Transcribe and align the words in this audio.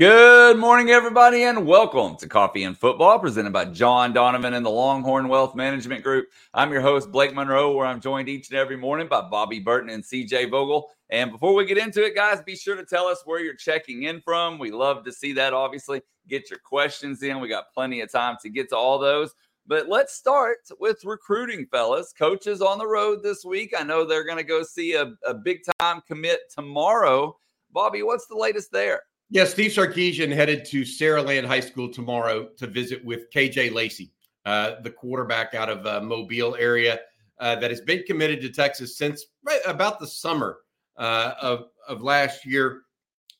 Good 0.00 0.56
morning, 0.56 0.88
everybody, 0.88 1.42
and 1.42 1.66
welcome 1.66 2.16
to 2.16 2.26
Coffee 2.26 2.62
and 2.62 2.74
Football, 2.74 3.18
presented 3.18 3.52
by 3.52 3.66
John 3.66 4.14
Donovan 4.14 4.54
and 4.54 4.64
the 4.64 4.70
Longhorn 4.70 5.28
Wealth 5.28 5.54
Management 5.54 6.02
Group. 6.02 6.28
I'm 6.54 6.72
your 6.72 6.80
host, 6.80 7.12
Blake 7.12 7.34
Monroe, 7.34 7.76
where 7.76 7.84
I'm 7.84 8.00
joined 8.00 8.26
each 8.26 8.48
and 8.48 8.58
every 8.58 8.78
morning 8.78 9.08
by 9.08 9.20
Bobby 9.20 9.58
Burton 9.58 9.90
and 9.90 10.02
CJ 10.02 10.50
Vogel. 10.50 10.88
And 11.10 11.30
before 11.30 11.52
we 11.52 11.66
get 11.66 11.76
into 11.76 12.02
it, 12.02 12.14
guys, 12.14 12.40
be 12.40 12.56
sure 12.56 12.76
to 12.76 12.84
tell 12.86 13.08
us 13.08 13.20
where 13.26 13.40
you're 13.40 13.52
checking 13.52 14.04
in 14.04 14.22
from. 14.22 14.58
We 14.58 14.70
love 14.70 15.04
to 15.04 15.12
see 15.12 15.34
that, 15.34 15.52
obviously. 15.52 16.00
Get 16.26 16.48
your 16.48 16.60
questions 16.60 17.22
in. 17.22 17.38
We 17.38 17.48
got 17.48 17.70
plenty 17.74 18.00
of 18.00 18.10
time 18.10 18.38
to 18.40 18.48
get 18.48 18.70
to 18.70 18.78
all 18.78 18.98
those. 18.98 19.34
But 19.66 19.90
let's 19.90 20.14
start 20.14 20.60
with 20.78 21.04
recruiting, 21.04 21.66
fellas. 21.70 22.14
Coaches 22.18 22.62
on 22.62 22.78
the 22.78 22.86
road 22.86 23.22
this 23.22 23.44
week. 23.44 23.74
I 23.78 23.82
know 23.82 24.06
they're 24.06 24.24
going 24.24 24.38
to 24.38 24.44
go 24.44 24.62
see 24.62 24.94
a, 24.94 25.12
a 25.26 25.34
big 25.34 25.58
time 25.78 26.00
commit 26.08 26.40
tomorrow. 26.50 27.36
Bobby, 27.70 28.02
what's 28.02 28.26
the 28.28 28.34
latest 28.34 28.72
there? 28.72 29.02
Yeah, 29.32 29.44
Steve 29.44 29.70
Sarkisian 29.70 30.34
headed 30.34 30.64
to 30.66 30.82
Saraland 30.82 31.46
High 31.46 31.60
School 31.60 31.88
tomorrow 31.88 32.48
to 32.56 32.66
visit 32.66 33.04
with 33.04 33.30
KJ 33.30 33.72
Lacey, 33.72 34.10
uh, 34.44 34.80
the 34.82 34.90
quarterback 34.90 35.54
out 35.54 35.68
of 35.68 35.86
uh, 35.86 36.00
Mobile 36.00 36.56
area 36.58 36.98
uh, 37.38 37.54
that 37.54 37.70
has 37.70 37.80
been 37.80 38.02
committed 38.02 38.40
to 38.40 38.50
Texas 38.50 38.98
since 38.98 39.26
right 39.44 39.60
about 39.68 40.00
the 40.00 40.06
summer 40.06 40.58
uh, 40.96 41.34
of 41.40 41.66
of 41.86 42.02
last 42.02 42.44
year. 42.44 42.82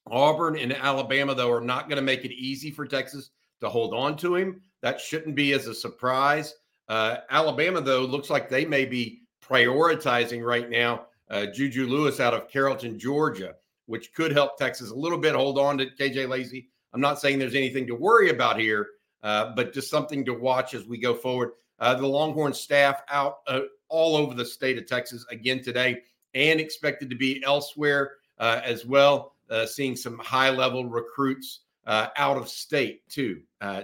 Auburn 0.06 0.56
and 0.56 0.72
Alabama, 0.72 1.34
though, 1.34 1.50
are 1.50 1.60
not 1.60 1.88
going 1.88 1.96
to 1.96 2.02
make 2.02 2.24
it 2.24 2.32
easy 2.32 2.70
for 2.70 2.86
Texas 2.86 3.30
to 3.60 3.68
hold 3.68 3.92
on 3.92 4.16
to 4.18 4.36
him. 4.36 4.60
That 4.82 5.00
shouldn't 5.00 5.34
be 5.34 5.54
as 5.54 5.66
a 5.66 5.74
surprise. 5.74 6.54
Uh, 6.88 7.16
Alabama, 7.30 7.80
though, 7.80 8.02
looks 8.02 8.30
like 8.30 8.48
they 8.48 8.64
may 8.64 8.84
be 8.84 9.22
prioritizing 9.44 10.44
right 10.44 10.70
now 10.70 11.06
uh, 11.30 11.46
Juju 11.46 11.86
Lewis 11.88 12.20
out 12.20 12.32
of 12.32 12.48
Carrollton, 12.48 12.96
Georgia 12.96 13.54
which 13.90 14.14
could 14.14 14.30
help 14.30 14.56
Texas 14.56 14.90
a 14.90 14.94
little 14.94 15.18
bit 15.18 15.34
hold 15.34 15.58
on 15.58 15.76
to 15.76 15.86
KJ 15.86 16.28
Lacey. 16.28 16.68
I'm 16.94 17.00
not 17.00 17.20
saying 17.20 17.40
there's 17.40 17.56
anything 17.56 17.88
to 17.88 17.94
worry 17.96 18.30
about 18.30 18.58
here, 18.58 18.86
uh, 19.24 19.52
but 19.56 19.74
just 19.74 19.90
something 19.90 20.24
to 20.26 20.32
watch 20.32 20.74
as 20.74 20.86
we 20.86 20.96
go 20.96 21.12
forward. 21.12 21.50
Uh, 21.80 21.94
the 21.94 22.06
Longhorn 22.06 22.52
staff 22.52 23.02
out 23.08 23.38
uh, 23.48 23.62
all 23.88 24.14
over 24.14 24.32
the 24.32 24.44
state 24.44 24.78
of 24.78 24.86
Texas 24.86 25.26
again 25.30 25.60
today 25.60 26.02
and 26.34 26.60
expected 26.60 27.10
to 27.10 27.16
be 27.16 27.42
elsewhere 27.44 28.12
uh, 28.38 28.60
as 28.64 28.86
well, 28.86 29.34
uh, 29.50 29.66
seeing 29.66 29.96
some 29.96 30.18
high 30.20 30.50
level 30.50 30.88
recruits 30.88 31.62
uh, 31.86 32.06
out 32.16 32.36
of 32.36 32.48
state 32.48 33.08
too 33.08 33.40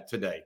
today. 0.09 0.43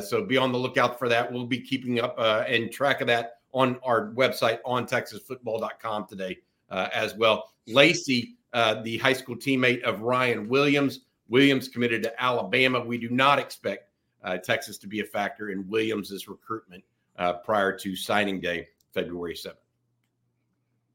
so 0.00 0.24
be 0.24 0.36
on 0.36 0.52
the 0.52 0.58
lookout 0.58 1.00
for 1.00 1.08
that. 1.08 1.30
We'll 1.32 1.46
be 1.46 1.60
keeping 1.60 1.98
up 1.98 2.14
and 2.16 2.70
track 2.70 3.00
of 3.00 3.08
that 3.08 3.38
on 3.52 3.80
our 3.82 4.12
website 4.12 4.60
on 4.64 4.86
texasfootball.com 4.86 6.06
today 6.06 6.38
as 6.70 7.16
well. 7.16 7.50
Lacey 7.66 8.36
uh, 8.52 8.82
the 8.82 8.98
high 8.98 9.12
school 9.12 9.36
teammate 9.36 9.82
of 9.82 10.02
Ryan 10.02 10.48
Williams. 10.48 11.00
Williams 11.28 11.68
committed 11.68 12.02
to 12.02 12.22
Alabama. 12.22 12.84
We 12.84 12.98
do 12.98 13.08
not 13.08 13.38
expect 13.38 13.90
uh, 14.24 14.38
Texas 14.38 14.78
to 14.78 14.86
be 14.86 15.00
a 15.00 15.04
factor 15.04 15.50
in 15.50 15.68
Williams' 15.68 16.28
recruitment 16.28 16.84
uh, 17.16 17.34
prior 17.34 17.76
to 17.78 17.94
signing 17.94 18.40
day, 18.40 18.68
February 18.92 19.34
7th. 19.34 19.54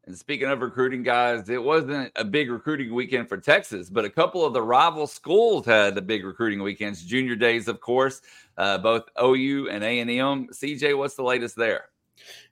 And 0.08 0.16
speaking 0.16 0.48
of 0.48 0.62
recruiting, 0.62 1.02
guys, 1.02 1.50
it 1.50 1.62
wasn't 1.62 2.12
a 2.16 2.24
big 2.24 2.52
recruiting 2.52 2.94
weekend 2.94 3.28
for 3.28 3.38
Texas, 3.38 3.90
but 3.90 4.06
a 4.06 4.10
couple 4.10 4.46
of 4.46 4.54
the 4.54 4.62
rival 4.62 5.08
schools 5.08 5.66
had 5.66 5.96
the 5.96 6.02
big 6.02 6.24
recruiting 6.24 6.62
weekends. 6.62 7.04
Junior 7.04 7.36
days, 7.36 7.68
of 7.68 7.82
course, 7.82 8.22
uh, 8.58 8.78
both 8.78 9.04
OU 9.20 9.70
and 9.70 9.84
A 9.84 10.00
and 10.00 10.12
M. 10.12 10.48
CJ, 10.54 10.96
what's 10.96 11.16
the 11.16 11.24
latest 11.24 11.56
there? 11.56 11.86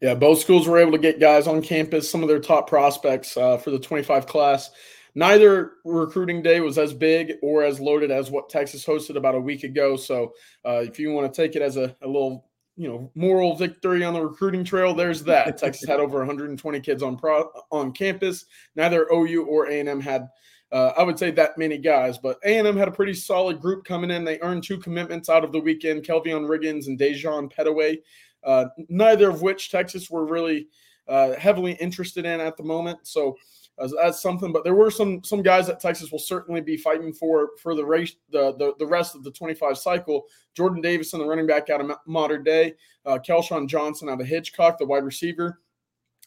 Yeah, 0.01 0.16
both 0.16 0.39
schools 0.39 0.67
were 0.67 0.79
able 0.79 0.94
to 0.94 0.97
get 0.97 1.19
guys 1.19 1.45
on 1.45 1.61
campus, 1.61 2.09
some 2.09 2.23
of 2.23 2.27
their 2.27 2.39
top 2.39 2.67
prospects 2.67 3.38
uh, 3.38 3.57
for 3.57 3.69
the 3.69 3.79
25 3.79 4.25
class. 4.25 4.72
Neither 5.16 5.74
recruiting 5.85 6.41
day 6.41 6.59
was 6.59 6.78
as 6.78 6.94
big 6.94 7.34
or 7.41 7.63
as 7.63 7.79
loaded 7.79 8.12
as 8.12 8.31
what 8.31 8.50
Texas 8.50 8.85
hosted 8.85 9.16
about 9.16 9.35
a 9.35 9.40
week 9.40 9.63
ago. 9.63 9.96
So, 9.96 10.34
uh, 10.66 10.81
if 10.85 11.00
you 11.00 11.12
want 11.12 11.31
to 11.31 11.41
take 11.41 11.56
it 11.56 11.62
as 11.62 11.78
a, 11.78 11.96
a 12.01 12.07
little 12.07 12.50
you 12.75 12.88
know 12.88 13.12
moral 13.13 13.56
victory 13.56 14.03
on 14.03 14.16
the 14.16 14.19
recruiting 14.25 14.63
trail 14.63 14.96
there's 14.96 15.24
that 15.24 15.57
texas 15.59 15.88
had 15.88 16.00
over 16.00 16.18
120 16.18 16.79
kids 16.79 17.03
on 17.03 17.16
pro 17.16 17.47
on 17.72 17.91
campus 17.91 18.46
neither 18.75 19.06
ou 19.13 19.46
or 19.46 19.68
a&m 19.68 20.01
had 20.01 20.28
uh, 20.72 20.91
i 20.97 21.03
would 21.03 21.19
say 21.19 21.30
that 21.30 21.56
many 21.56 21.78
guys 21.78 22.18
but 22.18 22.40
a&m 22.44 22.75
had 22.75 22.88
a 22.88 22.91
pretty 22.91 23.13
solid 23.13 23.62
group 23.62 23.85
coming 23.85 24.09
in 24.09 24.24
they 24.24 24.40
earned 24.40 24.63
two 24.63 24.80
commitments 24.80 25.30
out 25.30 25.44
of 25.44 25.51
the 25.51 25.59
weekend 25.59 26.01
kelvion 26.01 26.47
riggins 26.47 26.88
and 26.88 26.97
dejon 26.97 27.47
petaway 27.53 27.95
uh, 28.44 28.66
neither 28.90 29.30
of 29.30 29.41
which 29.41 29.72
Texas 29.72 30.09
were 30.09 30.25
really 30.25 30.68
uh, 31.07 31.34
heavily 31.34 31.74
interested 31.74 32.25
in 32.25 32.40
at 32.40 32.57
the 32.57 32.63
moment. 32.63 33.00
So 33.03 33.38
that's 33.78 34.22
something. 34.22 34.51
But 34.51 34.63
there 34.63 34.75
were 34.75 34.91
some 34.91 35.23
some 35.23 35.41
guys 35.41 35.67
that 35.67 35.79
Texas 35.79 36.11
will 36.11 36.19
certainly 36.19 36.61
be 36.61 36.78
fighting 36.78 37.13
for 37.13 37.51
for 37.61 37.75
the 37.75 37.85
race 37.85 38.16
the 38.31 38.56
the, 38.56 38.73
the 38.79 38.88
rest 38.88 39.16
of 39.16 39.23
the 39.23 39.31
25 39.31 39.78
cycle. 39.78 40.25
Jordan 40.56 40.81
Davison, 40.81 41.19
the 41.19 41.25
running 41.25 41.47
back 41.47 41.69
out 41.69 41.81
of 41.81 41.91
Mater 42.06 42.38
Dei, 42.38 42.75
uh, 43.06 43.17
Kelshawn 43.17 43.67
Johnson 43.67 44.09
out 44.09 44.22
of 44.22 44.28
Hitchcock, 44.28 44.78
the 44.78 44.85
wide 44.85 45.03
receiver. 45.03 45.59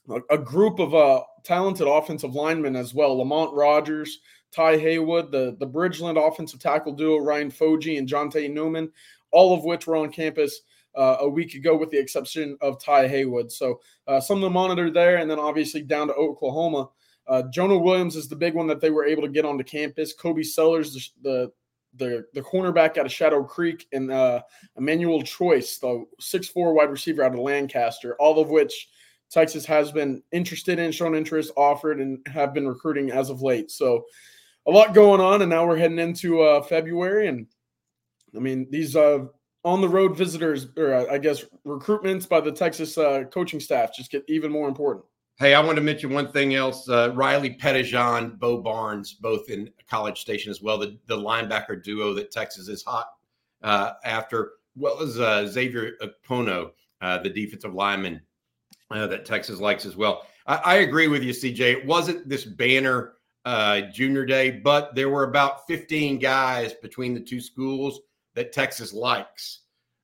A, 0.09 0.35
a 0.35 0.39
group 0.39 0.79
of 0.79 0.95
uh, 0.95 1.23
talented 1.43 1.89
offensive 1.89 2.35
linemen 2.35 2.77
as 2.77 2.95
well. 2.95 3.19
Lamont 3.19 3.53
Rogers, 3.55 4.21
Ty 4.53 4.79
Haywood, 4.79 5.33
the, 5.33 5.57
the 5.59 5.67
Bridgeland 5.67 6.17
offensive 6.17 6.61
tackle 6.61 6.93
duo, 6.93 7.19
Ryan 7.19 7.51
Foji 7.51 7.99
and 7.99 8.09
Jonte 8.09 8.51
Newman, 8.53 8.91
all 9.33 9.53
of 9.53 9.65
which 9.65 9.87
were 9.87 9.97
on 9.97 10.11
campus 10.11 10.61
uh, 10.97 11.19
a 11.21 11.29
week 11.29 11.55
ago, 11.55 11.77
with 11.77 11.91
the 11.91 11.99
exception 11.99 12.57
of 12.61 12.83
Ty 12.83 13.09
Haywood. 13.09 13.53
So 13.53 13.81
uh, 14.07 14.21
some 14.21 14.39
of 14.39 14.43
the 14.43 14.51
monitor 14.51 14.91
there, 14.91 15.17
and 15.17 15.31
then 15.31 15.39
obviously 15.39 15.83
down 15.83 16.09
to 16.09 16.15
Oklahoma. 16.15 16.89
Uh, 17.29 17.43
Jonah 17.51 17.79
Williams 17.79 18.17
is 18.17 18.29
the 18.29 18.37
big 18.37 18.55
one 18.55 18.67
that 18.69 18.81
they 18.81 18.91
were 18.91 19.05
able 19.05 19.23
to 19.23 19.29
get 19.29 19.45
onto 19.45 19.65
campus. 19.65 20.13
Kobe 20.13 20.43
Sellers, 20.43 21.13
the, 21.23 21.51
the 21.97 22.27
the 22.35 22.43
cornerback 22.43 22.99
out 22.99 23.07
of 23.07 23.13
Shadow 23.13 23.43
Creek, 23.43 23.87
and 23.93 24.11
uh, 24.11 24.43
Emmanuel 24.77 25.23
Choice, 25.23 25.79
the 25.79 26.05
six 26.21 26.47
four 26.47 26.75
wide 26.75 26.91
receiver 26.91 27.23
out 27.23 27.33
of 27.33 27.41
Lancaster, 27.41 28.17
all 28.19 28.39
of 28.39 28.49
which 28.49 28.89
Texas 29.31 29.67
has 29.67 29.91
been 29.91 30.23
interested 30.33 30.79
in, 30.79 30.93
shown 30.93 31.15
interest, 31.15 31.53
offered, 31.57 32.01
and 32.01 32.25
have 32.27 32.55
been 32.55 32.69
recruiting 32.69 33.11
as 33.11 33.31
of 33.31 33.43
late. 33.43 33.71
So 33.71 34.05
a 34.67 34.71
lot 34.71 34.95
going 34.95 35.21
on, 35.21 35.43
and 35.43 35.51
now 35.51 35.67
we're 35.67 35.77
heading 35.77 35.99
into 35.99 36.43
uh, 36.43 36.63
February, 36.63 37.29
and 37.29 37.47
I 38.35 38.41
mean 38.41 38.69
these 38.71 38.95
uh, 38.95 39.25
on 39.65 39.81
the 39.81 39.89
road 39.89 40.17
visitors, 40.17 40.69
or 40.77 41.11
I 41.11 41.19
guess 41.19 41.45
recruitments 41.67 42.29
by 42.29 42.41
the 42.41 42.53
Texas 42.53 42.97
uh, 42.99 43.25
coaching 43.33 43.61
staff 43.61 43.95
just 43.95 44.11
get 44.11 44.25
even 44.29 44.53
more 44.53 44.69
important. 44.69 45.05
Hey, 45.39 45.53
I 45.53 45.61
want 45.61 45.77
to 45.77 45.83
mention 45.83 46.15
one 46.15 46.33
thing 46.33 46.55
else. 46.55 46.89
Uh, 46.89 47.13
Riley 47.15 47.51
Pettijohn, 47.51 48.39
Bo 48.39 48.63
Barnes, 48.63 49.13
both 49.13 49.51
in 49.51 49.71
College 49.87 50.19
Station 50.19 50.51
as 50.51 50.63
well. 50.63 50.79
The, 50.79 50.97
the 51.09 51.17
linebacker 51.17 51.85
duo 51.85 52.15
that 52.15 52.31
Texas 52.31 52.69
is 52.69 52.83
hot 52.83 53.09
uh, 53.63 53.93
after, 54.03 54.53
well 54.77 55.03
as 55.03 55.21
uh, 55.21 55.47
Xavier 55.47 55.93
Pono, 56.27 56.71
uh, 57.03 57.19
the 57.19 57.29
defensive 57.29 57.75
lineman 57.75 58.23
that 58.91 59.27
Texas 59.27 59.61
likes 59.61 59.85
as 59.85 59.95
well. 59.95 60.27
I, 60.47 60.57
I, 60.65 60.75
agree 60.77 61.09
with 61.09 61.23
you, 61.23 61.33
CJ. 61.35 61.61
It 61.61 61.87
wasn't 61.87 62.27
this 62.29 62.47
banner 62.47 63.15
junior 63.93 64.25
day, 64.25 64.51
but 64.51 64.95
there 64.95 65.11
were 65.11 65.25
about 65.25 65.67
15 65.67 66.19
guys 66.19 66.73
between 66.73 67.13
the 67.13 67.21
two 67.21 67.43
schools 67.43 68.01
that 68.35 68.53
Texas 68.53 68.95
likes 68.95 69.61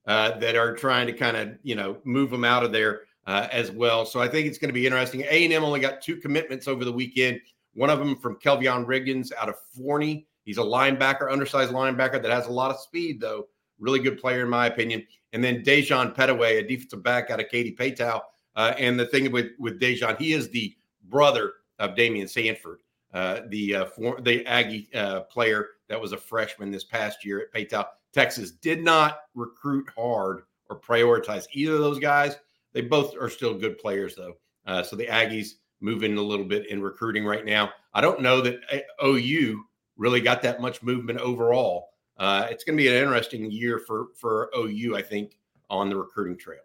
uh, 0.06 0.37
that 0.38 0.56
are 0.56 0.75
trying 0.75 1.06
to 1.06 1.12
kind 1.12 1.37
of 1.37 1.56
you 1.62 1.75
know 1.75 1.96
move 2.05 2.31
them 2.31 2.44
out 2.44 2.64
of 2.64 2.73
there 2.73 3.02
uh, 3.26 3.48
as 3.50 3.70
well. 3.70 4.04
So 4.04 4.20
I 4.20 4.28
think 4.28 4.46
it's 4.46 4.58
going 4.58 4.69
to 4.69 4.74
be 4.74 4.86
interesting. 4.86 5.22
A 5.22 5.44
and 5.44 5.52
M 5.52 5.64
only 5.64 5.80
got 5.80 6.00
two 6.00 6.16
commitments 6.16 6.69
over 6.69 6.84
the 6.84 6.92
weekend. 6.92 7.40
One 7.74 7.90
of 7.90 7.98
them 7.98 8.16
from 8.16 8.36
Kelvion 8.36 8.84
Riggins 8.84 9.32
out 9.40 9.48
of 9.48 9.56
Forney. 9.76 10.26
He's 10.44 10.58
a 10.58 10.62
linebacker, 10.62 11.30
undersized 11.30 11.72
linebacker 11.72 12.20
that 12.20 12.30
has 12.30 12.46
a 12.46 12.52
lot 12.52 12.70
of 12.70 12.80
speed, 12.80 13.20
though. 13.20 13.48
Really 13.78 14.00
good 14.00 14.20
player, 14.20 14.42
in 14.42 14.48
my 14.48 14.66
opinion. 14.66 15.06
And 15.32 15.42
then 15.42 15.62
Dejon 15.62 16.14
Petaway, 16.14 16.58
a 16.58 16.62
defensive 16.62 17.02
back 17.02 17.30
out 17.30 17.40
of 17.40 17.48
Katy 17.48 17.74
Paetow. 17.74 18.20
Uh, 18.54 18.74
and 18.78 18.98
the 18.98 19.06
thing 19.06 19.30
with 19.32 19.52
with 19.58 19.80
Dejon, 19.80 20.18
he 20.18 20.32
is 20.32 20.50
the 20.50 20.76
brother 21.04 21.52
of 21.78 21.96
Damian 21.96 22.28
Sanford, 22.28 22.80
uh, 23.14 23.40
the 23.48 23.75
uh, 23.76 23.84
for, 23.86 24.20
the 24.20 24.46
Aggie 24.46 24.88
uh, 24.94 25.20
player 25.22 25.68
that 25.88 26.00
was 26.00 26.12
a 26.12 26.18
freshman 26.18 26.70
this 26.70 26.84
past 26.84 27.25
year 27.25 27.40
at 27.40 27.52
Paetow. 27.52 27.86
Texas 28.12 28.50
did 28.50 28.82
not 28.84 29.20
recruit 29.34 29.88
hard 29.96 30.42
or 30.68 30.78
prioritize 30.78 31.46
either 31.52 31.75
of 31.75 31.80
those 31.80 31.98
guys, 31.98 32.36
They 32.72 32.82
both 32.82 33.14
are 33.20 33.28
still 33.28 33.54
good 33.54 33.78
players, 33.78 34.14
though. 34.14 34.34
Uh, 34.66 34.82
so 34.82 34.96
the 34.96 35.06
Aggies 35.06 35.54
moving 35.80 36.16
a 36.16 36.22
little 36.22 36.44
bit 36.44 36.70
in 36.70 36.80
recruiting 36.80 37.24
right 37.24 37.44
now. 37.44 37.70
I 37.92 38.00
don't 38.00 38.22
know 38.22 38.40
that 38.40 38.60
uh, 38.72 39.06
OU 39.06 39.64
really 39.96 40.20
got 40.20 40.42
that 40.42 40.60
much 40.60 40.82
movement 40.82 41.19
overall. 41.19 41.88
Uh, 42.16 42.46
it's 42.50 42.64
going 42.64 42.76
to 42.76 42.82
be 42.82 42.88
an 42.88 42.94
interesting 42.94 43.50
year 43.50 43.78
for 43.78 44.08
for 44.14 44.50
OU, 44.56 44.96
I 44.96 45.02
think, 45.02 45.36
on 45.69 45.88
the 45.88 45.96
recruiting 45.96 46.38
trail. 46.38 46.60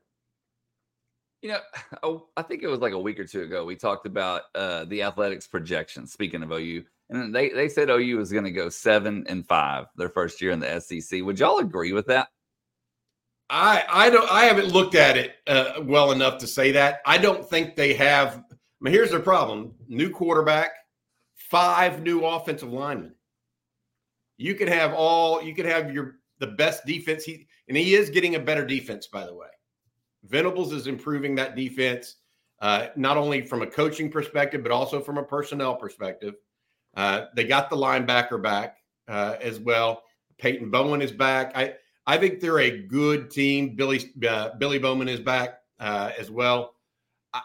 You 1.42 1.50
know, 1.50 1.60
oh, 2.04 2.28
I 2.38 2.42
think 2.42 2.64
it 2.64 2.68
was 2.68 2.80
like 2.80 2.94
a 2.94 3.00
week 3.00 3.20
or 3.20 3.26
two 3.26 3.42
ago. 3.42 3.66
We 3.66 3.76
talked 3.76 4.06
about 4.06 4.44
uh, 4.56 4.86
the 4.86 5.04
athletics 5.04 5.48
projections. 5.48 6.14
Speaking 6.14 6.44
of 6.44 6.52
OU, 6.52 6.84
and 7.10 7.34
they 7.34 7.50
they 7.50 7.70
said 7.70 7.90
OU 7.90 8.18
was 8.18 8.32
going 8.32 8.46
to 8.46 8.52
go 8.52 8.70
seven 8.70 9.26
and 9.28 9.48
five 9.48 9.86
their 9.96 10.10
first 10.10 10.42
year 10.42 10.52
in 10.52 10.60
the 10.60 10.80
SEC. 10.80 11.24
Would 11.24 11.40
y'all 11.40 11.60
agree 11.60 11.94
with 11.94 12.08
that? 12.08 12.30
I 13.50 13.84
I 13.90 14.10
don't 14.10 14.30
I 14.32 14.46
haven't 14.46 14.74
looked 14.74 14.96
at 14.96 15.18
it 15.18 15.36
uh, 15.48 15.74
well 15.82 16.12
enough 16.12 16.38
to 16.40 16.48
say 16.48 16.72
that. 16.72 17.02
I 17.06 17.18
don't 17.18 17.48
think 17.48 17.76
they 17.76 17.94
have. 17.94 18.44
I 18.52 18.56
mean, 18.82 18.94
here's 18.94 19.12
their 19.12 19.20
problem: 19.20 19.74
new 19.88 20.10
quarterback, 20.10 20.72
five 21.36 22.02
new 22.02 22.26
offensive 22.26 22.72
linemen. 22.72 23.14
You 24.38 24.56
could 24.56 24.70
have 24.70 24.94
all. 24.94 25.42
You 25.42 25.56
could 25.56 25.66
have 25.66 25.94
your 25.94 26.20
the 26.40 26.48
best 26.48 26.86
defense. 26.86 27.24
He 27.24 27.48
and 27.68 27.78
he 27.78 27.96
is 27.96 28.10
getting 28.10 28.36
a 28.36 28.40
better 28.40 28.66
defense, 28.66 29.08
by 29.08 29.26
the 29.26 29.34
way. 29.34 29.48
Venables 30.24 30.74
is 30.74 30.88
improving 30.88 31.36
that 31.36 31.56
defense, 31.56 32.18
uh, 32.62 32.88
not 32.96 33.18
only 33.18 33.46
from 33.46 33.62
a 33.62 33.68
coaching 33.68 34.12
perspective, 34.12 34.62
but 34.62 34.72
also 34.72 35.00
from 35.00 35.18
a 35.18 35.24
personnel 35.24 35.76
perspective. 35.76 36.36
Uh, 36.96 37.26
they 37.36 37.46
got 37.46 37.70
the 37.70 37.76
linebacker 37.76 38.42
back 38.42 38.78
uh, 39.08 39.36
as 39.42 39.60
well. 39.60 40.04
Peyton 40.38 40.70
Bowen 40.70 41.02
is 41.02 41.12
back. 41.12 41.52
I 41.56 41.76
I 42.08 42.18
think 42.18 42.40
they're 42.40 42.60
a 42.62 42.84
good 42.84 43.30
team. 43.30 43.76
Billy 43.76 44.12
uh, 44.28 44.52
Billy 44.58 44.80
Bowman 44.80 45.10
is 45.10 45.20
back 45.20 45.60
uh, 45.80 46.12
as 46.18 46.32
well. 46.32 46.74
I, 47.34 47.42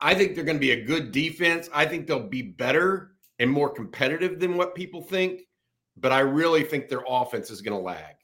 I 0.00 0.14
think 0.14 0.34
they're 0.34 0.44
going 0.44 0.58
to 0.58 0.60
be 0.60 0.72
a 0.72 0.84
good 0.84 1.10
defense. 1.10 1.70
I 1.72 1.86
think 1.86 2.06
they'll 2.06 2.28
be 2.28 2.42
better 2.42 3.12
and 3.38 3.50
more 3.50 3.70
competitive 3.70 4.38
than 4.38 4.56
what 4.58 4.74
people 4.74 5.00
think. 5.00 5.48
But 5.96 6.12
I 6.12 6.20
really 6.20 6.64
think 6.64 6.88
their 6.88 7.04
offense 7.08 7.50
is 7.50 7.62
going 7.62 7.76
to 7.76 7.82
lag. 7.82 8.14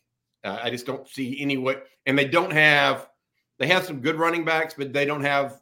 Uh, 0.44 0.58
I 0.62 0.70
just 0.70 0.86
don't 0.86 1.08
see 1.08 1.40
any 1.40 1.56
way. 1.56 1.76
And 2.04 2.18
they 2.18 2.26
don't 2.26 2.52
have. 2.52 3.08
They 3.58 3.66
have 3.68 3.84
some 3.84 4.00
good 4.00 4.16
running 4.16 4.44
backs, 4.44 4.74
but 4.76 4.92
they 4.92 5.04
don't 5.04 5.22
have 5.22 5.60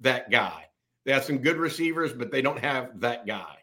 that 0.00 0.30
guy. 0.30 0.64
They 1.04 1.12
have 1.12 1.24
some 1.24 1.38
good 1.38 1.56
receivers, 1.56 2.12
but 2.12 2.30
they 2.30 2.42
don't 2.42 2.58
have 2.58 3.00
that 3.00 3.26
guy. 3.26 3.58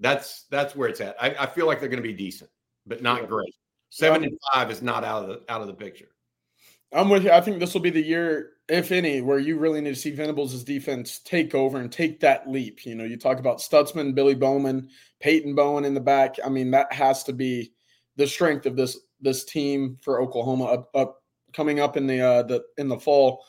That's 0.00 0.44
that's 0.50 0.74
where 0.74 0.88
it's 0.88 1.00
at. 1.00 1.16
I, 1.22 1.34
I 1.40 1.46
feel 1.46 1.66
like 1.66 1.80
they're 1.80 1.88
going 1.88 2.02
to 2.02 2.08
be 2.08 2.12
decent, 2.12 2.50
but 2.86 3.02
not 3.02 3.28
great. 3.28 3.54
Seven 3.94 4.24
and 4.24 4.38
five 4.50 4.70
is 4.70 4.80
not 4.80 5.04
out 5.04 5.24
of 5.24 5.28
the 5.28 5.52
out 5.52 5.60
of 5.60 5.66
the 5.66 5.74
picture. 5.74 6.08
I'm 6.94 7.10
with 7.10 7.24
you. 7.24 7.30
I 7.30 7.42
think 7.42 7.60
this 7.60 7.74
will 7.74 7.82
be 7.82 7.90
the 7.90 8.02
year, 8.02 8.52
if 8.66 8.90
any, 8.90 9.20
where 9.20 9.38
you 9.38 9.58
really 9.58 9.82
need 9.82 9.94
to 9.94 10.00
see 10.00 10.12
Venables' 10.12 10.64
defense 10.64 11.18
take 11.18 11.54
over 11.54 11.78
and 11.78 11.92
take 11.92 12.18
that 12.20 12.48
leap. 12.48 12.86
You 12.86 12.94
know, 12.94 13.04
you 13.04 13.18
talk 13.18 13.38
about 13.38 13.58
Stutsman, 13.58 14.14
Billy 14.14 14.34
Bowman, 14.34 14.88
Peyton 15.20 15.54
Bowen 15.54 15.84
in 15.84 15.92
the 15.92 16.00
back. 16.00 16.36
I 16.42 16.48
mean, 16.48 16.70
that 16.70 16.90
has 16.90 17.22
to 17.24 17.34
be 17.34 17.74
the 18.16 18.26
strength 18.26 18.64
of 18.64 18.76
this 18.76 18.98
this 19.20 19.44
team 19.44 19.98
for 20.00 20.22
Oklahoma 20.22 20.64
up, 20.64 20.90
up 20.94 21.22
coming 21.52 21.78
up 21.78 21.98
in 21.98 22.06
the 22.06 22.22
uh 22.22 22.42
the 22.44 22.64
in 22.78 22.88
the 22.88 22.98
fall. 22.98 23.44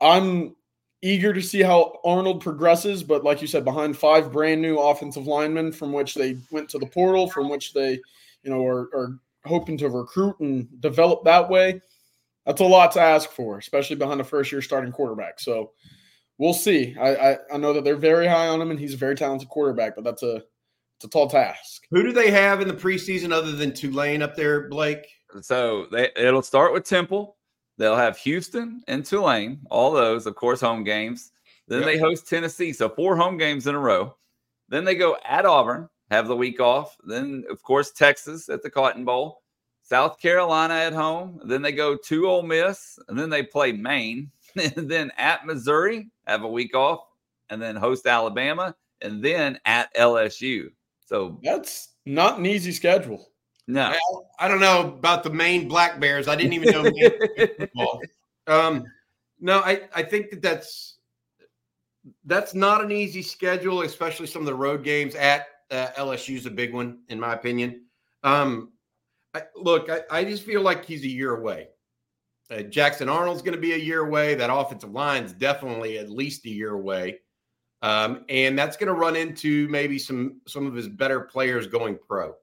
I'm 0.00 0.56
eager 1.02 1.34
to 1.34 1.42
see 1.42 1.60
how 1.60 2.00
Arnold 2.02 2.40
progresses, 2.40 3.02
but 3.02 3.24
like 3.24 3.42
you 3.42 3.46
said, 3.46 3.66
behind 3.66 3.98
five 3.98 4.32
brand 4.32 4.62
new 4.62 4.78
offensive 4.78 5.26
linemen 5.26 5.70
from 5.70 5.92
which 5.92 6.14
they 6.14 6.38
went 6.50 6.70
to 6.70 6.78
the 6.78 6.86
portal, 6.86 7.28
from 7.28 7.50
which 7.50 7.74
they, 7.74 8.00
you 8.42 8.50
know, 8.50 8.64
are, 8.64 8.88
are 8.94 9.20
hoping 9.46 9.78
to 9.78 9.88
recruit 9.88 10.38
and 10.40 10.68
develop 10.80 11.24
that 11.24 11.48
way. 11.48 11.80
That's 12.44 12.60
a 12.60 12.64
lot 12.64 12.92
to 12.92 13.00
ask 13.00 13.30
for, 13.30 13.58
especially 13.58 13.96
behind 13.96 14.20
a 14.20 14.24
first 14.24 14.52
year 14.52 14.62
starting 14.62 14.92
quarterback. 14.92 15.40
So 15.40 15.72
we'll 16.38 16.54
see. 16.54 16.94
I, 17.00 17.16
I, 17.16 17.38
I 17.54 17.56
know 17.56 17.72
that 17.72 17.84
they're 17.84 17.96
very 17.96 18.26
high 18.26 18.48
on 18.48 18.60
him 18.60 18.70
and 18.70 18.78
he's 18.78 18.94
a 18.94 18.98
very 18.98 19.16
talented 19.16 19.48
quarterback, 19.48 19.94
but 19.94 20.04
that's 20.04 20.22
a 20.22 20.42
it's 20.96 21.04
a 21.04 21.08
tall 21.08 21.28
task. 21.28 21.86
Who 21.90 22.02
do 22.02 22.12
they 22.12 22.30
have 22.30 22.60
in 22.62 22.68
the 22.68 22.74
preseason 22.74 23.32
other 23.32 23.52
than 23.52 23.74
Tulane 23.74 24.22
up 24.22 24.34
there, 24.34 24.68
Blake? 24.68 25.06
So 25.42 25.86
they, 25.92 26.10
it'll 26.16 26.40
start 26.40 26.72
with 26.72 26.84
Temple. 26.84 27.36
They'll 27.76 27.96
have 27.96 28.16
Houston 28.18 28.82
and 28.88 29.04
Tulane, 29.04 29.60
all 29.70 29.92
those, 29.92 30.26
of 30.26 30.34
course, 30.36 30.62
home 30.62 30.84
games. 30.84 31.32
Then 31.68 31.80
yep. 31.80 31.86
they 31.86 31.98
host 31.98 32.28
Tennessee. 32.28 32.72
So 32.72 32.88
four 32.88 33.16
home 33.16 33.36
games 33.36 33.66
in 33.66 33.74
a 33.74 33.78
row. 33.78 34.16
Then 34.68 34.84
they 34.84 34.94
go 34.94 35.16
at 35.28 35.44
Auburn, 35.44 35.88
have 36.10 36.28
the 36.28 36.36
week 36.36 36.60
off. 36.60 36.96
Then, 37.04 37.44
of 37.50 37.62
course, 37.62 37.90
Texas 37.90 38.48
at 38.48 38.62
the 38.62 38.70
Cotton 38.70 39.04
Bowl, 39.04 39.42
South 39.82 40.18
Carolina 40.18 40.74
at 40.74 40.92
home. 40.92 41.40
Then 41.44 41.62
they 41.62 41.72
go 41.72 41.96
to 41.96 42.28
Ole 42.28 42.42
Miss, 42.42 42.98
and 43.08 43.18
then 43.18 43.30
they 43.30 43.42
play 43.42 43.72
Maine. 43.72 44.30
and 44.76 44.90
then 44.90 45.10
at 45.18 45.46
Missouri, 45.46 46.08
have 46.26 46.42
a 46.42 46.48
week 46.48 46.74
off, 46.74 47.00
and 47.50 47.60
then 47.60 47.76
host 47.76 48.06
Alabama, 48.06 48.74
and 49.02 49.22
then 49.22 49.58
at 49.64 49.94
LSU. 49.94 50.70
So 51.04 51.38
that's 51.42 51.90
not 52.06 52.38
an 52.38 52.46
easy 52.46 52.72
schedule. 52.72 53.30
No, 53.68 53.94
well, 54.10 54.30
I 54.38 54.48
don't 54.48 54.60
know 54.60 54.80
about 54.80 55.24
the 55.24 55.30
Maine 55.30 55.66
Black 55.66 55.98
Bears. 55.98 56.28
I 56.28 56.36
didn't 56.36 56.52
even 56.52 56.70
know. 57.74 58.00
um, 58.46 58.84
no, 59.40 59.58
I, 59.58 59.82
I 59.94 60.02
think 60.02 60.30
that 60.30 60.40
that's 60.40 60.98
that's 62.24 62.54
not 62.54 62.82
an 62.82 62.92
easy 62.92 63.22
schedule, 63.22 63.82
especially 63.82 64.28
some 64.28 64.42
of 64.42 64.46
the 64.46 64.54
road 64.54 64.84
games 64.84 65.16
at 65.16 65.46
uh, 65.70 65.88
LSU 65.96 66.36
is 66.36 66.46
a 66.46 66.50
big 66.50 66.72
one, 66.72 67.00
in 67.08 67.18
my 67.18 67.34
opinion. 67.34 67.82
Um, 68.22 68.72
I, 69.34 69.42
look, 69.54 69.90
I, 69.90 70.00
I, 70.10 70.24
just 70.24 70.44
feel 70.44 70.62
like 70.62 70.84
he's 70.84 71.04
a 71.04 71.08
year 71.08 71.36
away. 71.36 71.68
Uh, 72.50 72.62
Jackson 72.62 73.08
Arnold's 73.08 73.42
going 73.42 73.54
to 73.54 73.60
be 73.60 73.74
a 73.74 73.78
year 73.78 74.00
away. 74.00 74.34
That 74.34 74.52
offensive 74.52 74.92
line 74.92 75.24
is 75.24 75.32
definitely 75.32 75.98
at 75.98 76.10
least 76.10 76.46
a 76.46 76.50
year 76.50 76.72
away, 76.72 77.18
um, 77.82 78.24
and 78.28 78.58
that's 78.58 78.76
going 78.76 78.86
to 78.88 78.94
run 78.94 79.16
into 79.16 79.68
maybe 79.68 79.98
some 79.98 80.40
some 80.46 80.66
of 80.66 80.74
his 80.74 80.88
better 80.88 81.20
players 81.20 81.66
going 81.66 81.98
pro 82.08 82.34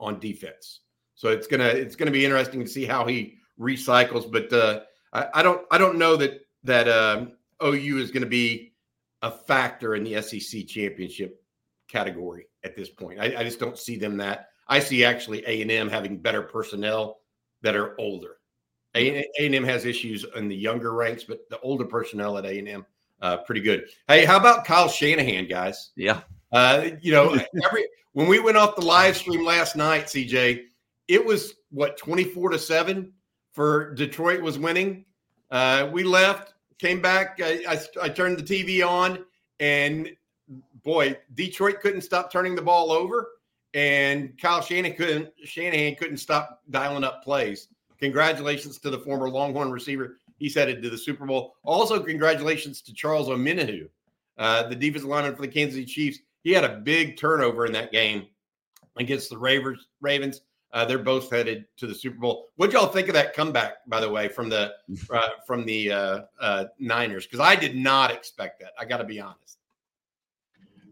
on 0.00 0.18
defense. 0.18 0.80
So 1.14 1.28
it's 1.28 1.46
gonna 1.46 1.64
it's 1.64 1.94
gonna 1.94 2.10
be 2.10 2.24
interesting 2.24 2.60
to 2.60 2.68
see 2.68 2.84
how 2.84 3.06
he 3.06 3.36
recycles. 3.58 4.30
But 4.30 4.52
uh, 4.52 4.80
I, 5.12 5.28
I, 5.34 5.42
don't 5.42 5.64
I 5.70 5.78
don't 5.78 5.96
know 5.96 6.16
that 6.16 6.40
that 6.64 6.88
um, 6.88 7.32
OU 7.62 7.98
is 7.98 8.10
going 8.10 8.24
to 8.24 8.28
be 8.28 8.74
a 9.22 9.30
factor 9.30 9.94
in 9.94 10.04
the 10.04 10.20
SEC 10.20 10.66
championship 10.66 11.41
category 11.92 12.46
at 12.64 12.74
this 12.74 12.88
point. 12.88 13.20
I, 13.20 13.34
I 13.36 13.44
just 13.44 13.60
don't 13.60 13.78
see 13.78 13.96
them 13.96 14.16
that. 14.16 14.48
I 14.68 14.80
see 14.80 15.04
actually 15.04 15.44
A 15.46 15.60
and 15.60 15.70
M 15.70 15.88
having 15.88 16.18
better 16.18 16.42
personnel 16.42 17.20
that 17.60 17.76
are 17.76 17.94
older. 18.00 18.38
A 18.94 19.24
and 19.38 19.54
M 19.54 19.64
has 19.64 19.84
issues 19.84 20.24
in 20.36 20.48
the 20.48 20.56
younger 20.56 20.92
ranks, 20.94 21.24
but 21.24 21.48
the 21.50 21.60
older 21.60 21.84
personnel 21.84 22.38
at 22.38 22.46
A 22.46 22.58
and 22.58 22.68
M 22.68 22.86
uh, 23.22 23.38
pretty 23.38 23.60
good. 23.60 23.88
Hey, 24.08 24.24
how 24.24 24.36
about 24.36 24.64
Kyle 24.64 24.88
Shanahan, 24.88 25.46
guys? 25.46 25.90
Yeah, 25.96 26.20
uh, 26.50 26.88
you 27.00 27.12
know, 27.12 27.38
every 27.64 27.86
when 28.12 28.26
we 28.26 28.40
went 28.40 28.56
off 28.56 28.76
the 28.76 28.84
live 28.84 29.16
stream 29.16 29.44
last 29.44 29.76
night, 29.76 30.06
CJ, 30.06 30.64
it 31.08 31.24
was 31.24 31.54
what 31.70 31.96
twenty 31.96 32.24
four 32.24 32.50
to 32.50 32.58
seven 32.58 33.12
for 33.52 33.94
Detroit 33.94 34.42
was 34.42 34.58
winning. 34.58 35.04
Uh, 35.50 35.88
we 35.92 36.02
left, 36.02 36.54
came 36.78 37.00
back. 37.00 37.38
I, 37.42 37.62
I, 37.68 38.04
I 38.04 38.08
turned 38.08 38.38
the 38.38 38.42
TV 38.42 38.86
on, 38.86 39.24
and 39.60 40.10
boy, 40.82 41.16
Detroit 41.34 41.80
couldn't 41.80 42.02
stop 42.02 42.32
turning 42.32 42.54
the 42.54 42.62
ball 42.62 42.92
over, 42.92 43.28
and 43.74 44.38
Kyle 44.38 44.60
Shanahan 44.60 44.96
couldn't 44.96 45.28
Shanahan 45.44 45.94
couldn't 45.96 46.18
stop 46.18 46.62
dialing 46.70 47.04
up 47.04 47.22
plays. 47.22 47.68
Congratulations 47.98 48.78
to 48.78 48.90
the 48.90 48.98
former 48.98 49.30
Longhorn 49.30 49.70
receiver. 49.70 50.18
He's 50.38 50.54
headed 50.54 50.82
to 50.82 50.90
the 50.90 50.98
Super 50.98 51.24
Bowl. 51.24 51.54
Also, 51.62 52.02
congratulations 52.02 52.82
to 52.82 52.92
Charles 52.92 53.28
Omenihu, 53.28 53.88
uh, 54.38 54.64
the 54.68 54.74
defensive 54.74 55.08
lineman 55.08 55.36
for 55.36 55.42
the 55.42 55.48
Kansas 55.48 55.76
City 55.76 55.86
Chiefs. 55.86 56.18
He 56.42 56.52
had 56.52 56.64
a 56.64 56.78
big 56.78 57.16
turnover 57.16 57.64
in 57.64 57.72
that 57.72 57.92
game 57.92 58.26
against 58.96 59.30
the 59.30 59.38
Ravens. 59.38 59.86
Ravens. 60.00 60.40
Uh, 60.72 60.86
they're 60.86 60.98
both 60.98 61.30
headed 61.30 61.66
to 61.76 61.86
the 61.86 61.94
Super 61.94 62.18
Bowl. 62.18 62.48
What 62.56 62.72
y'all 62.72 62.86
think 62.86 63.08
of 63.08 63.14
that 63.14 63.34
comeback, 63.34 63.86
by 63.86 64.00
the 64.00 64.08
way, 64.08 64.28
from 64.28 64.48
the 64.48 64.72
uh, 65.12 65.28
from 65.46 65.66
the 65.66 65.92
uh, 65.92 66.20
uh 66.40 66.64
Niners? 66.78 67.26
Because 67.26 67.40
I 67.40 67.54
did 67.54 67.76
not 67.76 68.10
expect 68.10 68.58
that. 68.60 68.72
I 68.78 68.86
got 68.86 68.96
to 68.96 69.04
be 69.04 69.20
honest. 69.20 69.58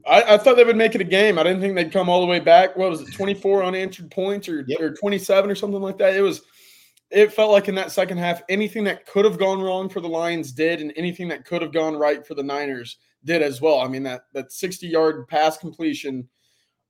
I, 0.06 0.34
I, 0.34 0.38
thought 0.38 0.56
they 0.56 0.64
would 0.64 0.76
make 0.76 0.94
it 0.94 1.00
a 1.00 1.04
game. 1.04 1.38
I 1.38 1.42
didn't 1.42 1.60
think 1.60 1.74
they'd 1.74 1.92
come 1.92 2.08
all 2.08 2.20
the 2.20 2.26
way 2.26 2.40
back. 2.40 2.76
What 2.76 2.90
was 2.90 3.00
it, 3.00 3.12
24 3.12 3.64
unanswered 3.64 4.10
points 4.10 4.48
or, 4.48 4.64
yep. 4.66 4.80
or 4.80 4.94
27 4.94 5.50
or 5.50 5.54
something 5.54 5.80
like 5.80 5.98
that? 5.98 6.14
It 6.14 6.22
was, 6.22 6.42
it 7.10 7.32
felt 7.32 7.50
like 7.50 7.68
in 7.68 7.74
that 7.74 7.92
second 7.92 8.18
half, 8.18 8.42
anything 8.48 8.84
that 8.84 9.06
could 9.06 9.24
have 9.24 9.38
gone 9.38 9.60
wrong 9.60 9.88
for 9.88 10.00
the 10.00 10.08
Lions 10.08 10.52
did, 10.52 10.80
and 10.80 10.92
anything 10.96 11.28
that 11.28 11.44
could 11.44 11.62
have 11.62 11.72
gone 11.72 11.96
right 11.96 12.26
for 12.26 12.34
the 12.34 12.42
Niners 12.42 12.98
did 13.24 13.42
as 13.42 13.60
well. 13.60 13.80
I 13.80 13.88
mean, 13.88 14.02
that, 14.04 14.22
that 14.32 14.52
60 14.52 14.86
yard 14.86 15.26
pass 15.28 15.58
completion, 15.58 16.28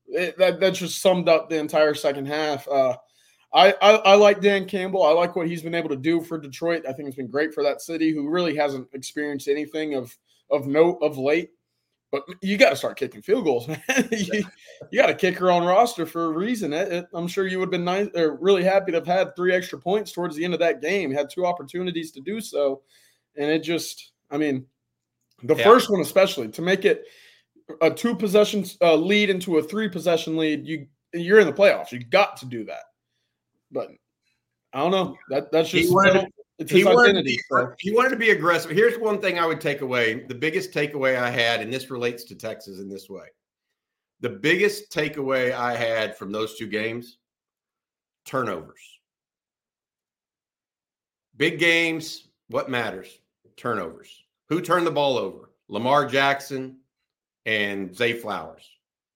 it, 0.06 0.36
that, 0.38 0.60
that 0.60 0.74
just 0.74 1.00
summed 1.00 1.28
up 1.28 1.48
the 1.48 1.58
entire 1.58 1.94
second 1.94 2.26
half. 2.26 2.68
Uh, 2.68 2.96
I, 3.52 3.72
I, 3.82 3.90
I 3.96 4.14
like 4.14 4.40
Dan 4.40 4.66
Campbell. 4.66 5.04
I 5.04 5.10
like 5.10 5.34
what 5.34 5.48
he's 5.48 5.62
been 5.62 5.74
able 5.74 5.88
to 5.88 5.96
do 5.96 6.20
for 6.20 6.38
Detroit. 6.38 6.84
I 6.88 6.92
think 6.92 7.08
it's 7.08 7.16
been 7.16 7.26
great 7.26 7.52
for 7.52 7.64
that 7.64 7.80
city, 7.80 8.12
who 8.12 8.28
really 8.28 8.54
hasn't 8.54 8.88
experienced 8.92 9.48
anything 9.48 9.94
of 9.94 10.16
of 10.50 10.66
note 10.66 10.98
of 11.02 11.16
late. 11.16 11.50
But 12.12 12.24
you 12.42 12.56
got 12.56 12.70
to 12.70 12.76
start 12.76 12.98
kicking 12.98 13.22
field 13.22 13.44
goals, 13.44 13.68
man. 13.68 13.80
you, 14.10 14.42
you, 14.90 15.00
got 15.00 15.10
a 15.10 15.14
kicker 15.14 15.48
on 15.50 15.64
roster 15.64 16.04
for 16.04 16.24
a 16.24 16.28
reason. 16.36 16.72
It, 16.72 16.92
it, 16.92 17.06
I'm 17.14 17.28
sure 17.28 17.46
you 17.46 17.58
would 17.60 17.66
have 17.66 17.70
been 17.70 17.84
nice 17.84 18.08
or 18.16 18.36
really 18.40 18.64
happy 18.64 18.90
to 18.90 18.98
have 18.98 19.06
had 19.06 19.36
three 19.36 19.54
extra 19.54 19.78
points 19.78 20.10
towards 20.10 20.34
the 20.34 20.44
end 20.44 20.52
of 20.52 20.58
that 20.60 20.80
game. 20.82 21.12
Had 21.12 21.30
two 21.30 21.46
opportunities 21.46 22.10
to 22.12 22.20
do 22.20 22.40
so. 22.40 22.82
and 23.36 23.48
it 23.48 23.60
just, 23.60 24.10
I 24.30 24.38
mean, 24.38 24.66
the 25.44 25.54
Yeah. 25.54 25.62
first 25.64 25.88
one 25.88 26.00
especially 26.00 26.48
to 26.48 26.62
make 26.62 26.84
it 26.84 27.04
a 27.80 27.90
two 27.90 28.16
possession 28.16 28.64
uh, 28.82 28.96
lead 28.96 29.30
into 29.30 29.58
a 29.58 29.62
three 29.62 29.88
possession 29.88 30.36
lead, 30.36 30.66
you 30.66 30.86
you're 31.14 31.38
in 31.38 31.46
the 31.46 31.52
playoffs. 31.52 31.92
You 31.92 32.00
got 32.04 32.36
to 32.38 32.46
do 32.46 32.64
that. 32.64 32.82
But 33.70 33.90
I 34.72 34.78
don't 34.80 34.90
know. 34.90 35.16
That 35.28 35.52
that's 35.52 35.70
He 35.70 35.82
just 35.82 35.94
wanted- 35.94 36.26
it's 36.60 36.70
he 36.70 36.78
his 36.78 36.86
wanted, 36.86 36.96
to 36.96 37.08
identity. 37.08 37.36
be, 37.36 37.42
so. 37.50 37.72
he 37.78 37.92
wanted 37.92 38.10
to 38.10 38.16
be 38.16 38.30
aggressive. 38.30 38.70
Here's 38.70 38.98
one 38.98 39.18
thing 39.18 39.38
I 39.38 39.46
would 39.46 39.62
take 39.62 39.80
away. 39.80 40.26
The 40.26 40.34
biggest 40.34 40.72
takeaway 40.72 41.18
I 41.18 41.30
had, 41.30 41.62
and 41.62 41.72
this 41.72 41.90
relates 41.90 42.22
to 42.24 42.34
Texas 42.34 42.78
in 42.78 42.88
this 42.88 43.08
way. 43.08 43.24
The 44.20 44.28
biggest 44.28 44.92
takeaway 44.92 45.52
I 45.52 45.74
had 45.74 46.18
from 46.18 46.30
those 46.30 46.58
two 46.58 46.66
games 46.66 47.16
turnovers. 48.26 48.80
Big 51.38 51.58
games, 51.58 52.28
what 52.48 52.68
matters? 52.68 53.18
Turnovers. 53.56 54.22
Who 54.50 54.60
turned 54.60 54.86
the 54.86 54.90
ball 54.90 55.16
over? 55.16 55.50
Lamar 55.68 56.04
Jackson 56.04 56.76
and 57.46 57.96
Zay 57.96 58.12
Flowers, 58.12 58.68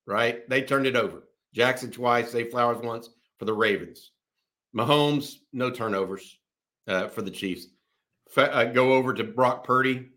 right? 0.06 0.48
They 0.48 0.62
turned 0.62 0.86
it 0.86 0.96
over. 0.96 1.24
Jackson 1.52 1.90
twice, 1.90 2.30
Zay 2.30 2.48
Flowers 2.48 2.78
once 2.82 3.10
for 3.38 3.44
the 3.44 3.52
Ravens. 3.52 4.12
Mahomes, 4.74 5.40
no 5.52 5.70
turnovers 5.70 6.38
uh, 6.88 7.08
for 7.08 7.22
the 7.22 7.30
Chiefs. 7.30 7.66
Uh, 8.36 8.64
go 8.64 8.92
over 8.92 9.14
to 9.14 9.24
Brock 9.24 9.64
Purdy. 9.64 10.10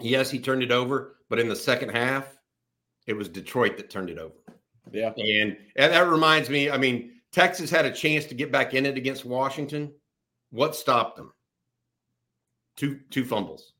Yes, 0.00 0.30
he 0.30 0.38
turned 0.38 0.62
it 0.62 0.70
over, 0.70 1.16
but 1.28 1.38
in 1.38 1.48
the 1.48 1.56
second 1.56 1.90
half, 1.90 2.38
it 3.06 3.14
was 3.14 3.28
Detroit 3.28 3.76
that 3.76 3.90
turned 3.90 4.10
it 4.10 4.18
over. 4.18 4.34
Yeah. 4.92 5.12
And, 5.16 5.56
and 5.76 5.92
that 5.92 6.08
reminds 6.08 6.48
me, 6.48 6.70
I 6.70 6.78
mean, 6.78 7.12
Texas 7.32 7.70
had 7.70 7.84
a 7.84 7.90
chance 7.90 8.26
to 8.26 8.34
get 8.34 8.52
back 8.52 8.74
in 8.74 8.86
it 8.86 8.96
against 8.96 9.24
Washington. 9.24 9.92
What 10.50 10.76
stopped 10.76 11.16
them? 11.16 11.32
Two 12.76 13.00
two 13.10 13.24
fumbles, 13.24 13.72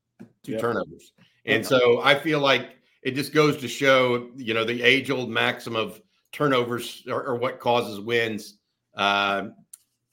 two 0.42 0.52
Yep. 0.52 0.60
turnovers. 0.60 1.12
And 1.46 1.64
so 1.64 2.02
I 2.02 2.18
feel 2.18 2.40
like 2.40 2.76
it 3.02 3.12
just 3.12 3.32
goes 3.32 3.56
to 3.58 3.68
show, 3.68 4.28
you 4.36 4.54
know, 4.54 4.64
the 4.64 4.82
age 4.82 5.10
old 5.10 5.30
maxim 5.30 5.76
of 5.76 6.02
turnovers 6.32 7.04
are, 7.08 7.28
are 7.28 7.36
what 7.36 7.60
causes 7.60 8.00
wins. 8.00 8.58
Um, 8.96 9.54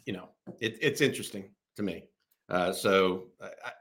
you 0.06 0.14
know, 0.14 0.30
it, 0.60 0.78
it's 0.82 1.02
interesting 1.02 1.50
to 1.76 1.84
me. 1.84 2.06
Uh, 2.50 2.72
so 2.72 3.28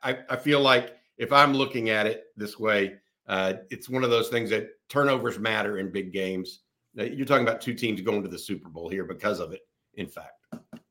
I, 0.02 0.18
I, 0.30 0.36
feel 0.36 0.60
like 0.60 0.96
if 1.18 1.32
I'm 1.32 1.52
looking 1.52 1.90
at 1.90 2.06
it 2.06 2.24
this 2.36 2.58
way, 2.58 2.94
uh, 3.28 3.54
it's 3.70 3.90
one 3.90 4.04
of 4.04 4.10
those 4.10 4.28
things 4.28 4.48
that 4.50 4.68
turnovers 4.88 5.38
matter 5.38 5.78
in 5.78 5.92
big 5.92 6.12
games. 6.12 6.60
Now, 6.94 7.04
You're 7.04 7.26
talking 7.26 7.46
about 7.46 7.60
two 7.60 7.74
teams 7.74 8.00
going 8.00 8.22
to 8.22 8.28
the 8.28 8.38
Super 8.38 8.70
Bowl 8.70 8.88
here 8.88 9.04
because 9.04 9.38
of 9.38 9.52
it. 9.52 9.60
In 9.94 10.06
fact, 10.08 10.32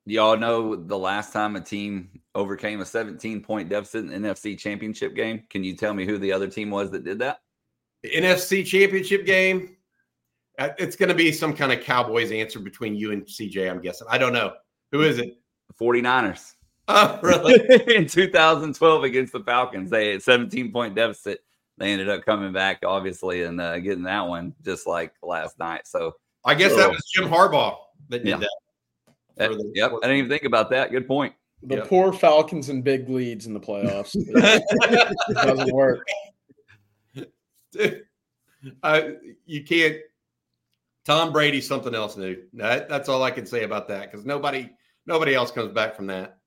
Y'all 0.06 0.38
know 0.38 0.76
the 0.76 0.98
last 0.98 1.32
time 1.32 1.56
a 1.56 1.62
team 1.62 2.10
overcame 2.36 2.82
a 2.82 2.86
17 2.86 3.42
point 3.42 3.70
deficit 3.70 4.12
in 4.12 4.22
NFC 4.22 4.58
championship 4.58 5.16
game? 5.16 5.44
Can 5.50 5.64
you 5.64 5.76
tell 5.78 5.94
me 5.94 6.06
who 6.06 6.18
the 6.18 6.32
other 6.32 6.48
team 6.48 6.70
was 6.70 6.92
that 6.92 7.06
did 7.06 7.20
that? 7.20 7.40
the 8.04 8.12
NFC 8.12 8.66
Championship 8.66 9.26
game. 9.26 9.78
uh, 10.60 10.70
It's 10.78 10.96
going 10.96 11.10
to 11.10 11.16
be 11.16 11.32
some 11.32 11.56
kind 11.56 11.72
of 11.72 11.82
Cowboys 11.82 12.32
answer 12.32 12.60
between 12.60 12.96
you 12.96 13.12
and 13.12 13.24
CJ. 13.24 13.70
I'm 13.70 13.82
guessing. 13.82 14.08
I 14.10 14.18
don't 14.18 14.34
know 14.34 14.54
who 14.92 15.02
is 15.02 15.18
it. 15.18 15.38
The 15.70 15.74
49ers. 15.74 16.54
Oh, 16.88 17.20
really? 17.24 17.96
in 17.96 18.08
2012 18.08 19.04
against 19.04 19.34
the 19.34 19.40
Falcons. 19.42 19.90
They 19.90 20.12
had 20.12 20.24
17 20.24 20.72
point 20.72 20.96
deficit. 20.96 21.40
They 21.78 21.92
ended 21.92 22.10
up 22.10 22.24
coming 22.26 22.52
back, 22.54 22.80
obviously, 22.86 23.44
and 23.44 23.60
uh, 23.60 23.80
getting 23.80 24.04
that 24.04 24.28
one 24.28 24.54
just 24.64 24.86
like 24.86 25.14
last 25.24 25.58
night. 25.58 25.88
So, 25.88 26.14
I 26.46 26.54
guess 26.56 26.76
that 26.76 26.90
was 26.90 27.04
Jim 27.14 27.30
Harbaugh 27.30 27.78
that 28.10 28.20
did 28.20 28.28
Yeah. 28.28 28.38
that. 28.38 28.50
that- 29.38 29.50
the- 29.52 29.72
yep, 29.74 29.92
I 29.92 30.08
didn't 30.08 30.18
even 30.18 30.30
think 30.30 30.44
about 30.44 30.70
that. 30.72 30.92
Good 30.92 31.08
point. 31.08 31.34
The 31.64 31.78
Yep. 31.78 31.88
poor 31.88 32.12
Falcons 32.14 32.68
and 32.70 32.84
big 32.84 33.08
leads 33.10 33.48
in 33.48 33.54
the 33.54 33.60
playoffs. 33.60 34.12
it 34.16 35.34
doesn't 35.34 35.74
work. 35.74 36.06
uh, 38.84 39.02
you 39.46 39.64
can't. 39.64 39.98
Tom 41.06 41.32
Brady's 41.34 41.68
something 41.68 41.96
else 41.96 42.18
new. 42.18 42.42
That, 42.54 42.88
that's 42.88 43.10
all 43.10 43.24
I 43.24 43.32
can 43.32 43.46
say 43.46 43.64
about 43.64 43.88
that 43.90 44.12
because 44.12 44.26
nobody 44.26 44.70
nobody 45.06 45.34
else 45.36 45.52
comes 45.52 45.72
back 45.72 45.96
from 45.96 46.08
that. 46.08 46.38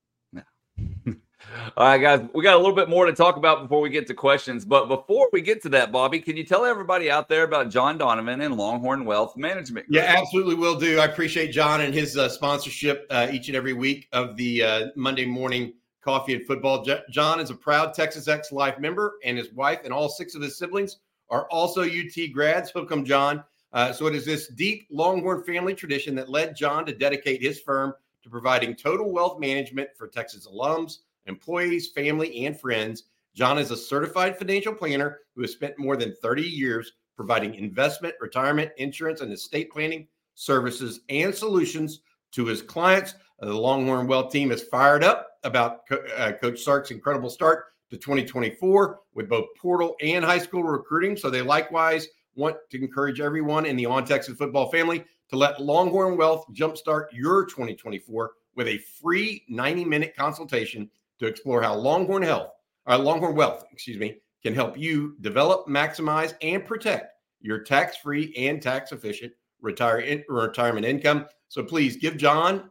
All 1.76 1.87
right, 1.87 1.99
guys, 1.99 2.29
we 2.35 2.43
got 2.43 2.55
a 2.55 2.59
little 2.59 2.75
bit 2.75 2.88
more 2.88 3.07
to 3.07 3.12
talk 3.12 3.37
about 3.37 3.62
before 3.62 3.81
we 3.81 3.91
get 3.91 4.07
to 4.09 4.15
questions. 4.15 4.65
But 4.65 4.87
before 4.87 5.29
we 5.33 5.41
get 5.41 5.62
to 5.62 5.69
that, 5.71 5.93
Bobby, 5.93 6.21
can 6.21 6.37
you 6.37 6.45
tell 6.45 6.65
everybody 6.65 7.11
out 7.11 7.29
there 7.29 7.45
about 7.45 7.71
John 7.71 7.99
Donovan 7.99 8.41
and 8.41 8.57
Longhorn 8.57 9.05
Wealth 9.05 9.37
Management? 9.37 9.87
Yeah, 9.88 10.15
absolutely 10.19 10.55
will 10.55 10.79
do. 10.79 10.99
I 10.99 11.05
appreciate 11.05 11.53
John 11.53 11.81
and 11.81 11.95
his 11.95 12.17
uh, 12.17 12.29
sponsorship 12.29 13.07
uh, 13.11 13.29
each 13.31 13.49
and 13.49 13.57
every 13.57 13.73
week 13.73 14.09
of 14.12 14.37
the 14.37 14.62
uh, 14.62 14.87
Monday 14.97 15.26
morning 15.26 15.75
coffee 16.03 16.35
and 16.35 16.47
football. 16.47 16.85
J- 16.85 17.03
John 17.11 17.41
is 17.41 17.50
a 17.50 17.55
proud 17.55 17.95
Texas 17.95 18.29
X 18.29 18.53
Life 18.53 18.79
member, 18.79 19.15
and 19.25 19.37
his 19.37 19.53
wife 19.53 19.81
and 19.85 19.93
all 19.93 20.09
six 20.09 20.35
of 20.35 20.43
his 20.43 20.57
siblings 20.59 20.99
are 21.31 21.49
also 21.50 21.83
UT 21.83 22.33
grads. 22.33 22.73
Welcome, 22.75 23.05
John. 23.05 23.43
Uh, 23.73 23.93
so 23.93 24.07
it 24.07 24.15
is 24.15 24.25
this 24.25 24.49
deep 24.49 24.87
Longhorn 24.91 25.43
family 25.45 25.75
tradition 25.75 26.15
that 26.15 26.29
led 26.31 26.57
John 26.57 26.87
to 26.87 26.95
dedicate 26.95 27.43
his 27.43 27.61
firm 27.61 27.93
to 28.23 28.31
providing 28.31 28.75
total 28.75 29.12
wealth 29.12 29.38
management 29.38 29.91
for 29.97 30.09
Texas 30.09 30.47
alums, 30.47 30.99
employees, 31.26 31.90
family, 31.90 32.47
and 32.47 32.59
friends. 32.59 33.04
John 33.35 33.59
is 33.59 33.71
a 33.71 33.76
certified 33.76 34.38
financial 34.38 34.75
planner 34.75 35.21
who 35.35 35.42
has 35.42 35.52
spent 35.52 35.78
more 35.78 35.97
than 35.97 36.14
30 36.23 36.42
years 36.42 36.92
providing 37.16 37.54
investment, 37.54 38.14
retirement, 38.21 38.71
insurance, 38.76 39.21
and 39.21 39.33
estate 39.33 39.71
planning 39.71 40.06
services 40.35 41.00
and 41.09 41.35
solutions 41.35 42.00
to 42.33 42.47
his 42.47 42.62
clients. 42.62 43.14
The 43.40 43.52
Longhorn 43.52 44.06
Wealth 44.06 44.33
team 44.33 44.52
is 44.52 44.62
fired 44.62 45.04
up 45.04 45.28
about 45.45 45.87
Co- 45.88 46.04
uh, 46.16 46.33
Coach 46.33 46.62
Sark's 46.62 46.90
incredible 46.90 47.30
start 47.30 47.66
to 47.90 47.97
2024 47.97 49.00
with 49.14 49.28
both 49.28 49.47
portal 49.61 49.97
and 50.02 50.25
high 50.25 50.38
school 50.38 50.62
recruiting. 50.62 51.16
So 51.16 51.30
they 51.30 51.42
likewise 51.42 52.09
want 52.35 52.56
to 52.71 52.83
encourage 52.83 53.21
everyone 53.21 53.66
in 53.66 53.76
the 53.76 53.87
On 53.87 54.04
Texas 54.04 54.37
football 54.37 54.71
family 54.71 55.04
to 55.30 55.37
let 55.37 55.61
Longhorn 55.61 56.16
Wealth 56.16 56.47
jumpstart 56.52 57.06
your 57.12 57.47
2024 57.47 58.33
with 58.54 58.68
a 58.68 58.78
free 58.78 59.45
90 59.49 59.85
minute 59.85 60.14
consultation 60.16 60.90
to 61.19 61.27
explore 61.27 61.63
how 61.63 61.75
Longhorn 61.75 62.23
Health, 62.23 62.53
uh, 62.89 62.99
Longhorn 62.99 63.35
Wealth, 63.35 63.65
excuse 63.73 63.99
me, 63.99 64.19
can 64.43 64.55
help 64.55 64.79
you 64.79 65.17
develop, 65.21 65.67
maximize, 65.67 66.35
and 66.43 66.65
protect 66.65 67.13
your 67.41 67.61
tax-free 67.61 68.33
and 68.37 68.63
tax-efficient 68.63 69.33
retire 69.61 69.99
in, 70.01 70.25
retirement 70.29 70.87
income. 70.87 71.27
So 71.49 71.63
please 71.63 71.97
give 71.97 72.17
John 72.17 72.71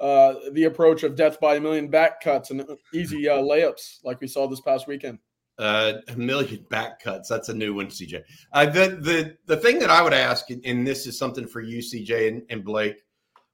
uh, 0.00 0.34
the 0.52 0.64
approach 0.64 1.02
of 1.02 1.16
death 1.16 1.40
by 1.40 1.56
a 1.56 1.60
million 1.60 1.88
back 1.88 2.20
cuts 2.20 2.50
and 2.50 2.64
easy 2.94 3.28
uh, 3.28 3.38
layups, 3.38 3.98
like 4.04 4.20
we 4.20 4.28
saw 4.28 4.46
this 4.46 4.60
past 4.60 4.86
weekend. 4.86 5.18
Uh, 5.58 5.94
a 6.06 6.16
million 6.16 6.64
back 6.70 7.02
cuts. 7.02 7.28
That's 7.28 7.48
a 7.48 7.54
new 7.54 7.74
one, 7.74 7.88
CJ. 7.88 8.22
Uh, 8.52 8.66
the 8.66 8.88
the 9.00 9.36
the 9.46 9.56
thing 9.56 9.80
that 9.80 9.90
I 9.90 10.02
would 10.02 10.12
ask, 10.12 10.48
and- 10.50 10.64
and 10.64 10.86
this 10.86 11.04
is 11.08 11.18
something 11.18 11.48
for 11.48 11.60
you, 11.60 11.78
CJ 11.78 12.28
and, 12.28 12.42
and 12.48 12.64
Blake, 12.64 13.02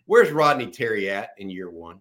where's 0.04 0.30
Rodney 0.30 0.66
Terry 0.66 1.08
at 1.08 1.30
in 1.38 1.48
year 1.48 1.70
one? 1.70 2.00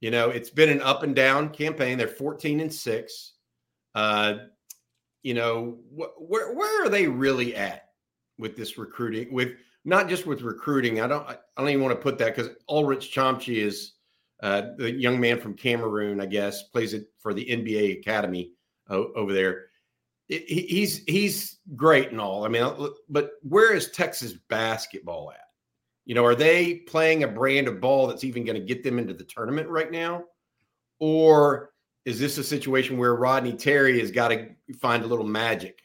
You 0.00 0.10
know, 0.10 0.30
it's 0.30 0.50
been 0.50 0.68
an 0.68 0.82
up 0.82 1.02
and 1.02 1.14
down 1.14 1.48
campaign. 1.50 1.96
They're 1.96 2.08
14 2.08 2.60
and 2.60 2.72
6. 2.72 3.32
Uh, 3.94 4.34
you 5.22 5.34
know, 5.34 5.78
wh- 5.90 6.20
where 6.20 6.54
where 6.54 6.84
are 6.84 6.88
they 6.88 7.08
really 7.08 7.56
at 7.56 7.88
with 8.38 8.56
this 8.56 8.78
recruiting? 8.78 9.32
With 9.32 9.54
not 9.84 10.08
just 10.08 10.26
with 10.26 10.42
recruiting. 10.42 11.00
I 11.00 11.06
don't 11.06 11.26
I 11.26 11.38
don't 11.56 11.68
even 11.70 11.82
want 11.82 11.96
to 11.96 12.02
put 12.02 12.18
that 12.18 12.36
because 12.36 12.52
Ulrich 12.68 13.10
Chomche 13.12 13.56
is 13.56 13.94
uh, 14.42 14.74
the 14.76 14.92
young 14.92 15.18
man 15.18 15.40
from 15.40 15.54
Cameroon, 15.54 16.20
I 16.20 16.26
guess, 16.26 16.64
plays 16.64 16.92
it 16.92 17.08
for 17.18 17.32
the 17.32 17.44
NBA 17.44 18.00
Academy 18.00 18.52
uh, 18.90 19.04
over 19.14 19.32
there. 19.32 19.66
It, 20.28 20.44
he's 20.46 21.04
he's 21.04 21.58
great 21.74 22.10
and 22.10 22.20
all. 22.20 22.44
I 22.44 22.48
mean, 22.48 22.90
but 23.08 23.30
where 23.42 23.74
is 23.74 23.90
Texas 23.90 24.34
basketball 24.48 25.32
at? 25.32 25.45
You 26.06 26.14
know, 26.14 26.24
are 26.24 26.36
they 26.36 26.76
playing 26.76 27.24
a 27.24 27.28
brand 27.28 27.68
of 27.68 27.80
ball 27.80 28.06
that's 28.06 28.24
even 28.24 28.44
going 28.44 28.58
to 28.58 28.64
get 28.64 28.82
them 28.82 28.98
into 28.98 29.12
the 29.12 29.24
tournament 29.24 29.68
right 29.68 29.90
now? 29.90 30.24
Or 31.00 31.70
is 32.04 32.20
this 32.20 32.38
a 32.38 32.44
situation 32.44 32.96
where 32.96 33.16
Rodney 33.16 33.52
Terry 33.52 33.98
has 33.98 34.12
got 34.12 34.28
to 34.28 34.48
find 34.78 35.02
a 35.02 35.08
little 35.08 35.26
magic 35.26 35.80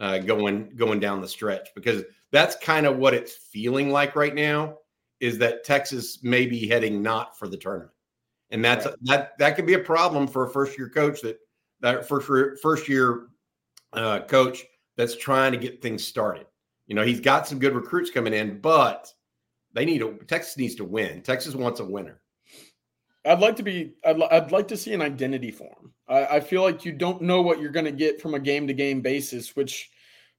uh, 0.00 0.18
going 0.18 0.70
going 0.76 0.98
down 0.98 1.20
the 1.20 1.28
stretch? 1.28 1.68
Because 1.74 2.02
that's 2.32 2.56
kind 2.56 2.86
of 2.86 2.96
what 2.96 3.14
it's 3.14 3.34
feeling 3.34 3.90
like 3.90 4.16
right 4.16 4.34
now. 4.34 4.78
Is 5.20 5.38
that 5.38 5.64
Texas 5.64 6.22
may 6.22 6.46
be 6.46 6.66
heading 6.66 7.02
not 7.02 7.38
for 7.38 7.48
the 7.48 7.56
tournament, 7.56 7.92
and 8.50 8.64
that's 8.64 8.86
right. 8.86 8.94
that 9.02 9.38
that 9.38 9.56
could 9.56 9.66
be 9.66 9.74
a 9.74 9.78
problem 9.78 10.26
for 10.26 10.46
a 10.46 10.50
first 10.50 10.76
year 10.76 10.88
coach 10.88 11.20
that 11.20 11.38
that 11.80 12.08
first 12.08 12.60
first 12.60 12.88
year 12.88 13.28
uh, 13.92 14.20
coach 14.20 14.64
that's 14.96 15.16
trying 15.16 15.52
to 15.52 15.58
get 15.58 15.82
things 15.82 16.04
started. 16.04 16.46
You 16.86 16.94
know, 16.94 17.02
he's 17.02 17.20
got 17.20 17.46
some 17.46 17.58
good 17.58 17.74
recruits 17.74 18.10
coming 18.10 18.32
in, 18.32 18.60
but 18.60 19.12
they 19.76 19.84
need 19.84 20.02
a 20.02 20.12
Texas 20.26 20.56
needs 20.56 20.74
to 20.76 20.84
win. 20.84 21.20
Texas 21.20 21.54
wants 21.54 21.80
a 21.80 21.84
winner. 21.84 22.20
I'd 23.26 23.40
like 23.40 23.56
to 23.56 23.62
be. 23.62 23.92
I'd, 24.04 24.20
I'd 24.22 24.50
like 24.50 24.68
to 24.68 24.76
see 24.76 24.94
an 24.94 25.02
identity 25.02 25.50
form. 25.50 25.92
I, 26.08 26.26
I 26.26 26.40
feel 26.40 26.62
like 26.62 26.84
you 26.84 26.92
don't 26.92 27.20
know 27.20 27.42
what 27.42 27.60
you're 27.60 27.70
going 27.70 27.84
to 27.84 27.92
get 27.92 28.20
from 28.20 28.34
a 28.34 28.40
game 28.40 28.66
to 28.66 28.72
game 28.72 29.02
basis, 29.02 29.54
which 29.54 29.90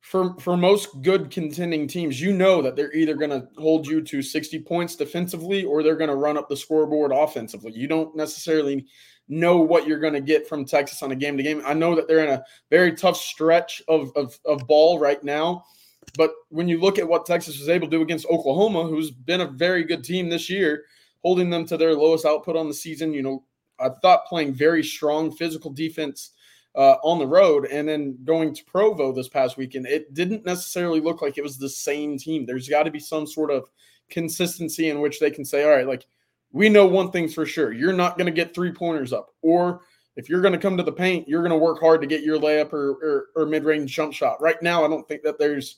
for 0.02 0.36
for 0.40 0.58
most 0.58 1.04
good 1.04 1.30
contending 1.30 1.88
teams, 1.88 2.20
you 2.20 2.34
know 2.34 2.64
that 2.64 2.76
they're 2.76 2.94
either 2.94 3.14
going 3.14 3.30
to 3.30 3.48
hold 3.60 3.86
you 3.86 4.02
to 4.02 4.24
60 4.24 4.60
points 4.62 4.96
defensively 4.96 5.64
or 5.64 5.84
they're 5.84 5.96
going 5.96 6.10
to 6.10 6.16
run 6.16 6.38
up 6.38 6.50
the 6.50 6.58
scoreboard 6.58 7.12
offensively. 7.14 7.72
You 7.74 7.88
don't 7.88 8.16
necessarily 8.16 8.88
know 9.28 9.58
what 9.58 9.86
you're 9.86 10.00
going 10.00 10.14
to 10.14 10.22
get 10.22 10.48
from 10.48 10.66
Texas 10.66 11.04
on 11.04 11.12
a 11.12 11.16
game 11.16 11.38
to 11.38 11.44
game. 11.44 11.62
I 11.64 11.76
know 11.76 11.94
that 11.96 12.08
they're 12.08 12.24
in 12.24 12.34
a 12.34 12.44
very 12.72 12.94
tough 12.94 13.18
stretch 13.18 13.84
of, 13.88 14.12
of, 14.16 14.40
of 14.46 14.66
ball 14.66 14.98
right 14.98 15.24
now. 15.24 15.66
But 16.16 16.32
when 16.50 16.68
you 16.68 16.80
look 16.80 16.98
at 16.98 17.08
what 17.08 17.26
Texas 17.26 17.60
was 17.60 17.70
able 17.70 17.88
to 17.88 17.98
do 17.98 18.02
against 18.02 18.28
Oklahoma, 18.28 18.84
who's 18.84 19.12
been 19.12 19.42
a 19.42 19.48
very 19.48 19.84
good 19.84 20.04
team 20.04 20.30
this 20.30 20.50
year, 20.50 20.86
holding 21.24 21.50
them 21.50 21.66
to 21.66 21.78
their 21.78 21.94
lowest 21.94 22.26
output 22.26 22.56
on 22.56 22.68
the 22.68 22.74
season, 22.74 23.14
you 23.14 23.22
know, 23.22 23.44
I 23.80 23.90
thought 23.90 24.26
playing 24.26 24.54
very 24.54 24.84
strong 24.84 25.32
physical 25.32 25.72
defense 25.72 26.32
uh, 26.76 26.96
on 27.04 27.20
the 27.20 27.28
road 27.28 27.66
and 27.66 27.88
then 27.88 28.18
going 28.24 28.54
to 28.54 28.66
Provo 28.66 29.12
this 29.12 29.28
past 29.28 29.58
weekend, 29.58 29.88
it 29.88 30.14
didn't 30.14 30.46
necessarily 30.46 31.00
look 31.00 31.22
like 31.22 31.38
it 31.38 31.44
was 31.44 31.58
the 31.58 31.70
same 31.70 32.18
team. 32.18 32.46
There's 32.46 32.70
got 32.70 32.84
to 32.84 32.92
be 32.92 33.00
some 33.00 33.28
sort 33.28 33.52
of 33.52 33.70
consistency 34.10 34.90
in 34.90 35.02
which 35.02 35.20
they 35.20 35.32
can 35.32 35.44
say, 35.44 35.64
all 35.64 35.72
right, 35.72 35.88
like 35.88 36.06
we 36.52 36.70
know 36.70 36.86
one 36.86 37.12
thing's 37.12 37.34
for 37.34 37.46
sure. 37.46 37.74
You're 37.74 37.94
not 37.94 38.18
going 38.18 38.28
to 38.28 38.32
get 38.32 38.54
three 38.54 38.72
pointers 38.72 39.12
up. 39.12 39.34
Or 39.42 39.82
if 40.16 40.30
you're 40.30 40.42
going 40.42 40.54
to 40.54 40.60
come 40.60 40.78
to 40.78 40.84
the 40.84 40.92
paint, 40.92 41.28
you're 41.28 41.42
going 41.42 41.52
to 41.52 41.58
work 41.58 41.80
hard 41.80 42.02
to 42.02 42.08
get 42.08 42.24
your 42.24 42.40
layup 42.40 42.74
or, 42.74 42.92
or, 43.04 43.26
or 43.36 43.46
mid 43.46 43.64
range 43.64 43.94
jump 43.94 44.14
shot. 44.14 44.42
Right 44.42 44.62
now, 44.62 44.86
I 44.86 44.88
don't 44.88 45.08
think 45.08 45.24
that 45.24 45.38
there's 45.38 45.78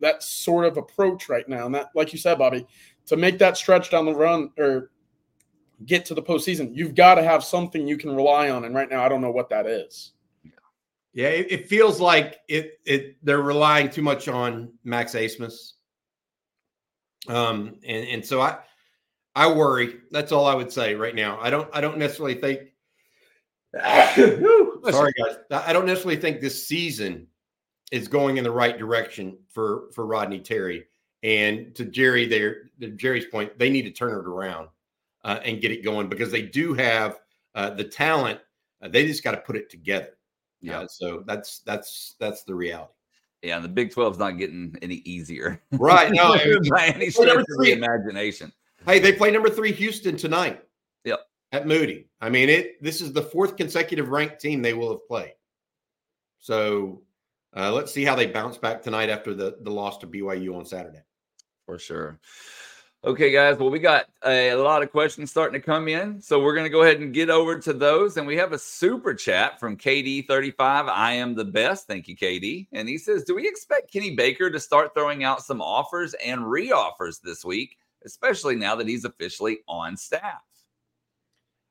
that 0.00 0.22
sort 0.22 0.64
of 0.64 0.76
approach 0.76 1.28
right 1.28 1.48
now. 1.48 1.66
And 1.66 1.74
that, 1.74 1.90
like 1.94 2.12
you 2.12 2.18
said, 2.18 2.38
Bobby, 2.38 2.66
to 3.06 3.16
make 3.16 3.38
that 3.38 3.56
stretch 3.56 3.90
down 3.90 4.04
the 4.04 4.14
run 4.14 4.50
or 4.58 4.90
get 5.84 6.04
to 6.06 6.14
the 6.14 6.22
postseason, 6.22 6.74
you've 6.74 6.94
got 6.94 7.16
to 7.16 7.22
have 7.22 7.44
something 7.44 7.86
you 7.86 7.96
can 7.96 8.14
rely 8.14 8.50
on. 8.50 8.64
And 8.64 8.74
right 8.74 8.90
now, 8.90 9.04
I 9.04 9.08
don't 9.08 9.20
know 9.20 9.30
what 9.30 9.50
that 9.50 9.66
is. 9.66 10.12
Yeah, 11.12 11.28
it, 11.28 11.50
it 11.50 11.68
feels 11.68 11.98
like 11.98 12.40
it. 12.46 12.78
It 12.84 13.16
they're 13.22 13.40
relying 13.40 13.88
too 13.88 14.02
much 14.02 14.28
on 14.28 14.72
Max 14.84 15.14
Abmas. 15.14 15.72
Um, 17.26 17.76
and 17.86 18.06
and 18.06 18.24
so 18.24 18.42
I, 18.42 18.58
I 19.34 19.50
worry. 19.50 19.96
That's 20.10 20.30
all 20.30 20.46
I 20.46 20.54
would 20.54 20.70
say 20.70 20.94
right 20.94 21.14
now. 21.14 21.38
I 21.40 21.48
don't. 21.48 21.70
I 21.72 21.80
don't 21.80 21.96
necessarily 21.96 22.34
think. 22.34 22.60
sorry, 24.92 25.12
guys. 25.12 25.36
I 25.50 25.72
don't 25.72 25.86
necessarily 25.86 26.20
think 26.20 26.42
this 26.42 26.68
season 26.68 27.28
is 27.92 28.08
going 28.08 28.36
in 28.36 28.44
the 28.44 28.50
right 28.50 28.78
direction 28.78 29.38
for 29.48 29.90
for 29.92 30.06
Rodney 30.06 30.40
Terry. 30.40 30.86
And 31.22 31.74
to 31.74 31.84
Jerry, 31.84 32.26
there, 32.26 32.70
to 32.80 32.90
Jerry's 32.90 33.26
point, 33.26 33.58
they 33.58 33.70
need 33.70 33.82
to 33.82 33.90
turn 33.90 34.12
it 34.12 34.28
around 34.28 34.68
uh, 35.24 35.40
and 35.44 35.60
get 35.60 35.72
it 35.72 35.82
going 35.82 36.08
because 36.08 36.30
they 36.30 36.42
do 36.42 36.74
have 36.74 37.20
uh, 37.54 37.70
the 37.70 37.84
talent. 37.84 38.38
Uh, 38.80 38.88
they 38.88 39.06
just 39.06 39.24
got 39.24 39.32
to 39.32 39.38
put 39.38 39.56
it 39.56 39.70
together. 39.70 40.16
Yeah. 40.60 40.80
Uh, 40.80 40.88
so 40.88 41.24
that's 41.26 41.60
that's 41.60 42.14
that's 42.20 42.44
the 42.44 42.54
reality. 42.54 42.92
Yeah, 43.42 43.56
and 43.56 43.64
the 43.64 43.68
Big 43.68 43.92
12 43.92 44.14
is 44.14 44.18
not 44.18 44.32
getting 44.32 44.74
any 44.82 44.96
easier. 45.04 45.62
Right. 45.72 46.10
No, 46.12 46.36
by 46.70 46.86
any 46.86 47.10
stretch 47.10 47.36
of 47.36 47.46
the 47.60 47.72
imagination. 47.72 48.52
Hey, 48.86 48.98
they 48.98 49.12
play 49.12 49.30
number 49.30 49.50
three 49.50 49.72
Houston 49.72 50.16
tonight. 50.16 50.62
Yep. 51.04 51.20
At 51.52 51.66
Moody. 51.66 52.08
I 52.20 52.30
mean, 52.30 52.48
it 52.48 52.82
this 52.82 53.00
is 53.00 53.12
the 53.12 53.22
fourth 53.22 53.56
consecutive 53.56 54.08
ranked 54.08 54.40
team 54.40 54.62
they 54.62 54.74
will 54.74 54.90
have 54.90 55.06
played. 55.06 55.34
So 56.38 57.02
uh, 57.56 57.72
let's 57.72 57.92
see 57.92 58.04
how 58.04 58.14
they 58.14 58.26
bounce 58.26 58.58
back 58.58 58.82
tonight 58.82 59.08
after 59.08 59.34
the, 59.34 59.56
the 59.62 59.70
loss 59.70 59.98
to 59.98 60.06
BYU 60.06 60.56
on 60.56 60.64
Saturday. 60.64 61.02
For 61.64 61.78
sure. 61.78 62.20
Okay, 63.04 63.30
guys. 63.30 63.56
Well, 63.58 63.70
we 63.70 63.78
got 63.78 64.06
a, 64.24 64.50
a 64.50 64.56
lot 64.56 64.82
of 64.82 64.90
questions 64.90 65.30
starting 65.30 65.60
to 65.60 65.64
come 65.64 65.86
in. 65.86 66.20
So 66.20 66.40
we're 66.40 66.54
going 66.54 66.64
to 66.66 66.70
go 66.70 66.82
ahead 66.82 67.00
and 67.00 67.14
get 67.14 67.30
over 67.30 67.58
to 67.58 67.72
those. 67.72 68.16
And 68.16 68.26
we 68.26 68.36
have 68.36 68.52
a 68.52 68.58
super 68.58 69.14
chat 69.14 69.60
from 69.60 69.76
KD35. 69.76 70.58
I 70.58 71.12
am 71.12 71.34
the 71.34 71.44
best. 71.44 71.86
Thank 71.86 72.08
you, 72.08 72.16
KD. 72.16 72.66
And 72.72 72.88
he 72.88 72.98
says, 72.98 73.22
Do 73.22 73.36
we 73.36 73.46
expect 73.46 73.92
Kenny 73.92 74.16
Baker 74.16 74.50
to 74.50 74.58
start 74.58 74.92
throwing 74.92 75.22
out 75.22 75.42
some 75.42 75.60
offers 75.60 76.14
and 76.14 76.50
re 76.50 76.72
offers 76.72 77.20
this 77.20 77.44
week, 77.44 77.76
especially 78.04 78.56
now 78.56 78.74
that 78.74 78.88
he's 78.88 79.04
officially 79.04 79.58
on 79.68 79.96
staff? 79.96 80.42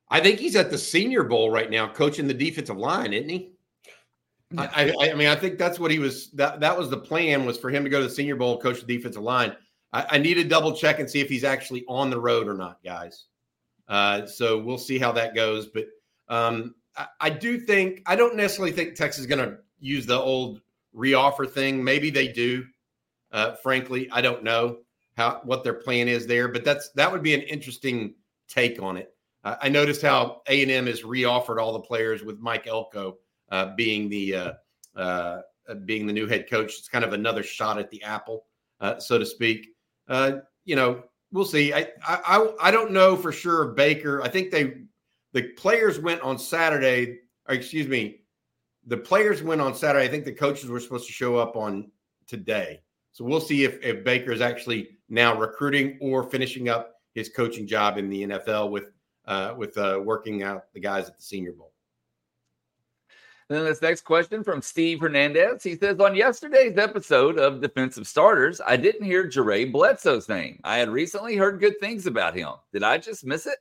I 0.10 0.22
think 0.22 0.40
he's 0.40 0.56
at 0.56 0.72
the 0.72 0.78
Senior 0.78 1.24
Bowl 1.24 1.50
right 1.50 1.70
now, 1.70 1.88
coaching 1.88 2.28
the 2.28 2.34
defensive 2.34 2.78
line, 2.78 3.12
isn't 3.12 3.30
he? 3.30 3.55
I, 4.58 4.94
I, 5.00 5.12
I, 5.12 5.14
mean, 5.16 5.28
I 5.28 5.36
think 5.36 5.58
that's 5.58 5.80
what 5.80 5.92
he 5.92 6.00
was. 6.00 6.30
That 6.32 6.60
that 6.60 6.78
was 6.78 6.90
the 6.90 6.98
plan 6.98 7.46
was 7.46 7.58
for 7.58 7.70
him 7.70 7.84
to 7.84 7.90
go 7.90 8.00
to 8.00 8.06
the 8.06 8.14
Senior 8.14 8.36
Bowl, 8.36 8.60
coach 8.60 8.80
the 8.80 8.86
defensive 8.86 9.24
line. 9.24 9.56
I, 9.92 10.06
I 10.12 10.18
need 10.18 10.36
to 10.36 10.44
double 10.44 10.74
check 10.74 11.00
and 11.00 11.10
see 11.10 11.20
if 11.20 11.30
he's 11.30 11.44
actually 11.44 11.84
on 11.88 12.10
the 12.10 12.20
road 12.20 12.48
or 12.48 12.54
not, 12.54 12.84
guys. 12.84 13.26
Uh, 13.88 14.26
so 14.26 14.60
we'll 14.60 14.78
see 14.78 15.00
how 15.00 15.12
that 15.14 15.36
goes. 15.36 15.68
But 15.68 15.86
um, 16.30 16.76
I, 16.96 17.08
I, 17.22 17.30
do 17.30 17.60
think 17.60 18.02
I 18.06 18.16
don't 18.16 18.36
necessarily 18.36 18.72
think 18.72 18.96
Texas 18.96 19.22
is 19.22 19.28
going 19.28 19.48
to 19.48 19.58
use 19.80 20.06
the 20.06 20.20
old 20.20 20.62
reoffer 20.96 21.50
thing. 21.50 21.84
Maybe 21.84 22.10
they 22.10 22.28
do. 22.28 22.66
Uh, 23.32 23.56
frankly, 23.56 24.10
I 24.12 24.22
don't 24.22 24.44
know 24.44 24.78
how 25.18 25.42
what 25.44 25.64
their 25.64 25.74
plan 25.74 26.08
is 26.08 26.28
there, 26.28 26.48
but 26.48 26.64
that's 26.64 26.90
that 26.92 27.12
would 27.12 27.24
be 27.24 27.34
an 27.34 27.42
interesting 27.42 28.14
take 28.48 28.82
on 28.82 28.98
it. 28.98 29.12
I 29.44 29.70
noticed 29.70 30.02
how 30.02 30.42
A 30.50 30.64
and 30.64 30.72
M 30.72 30.88
has 30.88 31.04
reoffered 31.04 31.62
all 31.62 31.74
the 31.74 31.80
players 31.80 32.24
with 32.24 32.40
Mike 32.40 32.66
Elko 32.66 33.18
uh, 33.50 33.76
being 33.76 34.10
the 34.10 34.36
uh, 34.36 34.54
uh, 34.96 35.42
being 35.86 36.08
the 36.08 36.14
new 36.14 36.28
head 36.28 36.50
coach. 36.50 36.78
It's 36.78 36.88
kind 36.90 37.06
of 37.06 37.14
another 37.14 37.44
shot 37.44 37.78
at 37.78 37.90
the 37.90 38.04
apple, 38.04 38.46
so 39.00 39.18
to 39.18 39.26
speak. 39.26 39.70
you 40.10 40.76
know, 40.76 41.04
we'll 41.32 41.46
see. 41.46 41.74
I, 41.74 41.88
I 42.08 42.54
I 42.62 42.72
don't 42.72 42.92
know 42.92 43.16
for 43.16 43.32
sure 43.32 43.68
Baker. 43.68 44.22
I 44.22 44.28
think 44.28 44.52
they 44.52 44.82
the 45.34 45.50
players 45.58 46.00
went 46.00 46.22
on 46.22 46.40
Saturday, 46.40 47.20
or 47.48 47.56
excuse 47.56 47.88
me, 47.88 48.22
the 48.88 48.98
players 48.98 49.44
went 49.44 49.62
on 49.62 49.76
Saturday. 49.76 50.06
I 50.06 50.08
think 50.08 50.26
the 50.26 50.32
coaches 50.32 50.70
were 50.70 50.80
supposed 50.80 51.08
to 51.08 51.14
show 51.14 51.36
up 51.36 51.56
on 51.56 51.92
today. 52.28 52.82
So 53.12 53.24
we'll 53.24 53.42
see 53.42 53.64
if, 53.64 53.82
if 53.84 54.04
Baker 54.04 54.32
is 54.32 54.42
actually 54.42 54.90
now 55.10 55.38
recruiting 55.38 55.98
or 56.02 56.24
finishing 56.24 56.70
up 56.70 56.96
his 57.14 57.30
coaching 57.30 57.66
job 57.66 57.98
in 57.98 58.10
the 58.10 58.24
NFL 58.24 58.72
with 58.72 58.92
uh, 59.26 59.54
with 59.58 59.78
uh, 59.78 60.00
working 60.04 60.44
out 60.44 60.72
the 60.74 60.80
guys 60.80 61.08
at 61.08 61.18
the 61.18 61.24
Senior 61.24 61.54
Bowl. 61.54 61.72
Then 63.48 63.64
this 63.64 63.82
next 63.82 64.02
question 64.02 64.44
from 64.44 64.62
Steve 64.62 65.00
Hernandez. 65.00 65.62
He 65.62 65.76
says, 65.76 66.00
On 66.00 66.16
yesterday's 66.16 66.78
episode 66.78 67.38
of 67.38 67.62
Defensive 67.62 68.08
Starters, 68.08 68.60
I 68.66 68.76
didn't 68.76 69.06
hear 69.06 69.28
Jere 69.28 69.66
Bledsoe's 69.66 70.28
name. 70.28 70.60
I 70.64 70.78
had 70.78 70.90
recently 70.90 71.36
heard 71.36 71.60
good 71.60 71.80
things 71.80 72.08
about 72.08 72.36
him. 72.36 72.50
Did 72.74 72.82
I 72.82 72.98
just 72.98 73.24
miss 73.24 73.46
it? 73.46 73.60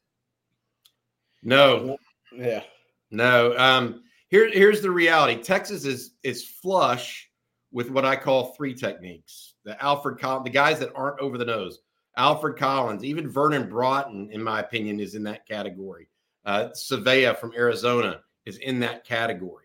No. 1.42 1.99
Yeah. 2.35 2.62
No. 3.11 3.55
Um, 3.59 4.05
here, 4.31 4.51
here's 4.51 4.81
the 4.81 4.90
reality. 4.90 5.42
Texas 5.42 5.85
is 5.85 6.12
is 6.23 6.44
flush 6.44 7.31
with 7.70 7.90
what 7.90 8.07
I 8.07 8.16
call 8.16 8.55
three 8.55 8.73
techniques. 8.73 9.55
The 9.64 9.81
Alfred 9.83 10.18
Collins, 10.18 10.44
the 10.44 10.51
guys 10.51 10.79
that 10.79 10.92
aren't 10.94 11.20
over 11.20 11.37
the 11.37 11.44
nose. 11.44 11.81
Alfred 12.16 12.57
Collins, 12.57 13.05
even 13.05 13.29
Vernon 13.29 13.68
Broughton, 13.68 14.31
in 14.31 14.42
my 14.42 14.61
opinion, 14.61 15.01
is 15.01 15.14
in 15.14 15.25
that 15.25 15.47
category. 15.47 16.09
Uh, 16.47 16.68
Savea 16.75 17.37
from 17.37 17.53
Arizona 17.55 18.20
is 18.47 18.59
in 18.59 18.81
that 18.81 19.05
category. 19.05 19.63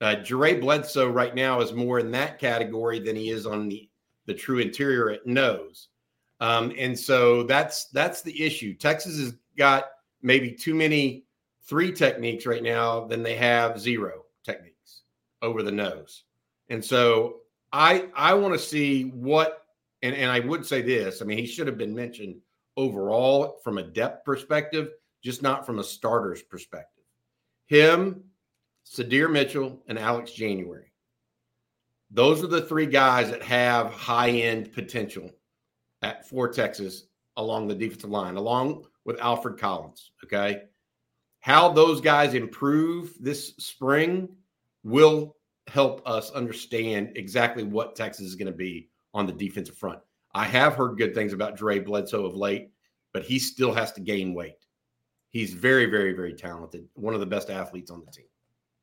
Uh, 0.00 0.16
Jere 0.16 0.58
Bledsoe 0.60 1.08
right 1.08 1.34
now 1.34 1.60
is 1.60 1.72
more 1.72 1.98
in 1.98 2.10
that 2.12 2.38
category 2.38 2.98
than 3.00 3.16
he 3.16 3.30
is 3.30 3.46
on 3.46 3.68
the 3.68 3.88
the 4.26 4.34
true 4.34 4.58
interior 4.58 5.10
at 5.10 5.26
nose, 5.26 5.88
um, 6.40 6.72
and 6.78 6.98
so 6.98 7.42
that's 7.42 7.86
that's 7.86 8.22
the 8.22 8.42
issue. 8.42 8.74
Texas 8.74 9.18
has 9.18 9.34
got 9.56 9.86
maybe 10.22 10.52
too 10.52 10.74
many 10.74 11.24
three 11.62 11.92
techniques 11.92 12.46
right 12.46 12.62
now 12.62 13.06
than 13.06 13.22
they 13.22 13.34
have 13.34 13.80
zero 13.80 14.24
techniques 14.44 15.02
over 15.42 15.62
the 15.62 15.72
nose, 15.72 16.24
and 16.68 16.84
so 16.84 17.40
I 17.72 18.08
I 18.14 18.34
want 18.34 18.54
to 18.54 18.58
see 18.58 19.04
what 19.04 19.64
and 20.02 20.14
and 20.14 20.30
I 20.30 20.40
would 20.40 20.64
say 20.64 20.82
this. 20.82 21.20
I 21.20 21.24
mean, 21.24 21.38
he 21.38 21.46
should 21.46 21.66
have 21.66 21.78
been 21.78 21.94
mentioned 21.94 22.36
overall 22.76 23.58
from 23.62 23.78
a 23.78 23.82
depth 23.82 24.24
perspective, 24.24 24.90
just 25.22 25.42
not 25.42 25.66
from 25.66 25.78
a 25.78 25.84
starter's 25.84 26.42
perspective. 26.42 27.04
Him 27.66 28.24
Sydir 28.90 29.30
Mitchell, 29.30 29.80
and 29.86 29.98
Alex 29.98 30.32
January. 30.32 30.92
Those 32.10 32.42
are 32.42 32.48
the 32.48 32.62
three 32.62 32.86
guys 32.86 33.30
that 33.30 33.42
have 33.42 33.92
high 33.92 34.30
end 34.30 34.72
potential 34.72 35.30
at 36.02 36.28
for 36.28 36.48
Texas 36.48 37.04
along 37.36 37.68
the 37.68 37.74
defensive 37.74 38.10
line, 38.10 38.36
along 38.36 38.84
with 39.04 39.20
Alfred 39.20 39.58
Collins. 39.58 40.10
Okay. 40.24 40.62
How 41.38 41.70
those 41.70 42.00
guys 42.00 42.34
improve 42.34 43.14
this 43.20 43.54
spring 43.58 44.28
will 44.82 45.36
help 45.68 46.02
us 46.06 46.32
understand 46.32 47.12
exactly 47.14 47.62
what 47.62 47.94
Texas 47.94 48.26
is 48.26 48.34
going 48.34 48.50
to 48.50 48.52
be 48.52 48.90
on 49.14 49.24
the 49.24 49.32
defensive 49.32 49.76
front. 49.76 50.00
I 50.34 50.44
have 50.44 50.74
heard 50.74 50.98
good 50.98 51.14
things 51.14 51.32
about 51.32 51.56
Dre 51.56 51.78
Bledsoe 51.78 52.26
of 52.26 52.34
late, 52.34 52.72
but 53.12 53.22
he 53.22 53.38
still 53.38 53.72
has 53.72 53.92
to 53.92 54.00
gain 54.00 54.34
weight. 54.34 54.66
He's 55.28 55.54
very, 55.54 55.86
very, 55.86 56.12
very 56.12 56.34
talented. 56.34 56.88
One 56.94 57.14
of 57.14 57.20
the 57.20 57.26
best 57.26 57.50
athletes 57.50 57.90
on 57.90 58.02
the 58.04 58.10
team. 58.10 58.26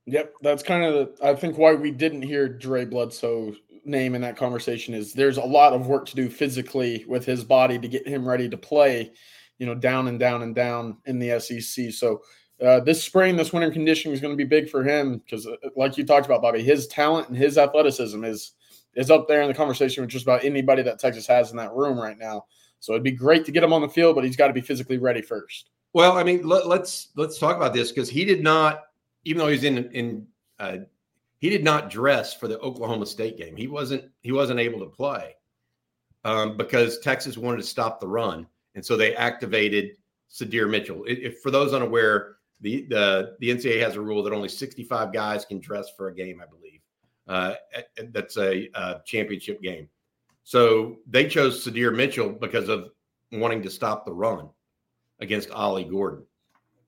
Yep, 0.08 0.36
that's 0.42 0.64
kind 0.64 0.86
of 0.86 0.94
the, 0.94 1.26
I 1.26 1.36
think 1.36 1.58
why 1.58 1.74
we 1.74 1.92
didn't 1.92 2.22
hear 2.22 2.48
Dre 2.48 2.86
Bledsoe's 2.86 3.58
name 3.84 4.16
in 4.16 4.22
that 4.22 4.38
conversation 4.38 4.94
is 4.94 5.14
there's 5.14 5.38
a 5.38 5.44
lot 5.44 5.74
of 5.74 5.88
work 5.88 6.06
to 6.08 6.16
do 6.16 6.30
physically 6.30 7.04
with 7.08 7.26
his 7.26 7.44
body 7.44 7.78
to 7.78 7.88
get 7.90 8.08
him 8.08 8.28
ready 8.28 8.48
to 8.48 8.58
play, 8.58 9.12
you 9.60 9.66
know, 9.66 9.76
down 9.76 10.08
and 10.08 10.18
down 10.18 10.44
and 10.44 10.56
down 10.56 10.98
in 11.06 11.20
the 11.20 11.38
SEC. 11.42 11.92
So 11.92 12.22
uh, 12.66 12.80
this 12.80 13.04
spring, 13.04 13.36
this 13.36 13.52
winter 13.52 13.70
conditioning 13.70 14.14
is 14.14 14.22
going 14.22 14.34
to 14.34 14.38
be 14.38 14.48
big 14.48 14.70
for 14.70 14.82
him 14.82 15.18
because, 15.18 15.46
uh, 15.46 15.56
like 15.76 15.98
you 15.98 16.06
talked 16.06 16.26
about, 16.26 16.42
Bobby, 16.42 16.64
his 16.64 16.88
talent 16.88 17.28
and 17.28 17.38
his 17.38 17.58
athleticism 17.58 18.24
is 18.24 18.54
is 18.96 19.12
up 19.12 19.28
there 19.28 19.42
in 19.42 19.48
the 19.48 19.54
conversation 19.54 20.02
with 20.02 20.10
just 20.10 20.26
about 20.26 20.44
anybody 20.44 20.82
that 20.82 21.00
Texas 21.00 21.28
has 21.28 21.52
in 21.52 21.58
that 21.58 21.74
room 21.74 22.00
right 22.00 22.18
now. 22.18 22.46
So 22.80 22.94
it'd 22.94 23.04
be 23.04 23.12
great 23.12 23.46
to 23.46 23.52
get 23.52 23.64
him 23.64 23.74
on 23.74 23.82
the 23.82 23.90
field, 23.90 24.16
but 24.16 24.24
he's 24.24 24.36
got 24.36 24.48
to 24.48 24.54
be 24.54 24.62
physically 24.62 24.98
ready 24.98 25.22
first. 25.22 25.70
Well, 25.94 26.18
I 26.18 26.24
mean, 26.24 26.48
let, 26.48 26.68
let's 26.68 27.10
let's 27.16 27.38
talk 27.38 27.58
about 27.58 27.74
this 27.74 27.92
because 27.92 28.10
he 28.10 28.26
did 28.26 28.42
not 28.42 28.84
even 29.28 29.40
though 29.40 29.50
he's 29.50 29.66
in 29.66 29.92
in 29.92 30.26
uh, 30.60 30.78
he 31.40 31.50
did 31.50 31.64
not 31.64 31.90
dress 31.90 32.34
for 32.34 32.48
the 32.48 32.60
Oklahoma 32.60 33.06
State 33.06 33.38
game. 33.38 33.56
He 33.56 33.68
wasn't 33.68 34.06
he 34.22 34.32
wasn't 34.32 34.60
able 34.60 34.80
to 34.80 34.88
play 34.88 35.36
um, 36.24 36.58
because 36.58 37.00
Texas 37.00 37.38
wanted 37.38 37.58
to 37.58 37.64
stop 37.64 38.00
the 38.00 38.08
run, 38.08 38.48
and 38.76 38.86
so 38.86 38.96
they 38.96 39.16
activated 39.16 39.98
Sydir 40.32 40.70
Mitchell. 40.70 41.04
If 41.06 41.42
for 41.42 41.52
those 41.52 41.74
unaware, 41.74 42.38
the 42.62 42.88
the 42.90 43.36
the 43.40 43.50
NCAA 43.50 43.82
has 43.82 43.96
a 43.96 44.02
rule 44.02 44.24
that 44.24 44.34
only 44.34 44.50
65 44.50 45.12
guys 45.12 45.46
can 45.46 45.60
dress 45.60 45.90
for 45.96 46.08
a 46.08 46.16
game. 46.16 46.42
I 46.42 46.46
believe 46.46 46.82
uh, 47.28 47.56
that's 48.14 48.38
a, 48.38 48.70
a 48.74 49.02
championship 49.06 49.62
game. 49.62 49.90
So 50.44 51.00
they 51.06 51.28
chose 51.28 51.66
Sydir 51.66 51.94
Mitchell 51.94 52.30
because 52.30 52.70
of 52.70 52.92
wanting 53.34 53.62
to 53.64 53.70
stop 53.70 54.06
the 54.06 54.14
run 54.14 54.50
against 55.20 55.52
Ollie 55.52 55.84
Gordon 55.84 56.24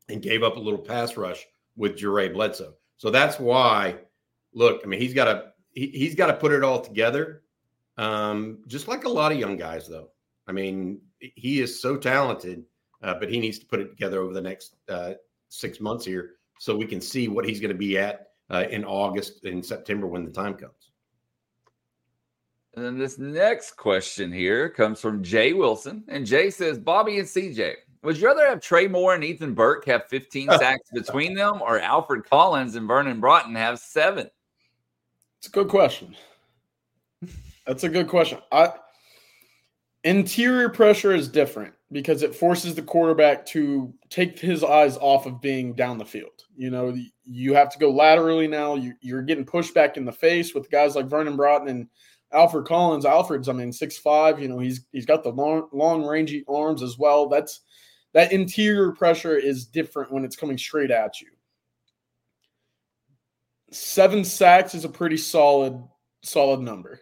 and 0.08 0.21
gave 0.21 0.43
up 0.43 0.56
a 0.56 0.60
little 0.60 0.80
pass 0.80 1.17
rush 1.17 1.45
with 1.79 1.97
Jere 1.97 2.29
Bledsoe. 2.29 2.73
So 2.97 3.09
that's 3.09 3.39
why, 3.39 3.95
look, 4.53 4.81
I 4.83 4.87
mean, 4.87 4.99
he's 4.99 5.13
got 5.13 5.25
to 5.25 5.45
he, 5.71 6.05
has 6.05 6.13
got 6.13 6.27
to 6.27 6.33
put 6.33 6.51
it 6.51 6.63
all 6.63 6.81
together. 6.81 7.43
Um, 7.97 8.59
just 8.67 8.87
like 8.87 9.05
a 9.05 9.09
lot 9.09 9.31
of 9.31 9.39
young 9.39 9.55
guys, 9.57 9.87
though. 9.87 10.09
I 10.45 10.51
mean, 10.51 10.99
he 11.19 11.61
is 11.61 11.81
so 11.81 11.95
talented, 11.95 12.65
uh, 13.01 13.15
but 13.19 13.29
he 13.29 13.39
needs 13.39 13.59
to 13.59 13.65
put 13.65 13.79
it 13.79 13.89
together 13.89 14.19
over 14.19 14.33
the 14.33 14.41
next 14.41 14.75
uh, 14.89 15.13
six 15.47 15.79
months 15.79 16.05
here, 16.05 16.31
so 16.59 16.75
we 16.75 16.85
can 16.85 17.01
see 17.01 17.27
what 17.27 17.45
he's 17.45 17.59
going 17.59 17.71
to 17.71 17.77
be 17.77 17.97
at 17.97 18.31
uh, 18.49 18.65
in 18.69 18.83
August 18.83 19.43
and 19.45 19.65
September 19.65 20.07
when 20.07 20.25
the 20.25 20.31
time 20.31 20.55
comes. 20.55 20.91
And 22.75 22.85
then 22.85 22.97
this 22.97 23.17
next 23.17 23.77
question 23.77 24.31
here 24.31 24.69
comes 24.69 24.99
from 24.99 25.23
Jay 25.23 25.53
Wilson, 25.53 26.03
and 26.07 26.25
Jay 26.25 26.49
says, 26.49 26.77
"Bobby 26.77 27.19
and 27.19 27.27
CJ, 27.27 27.75
would 28.03 28.17
you 28.17 28.27
rather 28.27 28.47
have 28.47 28.62
Trey 28.62 28.88
Moore 28.88 29.15
and 29.15 29.23
Ethan 29.23 29.53
Burke 29.53 29.85
have 29.85 30.07
15 30.07 30.47
sacks 30.59 30.89
between 30.93 31.35
them 31.35 31.62
or 31.62 31.79
Alfred 31.79 32.25
Collins 32.29 32.75
and 32.75 32.88
Vernon 32.88 33.19
Broughton 33.19 33.55
have 33.55 33.79
seven? 33.79 34.29
It's 35.39 35.47
a 35.47 35.51
good 35.51 35.69
question. 35.69 36.15
That's 37.65 37.83
a 37.83 37.89
good 37.89 38.07
question. 38.07 38.39
I 38.51 38.73
interior 40.03 40.69
pressure 40.69 41.13
is 41.13 41.27
different 41.27 41.73
because 41.91 42.23
it 42.23 42.35
forces 42.35 42.75
the 42.75 42.81
quarterback 42.81 43.45
to 43.45 43.93
take 44.09 44.39
his 44.39 44.63
eyes 44.63 44.97
off 44.97 45.25
of 45.25 45.41
being 45.41 45.73
down 45.73 45.97
the 45.97 46.05
field. 46.05 46.43
You 46.55 46.69
know, 46.69 46.95
you 47.25 47.53
have 47.53 47.71
to 47.71 47.79
go 47.79 47.89
laterally 47.89 48.47
now. 48.47 48.75
You, 48.75 49.17
are 49.17 49.21
getting 49.21 49.45
pushed 49.45 49.73
back 49.73 49.97
in 49.97 50.05
the 50.05 50.12
face 50.12 50.53
with 50.53 50.71
guys 50.71 50.95
like 50.95 51.07
Vernon 51.07 51.35
Broughton 51.35 51.67
and 51.67 51.88
Alfred 52.31 52.65
Collins. 52.65 53.05
Alfred's, 53.05 53.49
I 53.49 53.53
mean, 53.53 53.71
six 53.71 53.97
five. 53.97 54.39
You 54.39 54.47
know, 54.47 54.59
he's 54.59 54.85
he's 54.91 55.05
got 55.05 55.23
the 55.23 55.31
long, 55.31 55.67
long 55.71 56.05
rangy 56.05 56.43
arms 56.47 56.83
as 56.83 56.97
well. 56.97 57.27
That's 57.27 57.62
that 58.13 58.32
interior 58.32 58.91
pressure 58.91 59.38
is 59.38 59.65
different 59.65 60.12
when 60.12 60.24
it's 60.26 60.36
coming 60.36 60.58
straight 60.58 60.91
at 60.91 61.22
you. 61.22 61.28
Seven 63.72 64.24
sacks 64.24 64.74
is 64.74 64.84
a 64.84 64.89
pretty 64.89 65.17
solid, 65.17 65.84
solid 66.24 66.62
number. 66.62 67.02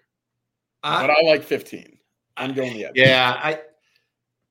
I, 0.83 1.07
but 1.07 1.11
I 1.11 1.21
like 1.25 1.43
15. 1.43 1.97
I'm 2.35 2.53
going 2.53 2.73
the 2.73 2.85
other. 2.85 2.93
Yeah, 2.95 3.39
I 3.41 3.61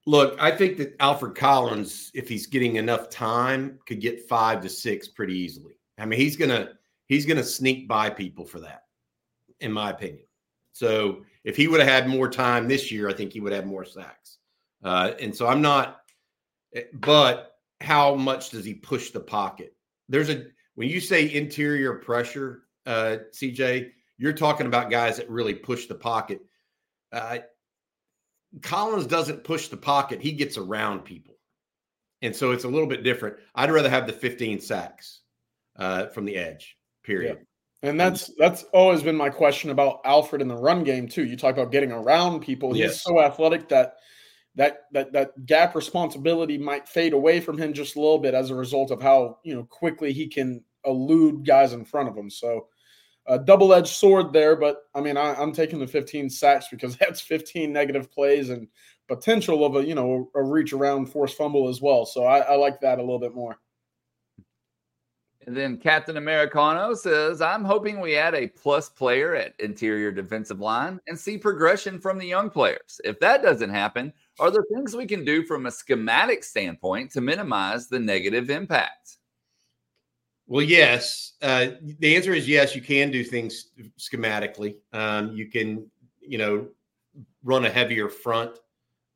look, 0.07 0.37
I 0.41 0.51
think 0.51 0.79
that 0.79 0.97
Alfred 1.01 1.35
Collins, 1.35 2.11
if 2.15 2.29
he's 2.29 2.47
getting 2.47 2.77
enough 2.77 3.11
time, 3.11 3.79
could 3.87 4.01
get 4.01 4.29
five 4.29 4.61
to 4.63 4.69
six 4.69 5.09
pretty 5.09 5.35
easily. 5.35 5.79
I 5.99 6.07
mean, 6.07 6.19
he's 6.19 6.37
gonna 6.37 6.71
he's 7.07 7.27
gonna 7.27 7.45
sneak 7.45 7.87
by 7.87 8.11
people 8.11 8.45
for 8.45 8.61
that, 8.61 8.85
in 9.61 9.73
my 9.73 9.91
opinion. 9.91 10.25
So 10.73 11.23
if 11.45 11.57
he 11.57 11.69
would 11.69 11.81
have 11.81 11.89
had 11.89 12.09
more 12.09 12.29
time 12.29 12.69
this 12.69 12.91
year, 12.91 13.09
I 13.09 13.13
think 13.13 13.33
he 13.33 13.41
would 13.41 13.53
have 13.53 13.67
more 13.67 13.85
sacks. 13.85 14.39
Uh, 14.83 15.13
and 15.21 15.35
so 15.35 15.47
I'm 15.47 15.63
not 15.63 16.01
but 16.95 17.53
how 17.81 18.15
much 18.15 18.51
does 18.51 18.65
he 18.65 18.75
push 18.75 19.11
the 19.11 19.21
pocket? 19.21 19.75
There's 20.09 20.31
a 20.31 20.47
when 20.75 20.89
you 20.89 21.01
say 21.01 21.33
interior 21.33 21.95
pressure, 21.95 22.63
uh, 22.85 23.17
CJ, 23.33 23.91
you're 24.19 24.33
talking 24.33 24.67
about 24.67 24.91
guys 24.91 25.17
that 25.17 25.29
really 25.31 25.55
push 25.55 25.87
the 25.87 25.95
pocket. 25.95 26.41
Uh, 27.13 27.39
Collins 28.63 29.07
doesn't 29.07 29.45
push 29.45 29.69
the 29.69 29.77
pocket; 29.77 30.21
he 30.21 30.33
gets 30.33 30.57
around 30.57 31.01
people, 31.01 31.35
and 32.23 32.35
so 32.35 32.53
it's 32.53 32.65
a 32.65 32.69
little 32.69 32.89
bit 32.89 33.03
different. 33.03 33.37
I'd 33.55 33.71
rather 33.71 33.91
have 33.91 34.07
the 34.07 34.13
15 34.13 34.61
sacks 34.61 35.21
uh, 35.77 36.07
from 36.07 36.25
the 36.25 36.37
edge. 36.37 36.77
Period. 37.05 37.39
Yeah. 37.39 37.45
And 37.83 38.01
that's 38.01 38.31
that's 38.39 38.65
always 38.73 39.03
been 39.03 39.17
my 39.17 39.31
question 39.31 39.71
about 39.71 40.01
Alfred 40.05 40.43
in 40.43 40.49
the 40.49 40.57
run 40.57 40.83
game 40.83 41.09
too. 41.09 41.25
You 41.25 41.37
talk 41.37 41.55
about 41.55 41.71
getting 41.71 41.93
around 41.93 42.41
people. 42.41 42.73
He's 42.73 42.81
yes. 42.81 43.03
so 43.03 43.21
athletic 43.21 43.69
that 43.69 43.97
that 44.57 44.85
that 44.93 45.13
that 45.13 45.47
gap 45.47 45.75
responsibility 45.75 46.59
might 46.59 46.89
fade 46.89 47.13
away 47.13 47.41
from 47.41 47.59
him 47.59 47.73
just 47.73 47.97
a 47.97 48.01
little 48.01 48.19
bit 48.19 48.35
as 48.35 48.51
a 48.51 48.55
result 48.55 48.91
of 48.91 49.01
how 49.01 49.39
you 49.45 49.55
know 49.55 49.65
quickly 49.65 50.13
he 50.13 50.27
can 50.27 50.65
elude 50.85 51.47
guys 51.47 51.73
in 51.73 51.85
front 51.85 52.09
of 52.09 52.17
him. 52.17 52.31
So 52.31 52.69
a 53.27 53.39
double-edged 53.39 53.89
sword 53.89 54.33
there, 54.33 54.57
but 54.57 54.85
I 54.95 55.01
mean 55.01 55.17
I, 55.17 55.41
am 55.41 55.53
taking 55.53 55.79
the 55.79 55.87
15 55.87 56.31
sacks 56.31 56.67
because 56.71 56.97
that's 57.01 57.21
15 57.21 57.73
negative 57.73 58.11
plays 58.11 58.51
and 58.51 58.67
potential 59.09 59.65
of 59.65 59.77
a 59.77 59.85
you 59.85 59.95
know 59.95 60.31
a 60.35 60.43
reach 60.43 60.73
around 60.73 61.07
force 61.07 61.35
fumble 61.35 61.69
as 61.69 61.81
well. 61.81 62.07
So 62.07 62.25
I, 62.25 62.39
I 62.39 62.57
like 62.57 62.81
that 62.81 62.99
a 62.99 63.03
little 63.03 63.21
bit 63.21 63.35
more. 63.35 63.59
And 65.47 65.57
then 65.57 65.77
Captain 65.77 66.17
Americano 66.17 66.93
says, 66.95 67.41
I'm 67.41 67.65
hoping 67.65 68.01
we 68.01 68.17
add 68.17 68.35
a 68.35 68.49
plus 68.49 68.89
player 68.89 69.37
at 69.37 69.55
interior 69.61 70.11
defensive 70.11 70.59
line 70.59 70.99
and 71.07 71.17
see 71.17 71.39
progression 71.39 72.01
from 72.01 72.19
the 72.19 72.27
young 72.27 72.51
players. 72.51 73.01
If 73.05 73.21
that 73.21 73.43
doesn't 73.43 73.71
happen, 73.71 74.13
are 74.39 74.51
there 74.51 74.65
things 74.73 74.95
we 74.95 75.07
can 75.07 75.25
do 75.25 75.45
from 75.45 75.67
a 75.67 75.71
schematic 75.71 76.45
standpoint 76.45 77.11
to 77.13 77.21
minimize 77.21 77.89
the 77.89 77.99
negative 77.99 78.51
impact? 78.51 79.17
Well, 80.47 80.63
yes. 80.63 81.33
Uh, 81.43 81.69
the 81.99 82.15
answer 82.15 82.33
is 82.33 82.49
yes. 82.49 82.75
You 82.75 82.83
can 82.83 83.11
do 83.11 83.25
things 83.25 83.71
schematically. 83.99 84.77
Um, 84.93 85.33
you 85.33 85.51
can, 85.51 85.91
you 86.21 86.39
know, 86.39 86.69
run 87.43 87.65
a 87.65 87.71
heavier 87.71 88.09
front 88.09 88.59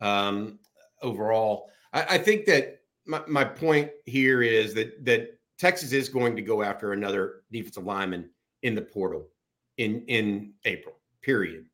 um, 0.00 0.58
overall. 1.02 1.70
I, 1.92 2.02
I, 2.10 2.18
think 2.18 2.46
that 2.46 2.80
my, 3.06 3.22
my 3.28 3.44
point 3.44 3.90
here 4.06 4.42
is 4.42 4.74
that 4.74 5.04
that 5.04 5.38
Texas 5.58 5.92
is 5.92 6.08
going 6.08 6.34
to 6.36 6.42
go 6.42 6.62
after 6.62 6.92
another 6.92 7.42
defensive 7.52 7.84
lineman 7.84 8.30
in 8.62 8.74
the 8.74 8.82
portal 8.82 9.28
in 9.76 10.02
in 10.06 10.52
April. 10.64 10.96
Period. 11.22 11.66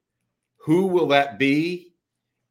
Who 0.59 0.87
will 0.87 1.07
that 1.09 1.39
be? 1.39 1.95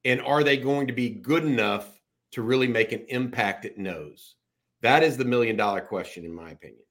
And 0.05 0.21
are 0.21 0.43
they 0.43 0.57
going 0.57 0.87
to 0.87 0.93
be 0.93 1.09
good 1.09 1.43
enough 1.43 1.99
to 2.31 2.41
really 2.41 2.67
make 2.67 2.91
an 2.91 3.05
impact 3.09 3.65
at 3.65 3.77
nose? 3.77 4.35
That 4.81 5.03
is 5.03 5.17
the 5.17 5.25
million 5.25 5.57
dollar 5.57 5.81
question, 5.81 6.25
in 6.25 6.33
my 6.33 6.51
opinion, 6.51 6.83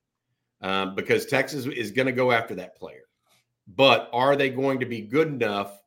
um, 0.60 0.94
because 0.94 1.26
Texas 1.26 1.66
is 1.66 1.92
going 1.92 2.06
to 2.06 2.12
go 2.12 2.32
after 2.32 2.54
that 2.56 2.76
player. 2.76 3.04
But 3.68 4.10
are 4.12 4.36
they 4.36 4.50
going 4.50 4.80
to 4.80 4.86
be 4.86 5.00
good 5.00 5.28
enough? 5.28 5.80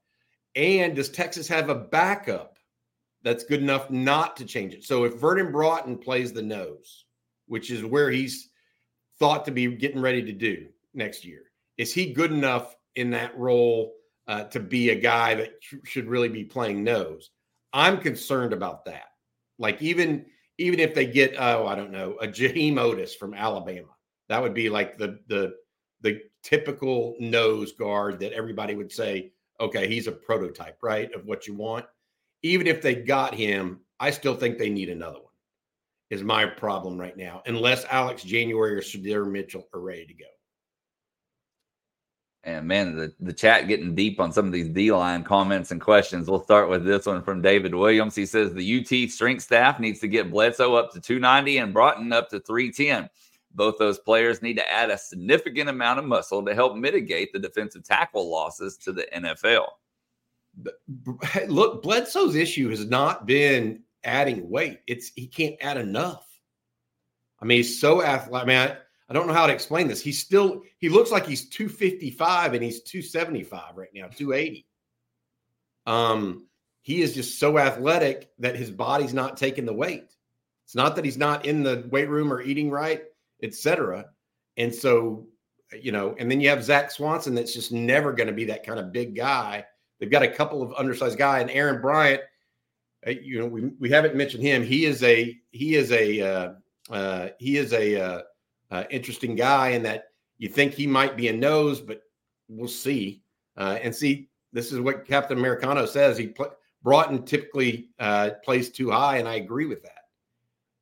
And 0.56 0.96
does 0.96 1.10
Texas 1.10 1.48
have 1.50 1.70
a 1.70 1.76
backup 1.76 2.58
that's 3.24 3.44
good 3.44 3.62
enough 3.62 3.92
not 3.92 4.38
to 4.38 4.46
change 4.46 4.74
it? 4.74 4.84
So 4.84 5.04
if 5.04 5.20
Vernon 5.20 5.52
Broughton 5.52 5.98
plays 5.98 6.34
the 6.34 6.42
nose, 6.42 7.06
which 7.48 7.70
is 7.70 7.84
where 7.84 8.10
he's 8.10 8.50
thought 9.20 9.46
to 9.46 9.52
be 9.52 9.68
getting 9.76 10.02
ready 10.02 10.24
to 10.24 10.32
do 10.32 10.68
next 10.94 11.26
year. 11.26 11.44
Is 11.78 11.94
he 11.94 12.14
good 12.14 12.32
enough 12.32 12.76
in 12.96 13.10
that 13.12 13.38
role 13.38 13.94
uh, 14.28 14.44
to 14.46 14.60
be 14.60 14.90
a 14.90 14.96
guy 14.96 15.36
that 15.36 15.54
sh- 15.62 15.76
should 15.84 16.08
really 16.08 16.30
be 16.30 16.44
playing 16.44 16.84
nose? 16.84 17.32
I'm 17.74 18.00
concerned 18.00 18.54
about 18.54 18.86
that. 18.86 19.06
Like 19.60 19.82
even 19.82 20.26
even 20.58 20.80
if 20.80 20.94
they 20.94 21.06
get 21.06 21.36
oh 21.38 21.68
I 21.68 21.76
don't 21.76 21.92
know 21.92 22.18
a 22.22 22.28
Jaheim 22.28 22.74
Oatis 22.74 23.16
from 23.16 23.34
Alabama, 23.34 23.90
that 24.30 24.42
would 24.42 24.54
be 24.54 24.70
like 24.70 24.98
the 24.98 25.20
the 25.28 25.56
the 26.02 26.22
typical 26.44 27.16
nose 27.20 27.74
guard 27.74 28.20
that 28.20 28.34
everybody 28.34 28.76
would 28.76 28.92
say 28.92 29.32
okay 29.60 29.88
he's 29.88 30.08
a 30.08 30.12
prototype 30.12 30.78
right 30.82 31.14
of 31.14 31.26
what 31.26 31.48
you 31.48 31.56
want. 31.56 31.86
Even 32.44 32.68
if 32.68 32.82
they 32.82 32.96
got 32.96 33.34
him, 33.34 33.80
I 34.00 34.12
still 34.12 34.36
think 34.36 34.58
they 34.58 34.70
need 34.70 34.90
another 34.90 35.20
one 35.20 35.28
is 36.10 36.24
my 36.24 36.46
problem 36.46 36.98
right 36.98 37.18
now, 37.18 37.42
unless 37.46 37.86
Alex 37.86 38.24
January 38.24 38.76
or 38.76 38.82
Sydir 38.82 39.30
Mitchell 39.30 39.68
are 39.74 39.82
ready 39.82 40.06
to 40.06 40.14
go. 40.14 40.26
And 42.48 42.66
man, 42.66 42.96
the, 42.96 43.14
the 43.20 43.34
chat 43.34 43.68
getting 43.68 43.94
deep 43.94 44.22
on 44.22 44.32
some 44.32 44.46
of 44.46 44.54
these 44.54 44.70
D 44.70 44.90
line 44.94 45.26
comments 45.26 45.72
and 45.72 45.82
questions. 45.82 46.30
We'll 46.30 46.46
start 46.46 46.70
with 46.70 46.86
this 46.86 47.06
one 47.06 47.22
from 47.22 47.42
David 47.42 47.76
Williams. 47.76 48.16
He 48.16 48.26
says 48.26 48.54
the 48.54 48.80
UT 48.80 49.12
strength 49.12 49.44
staff 49.44 49.82
needs 49.82 50.00
to 50.00 50.08
get 50.08 50.32
Bledsoe 50.32 50.74
up 50.74 50.94
to 50.94 51.02
290 51.02 51.58
and 51.58 51.74
Broughton 51.74 52.14
up 52.14 52.30
to 52.30 52.40
310. 52.40 53.10
Both 53.54 53.78
those 53.78 54.00
players 54.00 54.42
need 54.42 54.56
to 54.56 54.72
add 54.72 54.90
a 54.90 54.98
significant 54.98 55.70
amount 55.70 56.00
of 56.00 56.06
muscle 56.06 56.42
to 56.46 56.56
help 56.56 56.78
mitigate 56.78 57.34
the 57.34 57.40
defensive 57.40 57.84
tackle 57.84 58.32
losses 58.32 58.78
to 58.78 58.94
the 58.94 59.06
NFL. 59.14 59.68
Look, 61.50 61.84
Bledsoe's 61.84 62.36
issue 62.36 62.70
has 62.70 62.86
not 62.86 63.26
been 63.26 63.84
adding 64.06 64.50
weight. 64.50 64.80
It's 64.88 65.12
he 65.18 65.28
can't 65.28 65.58
add 65.60 65.76
enough. 65.76 66.26
I 67.42 67.46
mean, 67.46 67.58
he's 67.58 67.82
so 67.82 68.02
athletic. 68.02 68.48
I 68.48 68.68
mean, 68.68 68.78
I, 69.10 69.14
don't 69.14 69.28
know 69.28 69.34
how 69.34 69.48
to 69.48 69.54
explain 69.54 69.88
this. 69.88 70.02
He's 70.02 70.20
still 70.20 70.64
he 70.80 70.90
looks 70.90 71.12
like 71.12 71.26
he's 71.26 71.50
255 71.50 72.54
and 72.54 72.64
he's 72.64 72.82
275 72.82 73.76
right 73.76 73.90
now, 73.94 74.08
280. 74.08 74.66
Um, 75.86 76.48
he 76.82 77.02
is 77.02 77.14
just 77.14 77.40
so 77.40 77.58
athletic 77.58 78.30
that 78.40 78.56
his 78.56 78.72
body's 78.72 79.14
not 79.14 79.38
taking 79.38 79.66
the 79.66 79.74
weight. 79.74 80.14
It's 80.66 80.76
not 80.76 80.96
that 80.96 81.06
he's 81.06 81.18
not 81.18 81.46
in 81.46 81.64
the 81.64 81.88
weight 81.92 82.10
room 82.10 82.32
or 82.32 82.42
eating 82.42 82.70
right, 82.70 83.04
etc. 83.42 84.06
And 84.58 84.74
so, 84.74 85.28
you 85.82 85.92
know, 85.92 86.16
and 86.20 86.30
then 86.30 86.42
you 86.42 86.50
have 86.50 86.64
Zach 86.64 86.92
Swanson 86.92 87.36
that's 87.36 87.54
just 87.54 87.72
never 87.72 88.12
going 88.14 88.28
to 88.28 88.34
be 88.34 88.46
that 88.46 88.66
kind 88.66 88.80
of 88.80 88.92
big 88.92 89.16
guy. 89.16 89.66
They've 90.00 90.12
got 90.12 90.24
a 90.24 90.28
couple 90.28 90.62
of 90.62 90.74
undersized 90.78 91.18
guy 91.18 91.40
and 91.40 91.50
Aaron 91.52 91.82
Bryant– 91.82 92.22
uh, 93.06 93.12
you 93.12 93.40
know, 93.40 93.46
we, 93.46 93.66
we 93.80 93.90
haven't 93.90 94.16
mentioned 94.16 94.44
him. 94.44 94.64
He 94.64 94.86
is 94.86 95.04
a 95.04 95.38
he 95.52 95.76
is 95.76 95.92
a 95.92 96.22
uh, 96.22 96.54
uh, 96.90 97.30
he 97.38 97.58
is 97.58 97.74
a 97.74 98.24
uh, 98.72 98.76
uh, 98.76 98.84
interesting 98.90 99.36
guy 99.36 99.70
in 99.70 99.84
that 99.84 100.06
you 100.38 100.50
think 100.50 100.74
he 100.74 100.88
might 100.88 101.18
be 101.18 101.28
a 101.28 101.34
nose, 101.34 101.82
but 101.82 102.02
we'll 102.48 102.68
see. 102.68 103.22
Uh, 103.56 103.80
and 103.82 103.96
see, 103.96 104.30
this 104.54 104.72
is 104.72 104.80
what 104.80 105.08
Captain 105.08 105.38
Americano 105.38 105.86
says. 105.86 106.18
He 106.18 106.28
pl- 106.28 106.54
Broughton 106.84 107.26
typically 107.26 107.90
plays 108.44 108.70
too 108.70 108.92
high, 108.92 109.18
and 109.18 109.28
I 109.28 109.36
agree 109.36 109.66
with 109.66 109.84
that. 109.84 109.92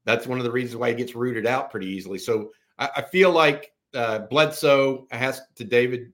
That's 0.04 0.28
one 0.28 0.38
of 0.38 0.44
the 0.44 0.52
reasons 0.52 0.78
why 0.78 0.90
he 0.90 0.96
gets 0.96 1.16
rooted 1.16 1.48
out 1.48 1.72
pretty 1.72 1.88
easily. 1.88 2.20
So 2.20 2.52
I, 2.78 2.90
I 2.98 3.02
feel 3.02 3.32
like 3.32 3.72
Bledsoe 4.30 5.08
has 5.12 5.42
to 5.56 5.64
David 5.64 6.12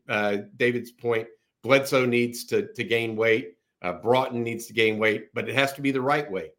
David's 0.57 0.91
point. 0.91 1.27
Bledsoe 1.63 2.05
needs 2.05 2.45
to 2.45 2.71
to 2.73 2.83
gain 2.83 3.15
weight. 3.15 3.55
Uh, 3.81 3.93
Broughton 3.93 4.43
needs 4.43 4.67
to 4.67 4.73
gain 4.73 4.99
weight, 4.99 5.33
but 5.33 5.49
it 5.49 5.55
has 5.55 5.73
to 5.73 5.81
be 5.81 5.91
the 5.91 6.01
right 6.01 6.29
weight. 6.29 6.51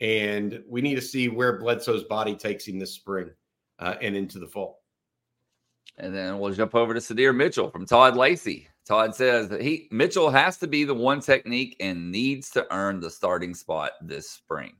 And 0.00 0.62
we 0.68 0.82
need 0.82 0.96
to 0.96 1.00
see 1.00 1.28
where 1.28 1.58
Bledsoe's 1.58 2.04
body 2.04 2.36
takes 2.36 2.66
him 2.66 2.78
this 2.78 2.92
spring 2.92 3.30
uh, 3.82 3.96
and 4.00 4.16
into 4.16 4.38
the 4.38 4.46
fall. 4.46 4.80
And 5.98 6.14
then 6.14 6.38
we'll 6.38 6.54
jump 6.54 6.74
over 6.74 6.94
to 6.94 7.00
Sydir 7.00 7.34
Mitchell 7.34 7.70
from 7.70 7.84
Todd 7.84 8.16
Lacey. 8.16 8.68
Todd 8.86 9.14
says 9.14 9.48
that 9.48 9.60
he 9.60 9.88
Mitchell 9.90 10.30
has 10.30 10.56
to 10.58 10.66
be 10.66 10.84
the 10.84 10.94
one 10.94 11.20
technique 11.20 11.76
and 11.80 12.10
needs 12.10 12.50
to 12.50 12.66
earn 12.72 13.00
the 13.00 13.10
starting 13.10 13.54
spot 13.54 13.92
this 14.00 14.30
spring. 14.30 14.72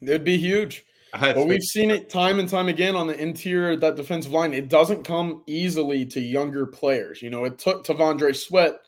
It'd 0.00 0.24
be 0.24 0.38
huge. 0.38 0.84
But 1.12 1.46
we've 1.46 1.62
seen 1.62 1.90
it 1.90 2.10
time 2.10 2.38
and 2.38 2.48
time 2.48 2.68
again 2.68 2.94
on 2.94 3.06
the 3.06 3.18
interior 3.20 3.76
that 3.76 3.96
defensive 3.96 4.30
line. 4.30 4.52
It 4.52 4.68
doesn't 4.68 5.04
come 5.04 5.42
easily 5.46 6.04
to 6.06 6.20
younger 6.20 6.66
players. 6.66 7.22
You 7.22 7.30
know, 7.30 7.44
it 7.44 7.58
took 7.58 7.84
T'Vondre 7.84 8.36
Sweat 8.36 8.78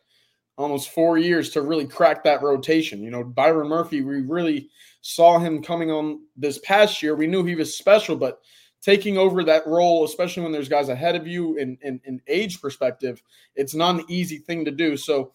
almost 0.59 0.91
four 0.91 1.17
years 1.17 1.51
to 1.51 1.63
really 1.63 1.87
crack 1.87 2.23
that 2.25 2.43
rotation. 2.43 3.03
You 3.03 3.11
know, 3.11 3.25
Byron 3.25 3.69
Murphy, 3.69 4.03
we 4.03 4.21
really 4.21 4.69
saw 5.01 5.39
him 5.39 5.63
coming 5.63 5.91
on 5.91 6.21
this 6.37 6.59
past 6.59 7.03
year. 7.03 7.17
We 7.17 7.27
knew 7.27 7.43
he 7.43 7.55
was 7.55 7.75
special, 7.75 8.17
but 8.17 8.41
taking 8.83 9.19
over 9.19 9.45
that 9.45 9.67
role, 9.67 10.05
especially 10.05 10.43
when 10.43 10.53
there's 10.53 10.69
guys 10.69 10.89
ahead 10.89 11.17
of 11.17 11.27
you 11.27 11.57
in, 11.57 11.77
in, 11.83 12.01
in 12.05 12.21
age 12.29 12.61
perspective, 12.61 13.23
it's 13.55 13.75
not 13.75 13.97
an 13.97 14.05
easy 14.09 14.39
thing 14.39 14.65
to 14.65 14.71
do. 14.71 14.97
So 14.97 15.33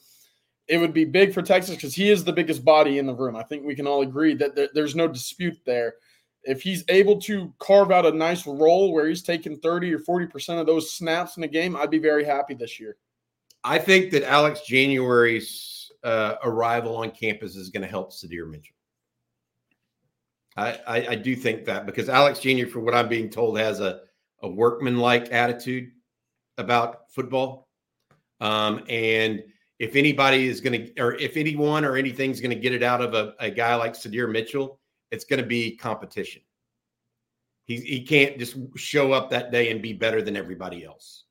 it 0.68 0.78
would 0.78 0.94
be 0.94 1.06
big 1.06 1.34
for 1.34 1.42
Texas 1.42 1.76
because 1.76 1.94
he 1.94 2.10
is 2.10 2.24
the 2.24 2.34
biggest 2.34 2.66
body 2.66 2.98
in 2.98 3.06
the 3.06 3.14
room. 3.14 3.36
I 3.36 3.44
think 3.44 3.64
we 3.64 3.76
can 3.76 3.88
all 3.88 4.02
agree 4.02 4.34
that 4.36 4.56
there, 4.56 4.70
there's 4.74 4.96
no 4.96 5.08
dispute 5.08 5.58
there. 5.66 5.96
If 6.44 6.62
he's 6.62 6.84
able 6.90 7.20
to 7.22 7.54
carve 7.60 7.92
out 7.92 8.06
a 8.06 8.12
nice 8.12 8.46
role 8.46 8.94
where 8.94 9.08
he's 9.08 9.24
taking 9.24 9.58
30 9.60 9.94
or 9.94 10.00
40% 10.00 10.60
of 10.60 10.66
those 10.66 10.92
snaps 10.92 11.38
in 11.38 11.44
a 11.44 11.48
game, 11.48 11.76
I'd 11.76 11.90
be 11.90 12.00
very 12.00 12.24
happy 12.24 12.54
this 12.54 12.80
year. 12.80 12.98
I 13.64 13.80
think 13.80 14.12
that 14.12 14.24
Alex 14.24 14.62
January's 14.62 15.92
uh, 16.04 16.36
arrival 16.44 16.98
on 16.98 17.10
campus 17.12 17.56
is 17.56 17.70
going 17.70 17.82
to 17.82 17.88
help 17.88 18.12
Sydir 18.12 18.50
Mitchell. 18.50 18.75
I, 20.58 20.80
I, 20.88 21.08
I, 21.10 21.16
do 21.16 21.36
think 21.36 21.66
that 21.66 21.86
because 21.86 22.08
Alex 22.08 22.40
January, 22.40 22.70
for 22.70 22.80
what 22.80 22.96
I'm 22.96 23.10
being 23.10 23.30
told, 23.30 23.58
has 23.58 23.82
a, 23.82 24.02
a 24.42 24.50
workman-like 24.50 25.32
attitude 25.32 25.92
about 26.58 27.12
football. 27.12 27.68
Um, 28.40 28.84
and 28.88 29.44
if 29.80 29.96
anybody 29.96 30.48
is 30.48 30.62
going 30.62 30.88
to, 30.88 31.02
or 31.02 31.16
if 31.16 31.36
anyone 31.36 31.84
or 31.84 31.98
anything's 31.98 32.40
going 32.40 32.52
to 32.52 32.60
get 32.60 32.74
it 32.74 32.84
out 32.84 33.02
of 33.02 33.14
a, 33.14 33.34
a 33.40 33.50
guy 33.50 33.76
like 33.76 33.94
Sydir 33.94 34.32
Mitchell, 34.32 34.80
it's 35.12 35.26
going 35.26 35.42
to 35.42 35.46
be 35.46 35.76
competition. 35.76 36.42
He, 37.66 37.78
he 37.78 38.02
can't 38.04 38.38
just 38.38 38.56
show 38.76 39.12
up 39.12 39.30
that 39.32 39.52
day 39.52 39.72
and 39.72 39.82
be 39.82 39.94
better 39.94 40.22
than 40.22 40.38
everybody 40.38 40.86
else. 40.86 41.24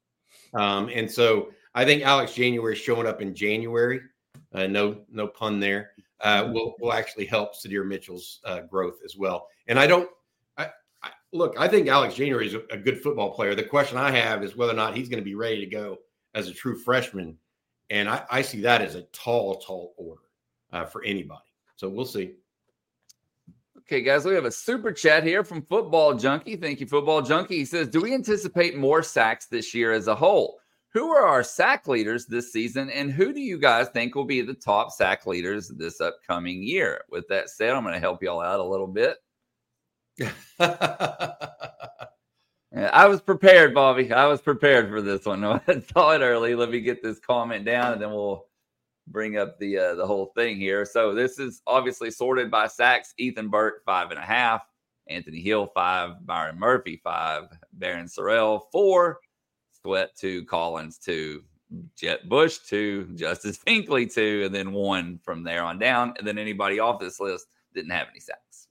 Um, 0.53 0.91
and 0.93 1.11
so 1.11 1.51
I 1.75 1.85
think 1.85 2.03
Alex 2.03 2.35
January 2.35 2.75
is 2.75 2.81
showing 2.81 3.07
up 3.07 3.23
in 3.23 3.35
January, 3.35 4.01
uh, 4.53 4.67
no 4.67 5.03
no 5.11 5.27
pun 5.27 5.61
there, 5.61 5.93
uh, 6.25 6.51
will 6.53 6.75
will 6.81 6.93
actually 6.93 7.27
help 7.27 7.55
Sydir 7.55 7.87
Mitchell's 7.87 8.41
uh, 8.45 8.63
growth 8.63 8.99
as 9.05 9.17
well. 9.17 9.47
And 9.69 9.79
I 9.79 9.87
don't, 9.87 10.09
I, 10.57 10.71
I, 11.03 11.11
look. 11.33 11.55
I 11.59 11.69
think 11.69 11.87
Alex 11.87 12.15
January 12.15 12.47
is 12.47 12.55
a, 12.55 12.63
a, 12.71 12.79
good 12.79 13.01
football 13.03 13.35
player. 13.35 13.55
The 13.55 13.63
question 13.63 13.99
I 13.99 14.11
have 14.11 14.43
is 14.43 14.57
whether 14.57 14.73
or 14.73 14.77
not 14.77 14.97
he's 14.97 15.09
going 15.09 15.21
to 15.21 15.25
be 15.25 15.35
ready 15.35 15.61
to 15.61 15.67
go 15.67 15.99
as 16.35 16.49
a 16.49 16.55
true 16.55 16.77
freshman. 16.77 17.37
And 17.91 18.09
I, 18.09 18.25
I 18.31 18.43
see 18.43 18.63
that 18.63 18.81
as 18.81 18.95
a 18.95 19.03
tall, 19.13 19.57
tall 19.57 19.95
order 19.99 20.23
uh, 20.73 20.87
for 20.87 21.05
anybody. 21.05 21.45
So 21.77 21.91
we'll 21.91 22.07
see. 22.07 22.33
Okay, 23.81 24.01
guys, 24.01 24.25
we 24.25 24.35
have 24.35 24.47
a 24.47 24.51
super 24.51 24.93
chat 24.93 25.25
here 25.25 25.45
from 25.45 25.61
Football 25.61 26.15
Junkie. 26.15 26.57
Thank 26.57 26.81
you, 26.81 26.87
Football 26.87 27.21
Junkie. 27.21 27.59
He 27.59 27.65
says, 27.67 27.87
Do 27.87 28.01
we 28.01 28.15
anticipate 28.15 28.79
more 28.79 29.03
sacks 29.03 29.45
this 29.45 29.75
year 29.75 29.93
as 29.93 30.09
a 30.09 30.15
whole? 30.15 30.59
Who 30.95 31.11
are 31.11 31.27
our 31.27 31.43
sack 31.43 31.89
leaders 31.89 32.25
this 32.27 32.53
season, 32.53 32.89
and 32.89 33.11
who 33.11 33.33
do 33.33 33.41
you 33.41 33.59
guys 33.59 33.89
think 33.89 34.15
will 34.15 34.25
be 34.25 34.43
the 34.43 34.55
top 34.55 34.93
sack 34.93 35.27
leaders 35.27 35.69
this 35.69 36.01
upcoming 36.01 36.63
year? 36.63 37.03
With 37.11 37.27
that 37.29 37.51
said, 37.51 37.71
I'm 37.71 37.83
going 37.83 37.95
to 37.95 38.01
help 38.01 38.23
y'all 38.23 38.41
out 38.41 38.61
a 38.61 38.65
little 38.65 38.87
bit. 38.87 39.17
I 42.73 43.07
was 43.07 43.21
prepared, 43.21 43.75
Bobby. 43.75 44.13
I 44.13 44.27
was 44.27 44.41
prepared 44.41 44.89
for 44.89 45.03
this 45.03 45.27
one. 45.27 45.45
I 45.45 45.61
saw 45.93 46.13
it 46.13 46.21
early. 46.21 46.55
Let 46.55 46.71
me 46.71 46.81
get 46.81 47.03
this 47.03 47.19
comment 47.19 47.65
down, 47.65 47.95
and 47.95 48.01
then 48.01 48.13
we'll 48.13 48.47
bring 49.09 49.37
up 49.37 49.59
the 49.59 49.77
uh, 49.77 49.95
the 49.97 50.07
whole 50.07 50.33
thing 50.37 50.59
here. 50.59 50.85
So 50.85 51.13
this 51.13 51.41
is 51.41 51.61
obviously 51.67 52.13
sorted 52.13 52.53
by 52.53 52.69
sacks. 52.69 53.15
Ethan 53.19 53.49
Burke 53.49 53.83
five 53.85 54.11
and 54.11 54.21
a 54.21 54.23
half, 54.23 54.63
Anthony 55.09 55.41
Hill 55.41 55.67
five, 55.75 56.25
Byron 56.25 56.57
Murphy 56.57 57.01
five, 57.03 57.49
Barryn 57.77 58.09
Sorrell 58.09 58.63
four, 58.71 59.19
Two, 60.17 60.45
Collins 60.47 60.99
two, 60.99 61.43
Jett 61.97 62.29
Bush 62.29 62.59
two, 62.69 63.09
Justice 63.15 63.59
Finkley 63.67 64.13
two, 64.13 64.43
and 64.47 64.55
then 64.55 64.73
one 64.73 65.21
from 65.23 65.43
there 65.43 65.63
on 65.63 65.79
down. 65.79 66.15
And 66.19 66.27
then 66.27 66.39
anybody 66.39 66.79
off 66.81 67.01
this 67.01 67.21
list 67.21 67.47
didn't 67.75 67.91
have 67.91 68.09
any 68.11 68.21
sacks. 68.21 68.69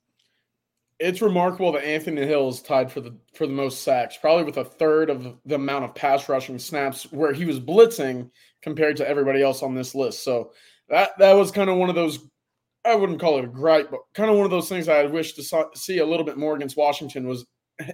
It's 1.00 1.22
remarkable 1.22 1.72
that 1.74 1.84
Anthony 1.84 2.26
Hill 2.26 2.50
is 2.50 2.62
tied 2.62 2.92
for 2.92 3.02
the 3.02 3.16
for 3.34 3.48
the 3.48 3.54
most 3.54 3.84
sacks, 3.84 4.18
probably 4.18 4.44
with 4.44 4.58
a 4.58 4.66
third 4.66 5.10
of 5.10 5.38
the 5.46 5.56
amount 5.56 5.86
of 5.86 5.96
pass 5.96 6.30
rushing 6.30 6.60
snaps 6.60 7.12
where 7.12 7.34
he 7.34 7.46
was 7.46 7.60
blitzing 7.60 8.30
compared 8.62 8.98
to 8.98 9.08
everybody 9.08 9.42
else 9.42 9.64
on 9.64 9.76
this 9.76 9.96
list. 9.96 10.24
So 10.24 10.54
that 10.90 11.12
that 11.20 11.34
was 11.34 11.52
kind 11.52 11.70
of 11.70 11.78
one 11.78 11.90
of 11.90 11.96
those 11.96 12.20
I 12.86 12.96
wouldn't 12.96 13.20
call 13.20 13.38
it 13.40 13.46
a 13.46 13.48
gripe, 13.48 13.90
but 13.90 14.02
kind 14.14 14.30
of 14.30 14.36
one 14.36 14.46
of 14.46 14.52
those 14.52 14.68
things 14.68 14.90
I 14.90 15.06
wish 15.06 15.34
to 15.34 15.68
see 15.76 16.00
a 16.00 16.06
little 16.06 16.26
bit 16.26 16.38
more 16.38 16.56
against 16.56 16.76
Washington 16.76 17.28
was 17.28 17.46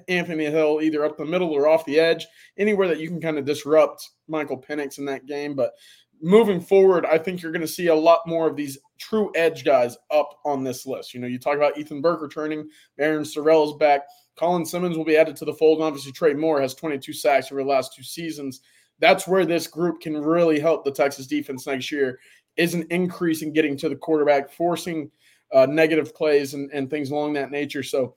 Anthony 0.07 0.45
Hill 0.45 0.79
either 0.81 1.05
up 1.05 1.17
the 1.17 1.25
middle 1.25 1.51
or 1.51 1.67
off 1.67 1.85
the 1.85 1.99
edge, 1.99 2.25
anywhere 2.57 2.87
that 2.87 2.99
you 2.99 3.07
can 3.07 3.21
kind 3.21 3.37
of 3.37 3.45
disrupt 3.45 4.09
Michael 4.27 4.61
Penix 4.61 4.97
in 4.97 5.05
that 5.05 5.25
game. 5.25 5.55
But 5.55 5.73
moving 6.21 6.59
forward, 6.59 7.05
I 7.05 7.17
think 7.17 7.41
you're 7.41 7.51
going 7.51 7.61
to 7.61 7.67
see 7.67 7.87
a 7.87 7.95
lot 7.95 8.21
more 8.25 8.47
of 8.47 8.55
these 8.55 8.77
true 8.97 9.31
edge 9.35 9.63
guys 9.63 9.97
up 10.11 10.39
on 10.45 10.63
this 10.63 10.85
list. 10.85 11.13
You 11.13 11.19
know, 11.19 11.27
you 11.27 11.39
talk 11.39 11.55
about 11.55 11.77
Ethan 11.77 12.01
Burke 12.01 12.21
returning, 12.21 12.69
Barryn 12.99 13.21
Sorrell 13.21 13.67
is 13.67 13.77
back, 13.77 14.01
Colin 14.35 14.65
Simmons 14.65 14.97
will 14.97 15.05
be 15.05 15.17
added 15.17 15.35
to 15.37 15.45
the 15.45 15.53
fold, 15.53 15.79
and 15.79 15.85
obviously 15.85 16.11
Trey 16.11 16.33
Moore 16.33 16.61
has 16.61 16.73
22 16.73 17.13
sacks 17.13 17.51
over 17.51 17.61
the 17.61 17.69
last 17.69 17.93
two 17.93 18.03
seasons. 18.03 18.61
That's 18.99 19.27
where 19.27 19.45
this 19.45 19.67
group 19.67 20.01
can 20.01 20.17
really 20.17 20.59
help 20.59 20.83
the 20.83 20.91
Texas 20.91 21.27
defense 21.27 21.67
next 21.67 21.91
year. 21.91 22.19
Is 22.57 22.73
an 22.73 22.85
increase 22.89 23.41
in 23.41 23.53
getting 23.53 23.77
to 23.77 23.87
the 23.87 23.95
quarterback, 23.95 24.51
forcing 24.51 25.11
uh, 25.53 25.65
negative 25.65 26.13
plays 26.13 26.53
and, 26.53 26.69
and 26.71 26.89
things 26.89 27.11
along 27.11 27.33
that 27.33 27.51
nature. 27.51 27.83
So 27.83 28.15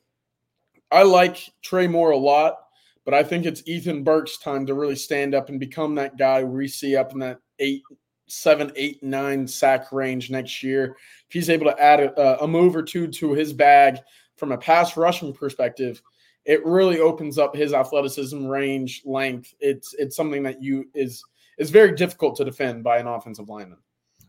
I 0.92 1.02
like 1.02 1.50
Trey 1.62 1.87
Moore 1.87 2.11
a 2.11 2.16
lot, 2.16 2.57
but 3.05 3.14
I 3.14 3.22
think 3.22 3.46
it's 3.46 3.62
Ethan 3.66 4.05
Burke's 4.05 4.37
time 4.38 4.66
to 4.66 4.74
really 4.74 4.94
stand 4.94 5.35
up 5.35 5.48
and 5.48 5.59
become 5.59 5.94
that 5.94 6.18
guy 6.18 6.44
we 6.44 6.68
see 6.68 6.96
up 6.96 7.12
in 7.12 7.18
that 7.20 7.38
eight, 7.59 7.83
seven, 8.28 8.70
eight, 8.76 9.02
nine 9.02 9.46
sack 9.46 9.90
range 9.90 10.31
next 10.31 10.62
year. 10.62 10.96
If 11.28 11.33
he's 11.33 11.50
able 11.50 11.66
to 11.66 11.83
add 11.83 12.00
a, 12.00 12.44
a 12.44 12.46
move 12.46 12.76
or 12.76 12.83
two 12.83 13.09
to 13.09 13.33
his 13.33 13.52
bag 13.52 13.98
from 14.37 14.52
a 14.52 14.59
pass 14.59 14.96
rushing 14.96 15.33
perspective, 15.33 16.02
it 16.44 16.64
really 16.66 17.00
opens 17.00 17.38
up 17.38 17.57
his 17.57 17.72
athleticism, 17.72 18.46
range, 18.46 19.02
length. 19.05 19.55
It's 19.61 19.94
it's 19.94 20.16
something 20.16 20.42
that 20.42 20.62
you 20.62 20.90
is 20.94 21.24
is 21.59 21.70
very 21.70 21.94
difficult 21.94 22.37
to 22.37 22.44
defend 22.44 22.85
by 22.85 22.98
an 22.98 23.07
offensive 23.07 23.48
lineman. 23.48 23.78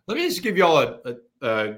Let 0.07 0.17
me 0.17 0.27
just 0.27 0.43
give 0.43 0.57
y'all 0.57 0.77
a, 0.77 0.99
a, 1.05 1.15
a 1.41 1.77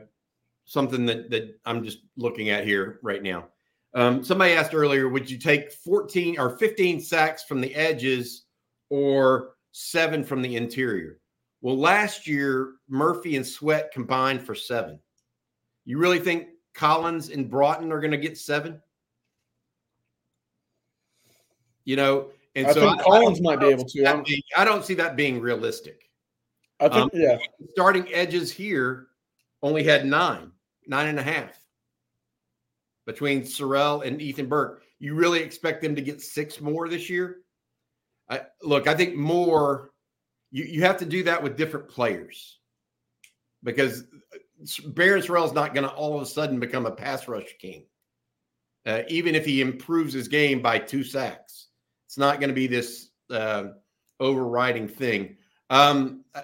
something 0.65 1.05
that 1.05 1.29
that 1.29 1.59
I'm 1.65 1.83
just 1.83 1.99
looking 2.17 2.49
at 2.49 2.65
here 2.65 2.99
right 3.01 3.23
now. 3.23 3.47
Um, 3.95 4.25
somebody 4.25 4.51
asked 4.51 4.75
earlier, 4.75 5.07
would 5.07 5.31
you 5.31 5.37
take 5.37 5.71
14 5.71 6.37
or 6.37 6.57
15 6.57 6.99
sacks 6.99 7.43
from 7.43 7.61
the 7.61 7.73
edges 7.73 8.43
or 8.89 9.53
seven 9.71 10.23
from 10.23 10.41
the 10.41 10.57
interior? 10.57 11.19
Well, 11.61 11.77
last 11.79 12.27
year, 12.27 12.73
Murphy 12.89 13.37
and 13.37 13.47
Sweat 13.47 13.91
combined 13.93 14.43
for 14.43 14.53
seven. 14.53 14.99
You 15.85 15.97
really 15.97 16.19
think 16.19 16.47
Collins 16.73 17.29
and 17.29 17.49
Broughton 17.49 17.91
are 17.93 18.01
going 18.01 18.11
to 18.11 18.17
get 18.17 18.37
seven? 18.37 18.81
You 21.85 21.95
know, 21.95 22.31
and 22.53 22.67
I 22.67 22.73
so 22.73 22.81
think 22.81 22.99
I, 22.99 23.03
Collins 23.03 23.39
I 23.39 23.43
might 23.43 23.59
be 23.61 23.67
able 23.67 23.85
to. 23.85 24.23
Being, 24.25 24.41
I 24.57 24.65
don't 24.65 24.83
see 24.83 24.95
that 24.95 25.15
being 25.15 25.39
realistic. 25.39 26.09
I 26.81 26.89
think, 26.89 27.13
um, 27.13 27.21
yeah. 27.21 27.37
Starting 27.71 28.13
edges 28.13 28.51
here 28.51 29.07
only 29.63 29.83
had 29.83 30.05
nine, 30.05 30.51
nine 30.85 31.07
and 31.07 31.19
a 31.19 31.23
half 31.23 31.64
between 33.05 33.41
Sorrell 33.41 34.05
and 34.05 34.21
Ethan 34.21 34.47
Burke. 34.47 34.83
You 34.99 35.15
really 35.15 35.41
expect 35.41 35.81
them 35.81 35.95
to 35.95 36.01
get 36.01 36.21
six 36.21 36.61
more 36.61 36.87
this 36.87 37.09
year? 37.09 37.37
I, 38.29 38.41
look, 38.61 38.87
I 38.87 38.95
think 38.95 39.15
more. 39.15 39.91
You 40.51 40.63
you 40.63 40.81
have 40.81 40.97
to 40.97 41.05
do 41.05 41.23
that 41.23 41.43
with 41.43 41.57
different 41.57 41.89
players 41.89 42.59
because 43.63 44.05
Barryn 44.63 45.25
Sorrell 45.25 45.45
is 45.45 45.53
not 45.53 45.73
going 45.73 45.83
to 45.85 45.93
all 45.93 46.15
of 46.15 46.21
a 46.21 46.25
sudden 46.25 46.59
become 46.59 46.85
a 46.85 46.91
pass 46.91 47.27
rush 47.27 47.55
king. 47.59 47.85
Uh, 48.85 49.01
even 49.07 49.35
if 49.35 49.45
he 49.45 49.61
improves 49.61 50.13
his 50.13 50.27
game 50.27 50.61
by 50.61 50.77
two 50.77 51.03
sacks, 51.03 51.67
it's 52.07 52.17
not 52.17 52.39
going 52.39 52.49
to 52.49 52.55
be 52.55 52.67
this 52.67 53.09
uh, 53.31 53.65
overriding 54.19 54.87
thing. 54.87 55.37
Um, 55.69 56.23
uh, 56.33 56.41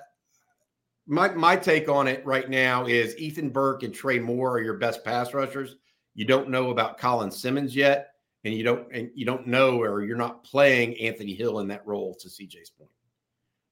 my 1.08 1.30
my 1.30 1.56
take 1.56 1.88
on 1.88 2.08
it 2.08 2.26
right 2.26 2.50
now 2.50 2.86
is 2.86 3.18
Ethan 3.18 3.50
Burke 3.50 3.84
and 3.84 3.94
Trey 3.94 4.20
Moore 4.20 4.58
are 4.58 4.62
your 4.62 4.78
best 4.78 5.04
pass 5.04 5.34
rushers. 5.34 5.76
You 6.14 6.26
don't 6.26 6.50
know 6.50 6.70
about 6.70 6.98
Colin 6.98 7.32
Simmons 7.32 7.76
yet, 7.76 8.14
and 8.44 8.54
you 8.54 8.64
don't 8.64 8.92
and 8.94 9.10
you 9.16 9.26
don't 9.26 9.48
know 9.48 9.82
or 9.82 10.04
you're 10.04 10.18
not 10.18 10.44
playing 10.44 11.00
Anthony 11.00 11.34
Hill 11.34 11.60
in 11.60 11.68
that 11.70 11.86
role. 11.86 12.16
To 12.16 12.28
CJ's 12.28 12.70
point, 12.70 12.90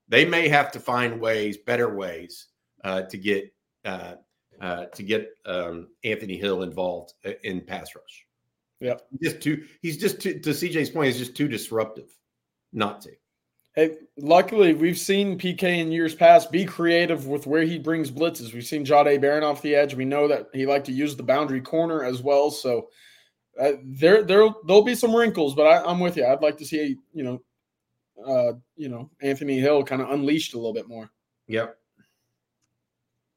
they 0.08 0.26
may 0.26 0.48
have 0.48 0.72
to 0.72 0.80
find 0.80 1.20
ways, 1.20 1.58
better 1.58 1.94
ways, 1.94 2.48
uh, 2.84 3.04
to 3.04 3.18
get 3.18 3.54
uh, 3.86 4.16
uh, 4.62 4.86
to 4.86 5.04
get 5.04 5.30
um, 5.46 5.88
Anthony 6.04 6.38
Hill 6.38 6.64
involved 6.64 7.14
uh, 7.26 7.32
in 7.44 7.62
pass 7.62 7.96
rush. 7.96 8.26
Yeah, 8.80 8.96
just 9.22 9.42
too. 9.42 9.66
He's 9.82 9.98
just 9.98 10.22
too, 10.22 10.40
to 10.40 10.50
CJ's 10.52 10.90
point. 10.90 11.08
He's 11.08 11.18
just 11.18 11.36
too 11.36 11.48
disruptive, 11.48 12.10
not 12.72 13.02
to. 13.02 13.12
Hey, 13.80 13.96
luckily 14.18 14.74
we've 14.74 14.98
seen 14.98 15.40
PK 15.40 15.78
in 15.78 15.90
years 15.90 16.14
past 16.14 16.52
be 16.52 16.66
creative 16.66 17.28
with 17.28 17.48
where 17.48 17.62
he 17.62 17.80
brings 17.80 18.12
blitzes. 18.12 18.54
We've 18.54 18.66
seen 18.66 18.84
Jahdae 18.84 19.22
Barron 19.22 19.46
off 19.46 19.62
the 19.62 19.74
edge. 19.74 19.94
We 19.94 20.04
know 20.04 20.28
that 20.28 20.50
he 20.52 20.66
liked 20.66 20.88
to 20.88 20.92
use 20.92 21.16
the 21.16 21.24
boundary 21.24 21.62
corner 21.62 22.04
as 22.04 22.22
well. 22.22 22.52
So 22.52 22.90
uh, 23.58 23.72
there, 23.82 24.22
there, 24.22 24.50
there'll 24.68 24.82
be 24.82 24.96
some 24.96 25.16
wrinkles, 25.16 25.56
but 25.56 25.64
I, 25.66 25.90
am 25.90 26.02
with 26.02 26.18
you. 26.18 26.26
I'd 26.26 26.42
like 26.42 26.58
to 26.58 26.66
see, 26.66 26.98
you 27.14 27.24
know, 27.24 27.42
uh, 28.28 28.58
you 28.76 28.90
know, 28.90 29.12
Anthony 29.22 29.60
Hill 29.60 29.86
kind 29.86 30.02
of 30.02 30.10
unleashed 30.10 30.56
a 30.56 30.58
little 30.58 30.74
bit 30.74 30.90
more. 30.90 31.10
Yep. 31.48 31.78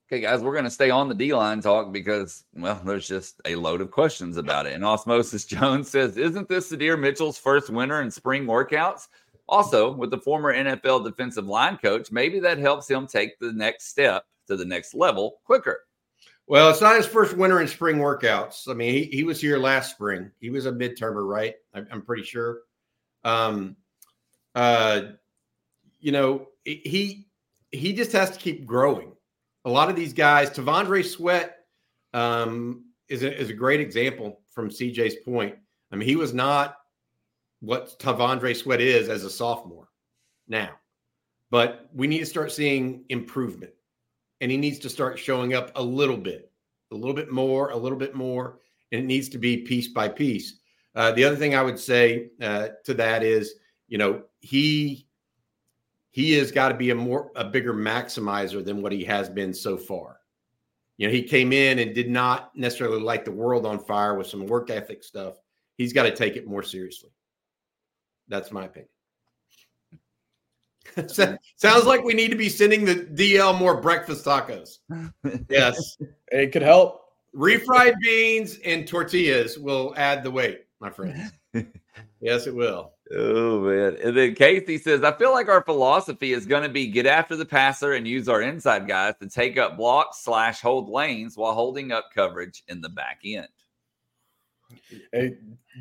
Okay, 0.08 0.22
guys, 0.22 0.42
we're 0.42 0.54
going 0.54 0.64
to 0.64 0.70
stay 0.72 0.90
on 0.90 1.08
the 1.08 1.14
D 1.14 1.32
line 1.32 1.60
talk 1.60 1.92
because, 1.92 2.42
well, 2.52 2.82
there's 2.84 3.06
just 3.06 3.40
a 3.44 3.54
load 3.54 3.80
of 3.80 3.92
questions 3.92 4.38
about 4.38 4.66
it. 4.66 4.72
And 4.72 4.84
Osmosis 4.84 5.44
Jones 5.46 5.88
says, 5.88 6.16
Isn't 6.16 6.48
this 6.48 6.72
Sydir 6.72 6.98
Mitchell's 6.98 7.38
first 7.38 7.70
winter 7.70 8.02
in 8.02 8.10
spring 8.10 8.44
workouts? 8.44 9.06
Also, 9.48 9.92
with 9.92 10.10
the 10.10 10.18
former 10.18 10.54
NFL 10.54 11.04
defensive 11.04 11.46
line 11.46 11.76
coach, 11.76 12.10
maybe 12.10 12.40
that 12.40 12.58
helps 12.58 12.88
him 12.88 13.06
take 13.06 13.38
the 13.38 13.52
next 13.52 13.88
step 13.88 14.24
to 14.46 14.56
the 14.56 14.64
next 14.64 14.94
level 14.94 15.40
quicker. 15.44 15.80
Well, 16.46 16.70
it's 16.70 16.80
not 16.80 16.96
his 16.96 17.06
first 17.06 17.36
winter 17.36 17.60
and 17.60 17.68
spring 17.68 17.96
workouts. 17.96 18.68
I 18.68 18.74
mean, 18.74 18.92
he, 18.92 19.04
he 19.04 19.24
was 19.24 19.40
here 19.40 19.58
last 19.58 19.92
spring. 19.92 20.30
He 20.40 20.50
was 20.50 20.66
a 20.66 20.72
midtermer, 20.72 21.26
right? 21.26 21.54
I'm, 21.72 21.86
I'm 21.90 22.02
pretty 22.02 22.24
sure. 22.24 22.60
Um, 23.24 23.76
uh, 24.54 25.02
you 26.00 26.12
know, 26.12 26.48
he 26.64 27.28
he 27.70 27.92
just 27.92 28.12
has 28.12 28.30
to 28.30 28.38
keep 28.38 28.66
growing. 28.66 29.12
A 29.64 29.70
lot 29.70 29.88
of 29.88 29.96
these 29.96 30.12
guys, 30.12 30.50
T'Vondre 30.50 31.04
Sweat 31.04 31.58
um, 32.12 32.84
is 33.08 33.22
a, 33.22 33.40
is 33.40 33.48
a 33.48 33.54
great 33.54 33.80
example 33.80 34.40
from 34.50 34.68
CJ's 34.68 35.16
point. 35.24 35.54
I 35.90 35.96
mean, 35.96 36.08
he 36.08 36.16
was 36.16 36.34
not 36.34 36.76
what 37.62 37.96
T'Vondre 38.00 38.54
Sweat 38.56 38.80
is 38.80 39.08
as 39.08 39.24
a 39.24 39.30
sophomore 39.30 39.88
now. 40.48 40.70
But 41.48 41.88
we 41.94 42.08
need 42.08 42.18
to 42.18 42.26
start 42.26 42.50
seeing 42.50 43.04
improvement. 43.08 43.72
And 44.40 44.50
he 44.50 44.56
needs 44.56 44.80
to 44.80 44.90
start 44.90 45.18
showing 45.18 45.54
up 45.54 45.70
a 45.76 45.82
little 45.82 46.16
bit, 46.16 46.50
a 46.90 46.96
little 46.96 47.14
bit 47.14 47.30
more, 47.30 47.70
a 47.70 47.76
little 47.76 47.96
bit 47.96 48.16
more. 48.16 48.58
And 48.90 49.00
it 49.00 49.04
needs 49.04 49.28
to 49.30 49.38
be 49.38 49.58
piece 49.58 49.88
by 49.88 50.08
piece. 50.08 50.58
Uh, 50.96 51.12
the 51.12 51.22
other 51.22 51.36
thing 51.36 51.54
I 51.54 51.62
would 51.62 51.78
say 51.78 52.30
uh, 52.40 52.70
to 52.84 52.94
that 52.94 53.22
is, 53.22 53.54
you 53.86 53.96
know, 53.96 54.24
he 54.40 55.06
he 56.10 56.32
has 56.32 56.50
got 56.50 56.68
to 56.68 56.74
be 56.74 56.90
a 56.90 56.94
more 56.94 57.30
a 57.36 57.44
bigger 57.44 57.72
maximizer 57.72 58.62
than 58.62 58.82
what 58.82 58.92
he 58.92 59.04
has 59.04 59.28
been 59.28 59.54
so 59.54 59.76
far. 59.76 60.18
You 60.98 61.06
know, 61.06 61.12
he 61.12 61.22
came 61.22 61.52
in 61.52 61.78
and 61.78 61.94
did 61.94 62.10
not 62.10 62.54
necessarily 62.56 63.00
light 63.00 63.24
the 63.24 63.30
world 63.30 63.64
on 63.64 63.78
fire 63.78 64.16
with 64.16 64.26
some 64.26 64.46
work 64.46 64.68
ethic 64.68 65.04
stuff. 65.04 65.36
He's 65.76 65.92
got 65.92 66.02
to 66.02 66.14
take 66.14 66.36
it 66.36 66.46
more 66.46 66.62
seriously. 66.62 67.10
That's 68.32 68.50
my 68.50 68.64
opinion. 68.64 68.88
Sounds 71.56 71.84
like 71.84 72.02
we 72.02 72.14
need 72.14 72.30
to 72.30 72.36
be 72.36 72.48
sending 72.48 72.86
the 72.86 72.94
DL 72.94 73.58
more 73.58 73.78
breakfast 73.78 74.24
tacos. 74.24 74.78
Yes. 75.50 75.98
It 76.28 76.50
could 76.50 76.62
help. 76.62 77.02
Refried 77.36 77.94
beans 78.00 78.58
and 78.64 78.88
tortillas 78.88 79.58
will 79.58 79.92
add 79.98 80.22
the 80.22 80.30
weight, 80.30 80.64
my 80.80 80.88
friend. 80.88 81.30
yes, 82.22 82.46
it 82.46 82.54
will. 82.54 82.92
Oh 83.14 83.60
man. 83.60 83.98
And 84.02 84.16
then 84.16 84.34
Casey 84.34 84.78
says, 84.78 85.04
I 85.04 85.12
feel 85.12 85.32
like 85.32 85.50
our 85.50 85.62
philosophy 85.62 86.32
is 86.32 86.46
going 86.46 86.62
to 86.62 86.70
be 86.70 86.86
get 86.86 87.04
after 87.04 87.36
the 87.36 87.44
passer 87.44 87.92
and 87.92 88.08
use 88.08 88.30
our 88.30 88.40
inside 88.40 88.88
guys 88.88 89.12
to 89.20 89.28
take 89.28 89.58
up 89.58 89.76
blocks 89.76 90.20
slash 90.24 90.62
hold 90.62 90.88
lanes 90.88 91.36
while 91.36 91.52
holding 91.52 91.92
up 91.92 92.06
coverage 92.14 92.62
in 92.68 92.80
the 92.80 92.88
back 92.88 93.20
end. 93.26 93.48
A 95.14 95.36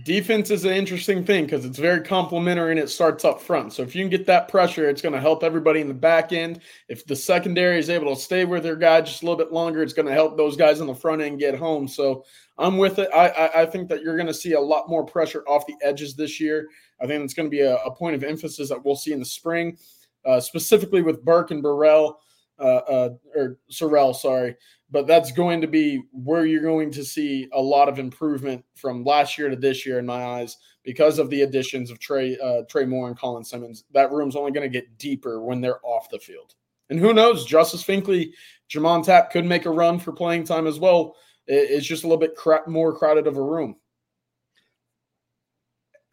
defense 0.06 0.50
is 0.52 0.64
an 0.66 0.74
interesting 0.74 1.24
thing 1.26 1.46
because 1.46 1.66
it's 1.66 1.78
very 1.78 2.02
complementary 2.02 2.72
and 2.72 2.80
it 2.80 2.90
starts 2.90 3.26
up 3.26 3.42
front. 3.42 3.74
So 3.74 3.84
if 3.84 3.96
you 3.96 4.04
can 4.04 4.10
get 4.10 4.26
that 4.28 4.48
pressure, 4.48 4.90
it's 4.90 5.02
going 5.02 5.14
to 5.14 5.20
help 5.20 5.44
everybody 5.44 5.82
in 5.82 5.88
the 5.88 5.94
back 5.94 6.32
end. 6.32 6.62
If 6.88 7.06
the 7.06 7.16
secondary 7.16 7.78
is 7.78 7.90
able 7.90 8.14
to 8.14 8.22
stay 8.22 8.46
with 8.46 8.64
their 8.64 8.76
guy 8.76 9.02
just 9.02 9.22
a 9.22 9.26
little 9.26 9.38
bit 9.38 9.52
longer, 9.52 9.84
it's 9.84 9.94
going 9.94 10.08
to 10.08 10.14
help 10.14 10.38
those 10.38 10.56
guys 10.56 10.80
in 10.80 10.88
the 10.88 10.96
front 10.96 11.22
end 11.22 11.40
get 11.40 11.56
home. 11.56 11.88
So 11.88 12.24
I'm 12.58 12.78
with 12.78 13.00
it. 13.00 13.10
I, 13.14 13.28
I, 13.30 13.62
I 13.62 13.66
think 13.66 13.90
that 13.90 14.02
you're 14.02 14.16
going 14.16 14.28
to 14.28 14.34
see 14.34 14.54
a 14.54 14.60
lot 14.60 14.90
more 14.90 15.06
pressure 15.06 15.44
off 15.48 15.68
the 15.68 15.76
edges 15.82 16.16
this 16.16 16.40
year. 16.40 16.70
I 17.02 17.08
think 17.08 17.24
it's 17.24 17.34
going 17.34 17.48
to 17.48 17.52
be 17.52 17.62
a, 17.62 17.76
a 17.78 17.94
point 17.94 18.16
of 18.16 18.24
emphasis 18.24 18.70
that 18.70 18.84
we'll 18.84 18.96
see 18.96 19.12
in 19.12 19.20
the 19.20 19.26
spring, 19.26 19.78
uh, 20.26 20.40
specifically 20.40 21.02
with 21.02 21.26
Burke 21.26 21.52
and 21.52 21.62
Burrell 21.64 22.20
uh, 22.60 22.78
uh, 22.88 23.10
or 23.36 23.58
Sorrell, 23.72 24.16
sorry. 24.16 24.56
But 24.92 25.08
that's 25.08 25.32
going 25.32 25.62
to 25.62 25.68
be 25.68 26.04
where 26.12 26.46
you're 26.46 26.62
going 26.62 26.92
to 26.92 27.06
see 27.06 27.48
a 27.54 27.62
lot 27.62 27.88
of 27.88 27.98
improvement 27.98 28.64
from 28.76 29.06
last 29.06 29.38
year 29.38 29.50
to 29.50 29.56
this 29.56 29.86
year, 29.86 30.00
in 30.00 30.06
my 30.06 30.26
eyes, 30.26 30.58
because 30.84 31.18
of 31.18 31.30
the 31.30 31.44
additions 31.44 31.90
of 31.90 32.00
Trey 32.00 32.38
uh, 32.38 32.64
Trey 32.70 32.86
Moore 32.86 33.08
and 33.08 33.18
Colin 33.18 33.46
Simmons. 33.46 33.86
That 33.94 34.12
room's 34.12 34.36
only 34.36 34.52
going 34.52 34.70
to 34.70 34.80
get 34.80 34.98
deeper 34.98 35.42
when 35.42 35.62
they're 35.62 35.84
off 35.86 36.10
the 36.10 36.20
field. 36.20 36.56
And 36.90 37.00
who 37.00 37.14
knows, 37.14 37.46
Justice 37.46 37.84
Finkley, 37.84 38.34
J'Mond 38.70 39.06
Tapp 39.06 39.32
could 39.32 39.46
make 39.46 39.66
a 39.66 39.72
run 39.72 39.98
for 39.98 40.12
playing 40.12 40.44
time 40.44 40.68
as 40.68 40.78
well. 40.78 41.16
It's 41.48 41.86
just 41.86 42.04
a 42.04 42.08
little 42.08 42.20
bit 42.20 42.36
cra- 42.36 42.70
more 42.70 42.94
crowded 42.94 43.28
of 43.28 43.38
a 43.38 43.42
room. 43.42 43.78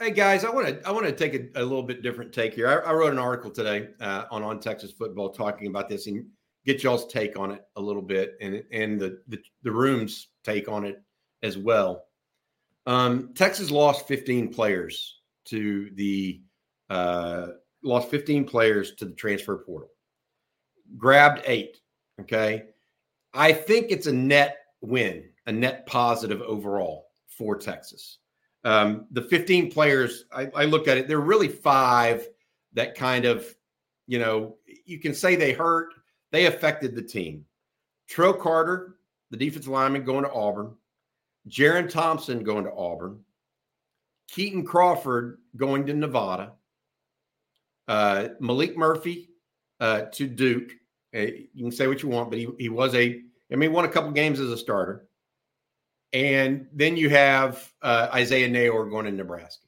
Hey 0.01 0.12
guys, 0.12 0.45
I 0.45 0.51
want 0.51 0.68
to 0.68 0.81
I 0.87 0.93
want 0.93 1.07
to 1.07 1.12
take 1.12 1.35
a, 1.35 1.61
a, 1.61 1.62
little 1.62 1.83
bit 1.83 2.03
different 2.03 2.33
take 2.33 2.55
here. 2.55 2.68
I, 2.68 2.91
I 2.91 2.93
wrote 2.93 3.12
an 3.12 3.18
article 3.18 3.51
today 3.51 3.89
uh, 4.01 4.26
on 4.31 4.45
on 4.45 4.61
Texas 4.61 4.93
football 4.93 5.31
talking 5.31 5.66
about 5.66 5.89
this, 5.89 6.07
and 6.07 6.24
get 6.64 6.82
y'all's 6.82 7.06
take 7.06 7.38
on 7.38 7.50
it 7.50 7.62
a 7.76 7.80
little 7.80 8.02
bit 8.02 8.36
and 8.40 8.62
and 8.72 9.00
the 9.00 9.20
the, 9.28 9.38
the 9.62 9.72
room's 9.72 10.28
take 10.44 10.68
on 10.68 10.84
it 10.84 11.02
as 11.42 11.56
well. 11.56 12.04
Um, 12.86 13.34
Texas 13.34 13.70
lost 13.70 14.09
15 14.09 14.52
players 14.52 15.20
to 15.46 15.90
the 15.94 16.40
uh, 16.90 17.48
lost 17.82 18.11
15 18.11 18.44
players 18.44 18.94
to 18.96 19.04
the 19.04 19.14
transfer 19.14 19.59
portal. 19.59 19.90
Grabbed 20.96 21.42
eight. 21.44 21.78
Okay, 22.20 22.64
I 23.34 23.52
think 23.52 23.90
it's 23.90 24.06
a 24.06 24.12
net 24.12 24.59
win, 24.80 25.28
a 25.46 25.52
net 25.52 25.86
positive 25.86 26.40
overall 26.42 27.09
for 27.26 27.56
Texas. 27.56 28.18
Um, 28.64 29.06
the 29.12 29.22
15 29.22 29.70
players, 29.70 30.24
I, 30.32 30.50
I 30.54 30.64
look 30.64 30.88
at 30.88 30.98
it, 30.98 31.09
there 31.09 31.18
are 31.18 31.22
really 31.22 31.48
five 31.48 32.26
that 32.74 32.94
kind 32.94 33.24
of, 33.24 33.46
you 34.06 34.18
know, 34.18 34.56
you 34.84 34.98
can 34.98 35.14
say 35.14 35.36
they 35.36 35.52
hurt 35.52 35.94
they 36.33 36.47
affected 36.47 36.95
the 36.95 37.03
team. 37.03 37.45
Tro 38.09 38.33
Carter, 38.33 38.97
the 39.31 39.37
defensive 39.37 39.70
lineman, 39.70 40.05
going 40.05 40.24
to 40.24 40.33
Auburn. 40.33 40.74
Jerrin 41.49 41.89
Thompson 41.89 42.43
going 42.43 42.64
to 42.64 42.72
Auburn. 42.72 43.20
Keaton 44.31 44.64
Crawford 44.64 45.39
going 45.57 45.87
to 45.87 45.95
Nevada. 45.95 46.53
Uh, 47.87 48.29
Maalik 48.41 48.76
Murphy 48.76 49.31
uh, 49.81 50.03
to 50.12 50.26
Duke. 50.26 50.72
Uh, 51.14 51.20
you 51.55 51.64
can 51.64 51.72
say 51.72 51.87
what 51.87 52.03
you 52.03 52.09
want, 52.09 52.31
but 52.31 52.39
he, 52.39 52.49
he 52.59 52.68
was 52.68 52.95
a, 52.95 53.22
I 53.51 53.57
mean, 53.57 53.72
won 53.72 53.87
a 53.87 53.89
couple 53.89 54.11
games 54.11 54.41
as 54.41 54.51
a 54.51 54.59
starter. 54.59 55.09
And 56.12 56.66
then 56.72 56.97
you 56.97 57.11
have 57.11 57.70
uh, 57.83 58.09
Isaiah 58.12 58.49
Neyor 58.49 58.91
going 58.91 59.07
to 59.07 59.12
Nebraska. 59.12 59.66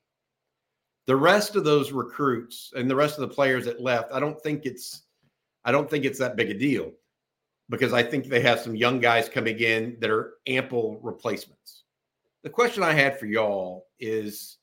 The 1.07 1.17
rest 1.17 1.57
of 1.57 1.65
those 1.65 1.93
recruits 1.93 2.73
and 2.77 2.91
the 2.91 2.97
rest 2.97 3.19
of 3.19 3.29
the 3.29 3.35
players 3.35 3.65
that 3.65 3.81
left, 3.81 4.13
I 4.13 4.21
don't 4.21 4.41
think 4.41 4.67
it's 4.67 5.03
I 5.65 5.73
don't 5.73 5.89
think 5.91 6.05
it's 6.05 6.19
that 6.19 6.37
big 6.37 6.51
a 6.51 6.55
deal 6.55 6.93
because 7.69 7.93
I 7.93 8.03
think 8.03 8.27
they 8.27 8.41
have 8.41 8.61
some 8.61 8.75
young 8.75 9.01
guys 9.01 9.29
coming 9.29 9.59
in 9.59 9.97
that 10.01 10.11
are 10.11 10.35
ample 10.47 10.99
replacements. 11.03 11.85
The 12.43 12.51
question 12.51 12.83
I 12.83 12.93
had 12.93 13.19
for 13.19 13.27
y'all 13.27 13.87
is, 13.99 14.59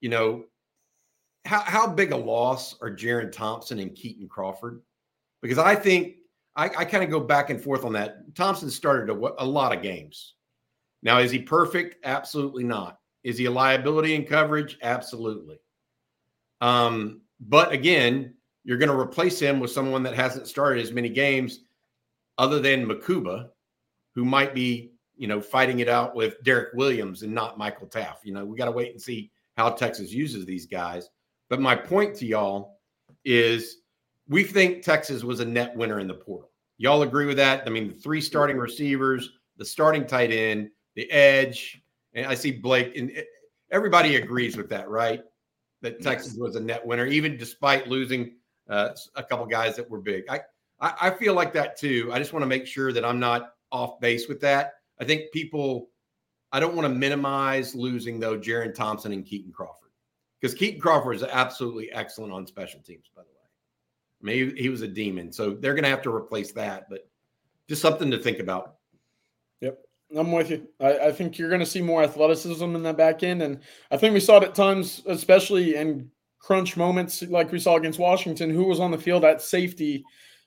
you 0.00 0.08
know, 0.08 0.44
how, 1.44 1.60
how 1.60 1.86
big 1.86 2.12
a 2.12 2.16
loss 2.16 2.76
are 2.80 2.90
Jerrin 2.90 3.30
Thompson 3.30 3.78
and 3.78 3.94
Keaton 3.94 4.28
Crawford? 4.28 4.82
Because 5.40 5.58
I 5.58 5.74
think 5.74 6.16
I, 6.56 6.64
I 6.64 6.84
kind 6.84 7.04
of 7.04 7.10
go 7.10 7.20
back 7.20 7.50
and 7.50 7.62
forth 7.62 7.84
on 7.84 7.92
that. 7.92 8.34
Thompson 8.34 8.70
started 8.70 9.10
a, 9.10 9.42
a 9.42 9.46
lot 9.46 9.74
of 9.74 9.82
games. 9.82 10.34
Now, 11.02 11.18
is 11.18 11.30
he 11.30 11.38
perfect? 11.38 12.04
Absolutely 12.04 12.64
not. 12.64 12.98
Is 13.22 13.38
he 13.38 13.44
a 13.44 13.50
liability 13.50 14.14
in 14.14 14.24
coverage? 14.24 14.78
Absolutely. 14.82 15.58
Um, 16.60 17.20
but 17.40 17.72
again, 17.72 18.34
you're 18.68 18.76
going 18.76 18.90
to 18.90 19.00
replace 19.00 19.40
him 19.40 19.60
with 19.60 19.70
someone 19.70 20.02
that 20.02 20.14
hasn't 20.14 20.46
started 20.46 20.82
as 20.82 20.92
many 20.92 21.08
games 21.08 21.60
other 22.36 22.60
than 22.60 22.84
Mukuba, 22.84 23.48
who 24.14 24.26
might 24.26 24.54
be, 24.54 24.92
you 25.16 25.26
know, 25.26 25.40
fighting 25.40 25.78
it 25.78 25.88
out 25.88 26.14
with 26.14 26.34
Derek 26.44 26.74
Williams 26.74 27.22
and 27.22 27.34
not 27.34 27.56
Michael 27.56 27.86
Taaffe. 27.86 28.24
You 28.24 28.34
know, 28.34 28.44
we 28.44 28.58
got 28.58 28.66
to 28.66 28.70
wait 28.70 28.92
and 28.92 29.00
see 29.00 29.30
how 29.56 29.70
Texas 29.70 30.12
uses 30.12 30.44
these 30.44 30.66
guys. 30.66 31.08
But 31.48 31.62
my 31.62 31.74
point 31.74 32.14
to 32.16 32.26
y'all 32.26 32.78
is 33.24 33.78
we 34.28 34.44
think 34.44 34.82
Texas 34.82 35.24
was 35.24 35.40
a 35.40 35.46
net 35.46 35.74
winner 35.74 35.98
in 35.98 36.06
the 36.06 36.12
portal. 36.12 36.50
Y'all 36.76 37.00
agree 37.00 37.24
with 37.24 37.38
that? 37.38 37.62
I 37.66 37.70
mean, 37.70 37.88
the 37.88 37.94
three 37.94 38.20
starting 38.20 38.58
receivers, 38.58 39.30
the 39.56 39.64
starting 39.64 40.06
tight 40.06 40.30
end, 40.30 40.68
the 40.94 41.10
edge, 41.10 41.80
and 42.12 42.26
I 42.26 42.34
see 42.34 42.52
Blake, 42.52 42.94
and 42.98 43.12
everybody 43.70 44.16
agrees 44.16 44.58
with 44.58 44.68
that, 44.68 44.90
right? 44.90 45.22
That 45.80 46.02
Texas 46.02 46.34
was 46.36 46.54
a 46.54 46.60
net 46.60 46.86
winner, 46.86 47.06
even 47.06 47.38
despite 47.38 47.88
losing 47.88 48.34
uh, 48.68 48.90
a 49.16 49.22
couple 49.22 49.46
guys 49.46 49.76
that 49.76 49.88
were 49.88 50.00
big. 50.00 50.24
I, 50.28 50.40
I, 50.80 50.94
I 51.02 51.10
feel 51.10 51.34
like 51.34 51.52
that 51.54 51.78
too. 51.78 52.10
I 52.12 52.18
just 52.18 52.32
want 52.32 52.42
to 52.42 52.48
make 52.48 52.66
sure 52.66 52.92
that 52.92 53.04
I'm 53.04 53.18
not 53.18 53.54
off 53.72 54.00
base 54.00 54.28
with 54.28 54.40
that. 54.40 54.74
I 55.00 55.04
think 55.04 55.32
people. 55.32 55.90
I 56.50 56.60
don't 56.60 56.74
want 56.74 56.86
to 56.86 56.94
minimize 56.94 57.74
losing 57.74 58.18
though 58.18 58.38
Jerrin 58.38 58.74
Thompson 58.74 59.12
and 59.12 59.26
Keaton 59.26 59.52
Crawford 59.52 59.90
because 60.40 60.54
Keaton 60.54 60.80
Crawford 60.80 61.16
is 61.16 61.22
absolutely 61.22 61.92
excellent 61.92 62.32
on 62.32 62.46
special 62.46 62.80
teams. 62.80 63.10
By 63.14 63.22
the 63.22 63.28
way, 63.28 63.34
i 63.42 63.48
maybe 64.22 64.60
he 64.60 64.70
was 64.70 64.80
a 64.80 64.88
demon, 64.88 65.30
so 65.30 65.50
they're 65.50 65.74
going 65.74 65.84
to 65.84 65.90
have 65.90 66.02
to 66.02 66.14
replace 66.14 66.52
that. 66.52 66.88
But 66.88 67.06
just 67.68 67.82
something 67.82 68.10
to 68.10 68.18
think 68.18 68.38
about. 68.38 68.76
Yep. 69.60 69.78
I'm 70.16 70.32
with 70.32 70.50
you. 70.50 70.66
I, 70.80 70.98
I 70.98 71.12
think 71.12 71.38
you're 71.38 71.50
going 71.50 71.60
to 71.60 71.66
see 71.66 71.82
more 71.82 72.02
athleticism 72.02 72.64
in 72.64 72.82
that 72.82 72.96
back 72.96 73.22
end. 73.22 73.42
And 73.42 73.60
I 73.90 73.98
think 73.98 74.14
we 74.14 74.20
saw 74.20 74.38
it 74.38 74.44
at 74.44 74.54
times, 74.54 75.02
especially 75.06 75.76
in 75.76 76.10
crunch 76.38 76.76
moments 76.76 77.22
like 77.22 77.52
we 77.52 77.58
saw 77.58 77.76
against 77.76 77.98
Washington, 77.98 78.50
who 78.50 78.64
was 78.64 78.80
on 78.80 78.90
the 78.90 78.98
field 78.98 79.24
at 79.24 79.42
safety, 79.42 80.04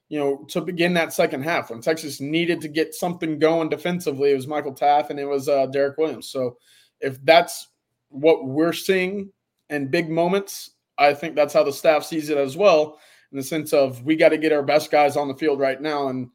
you 0.09 0.19
know, 0.19 0.45
to 0.49 0.61
begin 0.61 0.93
that 0.95 1.13
second 1.13 1.43
half 1.43 1.69
when 1.69 1.81
Texas 1.81 2.19
needed 2.19 2.61
to 2.61 2.67
get 2.67 2.93
something 2.93 3.39
going 3.39 3.69
defensively. 3.69 4.31
It 4.31 4.35
was 4.35 4.47
Michael 4.47 4.73
Taaffe 4.73 5.09
and 5.09 5.19
it 5.19 5.25
was 5.25 5.47
uh, 5.47 5.67
Derek 5.67 5.97
Williams. 5.97 6.29
So 6.29 6.57
if 6.99 7.23
that's 7.25 7.67
what 8.09 8.45
we're 8.45 8.73
seeing 8.73 9.31
in 9.69 9.87
big 9.87 10.09
moments, 10.09 10.71
I 10.97 11.13
think 11.13 11.35
that's 11.35 11.53
how 11.53 11.63
the 11.63 11.73
staff 11.73 12.03
sees 12.03 12.29
it 12.29 12.37
as 12.37 12.57
well, 12.57 12.99
in 13.31 13.37
the 13.37 13.43
sense 13.43 13.73
of 13.73 14.03
we 14.03 14.15
got 14.15 14.29
to 14.29 14.37
get 14.37 14.51
our 14.51 14.63
best 14.63 14.91
guys 14.91 15.15
on 15.15 15.27
the 15.27 15.35
field 15.35 15.59
right 15.59 15.81
now. 15.81 16.09
And 16.09 16.29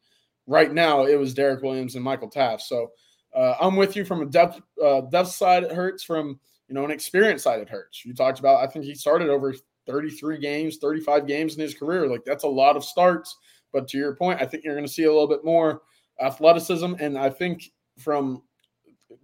right 0.47 0.73
now, 0.73 1.05
it 1.05 1.15
was 1.15 1.33
Derek 1.33 1.61
Williams 1.61 1.95
and 1.95 2.03
Michael 2.03 2.29
Taaffe. 2.29 2.61
So 2.61 2.91
uh, 3.35 3.55
I'm 3.61 3.75
with 3.75 3.95
you 3.95 4.03
from 4.03 4.21
a 4.21 4.25
depth 4.25 4.59
uh, 4.83 5.01
depth 5.01 5.29
side. 5.29 5.63
It 5.63 5.71
hurts 5.71 6.03
from 6.03 6.39
you 6.67 6.75
know, 6.75 6.85
an 6.85 6.91
experience 6.91 7.43
side 7.43 7.59
it 7.59 7.69
hurts. 7.69 8.05
You 8.05 8.13
talked 8.13 8.39
about, 8.39 8.63
I 8.63 8.67
think 8.67 8.85
he 8.85 8.93
started 8.93 9.29
over 9.29 9.53
33 9.87 10.37
games, 10.37 10.77
35 10.77 11.27
games 11.27 11.55
in 11.55 11.61
his 11.61 11.73
career. 11.73 12.07
Like 12.07 12.25
that's 12.25 12.43
a 12.43 12.49
lot 12.49 12.75
of 12.75 12.83
starts. 12.83 13.35
But 13.71 13.87
to 13.89 13.97
your 13.97 14.15
point, 14.15 14.41
I 14.41 14.45
think 14.45 14.63
you're 14.63 14.75
going 14.75 14.85
to 14.85 14.91
see 14.91 15.03
a 15.03 15.11
little 15.11 15.27
bit 15.27 15.45
more 15.45 15.81
athleticism. 16.21 16.93
And 16.99 17.17
I 17.17 17.29
think 17.29 17.71
from 17.97 18.43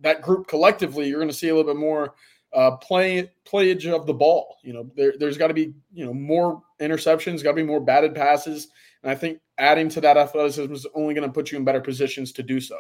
that 0.02 0.22
group 0.22 0.48
collectively, 0.48 1.08
you're 1.08 1.20
going 1.20 1.30
to 1.30 1.36
see 1.36 1.50
a 1.50 1.56
little 1.56 1.72
bit 1.72 1.80
more 1.80 2.14
uh, 2.54 2.78
play 2.78 3.32
playage 3.46 3.88
of 3.88 4.06
the 4.06 4.14
ball. 4.14 4.58
You 4.64 4.74
know, 4.74 4.92
there, 4.96 5.14
has 5.20 5.38
got 5.38 5.48
to 5.48 5.54
be 5.54 5.74
you 5.92 6.06
know 6.06 6.14
more 6.14 6.62
interceptions, 6.80 7.44
got 7.44 7.52
to 7.52 7.56
be 7.56 7.64
more 7.64 7.82
batted 7.82 8.14
passes, 8.14 8.68
and 9.02 9.12
I 9.12 9.16
think 9.16 9.40
adding 9.58 9.90
to 9.90 10.02
that 10.02 10.18
athleticism 10.18 10.72
is 10.72 10.88
only 10.94 11.14
going 11.14 11.28
to 11.28 11.34
put 11.34 11.52
you 11.52 11.58
in 11.58 11.66
better 11.66 11.82
positions 11.82 12.32
to 12.34 12.44
do 12.44 12.60
so. 12.60 12.78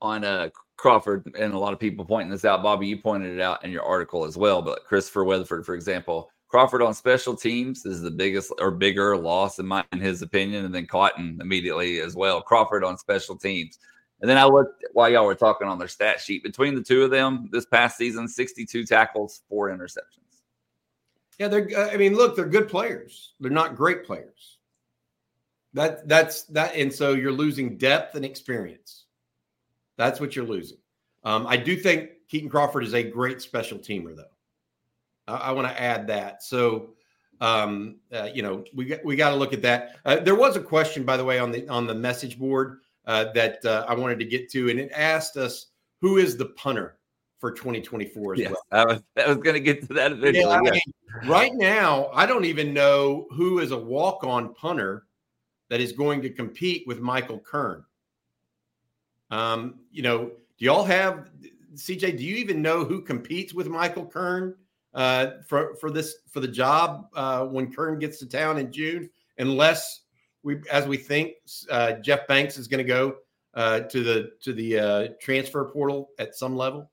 On 0.00 0.24
uh, 0.24 0.50
Crawford, 0.76 1.32
and 1.38 1.52
a 1.52 1.58
lot 1.58 1.72
of 1.72 1.80
people 1.80 2.04
pointing 2.04 2.30
this 2.30 2.44
out. 2.44 2.62
Bobby, 2.62 2.86
you 2.86 2.98
pointed 2.98 3.36
it 3.36 3.40
out 3.40 3.64
in 3.64 3.70
your 3.70 3.82
article 3.82 4.24
as 4.24 4.36
well. 4.36 4.62
But 4.62 4.84
Christopher 4.84 5.24
Weatherford, 5.24 5.66
for 5.66 5.74
example, 5.74 6.30
Crawford 6.48 6.82
on 6.82 6.94
special 6.94 7.36
teams 7.36 7.84
is 7.84 8.00
the 8.00 8.10
biggest 8.10 8.52
or 8.58 8.70
bigger 8.70 9.16
loss 9.16 9.58
in 9.58 9.66
my 9.66 9.84
in 9.92 10.00
his 10.00 10.22
opinion, 10.22 10.64
and 10.64 10.74
then 10.74 10.86
Cotton 10.86 11.38
immediately 11.40 12.00
as 12.00 12.16
well. 12.16 12.40
Crawford 12.40 12.84
on 12.84 12.96
special 12.96 13.36
teams. 13.36 13.78
And 14.20 14.28
then 14.28 14.38
I 14.38 14.44
looked 14.44 14.84
while 14.94 15.10
y'all 15.10 15.26
were 15.26 15.34
talking 15.34 15.68
on 15.68 15.78
their 15.78 15.88
stat 15.88 16.20
sheet. 16.20 16.42
Between 16.42 16.74
the 16.74 16.82
two 16.82 17.04
of 17.04 17.10
them 17.10 17.48
this 17.52 17.66
past 17.66 17.96
season, 17.96 18.26
62 18.26 18.84
tackles, 18.84 19.42
four 19.48 19.68
interceptions. 19.68 20.42
Yeah, 21.38 21.48
they're 21.48 21.90
I 21.92 21.96
mean, 21.96 22.16
look, 22.16 22.34
they're 22.34 22.46
good 22.46 22.68
players. 22.68 23.34
They're 23.38 23.50
not 23.50 23.76
great 23.76 24.04
players. 24.04 24.58
That 25.74 26.08
that's 26.08 26.44
that 26.44 26.74
and 26.74 26.92
so 26.92 27.12
you're 27.12 27.30
losing 27.30 27.76
depth 27.76 28.14
and 28.14 28.24
experience. 28.24 29.04
That's 29.98 30.20
what 30.20 30.34
you're 30.34 30.46
losing. 30.46 30.78
Um, 31.24 31.46
I 31.46 31.58
do 31.58 31.76
think 31.76 32.10
Keaton 32.28 32.48
Crawford 32.48 32.84
is 32.84 32.94
a 32.94 33.02
great 33.02 33.42
special 33.42 33.78
teamer, 33.78 34.16
though. 34.16 34.24
I, 35.26 35.36
I 35.36 35.52
want 35.52 35.68
to 35.68 35.78
add 35.78 36.06
that. 36.06 36.42
So, 36.42 36.94
um, 37.40 37.96
uh, 38.12 38.30
you 38.32 38.42
know, 38.42 38.64
we 38.72 38.86
got, 38.86 39.04
we 39.04 39.16
got 39.16 39.30
to 39.30 39.36
look 39.36 39.52
at 39.52 39.60
that. 39.62 39.96
Uh, 40.06 40.16
there 40.16 40.36
was 40.36 40.56
a 40.56 40.62
question, 40.62 41.04
by 41.04 41.18
the 41.18 41.24
way, 41.24 41.38
on 41.38 41.50
the 41.50 41.68
on 41.68 41.86
the 41.86 41.94
message 41.94 42.38
board 42.38 42.78
uh, 43.06 43.26
that 43.34 43.62
uh, 43.64 43.84
I 43.86 43.94
wanted 43.94 44.18
to 44.20 44.24
get 44.24 44.50
to, 44.52 44.70
and 44.70 44.80
it 44.80 44.90
asked 44.94 45.36
us 45.36 45.66
who 46.00 46.16
is 46.16 46.36
the 46.36 46.46
punter 46.46 46.98
for 47.38 47.52
2024 47.52 48.34
as 48.34 48.40
Yes, 48.40 48.50
well. 48.50 48.62
I 48.72 48.84
was, 48.84 49.02
was 49.16 49.36
going 49.36 49.54
to 49.54 49.60
get 49.60 49.86
to 49.88 49.94
that 49.94 50.12
eventually. 50.12 50.40
Yeah, 50.40 50.48
I 50.48 50.60
mean, 50.60 50.80
right 51.26 51.54
now, 51.54 52.10
I 52.12 52.26
don't 52.26 52.44
even 52.44 52.72
know 52.74 53.26
who 53.30 53.60
is 53.60 53.70
a 53.70 53.78
walk-on 53.78 54.54
punter 54.54 55.04
that 55.70 55.80
is 55.80 55.92
going 55.92 56.22
to 56.22 56.30
compete 56.30 56.84
with 56.86 57.00
Michael 57.00 57.38
Kern. 57.38 57.84
Um, 59.30 59.80
you 59.90 60.02
know, 60.02 60.32
do 60.58 60.64
y'all 60.64 60.84
have 60.84 61.30
CJ? 61.74 62.18
Do 62.18 62.24
you 62.24 62.36
even 62.36 62.62
know 62.62 62.84
who 62.84 63.00
competes 63.02 63.54
with 63.54 63.68
Michael 63.68 64.06
Kern 64.06 64.54
uh, 64.94 65.28
for 65.46 65.74
for 65.76 65.90
this 65.90 66.16
for 66.30 66.40
the 66.40 66.48
job 66.48 67.08
uh, 67.14 67.44
when 67.44 67.72
Kern 67.72 67.98
gets 67.98 68.18
to 68.18 68.26
town 68.26 68.58
in 68.58 68.72
June? 68.72 69.10
Unless 69.38 70.02
we, 70.42 70.56
as 70.70 70.86
we 70.86 70.96
think, 70.96 71.34
uh, 71.70 71.92
Jeff 71.92 72.26
Banks 72.26 72.58
is 72.58 72.68
going 72.68 72.78
to 72.78 72.84
go 72.84 73.16
uh, 73.54 73.80
to 73.80 74.02
the 74.02 74.32
to 74.42 74.52
the 74.52 74.78
uh, 74.78 75.08
transfer 75.20 75.64
portal 75.64 76.10
at 76.18 76.34
some 76.34 76.56
level. 76.56 76.90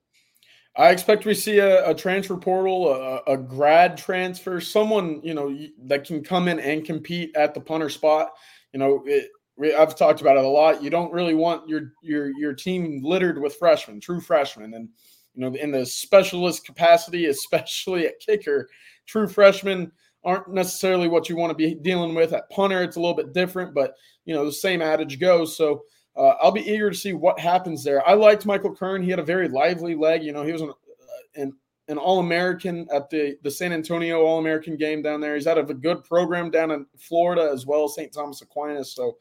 I 0.77 0.89
expect 0.89 1.25
we 1.25 1.33
see 1.33 1.59
a, 1.59 1.89
a 1.89 1.95
transfer 1.95 2.35
portal, 2.35 2.93
a, 2.93 3.33
a 3.33 3.37
grad 3.37 3.97
transfer, 3.97 4.59
someone 4.59 5.21
you 5.23 5.33
know 5.33 5.57
that 5.85 6.05
can 6.05 6.23
come 6.23 6.47
in 6.47 6.59
and 6.59 6.83
compete 6.83 7.35
at 7.35 7.53
the 7.53 7.61
punter 7.61 7.89
spot. 7.89 8.31
You 8.73 8.79
know, 8.79 9.03
it, 9.05 9.29
I've 9.59 9.95
talked 9.95 10.21
about 10.21 10.37
it 10.37 10.43
a 10.43 10.47
lot. 10.47 10.83
You 10.83 10.89
don't 10.89 11.13
really 11.13 11.33
want 11.33 11.67
your 11.67 11.93
your 12.01 12.27
your 12.37 12.53
team 12.53 13.01
littered 13.03 13.41
with 13.41 13.55
freshmen, 13.55 13.99
true 13.99 14.19
freshmen, 14.19 14.73
and 14.73 14.89
you 15.33 15.41
know 15.41 15.55
in 15.55 15.71
the 15.71 15.85
specialist 15.85 16.65
capacity, 16.65 17.27
especially 17.27 18.07
at 18.07 18.19
kicker, 18.19 18.69
true 19.05 19.27
freshmen 19.27 19.91
aren't 20.23 20.51
necessarily 20.51 21.07
what 21.07 21.29
you 21.29 21.35
want 21.35 21.51
to 21.51 21.55
be 21.55 21.75
dealing 21.75 22.15
with 22.15 22.33
at 22.33 22.49
punter. 22.49 22.81
It's 22.81 22.95
a 22.95 22.99
little 22.99 23.15
bit 23.15 23.33
different, 23.33 23.73
but 23.73 23.93
you 24.25 24.33
know 24.33 24.43
the 24.45 24.51
same 24.51 24.81
adage 24.81 25.19
goes. 25.19 25.55
So 25.55 25.83
uh, 26.17 26.33
I'll 26.41 26.51
be 26.51 26.69
eager 26.69 26.89
to 26.89 26.97
see 26.97 27.13
what 27.13 27.39
happens 27.39 27.83
there. 27.83 28.07
I 28.07 28.13
liked 28.13 28.45
Michael 28.45 28.75
Kern. 28.75 29.03
He 29.03 29.09
had 29.09 29.19
a 29.19 29.23
very 29.23 29.47
lively 29.47 29.95
leg. 29.95 30.23
You 30.23 30.33
know, 30.33 30.43
he 30.43 30.51
was 30.51 30.61
an 30.61 30.69
uh, 30.69 31.41
an, 31.41 31.53
an 31.87 31.97
All 31.97 32.19
American 32.19 32.87
at 32.91 33.09
the 33.09 33.37
the 33.43 33.51
San 33.51 33.71
Antonio 33.71 34.21
All 34.21 34.39
American 34.39 34.75
game 34.75 35.01
down 35.01 35.21
there. 35.21 35.35
He's 35.35 35.47
out 35.47 35.57
of 35.57 35.69
a 35.69 35.73
good 35.73 36.03
program 36.03 36.49
down 36.49 36.71
in 36.71 36.85
Florida 36.97 37.49
as 37.53 37.65
well, 37.65 37.87
St. 37.87 38.11
Thomas 38.11 38.41
Aquinas. 38.41 38.93
So 38.93 39.17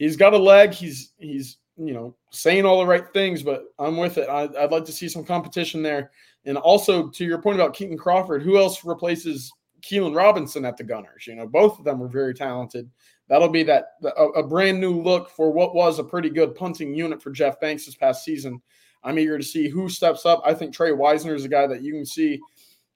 he's 0.00 0.16
got 0.16 0.34
a 0.34 0.38
leg. 0.38 0.72
He's 0.72 1.12
he's 1.18 1.58
you 1.76 1.94
know 1.94 2.16
saying 2.30 2.66
all 2.66 2.80
the 2.80 2.86
right 2.86 3.04
things, 3.12 3.42
but 3.42 3.66
I'm 3.78 3.96
with 3.96 4.18
it. 4.18 4.28
I, 4.28 4.48
I'd 4.58 4.72
like 4.72 4.84
to 4.86 4.92
see 4.92 5.08
some 5.08 5.24
competition 5.24 5.82
there. 5.82 6.10
And 6.44 6.56
also 6.56 7.08
to 7.08 7.24
your 7.24 7.40
point 7.40 7.60
about 7.60 7.74
Keaton 7.74 7.98
Crawford, 7.98 8.42
who 8.42 8.58
else 8.58 8.84
replaces 8.84 9.52
Keilan 9.82 10.16
Robinson 10.16 10.64
at 10.64 10.76
the 10.76 10.84
Gunners? 10.84 11.26
You 11.26 11.36
know, 11.36 11.46
both 11.46 11.78
of 11.78 11.84
them 11.84 12.02
are 12.02 12.08
very 12.08 12.34
talented 12.34 12.90
that'll 13.30 13.48
be 13.48 13.62
that 13.62 13.92
a, 14.04 14.24
a, 14.24 14.42
brand 14.42 14.78
new 14.78 15.00
look 15.00 15.30
for 15.30 15.52
what 15.52 15.74
was 15.74 15.98
a 15.98 16.04
pretty 16.04 16.28
good 16.28 16.54
punting 16.54 16.92
unit 16.92 17.22
for 17.22 17.30
Jeff 17.30 17.60
Banks 17.60 17.86
this 17.86 17.94
past 17.94 18.24
season. 18.24 18.60
I'm 19.04 19.18
eager 19.18 19.38
to 19.38 19.44
see 19.44 19.68
who 19.68 19.88
steps 19.88 20.26
up. 20.26 20.42
I 20.44 20.52
think 20.52 20.74
Trey 20.74 20.92
Wisner 20.92 21.34
is 21.34 21.44
a 21.44 21.48
guy 21.48 21.66
that 21.68 21.80
you 21.80 21.94
can 21.94 22.04
see, 22.04 22.40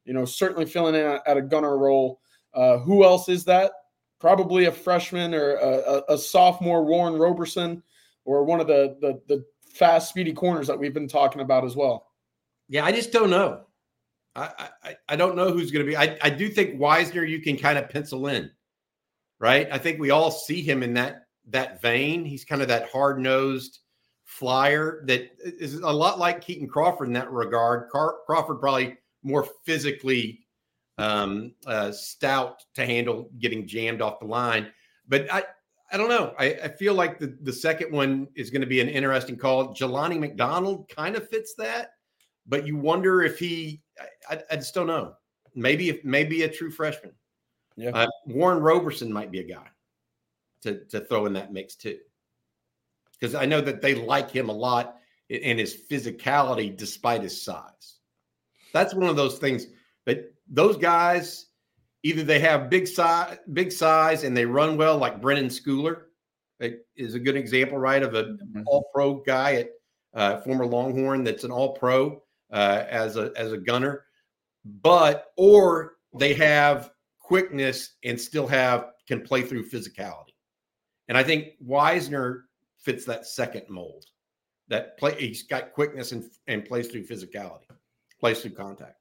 you 0.04 0.12
know, 0.12 0.26
certainly 0.26 0.66
filling 0.66 0.96
in 0.96 1.18
at 1.24 1.36
a 1.36 1.40
gunner 1.40 1.78
role. 1.78 2.20
Uh, 2.52 2.78
who 2.78 3.04
else 3.04 3.28
is 3.28 3.44
that? 3.44 3.72
Probably 4.24 4.64
a 4.64 4.72
freshman 4.72 5.34
or 5.34 5.56
a, 5.56 5.68
a, 5.68 6.14
a, 6.14 6.18
sophomore, 6.18 6.82
Warren 6.82 7.18
Roberson, 7.18 7.82
or 8.24 8.44
one 8.44 8.58
of 8.58 8.66
the, 8.66 8.96
the 9.02 9.20
the 9.28 9.44
fast, 9.68 10.08
speedy 10.08 10.32
corners 10.32 10.66
that 10.68 10.78
we've 10.78 10.94
been 10.94 11.08
talking 11.08 11.42
about 11.42 11.62
as 11.62 11.76
well. 11.76 12.06
Yeah, 12.68 12.86
I 12.86 12.92
just 12.92 13.12
don't 13.12 13.28
know. 13.28 13.66
I 14.34 14.68
I, 14.82 14.96
I 15.10 15.16
don't 15.16 15.36
know 15.36 15.50
who's 15.50 15.70
going 15.70 15.84
to 15.84 15.90
be. 15.90 15.96
I, 15.96 16.16
I 16.22 16.30
do 16.30 16.48
think 16.48 16.80
Wisner 16.80 17.24
you 17.24 17.42
can 17.42 17.58
kind 17.58 17.76
of 17.76 17.90
pencil 17.90 18.28
in 18.28 18.50
right? 19.38 19.68
I 19.70 19.76
think 19.76 20.00
we 20.00 20.10
all 20.10 20.30
see 20.30 20.62
him 20.62 20.82
in 20.82 20.94
that 20.94 21.26
that 21.48 21.82
vein. 21.82 22.24
He's 22.24 22.44
kind 22.44 22.62
of 22.62 22.68
that 22.68 22.88
hard 22.88 23.20
nosed 23.20 23.80
flyer 24.24 25.04
that 25.06 25.30
is 25.38 25.74
a 25.74 25.92
lot 25.92 26.18
like 26.18 26.40
Keaton 26.40 26.66
Crawford 26.66 27.08
in 27.08 27.14
that 27.14 27.30
regard. 27.30 27.90
Car- 27.90 28.16
Crawford 28.24 28.60
probably 28.60 28.96
more 29.22 29.46
physically 29.64 30.43
um, 30.98 31.52
uh, 31.66 31.92
stout 31.92 32.64
to 32.74 32.86
handle 32.86 33.30
getting 33.38 33.66
jammed 33.66 34.02
off 34.02 34.20
the 34.20 34.26
line, 34.26 34.72
but 35.08 35.32
I. 35.32 35.44
I 35.92 35.96
don't 35.96 36.08
know. 36.08 36.34
I, 36.38 36.46
I 36.64 36.68
feel 36.68 36.94
like 36.94 37.20
the, 37.20 37.36
the 37.42 37.52
second 37.52 37.92
one 37.92 38.26
is 38.34 38.50
going 38.50 38.62
to 38.62 38.66
be 38.66 38.80
an 38.80 38.88
interesting 38.88 39.36
call. 39.36 39.72
Jelani 39.74 40.18
McDonald 40.18 40.88
kind 40.88 41.14
of 41.14 41.28
fits 41.28 41.54
that, 41.58 41.90
but 42.46 42.66
you 42.66 42.76
wonder 42.76 43.22
if 43.22 43.38
he. 43.38 43.82
I, 44.28 44.42
I 44.50 44.56
just 44.56 44.74
don't 44.74 44.88
know. 44.88 45.14
Maybe 45.54 45.90
if 45.90 46.04
maybe 46.04 46.42
a 46.42 46.48
true 46.48 46.72
freshman. 46.72 47.12
Yeah. 47.76 47.90
Uh, 47.90 48.08
Warren 48.26 48.60
Roberson 48.60 49.12
might 49.12 49.30
be 49.30 49.38
a 49.38 49.44
guy 49.44 49.68
to, 50.62 50.84
to 50.86 51.00
throw 51.00 51.26
in 51.26 51.32
that 51.34 51.52
mix 51.52 51.76
too. 51.76 51.98
Because 53.20 53.36
I 53.36 53.44
know 53.44 53.60
that 53.60 53.80
they 53.80 53.94
like 53.94 54.30
him 54.30 54.48
a 54.48 54.52
lot 54.52 54.96
in 55.28 55.58
his 55.58 55.76
physicality 55.88 56.76
despite 56.76 57.22
his 57.22 57.40
size. 57.40 57.98
That's 58.72 58.94
one 58.94 59.08
of 59.08 59.16
those 59.16 59.38
things 59.38 59.66
that 60.06 60.33
those 60.48 60.76
guys 60.76 61.46
either 62.04 62.22
they 62.22 62.38
have 62.38 62.70
big 62.70 62.86
size, 62.86 63.38
big 63.52 63.72
size 63.72 64.24
and 64.24 64.36
they 64.36 64.44
run 64.44 64.76
well, 64.76 64.98
like 64.98 65.20
Brenden 65.20 65.46
Schooler 65.46 66.02
is 66.96 67.14
a 67.14 67.18
good 67.18 67.36
example, 67.36 67.78
right, 67.78 68.02
of 68.02 68.14
an 68.14 68.38
mm-hmm. 68.38 68.62
all 68.66 68.88
pro 68.94 69.14
guy 69.14 69.54
at 69.54 69.70
uh, 70.14 70.40
former 70.42 70.66
Longhorn 70.66 71.24
that's 71.24 71.44
an 71.44 71.50
all 71.50 71.72
pro 71.72 72.22
uh, 72.52 72.84
as 72.88 73.16
a 73.16 73.32
as 73.36 73.52
a 73.52 73.58
gunner. 73.58 74.04
But 74.64 75.32
or 75.36 75.94
they 76.16 76.34
have 76.34 76.90
quickness 77.18 77.96
and 78.04 78.20
still 78.20 78.46
have 78.46 78.90
can 79.08 79.22
play 79.22 79.42
through 79.42 79.68
physicality. 79.68 80.34
And 81.08 81.18
I 81.18 81.22
think 81.22 81.54
Wisner 81.60 82.44
fits 82.78 83.04
that 83.06 83.26
second 83.26 83.68
mold. 83.68 84.04
That 84.68 84.96
play 84.98 85.14
he's 85.18 85.42
got 85.42 85.72
quickness 85.74 86.12
and, 86.12 86.24
and 86.46 86.64
plays 86.64 86.88
through 86.88 87.06
physicality, 87.06 87.66
plays 88.18 88.40
through 88.40 88.52
contact. 88.52 88.96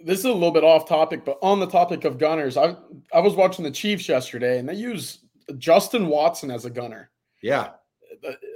This 0.00 0.20
is 0.20 0.24
a 0.24 0.32
little 0.32 0.52
bit 0.52 0.64
off 0.64 0.88
topic, 0.88 1.24
but 1.24 1.38
on 1.42 1.60
the 1.60 1.66
topic 1.66 2.04
of 2.04 2.18
gunners, 2.18 2.56
I 2.56 2.76
I 3.12 3.20
was 3.20 3.34
watching 3.34 3.64
the 3.64 3.70
Chiefs 3.70 4.08
yesterday 4.08 4.58
and 4.58 4.68
they 4.68 4.74
use 4.74 5.18
Justin 5.58 6.08
Watson 6.08 6.50
as 6.50 6.64
a 6.64 6.70
gunner. 6.70 7.10
Yeah. 7.42 7.70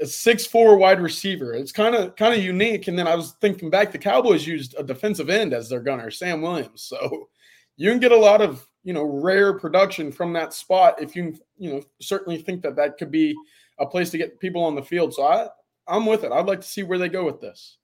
A 0.01 0.07
six 0.07 0.47
four 0.47 0.77
wide 0.77 1.01
receiver. 1.01 1.53
It's 1.53 1.73
kind 1.73 1.95
of 1.95 2.17
kind 2.17 2.35
of 2.35 2.43
unique. 2.43 2.89
And 2.89 2.99
then 2.99 3.07
I 3.07 3.15
was 3.15 3.33
thinking 3.41 3.69
back, 3.69 3.93
the 3.93 3.99
Cowboys 3.99 4.47
used 4.47 4.75
a 4.79 4.83
defensive 4.83 5.29
end 5.29 5.53
as 5.53 5.69
their 5.69 5.81
gunner, 5.81 6.11
Sam 6.11 6.41
Williams. 6.41 6.83
So 6.83 7.29
you 7.77 7.91
can 7.91 7.99
get 7.99 8.13
a 8.13 8.17
lot 8.17 8.41
of 8.41 8.67
you 8.83 8.93
know 8.93 9.05
rare 9.05 9.59
production 9.59 10.13
from 10.13 10.33
that 10.33 10.53
spot 10.53 11.01
if 11.01 11.15
you 11.15 11.37
you 11.59 11.73
know 11.73 11.83
certainly 12.01 12.41
think 12.41 12.63
that 12.63 12.77
that 12.77 12.99
could 12.99 13.11
be 13.11 13.35
a 13.79 13.87
place 13.87 14.11
to 14.11 14.19
get 14.19 14.39
people 14.41 14.63
on 14.63 14.75
the 14.75 14.83
field 14.83 15.13
so 15.13 15.25
i 15.25 15.49
i'm 15.89 16.07
with 16.07 16.25
it 16.25 16.33
i'd 16.33 16.47
like 16.47 16.61
to 16.61 16.67
see 16.67 16.83
where 16.83 16.99
they 16.99 17.09
go 17.09 17.25
with 17.25 17.41
this 17.41 17.79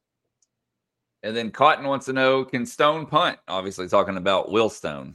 and 1.23 1.37
then 1.37 1.51
cotton 1.51 1.87
wants 1.87 2.07
to 2.07 2.13
know 2.13 2.45
can 2.45 2.67
stone 2.67 3.07
punt? 3.07 3.39
Obviously 3.49 3.89
talking 3.89 4.17
about 4.17 4.51
will 4.51 4.71
stone. 4.71 5.15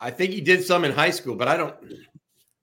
I 0.00 0.10
think 0.10 0.32
he 0.32 0.40
did 0.40 0.64
some 0.64 0.84
in 0.84 0.92
high 0.92 1.10
school 1.10 1.36
but 1.36 1.46
i 1.46 1.56
don't 1.56 1.76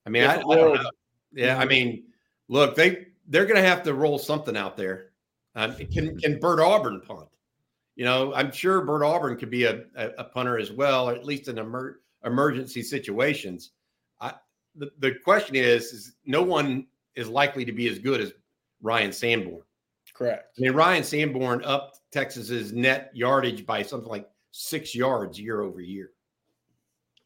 i 0.05 0.09
mean 0.09 0.23
I, 0.23 0.35
I, 0.35 0.41
don't 0.41 0.73
know. 0.73 0.89
Yeah 1.31 1.57
i 1.57 1.63
mean 1.63 2.03
look 2.49 2.75
they 2.75 3.07
they're 3.27 3.45
gonna 3.45 3.61
have 3.61 3.83
to 3.83 3.93
roll 3.93 4.17
something 4.19 4.57
out 4.57 4.75
there. 4.75 5.11
Um, 5.55 5.75
can 5.75 6.17
can 6.19 6.39
bert 6.39 6.59
auburn 6.59 7.01
punt? 7.01 7.29
You 7.99 8.05
know, 8.05 8.33
I'm 8.33 8.49
sure 8.49 8.79
Bert 8.79 9.03
Auburn 9.03 9.35
could 9.35 9.49
be 9.49 9.65
a, 9.65 9.81
a, 9.97 10.07
a 10.19 10.23
punter 10.23 10.57
as 10.57 10.71
well, 10.71 11.09
at 11.09 11.25
least 11.25 11.49
in 11.49 11.59
emer- 11.59 11.99
emergency 12.23 12.81
situations. 12.81 13.71
I, 14.21 14.35
the, 14.73 14.89
the 14.99 15.15
question 15.21 15.57
is, 15.57 15.91
is 15.91 16.13
no 16.25 16.41
one 16.41 16.87
is 17.15 17.27
likely 17.27 17.65
to 17.65 17.73
be 17.73 17.89
as 17.89 17.99
good 17.99 18.21
as 18.21 18.31
Ryan 18.81 19.11
Sanborn. 19.11 19.63
Correct. 20.13 20.45
I 20.57 20.61
mean, 20.61 20.71
Ryan 20.71 21.03
Sanborn 21.03 21.61
upped 21.65 21.98
Texas's 22.11 22.73
net 22.73 23.11
yardage 23.13 23.65
by 23.65 23.83
something 23.83 24.09
like 24.09 24.29
six 24.51 24.95
yards 24.95 25.39
year 25.39 25.61
over 25.61 25.81
year. 25.81 26.11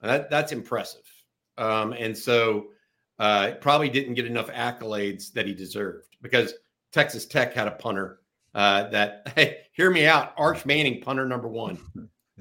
That, 0.01 0.29
that's 0.29 0.51
impressive. 0.51 1.01
Um, 1.57 1.93
and 1.93 2.17
so 2.17 2.67
uh, 3.19 3.51
probably 3.61 3.89
didn't 3.89 4.15
get 4.15 4.25
enough 4.25 4.47
accolades 4.47 5.31
that 5.33 5.45
he 5.45 5.53
deserved 5.53 6.17
because 6.21 6.53
Texas 6.91 7.25
Tech 7.25 7.53
had 7.53 7.67
a 7.67 7.71
punter 7.71 8.19
uh, 8.55 8.89
that 8.89 9.31
hey, 9.35 9.59
hear 9.71 9.89
me 9.89 10.05
out. 10.05 10.33
Arch 10.37 10.65
Manning, 10.65 11.01
punter 11.01 11.25
number 11.25 11.47
one. 11.47 11.77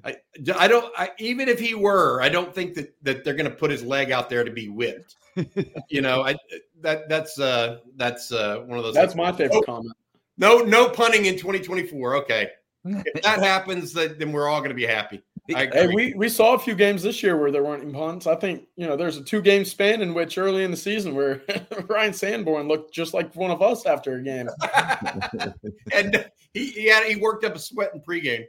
I, 0.05 0.17
I 0.57 0.69
don't. 0.69 0.93
I, 0.97 1.11
even 1.19 1.49
if 1.49 1.61
he 1.61 1.75
were, 1.75 2.21
I 2.23 2.29
don't 2.29 2.55
think 2.55 2.75
that 2.75 2.95
that 3.03 3.25
they're 3.25 3.35
going 3.35 3.51
to 3.51 3.55
put 3.57 3.71
his 3.71 3.85
leg 3.85 4.11
out 4.11 4.29
there 4.29 4.43
to 4.43 4.51
be 4.51 4.69
whipped. 4.69 5.17
you 5.89 6.01
know, 6.01 6.23
I 6.23 6.35
that 6.81 7.09
that's 7.09 7.39
uh 7.39 7.79
that's 7.97 8.33
uh 8.33 8.61
one 8.67 8.79
of 8.79 8.85
those. 8.85 8.95
That's 8.95 9.13
things. 9.13 9.17
my 9.17 9.33
favorite 9.33 9.59
oh, 9.59 9.63
comment. 9.63 9.97
No, 10.39 10.59
no 10.59 10.89
punting 10.89 11.27
in 11.27 11.37
2024. 11.37 12.17
Okay, 12.17 12.51
if 12.85 13.23
that 13.23 13.41
happens, 13.41 13.93
then 13.93 14.33
we're 14.33 14.49
all 14.49 14.61
going 14.61 14.71
to 14.71 14.75
be 14.75 14.87
happy. 14.87 15.23
Hey, 15.49 15.89
we, 15.89 16.15
we 16.15 16.29
saw 16.29 16.55
a 16.55 16.59
few 16.59 16.75
games 16.75 17.03
this 17.03 17.21
year 17.21 17.37
where 17.37 17.51
there 17.51 17.65
weren't 17.65 17.93
punts. 17.93 18.29
I 18.29 18.37
think 18.37 18.69
you 18.77 18.87
know 18.87 18.97
there's 18.97 19.17
a 19.17 19.25
two 19.25 19.43
game 19.43 19.65
span 19.65 20.01
in 20.01 20.15
which 20.15 20.39
early 20.39 20.63
in 20.63 20.71
the 20.71 20.77
season 20.77 21.15
where 21.15 21.43
Ryan 21.89 22.13
Sanborn 22.13 22.69
looked 22.69 22.95
just 22.95 23.13
like 23.13 23.35
one 23.35 23.51
of 23.51 23.61
us 23.61 23.85
after 23.85 24.17
a 24.17 24.23
game, 24.23 24.49
and 25.93 26.31
he 26.55 26.67
he, 26.71 26.87
had, 26.87 27.05
he 27.07 27.17
worked 27.17 27.45
up 27.45 27.57
a 27.57 27.59
sweat 27.59 27.91
in 27.93 28.01
pregame. 28.01 28.45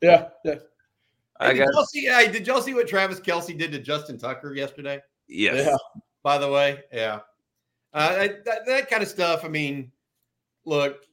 Yeah, 0.00 0.28
yeah. 0.44 0.54
Hey, 1.40 1.54
did, 1.54 1.68
y'all 1.72 1.84
see, 1.86 2.04
hey, 2.06 2.30
did 2.30 2.46
y'all 2.46 2.62
see 2.62 2.74
what 2.74 2.88
Travis 2.88 3.20
Kelce 3.20 3.56
did 3.56 3.70
to 3.72 3.78
Justin 3.78 4.18
Tucker 4.18 4.54
yesterday? 4.54 5.00
Yes. 5.28 5.66
Yeah. 5.66 5.76
By 6.22 6.38
the 6.38 6.50
way, 6.50 6.80
yeah. 6.92 7.20
Uh, 7.92 8.28
that, 8.44 8.66
that 8.66 8.90
kind 8.90 9.02
of 9.02 9.08
stuff. 9.08 9.44
I 9.44 9.48
mean, 9.48 9.92
look, 10.64 11.04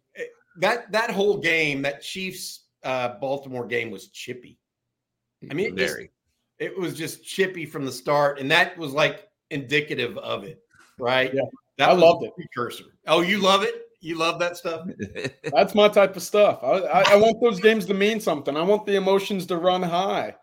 that 0.58 0.91
that 0.91 1.12
whole 1.12 1.38
game, 1.38 1.82
that 1.84 2.01
Chiefs 2.01 2.66
uh, 2.84 3.20
Baltimore 3.20 3.66
game 3.66 3.91
was 3.91 4.08
chippy. 4.10 4.60
I 5.49 5.53
mean, 5.53 5.68
it, 5.68 5.76
just, 5.76 5.97
it 6.60 6.78
was 6.78 6.93
just 6.95 7.24
chippy 7.24 7.66
from 7.66 7.86
the 7.86 7.91
start, 7.91 8.39
and 8.39 8.49
that 8.51 8.78
was 8.78 8.93
like 8.93 9.28
indicative 9.49 10.18
of 10.18 10.43
it, 10.43 10.62
right? 10.99 11.34
Yeah. 11.34 11.41
that 11.78 11.89
I 11.89 11.93
was 11.93 12.01
loved 12.01 12.24
it. 12.26 12.34
Precursor. 12.36 12.86
Oh, 13.08 13.22
you 13.22 13.39
love 13.39 13.64
it? 13.64 13.74
You 14.01 14.16
love 14.16 14.39
that 14.39 14.56
stuff? 14.56 14.88
That's 15.43 15.74
my 15.74 15.88
type 15.88 16.16
of 16.16 16.24
stuff. 16.24 16.60
I, 16.64 16.80
I, 16.80 17.03
I 17.14 17.16
want 17.16 17.41
those 17.41 17.60
games 17.60 17.86
to 17.88 17.93
mean 17.93 18.20
something. 18.20 18.56
I 18.56 18.62
want 18.62 18.86
the 18.86 18.95
emotions 18.95 19.45
to 19.47 19.58
run 19.58 19.82
high. 19.82 20.36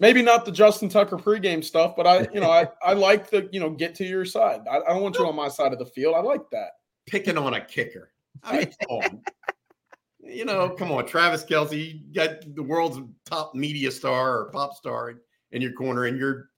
Maybe 0.00 0.22
not 0.22 0.44
the 0.44 0.52
Justin 0.52 0.88
Tucker 0.88 1.16
pregame 1.16 1.62
stuff, 1.62 1.96
but 1.96 2.06
I, 2.06 2.28
you 2.32 2.40
know, 2.40 2.50
I, 2.50 2.68
I 2.82 2.92
like 2.92 3.30
the, 3.30 3.48
you 3.52 3.58
know, 3.58 3.70
get 3.70 3.96
to 3.96 4.04
your 4.04 4.24
side. 4.24 4.60
I, 4.70 4.78
I 4.78 4.94
don't 4.94 5.02
want 5.02 5.18
you 5.18 5.26
on 5.26 5.34
my 5.34 5.48
side 5.48 5.72
of 5.72 5.78
the 5.78 5.86
field. 5.86 6.14
I 6.14 6.20
like 6.20 6.48
that. 6.52 6.70
Picking 7.06 7.36
on 7.36 7.54
a 7.54 7.60
kicker. 7.60 8.12
I 8.44 8.58
mean, 8.58 8.72
come 8.80 8.90
on. 8.98 9.22
You 10.20 10.44
know, 10.44 10.68
come 10.68 10.92
on, 10.92 11.06
Travis 11.06 11.44
Kelce, 11.44 11.94
you 11.94 12.00
got 12.14 12.54
the 12.54 12.62
world's 12.62 13.00
top 13.24 13.54
media 13.54 13.90
star 13.90 14.38
or 14.40 14.50
pop 14.50 14.74
star 14.74 15.10
in, 15.10 15.18
in 15.52 15.62
your 15.62 15.72
corner, 15.72 16.04
and 16.04 16.18
you're 16.18 16.50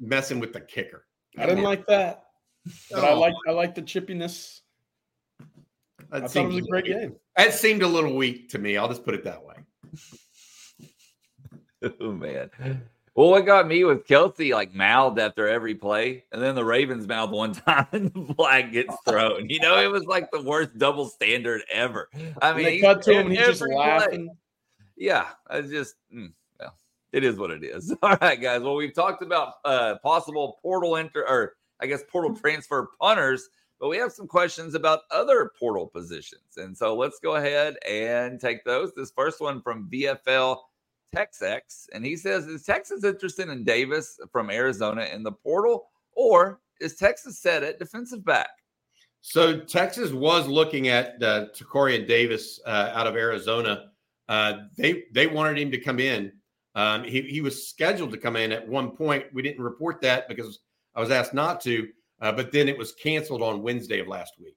messing 0.00 0.40
with 0.40 0.52
the 0.52 0.60
kicker. 0.60 1.04
I 1.38 1.46
didn't 1.46 1.64
like 1.64 1.86
that, 1.86 2.24
but 2.90 3.04
I 3.04 3.10
Oh, 3.10 3.18
like 3.20 3.34
I 3.46 3.50
like 3.52 3.74
the 3.74 3.82
chippiness. 3.82 4.60
that 6.10 6.24
I 6.24 6.28
thought 6.28 6.44
it 6.44 6.46
was 6.48 6.56
a 6.66 6.68
great 6.68 6.84
weak. 6.84 6.94
game. 6.98 7.16
That 7.36 7.52
seemed 7.52 7.82
a 7.82 7.88
little 7.88 8.14
weak 8.16 8.48
to 8.50 8.58
me. 8.58 8.76
I'll 8.76 8.88
just 8.88 9.04
put 9.04 9.14
it 9.14 9.24
that 9.24 9.42
way. 9.44 9.56
oh 12.00 12.12
man. 12.12 12.50
Well, 13.14 13.28
what 13.28 13.44
got 13.44 13.68
me 13.68 13.84
was 13.84 13.98
Kelce 13.98 14.54
like 14.54 14.74
mouthed 14.74 15.18
after 15.18 15.46
every 15.46 15.74
play, 15.74 16.24
and 16.32 16.40
then 16.40 16.54
the 16.54 16.64
Ravens 16.64 17.06
mouthed 17.06 17.32
one 17.32 17.52
time, 17.52 17.86
and 17.92 18.12
the 18.12 18.34
flag 18.34 18.72
gets 18.72 18.96
thrown. 19.06 19.50
You 19.50 19.60
know, 19.60 19.78
it 19.78 19.90
was 19.90 20.04
like 20.06 20.30
the 20.30 20.42
worst 20.42 20.78
double 20.78 21.06
standard 21.06 21.62
ever. 21.70 22.08
I 22.40 22.54
mean, 22.54 22.80
cut 22.80 23.02
to 23.02 23.12
him, 23.12 23.26
and 23.26 23.36
he's 23.36 23.46
just 23.46 23.60
play. 23.60 23.74
laughing. 23.74 24.34
Yeah, 24.96 25.28
I 25.46 25.60
just 25.60 25.96
mm, 26.14 26.32
well, 26.58 26.74
it 27.12 27.22
is 27.22 27.36
what 27.36 27.50
it 27.50 27.62
is. 27.62 27.94
All 28.02 28.16
right, 28.20 28.40
guys. 28.40 28.62
Well, 28.62 28.76
we've 28.76 28.94
talked 28.94 29.22
about 29.22 29.54
uh 29.64 29.96
possible 30.02 30.58
portal 30.62 30.96
enter 30.96 31.28
or 31.28 31.56
I 31.80 31.86
guess 31.86 32.02
portal 32.08 32.34
transfer 32.34 32.88
punters, 32.98 33.50
but 33.78 33.88
we 33.88 33.98
have 33.98 34.12
some 34.12 34.26
questions 34.26 34.74
about 34.74 35.00
other 35.10 35.50
portal 35.58 35.86
positions. 35.86 36.56
And 36.56 36.74
so 36.74 36.94
let's 36.94 37.18
go 37.18 37.34
ahead 37.36 37.76
and 37.86 38.40
take 38.40 38.64
those. 38.64 38.92
This 38.94 39.10
first 39.10 39.40
one 39.40 39.60
from 39.60 39.90
VFL 39.92 40.60
TexX, 41.14 41.88
and 41.92 42.04
he 42.04 42.16
says, 42.16 42.46
Is 42.46 42.64
Texas 42.64 43.04
interested 43.04 43.48
in 43.48 43.64
Davis 43.64 44.18
from 44.30 44.50
Arizona 44.50 45.08
in 45.12 45.22
the 45.22 45.32
portal, 45.32 45.86
or 46.12 46.60
is 46.80 46.96
Texas 46.96 47.38
set 47.38 47.62
at 47.62 47.78
defensive 47.78 48.24
back? 48.24 48.50
So 49.20 49.60
Texas 49.60 50.12
was 50.12 50.48
looking 50.48 50.88
at 50.88 51.22
uh, 51.22 51.46
Tacario 51.56 52.06
Davis 52.06 52.60
uh, 52.66 52.90
out 52.92 53.06
of 53.06 53.14
Arizona. 53.14 53.90
Uh, 54.28 54.54
they 54.76 55.04
they 55.12 55.26
wanted 55.26 55.58
him 55.58 55.70
to 55.70 55.78
come 55.78 56.00
in. 56.00 56.32
Um, 56.74 57.04
he 57.04 57.22
he 57.22 57.40
was 57.40 57.68
scheduled 57.68 58.10
to 58.12 58.18
come 58.18 58.36
in 58.36 58.50
at 58.50 58.66
one 58.66 58.90
point. 58.96 59.26
We 59.32 59.42
didn't 59.42 59.62
report 59.62 60.00
that 60.00 60.28
because 60.28 60.58
I 60.94 61.00
was 61.00 61.10
asked 61.10 61.34
not 61.34 61.60
to. 61.62 61.88
Uh, 62.20 62.32
but 62.32 62.52
then 62.52 62.68
it 62.68 62.78
was 62.78 62.92
canceled 62.92 63.42
on 63.42 63.62
Wednesday 63.62 63.98
of 63.98 64.06
last 64.06 64.34
week. 64.38 64.56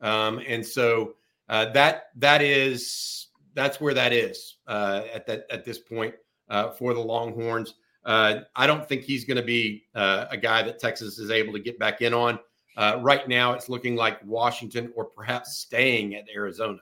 Um, 0.00 0.40
and 0.46 0.64
so 0.64 1.14
uh, 1.48 1.66
that 1.72 2.04
that 2.16 2.42
is 2.42 3.28
that's 3.54 3.80
where 3.80 3.94
that 3.94 4.12
is 4.12 4.56
uh, 4.66 5.02
at 5.12 5.26
that 5.26 5.46
at 5.50 5.64
this 5.64 5.78
point 5.78 6.14
uh, 6.48 6.70
for 6.70 6.94
the 6.94 7.00
Longhorns. 7.00 7.74
Uh, 8.04 8.40
I 8.56 8.66
don't 8.66 8.88
think 8.88 9.02
he's 9.02 9.24
going 9.24 9.36
to 9.36 9.42
be 9.42 9.84
uh, 9.94 10.26
a 10.30 10.36
guy 10.36 10.62
that 10.62 10.78
Texas 10.78 11.18
is 11.18 11.30
able 11.30 11.52
to 11.52 11.58
get 11.58 11.78
back 11.78 12.00
in 12.00 12.14
on. 12.14 12.38
Uh, 12.76 12.98
right 13.00 13.28
now, 13.28 13.52
it's 13.52 13.68
looking 13.68 13.96
like 13.96 14.24
Washington 14.24 14.92
or 14.96 15.04
perhaps 15.04 15.58
staying 15.58 16.14
at 16.14 16.24
Arizona. 16.34 16.78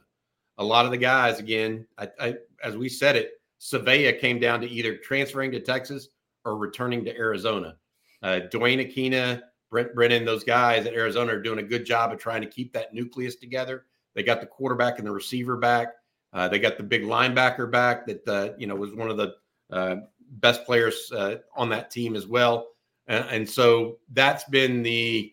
A 0.59 0.65
lot 0.65 0.85
of 0.85 0.91
the 0.91 0.97
guys, 0.97 1.41
again, 1.41 1.87
I, 1.97 2.09
I, 2.21 2.35
as 2.63 2.77
we 2.77 2.89
said 2.89 3.17
it, 3.17 3.33
Savea 3.61 4.21
came 4.21 4.39
down 4.39 4.61
to 4.61 4.69
either 4.69 4.97
transferring 4.97 5.51
to 5.53 5.61
Texas 5.61 6.09
or 6.45 6.57
returning 6.57 7.05
to 7.05 7.17
Arizona. 7.17 7.77
Uh, 8.23 8.41
Duane 8.51 8.79
Akina, 8.79 9.43
Brent 9.71 9.95
Brennan, 9.95 10.25
those 10.25 10.45
guys 10.45 10.87
at 10.87 10.95
Arizona 10.95 11.35
are 11.35 11.43
doing 11.43 11.59
a 11.59 11.65
good 11.65 11.85
job 11.85 12.13
of 12.13 12.19
trying 12.19 12.43
to 12.43 12.49
keep 12.49 12.73
that 12.73 12.95
nucleus 12.95 13.37
together. 13.37 13.87
They 14.15 14.23
got 14.23 14.41
the 14.41 14.47
quarterback 14.47 14.99
and 14.99 15.07
the 15.07 15.13
receiver 15.13 15.57
back. 15.57 15.89
Uh, 16.33 16.49
they 16.49 16.59
got 16.59 16.77
the 16.77 16.83
big 16.83 17.03
linebacker 17.03 17.71
back 17.71 18.07
that 18.07 18.29
uh, 18.29 18.51
you 18.59 18.67
know 18.67 18.75
was 18.75 18.95
one 18.95 19.11
of 19.11 19.17
the 19.17 19.35
uh, 19.71 19.97
best 20.33 20.65
players 20.65 21.11
uh, 21.13 21.37
on 21.57 21.69
that 21.71 21.91
team 21.91 22.17
as 22.17 22.27
well. 22.27 22.69
And, 23.07 23.25
and 23.31 23.49
so 23.49 23.99
that's 24.13 24.45
been 24.45 24.83
the 24.83 25.33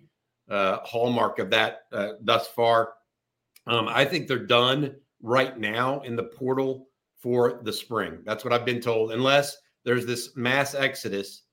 uh, 0.49 0.77
hallmark 0.83 1.39
of 1.39 1.49
that 1.49 1.83
uh, 1.91 2.13
thus 2.21 2.47
far. 2.47 2.93
Um, 3.67 3.87
I 3.87 4.05
think 4.05 4.27
they're 4.27 4.45
done 4.45 4.95
right 5.21 5.57
now 5.57 6.01
in 6.01 6.15
the 6.15 6.23
portal 6.23 6.87
for 7.17 7.61
the 7.63 7.73
spring. 7.73 8.19
That's 8.23 8.43
what 8.43 8.53
I've 8.53 8.65
been 8.65 8.81
told, 8.81 9.11
unless 9.11 9.57
there's 9.83 10.05
this 10.05 10.35
mass 10.35 10.75
exodus 10.75 11.43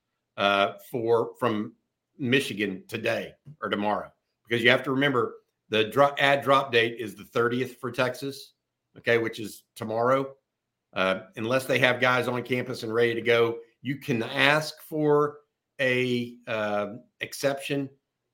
for 0.91 1.31
from 1.39 1.73
Michigan 2.19 2.83
today 2.87 3.33
or 3.61 3.69
tomorrow, 3.69 4.11
because 4.47 4.63
you 4.63 4.69
have 4.69 4.83
to 4.83 4.91
remember 4.91 5.35
the 5.69 6.13
ad 6.19 6.43
drop 6.43 6.71
date 6.71 6.97
is 6.99 7.15
the 7.15 7.23
30th 7.23 7.77
for 7.77 7.91
Texas, 7.91 8.52
okay, 8.97 9.17
which 9.17 9.39
is 9.39 9.63
tomorrow. 9.75 10.33
Uh, 10.93 11.21
unless 11.37 11.65
they 11.65 11.79
have 11.79 11.99
guys 11.99 12.27
on 12.27 12.43
campus 12.43 12.83
and 12.83 12.93
ready 12.93 13.15
to 13.15 13.21
go, 13.21 13.57
you 13.81 13.97
can 13.97 14.21
ask 14.23 14.81
for 14.83 15.37
a 15.81 16.35
um 16.47 17.01
exception, 17.19 17.89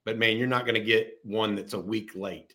but 0.06 0.18
man, 0.18 0.38
you're 0.38 0.48
not 0.48 0.66
going 0.66 0.76
to 0.76 0.82
get 0.82 1.14
one 1.24 1.56
that's 1.56 1.74
a 1.74 1.80
week 1.80 2.12
late. 2.16 2.54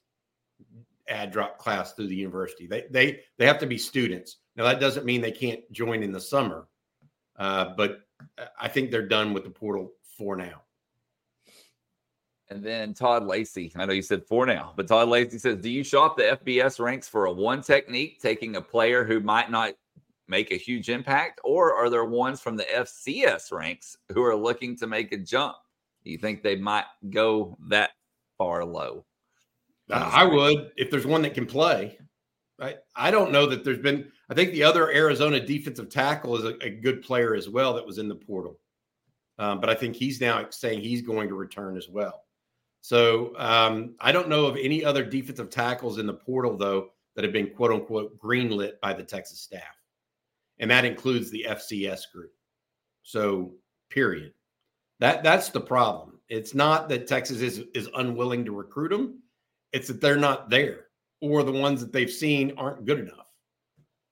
Ad 1.08 1.30
drop 1.30 1.58
class 1.58 1.94
through 1.94 2.08
the 2.08 2.14
university. 2.14 2.66
They 2.66 2.84
they 2.90 3.20
they 3.38 3.46
have 3.46 3.58
to 3.60 3.66
be 3.66 3.78
students. 3.78 4.36
Now 4.56 4.64
that 4.64 4.80
doesn't 4.80 5.06
mean 5.06 5.20
they 5.20 5.32
can't 5.32 5.60
join 5.72 6.02
in 6.02 6.12
the 6.12 6.20
summer, 6.20 6.68
uh, 7.38 7.72
but 7.76 8.00
I 8.60 8.68
think 8.68 8.90
they're 8.90 9.08
done 9.08 9.32
with 9.32 9.44
the 9.44 9.50
portal 9.50 9.92
for 10.16 10.36
now. 10.36 10.63
And 12.50 12.62
then 12.62 12.92
Todd 12.92 13.24
Lacey, 13.24 13.72
I 13.74 13.86
know 13.86 13.94
you 13.94 14.02
said 14.02 14.26
four 14.26 14.44
now, 14.44 14.74
but 14.76 14.86
Todd 14.86 15.08
Lacey 15.08 15.38
says, 15.38 15.58
Do 15.58 15.70
you 15.70 15.82
shop 15.82 16.16
the 16.16 16.38
FBS 16.44 16.78
ranks 16.78 17.08
for 17.08 17.24
a 17.24 17.32
one 17.32 17.62
technique, 17.62 18.20
taking 18.20 18.56
a 18.56 18.60
player 18.60 19.02
who 19.02 19.20
might 19.20 19.50
not 19.50 19.74
make 20.28 20.50
a 20.50 20.56
huge 20.56 20.88
impact, 20.88 21.40
or 21.44 21.74
are 21.74 21.88
there 21.88 22.04
ones 22.04 22.40
from 22.40 22.56
the 22.56 22.64
FCS 22.64 23.52
ranks 23.52 23.96
who 24.12 24.22
are 24.22 24.36
looking 24.36 24.76
to 24.76 24.86
make 24.86 25.12
a 25.12 25.18
jump? 25.18 25.56
Do 26.04 26.10
you 26.10 26.18
think 26.18 26.42
they 26.42 26.56
might 26.56 26.84
go 27.10 27.56
that 27.68 27.90
far 28.36 28.64
low? 28.64 29.04
Uh, 29.90 30.10
I 30.12 30.24
would 30.24 30.70
if 30.76 30.90
there's 30.90 31.06
one 31.06 31.22
that 31.22 31.34
can 31.34 31.46
play. 31.46 31.98
I, 32.60 32.76
I 32.94 33.10
don't 33.10 33.32
know 33.32 33.46
that 33.46 33.64
there's 33.64 33.78
been. 33.78 34.10
I 34.30 34.34
think 34.34 34.52
the 34.52 34.62
other 34.62 34.90
Arizona 34.90 35.40
defensive 35.40 35.90
tackle 35.90 36.36
is 36.36 36.44
a, 36.44 36.64
a 36.64 36.70
good 36.70 37.02
player 37.02 37.34
as 37.34 37.48
well 37.48 37.74
that 37.74 37.86
was 37.86 37.98
in 37.98 38.08
the 38.08 38.14
portal, 38.14 38.58
um, 39.38 39.60
but 39.60 39.68
I 39.68 39.74
think 39.74 39.96
he's 39.96 40.20
now 40.20 40.46
saying 40.50 40.80
he's 40.80 41.02
going 41.02 41.28
to 41.28 41.34
return 41.34 41.76
as 41.76 41.88
well. 41.88 42.23
So 42.84 43.32
um, 43.38 43.94
I 43.98 44.12
don't 44.12 44.28
know 44.28 44.44
of 44.44 44.56
any 44.56 44.84
other 44.84 45.04
defensive 45.04 45.48
tackles 45.48 45.96
in 45.96 46.06
the 46.06 46.12
portal 46.12 46.56
though 46.56 46.90
that 47.16 47.24
have 47.24 47.32
been 47.32 47.50
quote 47.50 47.70
unquote 47.70 48.18
greenlit 48.18 48.78
by 48.82 48.92
the 48.92 49.02
Texas 49.02 49.40
staff, 49.40 49.62
and 50.58 50.70
that 50.70 50.84
includes 50.84 51.30
the 51.30 51.46
FCS 51.48 52.12
group. 52.12 52.32
So 53.02 53.52
period. 53.88 54.34
That 55.00 55.22
that's 55.22 55.48
the 55.48 55.60
problem. 55.60 56.18
It's 56.28 56.54
not 56.54 56.88
that 56.90 57.06
Texas 57.06 57.40
is 57.40 57.64
is 57.74 57.88
unwilling 57.94 58.44
to 58.44 58.52
recruit 58.52 58.90
them 58.90 59.20
it's 59.74 59.88
that 59.88 60.00
they're 60.00 60.16
not 60.16 60.48
there 60.48 60.86
or 61.20 61.42
the 61.42 61.52
ones 61.52 61.80
that 61.80 61.92
they've 61.92 62.10
seen 62.10 62.54
aren't 62.56 62.86
good 62.86 63.00
enough. 63.00 63.26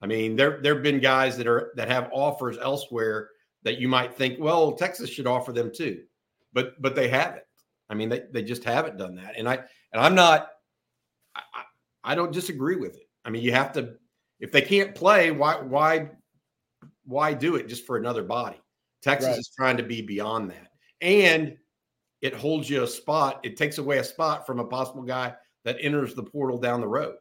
I 0.03 0.07
mean, 0.07 0.35
there 0.35 0.61
there 0.61 0.75
have 0.75 0.83
been 0.83 0.99
guys 0.99 1.37
that 1.37 1.47
are 1.47 1.73
that 1.77 1.89
have 1.89 2.11
offers 2.13 2.59
elsewhere 2.59 3.31
that 3.63 3.79
you 3.79 3.87
might 3.87 4.13
think, 4.13 4.41
well, 4.41 4.73
Texas 4.73 5.09
should 5.09 5.29
offer 5.29 5.53
them 5.53 5.71
too, 5.73 6.03
but 6.53 6.83
but 6.83 6.97
they 6.97 7.07
haven't. 7.09 7.45
I 7.93 7.95
mean, 7.95 8.09
they 8.09 8.23
they 8.33 8.43
just 8.43 8.65
haven't 8.65 8.97
done 8.97 9.17
that, 9.17 9.35
and 9.37 9.47
I 9.47 9.57
and 9.93 10.03
I'm 10.03 10.15
not. 10.15 10.49
I, 11.37 11.43
I 12.03 12.15
don't 12.15 12.33
disagree 12.33 12.77
with 12.77 12.97
it. 12.97 13.07
I 13.23 13.29
mean, 13.29 13.43
you 13.43 13.53
have 13.53 13.71
to 13.75 13.97
if 14.41 14.51
they 14.51 14.63
can't 14.63 14.95
play, 14.95 15.31
why 15.31 15.61
why 15.61 16.09
why 17.05 17.35
do 17.35 17.57
it 17.57 17.69
just 17.69 17.85
for 17.85 17.99
another 17.99 18.23
body? 18.23 18.59
Texas 19.03 19.29
Right. 19.29 19.39
is 19.39 19.53
trying 19.55 19.77
to 19.77 19.83
be 19.83 20.01
beyond 20.01 20.51
that, 20.53 20.69
and 21.03 21.55
it 22.23 22.35
holds 22.35 22.71
you 22.71 22.83
a 22.83 22.87
spot. 22.87 23.41
It 23.43 23.59
takes 23.59 23.77
away 23.77 23.99
a 23.99 24.05
spot 24.05 24.47
from 24.47 24.59
a 24.59 24.65
possible 24.65 25.03
guy 25.03 25.35
that 25.67 25.77
enters 25.79 26.15
the 26.15 26.23
portal 26.23 26.57
down 26.57 26.81
the 26.81 26.89
road. 26.89 27.17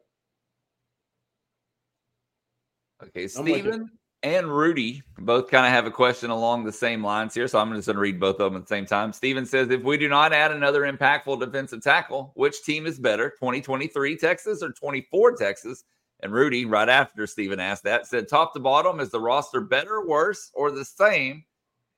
Okay, 3.04 3.28
I'm. 3.28 3.64
Steven 3.64 3.90
and 4.24 4.48
Rudy 4.56 5.02
both 5.18 5.50
kind 5.50 5.66
of 5.66 5.72
have 5.72 5.86
a 5.86 5.92
question 5.92 6.30
along 6.30 6.64
the 6.64 6.72
same 6.72 7.04
lines 7.04 7.34
here. 7.34 7.48
So 7.48 7.60
I'm 7.60 7.74
just 7.74 7.88
going 7.88 7.96
to 7.96 8.02
read 8.02 8.20
both 8.20 8.40
of 8.40 8.52
them 8.52 8.56
at 8.56 8.68
the 8.68 8.76
same 8.76 8.86
time. 8.86 9.14
Steven 9.14 9.46
says, 9.46 9.70
if 9.70 9.82
we 9.84 9.98
do 9.98 10.08
not 10.08 10.32
add 10.34 10.52
another 10.52 10.82
impactful 10.82 11.40
defensive 11.40 11.82
tackle, 11.82 12.32
which 12.36 12.64
team 12.64 12.86
is 12.86 13.00
better, 13.00 13.30
2023 13.32 14.18
Texas 14.18 14.62
or 14.62 14.72
24 14.72 15.36
Texas? 15.38 15.84
And 16.22 16.32
Rudy, 16.32 16.66
right 16.66 16.88
after 16.90 17.26
Steven 17.26 17.60
asked 17.60 17.84
that, 17.84 18.06
said, 18.06 18.28
top 18.28 18.54
to 18.54 18.60
bottom, 18.60 19.00
is 19.00 19.10
the 19.10 19.20
roster 19.20 19.60
better, 19.60 20.06
worse, 20.06 20.52
or 20.54 20.70
the 20.70 20.86
same 20.86 21.44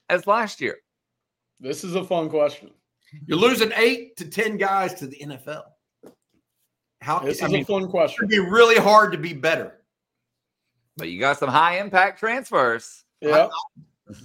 as 0.10 0.26
last 0.28 0.62
year? 0.62 0.78
This 1.60 1.84
is 1.84 1.96
a 1.96 2.04
fun 2.06 2.30
question. 2.30 2.72
You're 3.26 3.38
losing 3.38 3.72
eight 3.76 4.16
to 4.18 4.26
ten 4.26 4.58
guys 4.58 4.94
to 4.96 5.08
the 5.08 5.18
NFL. 5.18 5.64
How 7.02 7.20
This 7.20 7.42
I 7.44 7.48
is 7.48 7.52
mean, 7.52 7.62
a 7.64 7.66
fun 7.66 7.88
question. 7.90 8.24
it'd 8.24 8.30
be 8.30 8.40
really 8.40 8.78
hard 8.78 9.12
to 9.12 9.18
be 9.18 9.34
better. 9.34 9.83
But 10.98 11.10
you 11.10 11.20
got 11.20 11.39
some 11.39 11.50
high 11.50 11.80
impact 11.80 12.20
transfers. 12.20 13.04
Yeah. 13.22 13.50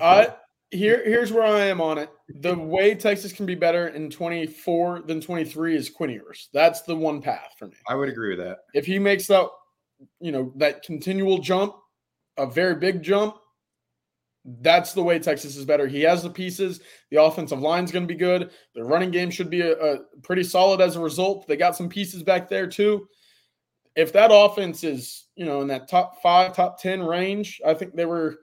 I, 0.00 0.04
uh, 0.04 0.34
here, 0.70 1.02
here's 1.04 1.32
where 1.32 1.44
I 1.44 1.60
am 1.60 1.80
on 1.80 1.98
it. 1.98 2.10
The 2.40 2.56
way 2.56 2.94
Texas 2.94 3.32
can 3.32 3.46
be 3.46 3.54
better 3.54 3.88
in 3.88 4.10
24 4.10 5.02
than 5.02 5.20
23 5.20 5.76
is 5.76 5.88
Quinn 5.88 6.10
Ewers. 6.10 6.48
That's 6.52 6.82
the 6.82 6.96
one 6.96 7.22
path 7.22 7.54
for 7.58 7.66
me. 7.66 7.76
I 7.88 7.94
would 7.94 8.08
agree 8.08 8.36
with 8.36 8.44
that. 8.46 8.58
If 8.74 8.84
he 8.84 8.98
makes 8.98 9.26
that, 9.28 9.48
you 10.20 10.32
know, 10.32 10.52
that 10.56 10.82
continual 10.82 11.38
jump, 11.38 11.74
a 12.36 12.46
very 12.46 12.74
big 12.74 13.02
jump, 13.02 13.36
that's 14.60 14.92
the 14.92 15.02
way 15.02 15.18
Texas 15.18 15.56
is 15.56 15.64
better. 15.64 15.86
He 15.86 16.02
has 16.02 16.22
the 16.22 16.30
pieces. 16.30 16.80
The 17.10 17.22
offensive 17.22 17.60
line's 17.60 17.92
going 17.92 18.06
to 18.06 18.12
be 18.12 18.18
good. 18.18 18.50
The 18.74 18.84
running 18.84 19.10
game 19.10 19.30
should 19.30 19.50
be 19.50 19.60
a, 19.62 19.72
a 19.72 19.98
pretty 20.22 20.44
solid 20.44 20.80
as 20.80 20.96
a 20.96 21.00
result. 21.00 21.46
They 21.46 21.56
got 21.56 21.76
some 21.76 21.88
pieces 21.88 22.22
back 22.22 22.48
there 22.48 22.66
too. 22.66 23.08
If 23.98 24.12
that 24.12 24.30
offense 24.32 24.84
is, 24.84 25.26
you 25.34 25.44
know, 25.44 25.60
in 25.60 25.66
that 25.66 25.88
top 25.88 26.22
five, 26.22 26.54
top 26.54 26.80
10 26.80 27.02
range, 27.02 27.60
I 27.66 27.74
think 27.74 27.96
they 27.96 28.04
were 28.04 28.38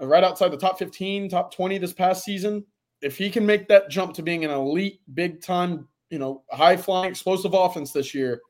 right 0.00 0.24
outside 0.24 0.50
the 0.50 0.56
top 0.56 0.78
15, 0.78 1.28
top 1.28 1.54
20 1.54 1.76
this 1.76 1.92
past 1.92 2.24
season. 2.24 2.64
If 3.02 3.18
he 3.18 3.28
can 3.28 3.44
make 3.44 3.68
that 3.68 3.90
jump 3.90 4.14
to 4.14 4.22
being 4.22 4.46
an 4.46 4.50
elite, 4.50 5.02
big 5.12 5.42
time, 5.42 5.86
you 6.08 6.18
know, 6.18 6.42
high 6.50 6.78
flying, 6.78 7.10
explosive 7.10 7.52
offense 7.52 7.92
this 7.92 8.14
year, 8.14 8.40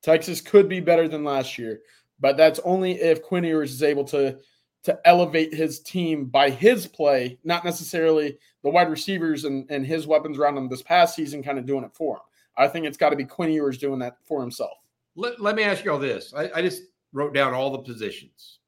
Texas 0.00 0.40
could 0.40 0.68
be 0.68 0.78
better 0.78 1.08
than 1.08 1.24
last 1.24 1.58
year. 1.58 1.80
But 2.20 2.36
that's 2.36 2.60
only 2.60 2.92
if 2.92 3.24
Quinn 3.24 3.42
Ewers 3.42 3.72
is 3.72 3.82
able 3.82 4.04
to 4.04 4.38
to 4.84 4.96
elevate 5.04 5.52
his 5.52 5.80
team 5.80 6.26
by 6.26 6.50
his 6.50 6.86
play, 6.86 7.36
not 7.42 7.64
necessarily 7.64 8.38
the 8.62 8.70
wide 8.70 8.88
receivers 8.88 9.42
and, 9.42 9.68
and 9.72 9.84
his 9.84 10.06
weapons 10.06 10.38
around 10.38 10.56
him 10.56 10.68
this 10.68 10.82
past 10.82 11.16
season 11.16 11.42
kind 11.42 11.58
of 11.58 11.66
doing 11.66 11.82
it 11.82 11.92
for 11.92 12.14
him. 12.14 12.22
I 12.56 12.68
think 12.68 12.86
it's 12.86 12.96
got 12.96 13.10
to 13.10 13.16
be 13.16 13.24
Quinn 13.24 13.50
Ewers 13.50 13.78
doing 13.78 13.98
that 13.98 14.18
for 14.24 14.40
himself. 14.40 14.78
Let, 15.18 15.40
let 15.40 15.56
me 15.56 15.62
ask 15.62 15.84
you 15.84 15.92
all 15.92 15.98
this. 15.98 16.32
I, 16.34 16.50
I 16.54 16.62
just 16.62 16.82
wrote 17.12 17.34
down 17.34 17.54
all 17.54 17.70
the 17.70 17.78
positions. 17.78 18.60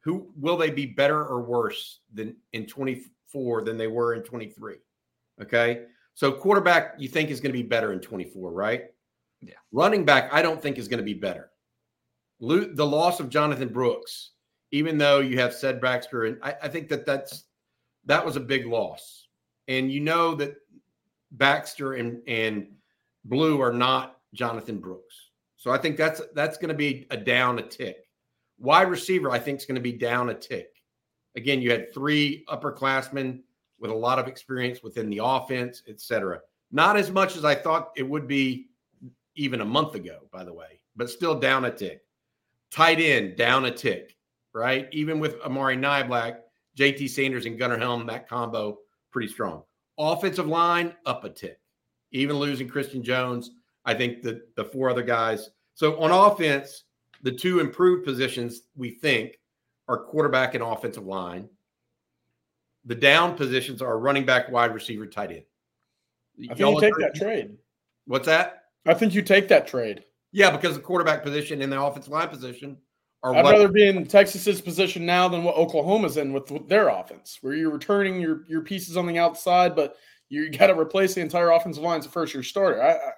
Who 0.00 0.30
will 0.36 0.56
they 0.56 0.70
be 0.70 0.86
better 0.86 1.24
or 1.24 1.42
worse 1.42 2.00
than 2.12 2.36
in 2.52 2.66
24 2.66 3.62
than 3.62 3.76
they 3.76 3.88
were 3.88 4.14
in 4.14 4.22
23? 4.22 4.76
Okay. 5.42 5.84
So 6.14 6.32
quarterback, 6.32 6.94
you 6.98 7.08
think 7.08 7.30
is 7.30 7.40
going 7.40 7.52
to 7.52 7.58
be 7.58 7.66
better 7.66 7.92
in 7.92 8.00
24, 8.00 8.52
right? 8.52 8.84
Yeah. 9.40 9.54
Running 9.72 10.04
back, 10.04 10.32
I 10.32 10.42
don't 10.42 10.60
think 10.60 10.78
is 10.78 10.88
going 10.88 10.98
to 10.98 11.04
be 11.04 11.14
better. 11.14 11.50
The 12.40 12.86
loss 12.86 13.20
of 13.20 13.28
Jonathan 13.28 13.68
Brooks 13.68 14.32
even 14.72 14.98
though 14.98 15.20
you 15.20 15.38
have 15.38 15.54
said 15.54 15.80
Baxter, 15.80 16.24
and 16.24 16.38
I, 16.42 16.54
I 16.64 16.68
think 16.68 16.88
that 16.88 17.06
that's 17.06 17.44
that 18.04 18.24
was 18.24 18.36
a 18.36 18.40
big 18.40 18.66
loss. 18.66 19.28
And 19.68 19.90
you 19.90 20.00
know 20.00 20.34
that 20.36 20.54
Baxter 21.32 21.94
and 21.94 22.20
and 22.26 22.68
Blue 23.24 23.60
are 23.60 23.72
not 23.72 24.18
Jonathan 24.34 24.78
Brooks. 24.78 25.25
So 25.66 25.72
I 25.72 25.78
think 25.78 25.96
that's 25.96 26.22
that's 26.34 26.58
going 26.58 26.68
to 26.68 26.74
be 26.74 27.06
a 27.10 27.16
down 27.16 27.58
a 27.58 27.62
tick. 27.62 28.08
Wide 28.58 28.88
receiver, 28.88 29.30
I 29.30 29.40
think, 29.40 29.58
is 29.58 29.66
going 29.66 29.74
to 29.74 29.80
be 29.80 29.92
down 29.92 30.30
a 30.30 30.34
tick. 30.34 30.68
Again, 31.34 31.60
you 31.60 31.72
had 31.72 31.92
three 31.92 32.44
upperclassmen 32.48 33.40
with 33.80 33.90
a 33.90 33.94
lot 33.94 34.20
of 34.20 34.28
experience 34.28 34.82
within 34.82 35.10
the 35.10 35.20
offense, 35.22 35.82
et 35.88 36.00
cetera. 36.00 36.40
Not 36.70 36.96
as 36.96 37.10
much 37.10 37.36
as 37.36 37.44
I 37.44 37.56
thought 37.56 37.90
it 37.96 38.08
would 38.08 38.28
be 38.28 38.68
even 39.34 39.60
a 39.60 39.64
month 39.64 39.96
ago, 39.96 40.20
by 40.32 40.44
the 40.44 40.54
way, 40.54 40.80
but 40.94 41.10
still 41.10 41.38
down 41.38 41.64
a 41.64 41.70
tick. 41.70 42.02
Tight 42.70 43.00
end, 43.00 43.36
down 43.36 43.64
a 43.64 43.70
tick 43.70 44.16
right? 44.56 44.88
Even 44.90 45.20
with 45.20 45.38
Amari 45.42 45.76
Niblack, 45.76 46.38
JT 46.78 47.10
Sanders, 47.10 47.44
and 47.44 47.58
Gunnar 47.58 47.78
Helm, 47.78 48.06
that 48.06 48.26
combo 48.26 48.78
pretty 49.12 49.28
strong. 49.28 49.62
Offensive 49.98 50.46
line 50.46 50.94
up 51.04 51.24
a 51.24 51.30
tick. 51.30 51.60
Even 52.12 52.36
losing 52.36 52.66
Christian 52.66 53.02
Jones, 53.02 53.50
I 53.84 53.92
think 53.94 54.22
the 54.22 54.42
the 54.56 54.64
four 54.64 54.88
other 54.88 55.02
guys. 55.02 55.50
So 55.76 56.00
on 56.00 56.10
offense, 56.10 56.84
the 57.22 57.30
two 57.30 57.60
improved 57.60 58.04
positions 58.04 58.62
we 58.74 58.90
think 58.90 59.38
are 59.88 59.98
quarterback 59.98 60.54
and 60.54 60.64
offensive 60.64 61.04
line. 61.04 61.48
The 62.86 62.94
down 62.94 63.36
positions 63.36 63.82
are 63.82 63.98
running 63.98 64.24
back, 64.24 64.50
wide 64.50 64.72
receiver, 64.72 65.06
tight 65.06 65.30
end. 65.30 65.42
I 66.50 66.54
think 66.54 66.60
you 66.60 66.80
take 66.80 66.96
that 66.96 67.14
trade. 67.14 67.56
What's 68.06 68.24
that? 68.24 68.64
I 68.86 68.94
think 68.94 69.14
you 69.14 69.20
take 69.20 69.48
that 69.48 69.66
trade. 69.66 70.04
Yeah, 70.32 70.50
because 70.50 70.76
the 70.76 70.82
quarterback 70.82 71.22
position 71.22 71.60
and 71.60 71.70
the 71.70 71.80
offensive 71.80 72.12
line 72.12 72.28
position 72.28 72.78
are. 73.22 73.34
I'd 73.34 73.44
what, 73.44 73.52
rather 73.52 73.68
be 73.68 73.86
in 73.86 74.06
Texas's 74.06 74.62
position 74.62 75.04
now 75.04 75.28
than 75.28 75.44
what 75.44 75.56
Oklahoma's 75.56 76.16
in 76.16 76.32
with, 76.32 76.50
with, 76.50 76.68
their 76.68 76.88
offense, 76.88 77.38
where 77.42 77.52
you're 77.52 77.70
returning 77.70 78.18
your 78.18 78.44
your 78.48 78.62
pieces 78.62 78.96
on 78.96 79.06
the 79.06 79.18
outside, 79.18 79.76
but 79.76 79.96
you 80.30 80.48
got 80.48 80.68
to 80.68 80.78
replace 80.78 81.14
the 81.14 81.20
entire 81.20 81.50
offensive 81.50 81.82
line 81.82 81.98
as 81.98 82.06
a 82.06 82.08
first 82.08 82.32
year 82.32 82.42
starter. 82.42 82.82
I, 82.82 82.92
I, 82.92 83.12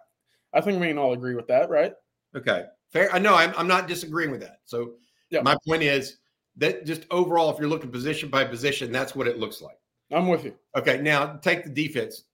I 0.55 0.61
think 0.61 0.81
we 0.81 0.89
can 0.89 0.99
all 0.99 1.13
agree 1.13 1.35
with 1.35 1.47
that, 1.49 1.71
right? 1.71 1.93
Okay, 2.39 2.65
fair. 2.91 3.13
I 3.13 3.19
know 3.19 3.35
I'm 3.35 3.53
I'm 3.57 3.69
not 3.69 3.89
disagreeing 3.89 4.31
with 4.31 4.41
that. 4.41 4.61
So 4.65 4.95
yeah. 5.31 5.43
my 5.43 5.57
point 5.67 5.83
is 5.83 6.19
that 6.57 6.87
just 6.87 7.07
overall, 7.11 7.51
if 7.51 7.59
you're 7.59 7.69
looking 7.69 7.91
position 7.91 8.29
by 8.29 8.45
position, 8.45 8.93
that's 8.93 9.15
what 9.15 9.27
it 9.27 9.39
looks 9.39 9.61
like. 9.61 9.77
I'm 10.13 10.29
with 10.29 10.45
you. 10.45 10.55
Okay, 10.77 11.01
now 11.01 11.37
take 11.37 11.65
the 11.65 11.71
defense. 11.71 12.25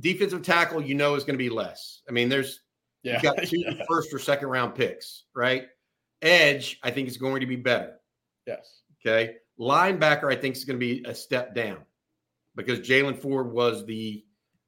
Defensive 0.00 0.42
tackle, 0.42 0.80
you 0.80 0.94
know, 0.94 1.14
is 1.14 1.24
going 1.24 1.34
to 1.34 1.42
be 1.42 1.50
less. 1.50 2.02
I 2.08 2.12
mean, 2.12 2.28
there's 2.28 2.60
yeah. 3.02 3.16
you 3.16 3.22
got 3.22 3.38
two 3.44 3.58
yeah. 3.58 3.82
first 3.88 4.12
or 4.12 4.18
second 4.18 4.48
round 4.48 4.74
picks, 4.74 5.24
right? 5.34 5.66
Edge, 6.22 6.78
I 6.82 6.90
think 6.90 7.08
is 7.08 7.16
going 7.16 7.40
to 7.40 7.46
be 7.46 7.56
better. 7.56 7.96
Yes. 8.46 8.82
Okay. 9.00 9.36
Linebacker, 9.58 10.32
I 10.32 10.36
think 10.36 10.56
is 10.56 10.64
going 10.64 10.78
to 10.78 10.84
be 10.84 11.04
a 11.04 11.14
step 11.14 11.54
down 11.54 11.78
because 12.56 12.80
Jaylan 12.80 13.16
Ford 13.16 13.52
was 13.52 13.84
the, 13.86 14.24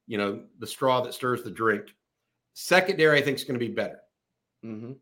you 0.07 0.17
know, 0.17 0.43
the 0.59 0.67
straw 0.67 1.01
that 1.01 1.13
stirs 1.13 1.43
the 1.43 1.51
drink. 1.51 1.95
Secondary, 2.53 3.17
I 3.17 3.21
think 3.21 3.37
is 3.37 3.43
going 3.43 3.59
to 3.59 3.65
be 3.65 3.73
better. 3.73 3.99
Mm-hmm. 4.65 4.93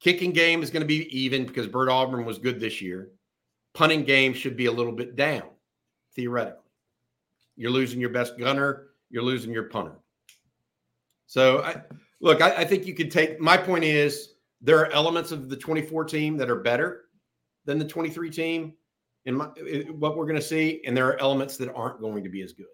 Kicking 0.00 0.32
game 0.32 0.62
is 0.62 0.70
going 0.70 0.82
to 0.82 0.86
be 0.86 1.06
even 1.16 1.44
because 1.46 1.66
Bert 1.66 1.88
Auburn 1.88 2.24
was 2.24 2.38
good 2.38 2.60
this 2.60 2.80
year. 2.80 3.10
Punting 3.74 4.04
game 4.04 4.32
should 4.32 4.56
be 4.56 4.66
a 4.66 4.72
little 4.72 4.92
bit 4.92 5.16
down, 5.16 5.42
theoretically. 6.14 6.62
You're 7.56 7.70
losing 7.70 8.00
your 8.00 8.10
best 8.10 8.38
gunner. 8.38 8.88
You're 9.10 9.22
losing 9.22 9.52
your 9.52 9.64
punter. 9.64 9.98
So, 11.26 11.62
I, 11.62 11.82
look, 12.20 12.40
I, 12.40 12.56
I 12.56 12.64
think 12.64 12.86
you 12.86 12.94
could 12.94 13.10
take. 13.10 13.40
My 13.40 13.56
point 13.56 13.84
is, 13.84 14.34
there 14.60 14.78
are 14.78 14.90
elements 14.92 15.32
of 15.32 15.48
the 15.48 15.56
24 15.56 16.04
team 16.04 16.36
that 16.36 16.50
are 16.50 16.60
better 16.60 17.04
than 17.64 17.78
the 17.78 17.84
23 17.84 18.30
team 18.30 18.72
in 19.26 19.34
my, 19.36 19.46
what 19.90 20.16
we're 20.16 20.24
going 20.24 20.36
to 20.36 20.42
see 20.42 20.80
and 20.86 20.96
there 20.96 21.06
are 21.06 21.20
elements 21.20 21.56
that 21.58 21.72
aren't 21.74 22.00
going 22.00 22.24
to 22.24 22.30
be 22.30 22.42
as 22.42 22.52
good 22.52 22.66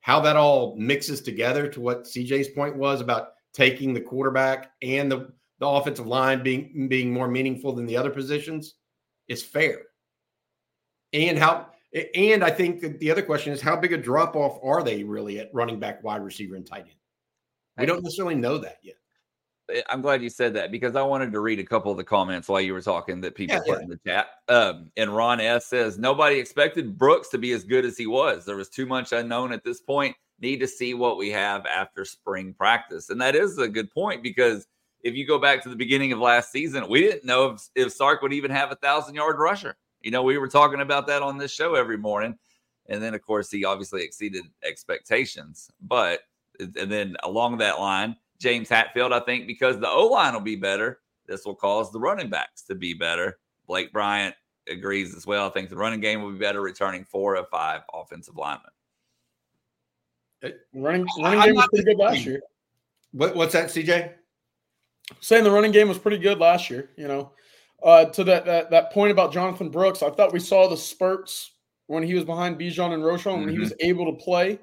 how 0.00 0.20
that 0.20 0.36
all 0.36 0.76
mixes 0.76 1.20
together 1.20 1.66
to 1.66 1.80
what 1.80 2.04
cj's 2.04 2.48
point 2.48 2.76
was 2.76 3.00
about 3.00 3.30
taking 3.52 3.92
the 3.92 4.00
quarterback 4.00 4.72
and 4.82 5.10
the, 5.10 5.32
the 5.58 5.66
offensive 5.66 6.06
line 6.06 6.42
being 6.42 6.88
being 6.88 7.12
more 7.12 7.28
meaningful 7.28 7.72
than 7.72 7.86
the 7.86 7.96
other 7.96 8.10
positions 8.10 8.74
is 9.28 9.42
fair 9.42 9.82
and 11.12 11.38
how 11.38 11.66
and 12.14 12.42
i 12.42 12.50
think 12.50 12.80
that 12.80 12.98
the 12.98 13.10
other 13.10 13.22
question 13.22 13.52
is 13.52 13.60
how 13.60 13.76
big 13.76 13.92
a 13.92 13.96
drop 13.96 14.34
off 14.34 14.58
are 14.62 14.82
they 14.82 15.04
really 15.04 15.38
at 15.38 15.50
running 15.52 15.78
back 15.78 16.02
wide 16.02 16.22
receiver 16.22 16.56
and 16.56 16.66
tight 16.66 16.80
end 16.80 16.96
we 17.78 17.86
don't 17.86 18.02
necessarily 18.02 18.34
know 18.34 18.58
that 18.58 18.78
yet 18.82 18.96
Eh, 19.72 19.82
I'm 19.88 20.02
glad 20.02 20.22
you 20.22 20.30
said 20.30 20.54
that 20.54 20.70
because 20.70 20.96
I 20.96 21.02
wanted 21.02 21.32
to 21.32 21.40
read 21.40 21.58
a 21.58 21.64
couple 21.64 21.90
of 21.90 21.96
the 21.96 22.04
comments 22.04 22.48
while 22.48 22.60
you 22.60 22.72
were 22.72 22.82
talking 22.82 23.20
that 23.20 23.34
people 23.34 23.56
yeah, 23.56 23.62
put 23.66 23.78
yeah. 23.78 23.84
in 23.84 23.88
the 23.88 24.00
chat. 24.06 24.26
Um, 24.48 24.90
and 24.96 25.14
Ron 25.14 25.40
S 25.40 25.66
says 25.66 25.98
nobody 25.98 26.38
expected 26.38 26.98
Brooks 26.98 27.28
to 27.28 27.38
be 27.38 27.52
as 27.52 27.64
good 27.64 27.84
as 27.84 27.96
he 27.96 28.06
was. 28.06 28.44
There 28.44 28.56
was 28.56 28.68
too 28.68 28.86
much 28.86 29.12
unknown 29.12 29.52
at 29.52 29.64
this 29.64 29.80
point. 29.80 30.16
Need 30.42 30.60
to 30.60 30.68
see 30.68 30.92
what 30.92 31.16
we 31.16 31.30
have 31.30 31.64
after 31.66 32.04
spring 32.04 32.52
practice, 32.52 33.08
and 33.08 33.20
that 33.20 33.34
is 33.34 33.56
a 33.58 33.68
good 33.68 33.90
point 33.90 34.22
because 34.22 34.66
if 35.02 35.14
you 35.14 35.26
go 35.26 35.38
back 35.38 35.62
to 35.62 35.68
the 35.68 35.76
beginning 35.76 36.12
of 36.12 36.18
last 36.18 36.52
season, 36.52 36.88
we 36.88 37.00
didn't 37.00 37.24
know 37.24 37.50
if, 37.50 37.68
if 37.74 37.92
Sark 37.92 38.22
would 38.22 38.32
even 38.32 38.50
have 38.50 38.70
a 38.70 38.76
thousand 38.76 39.14
yard 39.14 39.38
rusher. 39.38 39.76
You 40.00 40.10
know, 40.10 40.22
we 40.22 40.38
were 40.38 40.48
talking 40.48 40.80
about 40.80 41.06
that 41.06 41.22
on 41.22 41.38
this 41.38 41.52
show 41.52 41.76
every 41.76 41.96
morning, 41.96 42.36
and 42.86 43.02
then 43.02 43.14
of 43.14 43.22
course 43.22 43.50
he 43.50 43.64
obviously 43.64 44.02
exceeded 44.02 44.44
expectations. 44.64 45.70
But 45.80 46.20
and 46.60 46.90
then 46.90 47.16
along 47.22 47.58
that 47.58 47.80
line 47.80 48.16
James 48.42 48.68
Hatfield. 48.68 49.12
I 49.12 49.20
think 49.20 49.46
because 49.46 49.78
the 49.78 49.88
O 49.88 50.06
line 50.08 50.34
will 50.34 50.40
be 50.40 50.56
better, 50.56 50.98
this 51.26 51.46
will 51.46 51.54
cause 51.54 51.92
the 51.92 52.00
running 52.00 52.28
backs 52.28 52.62
to 52.62 52.74
be 52.74 52.92
better. 52.92 53.38
Blake 53.68 53.92
Bryant 53.92 54.34
agrees 54.68 55.14
as 55.14 55.26
well. 55.26 55.46
I 55.46 55.50
think 55.50 55.70
the 55.70 55.76
running 55.76 56.00
game 56.00 56.22
will 56.22 56.32
be 56.32 56.38
better, 56.38 56.60
returning 56.60 57.04
four 57.04 57.36
of 57.36 57.48
five 57.48 57.82
offensive 57.94 58.36
linemen. 58.36 58.72
Running 60.74 61.06
running 61.20 61.40
game 61.40 61.54
was 61.54 61.68
pretty 61.68 61.84
good 61.84 61.98
last 61.98 62.24
year. 62.24 62.42
What, 63.12 63.36
what's 63.36 63.52
that, 63.52 63.68
CJ? 63.68 64.12
Saying 65.20 65.44
the 65.44 65.50
running 65.50 65.72
game 65.72 65.88
was 65.88 65.98
pretty 65.98 66.18
good 66.18 66.38
last 66.38 66.70
year. 66.70 66.90
You 66.96 67.08
know, 67.08 67.32
uh, 67.82 68.06
to 68.06 68.24
that, 68.24 68.44
that 68.46 68.70
that 68.70 68.92
point 68.92 69.12
about 69.12 69.32
Jonathan 69.32 69.70
Brooks, 69.70 70.02
I 70.02 70.10
thought 70.10 70.32
we 70.32 70.40
saw 70.40 70.68
the 70.68 70.76
spurts 70.76 71.52
when 71.86 72.02
he 72.02 72.14
was 72.14 72.24
behind 72.24 72.58
Bijan 72.58 72.94
and 72.94 73.02
Roschon 73.02 73.32
when 73.32 73.40
mm-hmm. 73.40 73.50
he 73.50 73.58
was 73.58 73.74
able 73.80 74.06
to 74.06 74.22
play. 74.22 74.58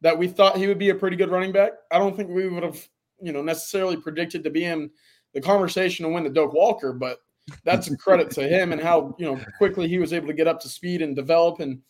That 0.00 0.18
we 0.18 0.26
thought 0.26 0.56
he 0.56 0.66
would 0.66 0.78
be 0.78 0.88
a 0.88 0.94
pretty 0.94 1.16
good 1.16 1.30
running 1.30 1.52
back. 1.52 1.72
I 1.92 1.98
don't 1.98 2.16
think 2.16 2.30
we 2.30 2.48
would 2.48 2.64
have 2.64 2.88
you 3.20 3.32
know 3.32 3.42
necessarily 3.42 3.96
predicted 3.96 4.42
to 4.44 4.50
be 4.50 4.64
in 4.64 4.90
the 5.34 5.40
conversation 5.40 6.04
to 6.04 6.12
win 6.12 6.24
the 6.24 6.30
Doak 6.30 6.52
Walker, 6.52 6.92
but 6.92 7.18
that's 7.64 7.88
a 7.88 7.96
credit 7.96 8.30
to 8.32 8.46
him 8.46 8.72
and 8.72 8.80
how 8.80 9.14
you 9.18 9.26
know 9.26 9.40
quickly 9.58 9.88
he 9.88 9.98
was 9.98 10.12
able 10.12 10.26
to 10.26 10.32
get 10.32 10.48
up 10.48 10.60
to 10.60 10.68
speed 10.68 11.02
and 11.02 11.16
develop. 11.16 11.60
And 11.60 11.80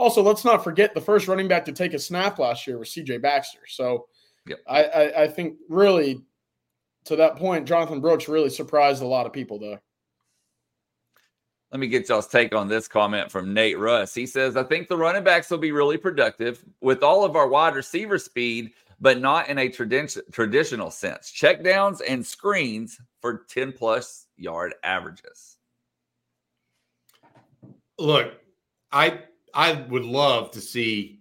also, 0.00 0.22
let's 0.22 0.46
not 0.46 0.64
forget 0.64 0.94
the 0.94 1.00
first 1.00 1.28
running 1.28 1.46
back 1.46 1.64
to 1.66 1.72
take 1.72 1.92
a 1.92 1.98
snap 1.98 2.38
last 2.38 2.66
year 2.66 2.78
was 2.78 2.90
C.J. 2.90 3.18
Baxter. 3.18 3.60
So 3.68 4.06
yep. 4.46 4.58
I, 4.66 4.84
I, 4.84 5.22
I 5.24 5.28
think 5.28 5.56
really 5.68 6.22
to 7.04 7.16
that 7.16 7.36
point, 7.36 7.68
Jonathan 7.68 8.00
Brooks 8.00 8.26
really 8.26 8.48
surprised 8.48 9.02
a 9.02 9.06
lot 9.06 9.26
of 9.26 9.32
people 9.32 9.58
there. 9.58 9.82
Let 11.70 11.80
me 11.80 11.86
get 11.86 12.08
y'all's 12.08 12.26
take 12.26 12.54
on 12.54 12.66
this 12.66 12.88
comment 12.88 13.30
from 13.30 13.52
Nate 13.52 13.78
Russ. 13.78 14.14
He 14.14 14.26
says, 14.26 14.56
I 14.56 14.64
think 14.64 14.88
the 14.88 14.96
running 14.96 15.22
backs 15.22 15.50
will 15.50 15.58
be 15.58 15.70
really 15.70 15.98
productive 15.98 16.64
with 16.80 17.02
all 17.02 17.22
of 17.22 17.36
our 17.36 17.46
wide 17.46 17.74
receiver 17.74 18.18
speed, 18.18 18.72
but 19.00 19.20
not 19.20 19.48
in 19.48 19.58
a 19.58 19.68
tradi- 19.68 20.20
traditional 20.32 20.90
sense. 20.90 21.30
Check 21.30 21.62
downs 21.62 22.00
and 22.00 22.26
screens 22.26 22.98
for 23.20 23.44
10 23.50 23.72
plus 23.72 24.26
yard 24.36 24.74
averages. 24.82 25.58
Look, 27.98 28.32
I 28.90 29.20
I 29.54 29.72
would 29.72 30.04
love 30.04 30.50
to 30.52 30.60
see. 30.60 31.20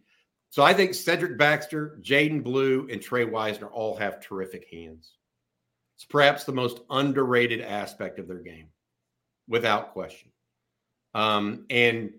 So 0.50 0.64
I 0.64 0.74
think 0.74 0.94
Cedric 0.94 1.38
Baxter, 1.38 2.00
Jaydon 2.02 2.44
Blue, 2.44 2.88
and 2.92 3.02
Trey 3.02 3.26
Wisner 3.26 3.68
all 3.68 3.96
have 3.98 4.20
terrific 4.20 4.68
hands. 4.72 5.14
It's 5.96 6.06
perhaps 6.06 6.44
the 6.44 6.54
most 6.54 6.82
underrated 6.90 7.62
aspect 7.62 8.20
of 8.20 8.28
their 8.28 8.40
game, 8.40 8.68
without 9.48 9.94
question. 9.94 10.32
Um, 11.14 11.66
and 11.70 12.12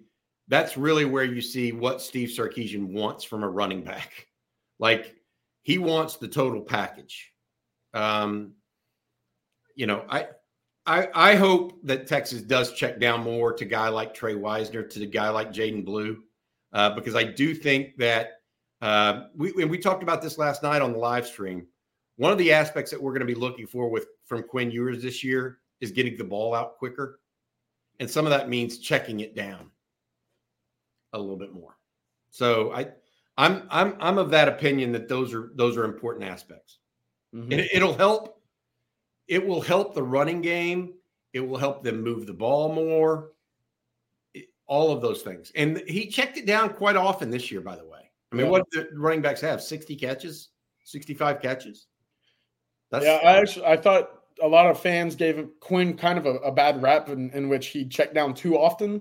that's 0.49 0.77
really 0.77 1.05
where 1.05 1.25
you 1.25 1.41
see 1.41 1.73
what 1.73 2.03
Steve 2.03 2.29
Sarkisian 2.29 2.93
wants 2.93 3.25
from 3.25 3.43
a 3.43 3.49
running 3.49 3.83
back. 3.83 4.27
Like 4.83 5.15
he 5.61 5.77
wants 5.77 6.17
the 6.17 6.27
total 6.27 6.63
package. 6.63 7.35
Um, 7.93 8.53
you 9.75 9.87
know, 9.87 10.07
I 10.09 10.29
I, 10.91 11.09
I 11.14 11.34
hope 11.36 11.78
that 11.84 12.09
Texas 12.09 12.43
does 12.43 12.72
check 12.72 12.99
down 12.99 13.22
more 13.22 13.53
to 13.53 13.64
a 13.64 13.68
guy 13.68 13.88
like 13.88 14.12
Trey 14.12 14.34
Wisner, 14.34 14.82
to 14.82 14.99
the 14.99 15.07
guy 15.07 15.28
like 15.28 15.53
Jaydon 15.53 15.84
Blue, 15.84 16.24
uh, 16.72 16.91
because 16.91 17.14
I 17.14 17.22
do 17.22 17.55
think 17.55 17.97
that 17.99 18.41
uh, 18.82 19.26
we 19.36 19.53
we 19.53 19.78
talked 19.78 20.03
about 20.03 20.20
this 20.20 20.36
last 20.36 20.64
night 20.64 20.82
on 20.82 20.93
the 20.93 20.99
live 20.99 21.28
stream. 21.28 21.68
One 22.16 22.32
of 22.32 22.38
the 22.38 22.53
aspects 22.53 22.91
that 22.91 23.01
we're 23.01 23.12
going 23.12 23.26
to 23.26 23.32
be 23.32 23.36
looking 23.36 23.68
for 23.68 23.88
with 23.88 24.07
from 24.26 24.43
Quinn 24.43 24.72
Ewers 24.72 25.01
this 25.01 25.22
year 25.22 25.59
is 25.80 25.93
getting 25.93 26.16
the 26.16 26.24
ball 26.24 26.55
out 26.55 26.76
quicker, 26.76 27.20
and 28.01 28.11
some 28.11 28.26
of 28.26 28.30
that 28.30 28.49
means 28.49 28.78
checking 28.78 29.20
it 29.20 29.36
down 29.36 29.70
a 31.12 31.18
little 31.20 31.36
bit 31.36 31.53
more. 31.53 31.76
So 32.30 32.72
I, 32.72 32.88
I'm 33.38 33.62
I'm 33.70 33.95
I'm 34.01 34.18
of 34.18 34.30
that 34.30 34.49
opinion 34.49 34.91
that 34.93 35.09
those 35.09 35.32
are 35.34 35.53
those 35.55 35.76
are 35.76 35.84
important 35.84 36.28
aspects. 36.28 36.78
Mm-hmm. 37.32 37.53
It, 37.53 37.70
it'll 37.74 37.95
help 37.95 38.39
it 39.31 39.47
will 39.47 39.61
help 39.61 39.95
the 39.95 40.03
running 40.03 40.43
game. 40.43 40.95
It 41.33 41.41
will 41.41 41.57
help 41.57 41.85
them 41.85 42.03
move 42.03 42.26
the 42.26 42.35
ball 42.35 42.74
more. 42.74 43.31
all 44.66 44.93
of 44.93 45.01
those 45.01 45.22
things. 45.22 45.51
And 45.55 45.83
he 45.87 46.07
checked 46.09 46.37
it 46.37 46.47
down 46.47 46.70
quite 46.74 46.97
often 46.97 47.31
this 47.31 47.51
year, 47.51 47.61
by 47.61 47.76
the 47.76 47.87
way. 47.87 48.11
I 48.33 48.37
mean, 48.37 48.47
yeah. 48.47 48.51
what 48.53 48.70
the 48.72 48.89
running 48.95 49.22
backs 49.22 49.41
have? 49.41 49.62
60 49.62 49.97
catches, 49.97 50.51
65 50.85 51.41
catches. 51.41 51.87
That's 52.91 53.05
yeah, 53.05 53.20
I 53.24 53.39
actually 53.39 53.66
I 53.66 53.76
thought 53.76 54.11
a 54.43 54.49
lot 54.49 54.66
of 54.66 54.81
fans 54.81 55.14
gave 55.14 55.49
Quinn 55.61 55.97
kind 55.97 56.18
of 56.18 56.26
a, 56.26 56.35
a 56.37 56.53
bad 56.53 56.83
rap 56.83 57.09
in, 57.09 57.31
in 57.31 57.49
which 57.49 57.68
he 57.68 57.87
checked 57.87 58.14
down 58.14 58.35
too 58.35 58.59
often. 58.59 59.01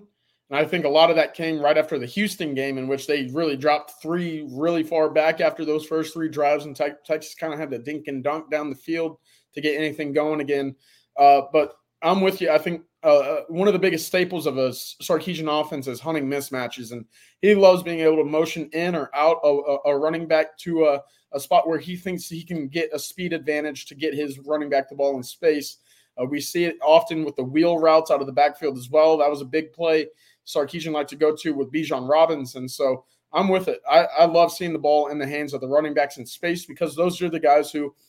And 0.49 0.59
I 0.59 0.65
think 0.65 0.86
a 0.86 0.89
lot 0.89 1.09
of 1.09 1.15
that 1.15 1.34
came 1.34 1.59
right 1.59 1.77
after 1.77 1.97
the 1.97 2.05
Houston 2.07 2.53
game, 2.53 2.77
in 2.77 2.88
which 2.88 3.07
they 3.07 3.27
really 3.27 3.55
dropped 3.55 4.01
three 4.01 4.47
really 4.51 4.84
far 4.84 5.09
back 5.09 5.41
after 5.41 5.65
those 5.65 5.86
first 5.86 6.13
three 6.13 6.30
drives, 6.30 6.65
and 6.65 6.75
Texas 6.75 7.36
kind 7.36 7.53
of 7.53 7.59
had 7.59 7.71
to 7.71 7.80
dink 7.80 8.07
and 8.07 8.23
dunk 8.23 8.49
down 8.49 8.69
the 8.69 8.75
field 8.75 9.17
to 9.62 9.68
get 9.68 9.80
anything 9.80 10.14
going 10.14 10.41
again. 10.41 10.76
Uh, 11.18 11.41
but 11.51 11.76
I'm 12.01 12.22
with 12.22 12.41
you. 12.41 12.49
I 12.49 12.57
think 12.57 12.84
uh, 13.03 13.18
uh, 13.18 13.41
one 13.49 13.68
of 13.68 13.74
the 13.74 13.80
biggest 13.80 14.07
staples 14.07 14.45
of 14.45 14.57
a 14.57 14.70
Sarkisian 14.70 15.49
offense 15.49 15.88
is 15.88 15.99
hunting 15.99 16.28
mismatches, 16.28 16.91
and 16.91 17.05
he 17.41 17.55
loves 17.55 17.84
being 17.84 17.99
able 17.99 18.18
to 18.18 18.24
motion 18.24 18.70
in 18.74 18.95
or 18.95 19.10
out 19.14 19.38
a, 19.43 19.78
a 19.86 19.97
running 19.97 20.28
back 20.28 20.57
to 20.60 20.86
a, 20.86 21.01
a, 21.34 21.39
spot 21.39 21.68
where 21.68 21.80
he 21.80 21.95
thinks 21.95 22.28
he 22.28 22.43
can 22.43 22.68
get 22.68 22.89
a 22.93 22.99
speed 22.99 23.34
advantage 23.34 23.86
to 23.86 23.95
get 23.95 24.14
his 24.14 24.39
running 24.39 24.70
back 24.70 24.89
the 24.89 24.95
ball 24.95 25.16
in 25.16 25.24
space. 25.24 25.78
Uh, 26.18 26.26
we 26.26 26.41
see 26.41 26.66
it 26.66 26.78
often 26.82 27.24
with 27.24 27.36
the 27.36 27.43
wheel 27.43 27.78
routes 27.78 28.12
out 28.12 28.22
of 28.22 28.28
the 28.28 28.34
backfield 28.34 28.78
as 28.78 28.89
well. 28.89 29.18
That 29.18 29.30
was 29.30 29.41
a 29.41 29.45
big 29.45 29.72
play 29.72 30.07
Sarkisian 30.45 30.91
liked 30.91 31.12
to 31.12 31.16
go 31.16 31.36
to 31.36 31.51
with 31.53 31.72
Bijan 31.72 32.10
Robinson. 32.10 32.68
So 32.68 33.05
I'm 33.32 33.47
with 33.47 33.68
it. 33.68 33.80
I, 33.89 34.05
I 34.18 34.26
love 34.26 34.51
seeing 34.51 34.74
the 34.74 34.80
ball 34.80 35.07
in 35.07 35.20
the 35.20 35.28
hands 35.28 35.53
of 35.53 35.62
the 35.62 35.68
running 35.68 35.93
backs 35.93 36.18
in 36.18 36.26
space 36.26 36.66
because 36.66 36.95
those 36.95 37.22
are 37.22 37.30
the 37.30 37.39
guys 37.39 37.72
who– 37.72 37.93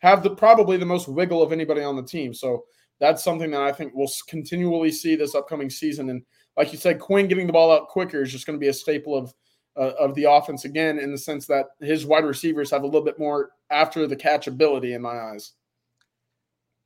have 0.00 0.22
the 0.22 0.30
probably 0.30 0.76
the 0.76 0.86
most 0.86 1.08
wiggle 1.08 1.42
of 1.42 1.52
anybody 1.52 1.82
on 1.82 1.96
the 1.96 2.02
team. 2.02 2.34
So 2.34 2.64
that's 2.98 3.24
something 3.24 3.50
that 3.52 3.62
I 3.62 3.72
think 3.72 3.92
we'll 3.94 4.10
continually 4.28 4.90
see 4.90 5.16
this 5.16 5.34
upcoming 5.34 5.70
season. 5.70 6.10
And 6.10 6.22
like 6.56 6.72
you 6.72 6.78
said, 6.78 6.98
Quinn 6.98 7.28
getting 7.28 7.46
the 7.46 7.52
ball 7.52 7.72
out 7.72 7.88
quicker 7.88 8.22
is 8.22 8.32
just 8.32 8.46
going 8.46 8.58
to 8.58 8.60
be 8.60 8.68
a 8.68 8.72
staple 8.72 9.16
of 9.16 9.32
uh, 9.76 9.92
of 9.98 10.14
the 10.16 10.24
offense 10.24 10.64
again, 10.64 10.98
in 10.98 11.12
the 11.12 11.18
sense 11.18 11.46
that 11.46 11.66
his 11.80 12.04
wide 12.04 12.24
receivers 12.24 12.70
have 12.70 12.82
a 12.82 12.86
little 12.86 13.04
bit 13.04 13.18
more 13.18 13.50
after 13.70 14.06
the 14.06 14.16
catch 14.16 14.46
ability 14.46 14.94
in 14.94 15.00
my 15.00 15.16
eyes. 15.16 15.52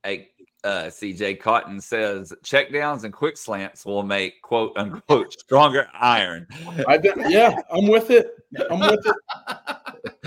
Hey, 0.05 0.29
uh, 0.63 0.83
CJ 0.83 1.39
Cotton 1.39 1.81
says 1.81 2.31
checkdowns 2.43 3.05
and 3.05 3.11
quick 3.11 3.37
slants 3.37 3.87
will 3.87 4.03
make 4.03 4.39
quote 4.43 4.71
unquote 4.77 5.33
stronger 5.33 5.87
iron. 5.99 6.45
I 6.87 6.97
did, 6.97 7.15
yeah, 7.27 7.59
I'm 7.71 7.87
with 7.87 8.11
it. 8.11 8.27
I'm 8.69 8.81
with 8.81 9.03
it. 9.03 9.15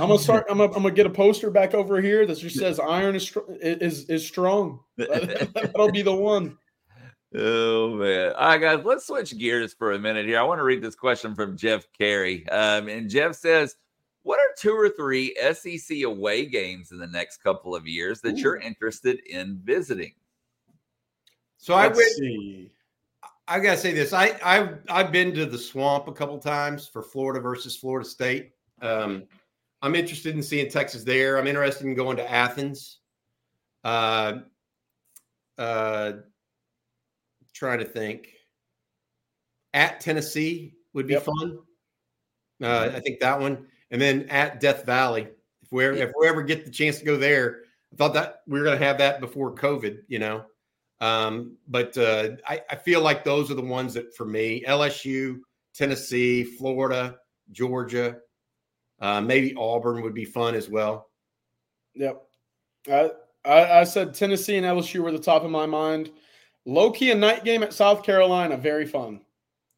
I'm 0.00 0.08
gonna 0.08 0.18
start. 0.18 0.46
I'm 0.50 0.58
gonna, 0.58 0.72
I'm 0.72 0.82
gonna 0.82 0.90
get 0.90 1.06
a 1.06 1.10
poster 1.10 1.48
back 1.50 1.74
over 1.74 2.00
here 2.00 2.26
that 2.26 2.38
just 2.38 2.56
says 2.56 2.80
"Iron 2.80 3.14
is 3.14 3.36
is 3.60 4.04
is 4.10 4.26
strong." 4.26 4.80
That'll 4.96 5.92
be 5.92 6.02
the 6.02 6.14
one. 6.14 6.58
Oh 7.36 7.94
man! 7.94 8.32
All 8.32 8.48
right, 8.48 8.60
guys, 8.60 8.84
let's 8.84 9.06
switch 9.06 9.38
gears 9.38 9.74
for 9.74 9.92
a 9.92 9.98
minute 9.98 10.26
here. 10.26 10.40
I 10.40 10.42
want 10.42 10.58
to 10.58 10.64
read 10.64 10.82
this 10.82 10.96
question 10.96 11.36
from 11.36 11.56
Jeff 11.56 11.86
Carey, 11.96 12.48
um, 12.48 12.88
and 12.88 13.08
Jeff 13.08 13.36
says, 13.36 13.76
"What 14.28 14.38
are 14.40 14.54
two 14.58 14.74
or 14.74 14.90
three 14.90 15.34
SEC 15.54 16.02
away 16.02 16.44
games 16.44 16.92
in 16.92 16.98
the 16.98 17.06
next 17.06 17.38
couple 17.38 17.74
of 17.74 17.86
years 17.86 18.20
that 18.20 18.34
Ooh. 18.34 18.40
you're 18.40 18.56
interested 18.56 19.20
in 19.20 19.58
visiting?" 19.64 20.12
So 21.56 21.74
let's 21.74 21.96
I 21.96 21.96
went. 21.96 22.10
See. 22.10 22.70
I 23.48 23.58
gotta 23.60 23.78
say 23.78 23.94
this. 23.94 24.12
I 24.12 24.38
I've 24.44 24.80
I've 24.90 25.10
been 25.10 25.32
to 25.32 25.46
the 25.46 25.56
swamp 25.56 26.08
a 26.08 26.12
couple 26.12 26.36
times 26.38 26.86
for 26.86 27.02
Florida 27.02 27.40
versus 27.40 27.74
Florida 27.74 28.06
State. 28.06 28.52
Um, 28.82 29.24
I'm 29.80 29.94
interested 29.94 30.36
in 30.36 30.42
seeing 30.42 30.68
Texas 30.68 31.04
there. 31.04 31.38
I'm 31.38 31.46
interested 31.46 31.86
in 31.86 31.94
going 31.94 32.18
to 32.18 32.30
Athens. 32.30 32.98
Uh, 33.82 34.40
uh, 35.56 36.12
trying 37.54 37.78
to 37.78 37.86
think. 37.86 38.28
At 39.72 40.00
Tennessee 40.00 40.74
would 40.92 41.06
be 41.06 41.14
yep. 41.14 41.24
fun. 41.24 41.58
Uh. 42.62 42.90
I 42.94 43.00
think 43.00 43.20
that 43.20 43.40
one, 43.40 43.66
and 43.90 44.00
then 44.00 44.28
at 44.28 44.60
Death 44.60 44.84
Valley. 44.84 45.28
If 45.62 45.72
we 45.72 45.84
if 45.86 46.10
we 46.18 46.28
ever 46.28 46.42
get 46.42 46.64
the 46.64 46.70
chance 46.70 46.98
to 46.98 47.04
go 47.04 47.16
there, 47.16 47.62
I 47.92 47.96
thought 47.96 48.14
that 48.14 48.42
we 48.46 48.58
were 48.58 48.64
going 48.64 48.78
to 48.78 48.84
have 48.84 48.98
that 48.98 49.20
before 49.20 49.54
COVID. 49.54 49.98
You 50.08 50.18
know, 50.18 50.44
um, 51.00 51.56
but 51.66 51.96
uh, 51.98 52.30
I, 52.46 52.62
I 52.70 52.76
feel 52.76 53.00
like 53.02 53.24
those 53.24 53.50
are 53.50 53.54
the 53.54 53.62
ones 53.62 53.94
that 53.94 54.14
for 54.16 54.24
me: 54.24 54.64
LSU, 54.66 55.38
Tennessee, 55.74 56.44
Florida, 56.44 57.18
Georgia. 57.50 58.18
Uh, 59.00 59.20
maybe 59.20 59.54
Auburn 59.54 60.02
would 60.02 60.14
be 60.14 60.24
fun 60.24 60.54
as 60.54 60.68
well. 60.68 61.10
Yep. 61.94 62.22
I, 62.90 63.10
I, 63.44 63.80
I 63.80 63.84
said 63.84 64.14
Tennessee 64.14 64.56
and 64.56 64.66
LSU 64.66 65.00
were 65.00 65.12
the 65.12 65.18
top 65.18 65.44
of 65.44 65.50
my 65.50 65.66
mind. 65.66 66.10
Low 66.64 66.90
key 66.90 67.10
a 67.10 67.14
night 67.14 67.44
game 67.44 67.62
at 67.62 67.72
South 67.72 68.02
Carolina, 68.02 68.56
very 68.56 68.86
fun. 68.86 69.20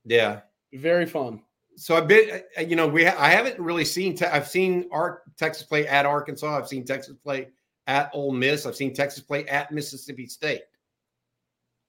Yeah, 0.05 0.41
very 0.73 1.07
fun. 1.07 1.43
So 1.81 1.97
I've 1.97 2.07
been, 2.07 2.43
you 2.68 2.76
know, 2.76 2.87
we 2.87 3.07
I 3.07 3.31
haven't 3.31 3.59
really 3.59 3.87
seen. 3.87 4.14
Te- 4.14 4.26
I've 4.26 4.47
seen 4.47 4.87
our 4.93 5.22
Texas 5.39 5.62
play 5.62 5.87
at 5.87 6.05
Arkansas. 6.05 6.59
I've 6.59 6.68
seen 6.68 6.85
Texas 6.85 7.16
play 7.16 7.49
at 7.87 8.11
Ole 8.12 8.33
Miss. 8.33 8.66
I've 8.66 8.76
seen 8.76 8.93
Texas 8.93 9.22
play 9.22 9.47
at 9.47 9.72
Mississippi 9.72 10.26
State. 10.26 10.61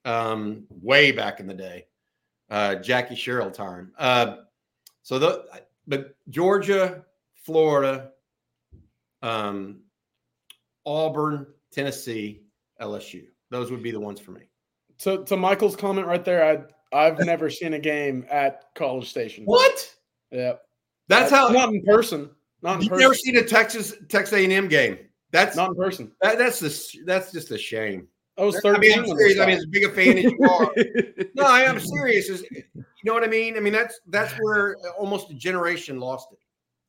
Um, 0.05 0.63
way 0.69 1.11
back 1.11 1.41
in 1.41 1.45
the 1.45 1.53
day, 1.53 1.87
uh, 2.49 2.75
Jackie 2.75 3.15
Sherrill 3.15 3.51
time. 3.51 3.91
Uh, 3.99 4.37
so 5.03 5.19
the 5.19 5.45
but 5.85 6.15
Georgia, 6.29 7.03
Florida, 7.43 8.11
um, 9.21 9.81
Auburn, 10.85 11.47
Tennessee, 11.69 12.43
LSU. 12.81 13.25
Those 13.49 13.69
would 13.71 13.83
be 13.83 13.91
the 13.91 13.99
ones 13.99 14.21
for 14.21 14.31
me. 14.31 14.49
So 14.95 15.23
to 15.23 15.35
Michael's 15.35 15.75
comment 15.75 16.07
right 16.07 16.23
there, 16.23 16.45
I 16.45 16.63
I've 16.93 17.19
never 17.19 17.49
seen 17.49 17.73
a 17.73 17.79
game 17.79 18.25
at 18.29 18.65
College 18.75 19.09
Station. 19.09 19.45
What? 19.45 19.93
Yep. 20.31 20.61
That's 21.07 21.31
how 21.31 21.49
not 21.49 21.69
in 21.69 21.83
person. 21.83 22.29
Not 22.61 22.75
in 22.75 22.81
You've 22.81 22.89
person. 22.91 23.01
never 23.01 23.13
seen 23.13 23.37
a 23.37 23.43
Texas 23.43 23.93
Texas 24.09 24.33
A&M 24.33 24.67
game. 24.67 24.97
That's 25.31 25.55
not 25.55 25.69
in 25.69 25.75
person. 25.75 26.11
That, 26.21 26.37
that's 26.37 26.59
the 26.59 27.03
that's 27.05 27.31
just 27.31 27.51
a 27.51 27.57
shame. 27.57 28.07
I 28.37 28.43
was 28.43 28.59
13. 28.61 28.75
I 28.75 28.79
mean, 28.79 28.99
I'm 28.99 29.17
serious. 29.17 29.39
I 29.39 29.45
mean, 29.45 29.57
as 29.57 29.65
big 29.65 29.83
a 29.83 29.89
fan 29.89 30.17
as 30.17 30.23
you 30.23 30.39
are. 30.49 30.73
no, 31.35 31.43
I 31.43 31.61
am 31.61 31.79
serious. 31.79 32.29
Is 32.29 32.45
you 32.51 32.73
know 33.05 33.13
what 33.13 33.23
I 33.23 33.27
mean? 33.27 33.57
I 33.57 33.59
mean, 33.59 33.73
that's 33.73 33.99
that's 34.07 34.33
where 34.39 34.75
almost 34.97 35.31
a 35.31 35.33
generation 35.33 35.99
lost 35.99 36.29
it 36.31 36.39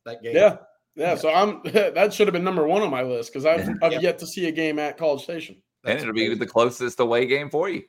that 0.05 0.21
game. 0.21 0.35
Yeah. 0.35 0.57
Yeah, 0.95 1.15
so 1.15 1.33
I'm 1.33 1.61
that 1.73 2.13
should 2.13 2.27
have 2.27 2.33
been 2.33 2.43
number 2.43 2.67
one 2.67 2.83
on 2.83 2.91
my 2.91 3.01
list 3.01 3.33
because 3.33 3.45
I've, 3.45 3.67
I've 3.81 4.01
yet 4.01 4.19
to 4.19 4.27
see 4.27 4.47
a 4.47 4.51
game 4.51 4.77
at 4.77 4.97
College 4.97 5.23
Station. 5.23 5.55
and 5.85 5.99
it'll 5.99 6.13
be 6.13 6.35
the 6.35 6.45
closest 6.45 6.99
away 6.99 7.25
game 7.25 7.49
for 7.49 7.67
you. 7.67 7.81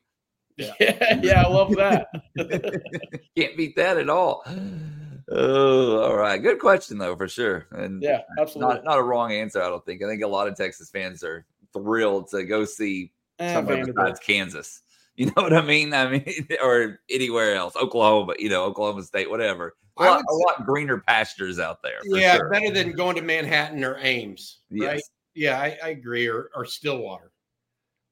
Yeah, 0.56 0.72
yeah, 0.78 1.20
yeah 1.22 1.42
I 1.42 1.48
love 1.48 1.74
that. 1.76 2.08
Can't 3.36 3.56
beat 3.56 3.76
that 3.76 3.98
at 3.98 4.08
all. 4.08 4.44
Oh, 5.30 6.00
all 6.00 6.16
right. 6.16 6.42
Good 6.42 6.58
question 6.58 6.98
though, 6.98 7.16
for 7.16 7.28
sure. 7.28 7.66
And 7.72 8.02
yeah, 8.02 8.22
absolutely. 8.38 8.76
Not, 8.76 8.84
not 8.84 8.98
a 8.98 9.02
wrong 9.02 9.32
answer, 9.32 9.62
I 9.62 9.68
don't 9.68 9.84
think. 9.84 10.02
I 10.02 10.08
think 10.08 10.22
a 10.22 10.28
lot 10.28 10.48
of 10.48 10.56
Texas 10.56 10.90
fans 10.90 11.24
are 11.24 11.46
thrilled 11.72 12.28
to 12.30 12.44
go 12.44 12.64
see 12.64 13.12
eh, 13.38 13.52
somewhere 13.52 13.76
Vanderbilt. 13.76 14.06
besides 14.06 14.20
Kansas. 14.20 14.80
You 15.16 15.26
know 15.26 15.44
what 15.44 15.52
I 15.52 15.60
mean? 15.60 15.94
I 15.94 16.08
mean, 16.08 16.48
or 16.60 16.98
anywhere 17.08 17.54
else, 17.54 17.76
Oklahoma, 17.76 18.34
you 18.36 18.48
know, 18.48 18.64
Oklahoma 18.64 19.04
State, 19.04 19.30
whatever. 19.30 19.76
A 19.96 20.02
lot, 20.02 20.24
a 20.28 20.34
lot 20.34 20.66
greener 20.66 20.98
pastures 21.06 21.60
out 21.60 21.82
there. 21.84 22.00
yeah, 22.06 22.34
sure. 22.34 22.50
better 22.50 22.72
than 22.72 22.96
going 22.96 23.14
to 23.14 23.22
Manhattan 23.22 23.84
or 23.84 23.96
Ames. 24.00 24.62
Right? 24.72 24.96
Yes. 24.96 25.10
Yeah, 25.36 25.60
I, 25.60 25.78
I 25.84 25.88
agree. 25.90 26.26
Or, 26.26 26.50
or 26.56 26.64
Stillwater. 26.64 27.30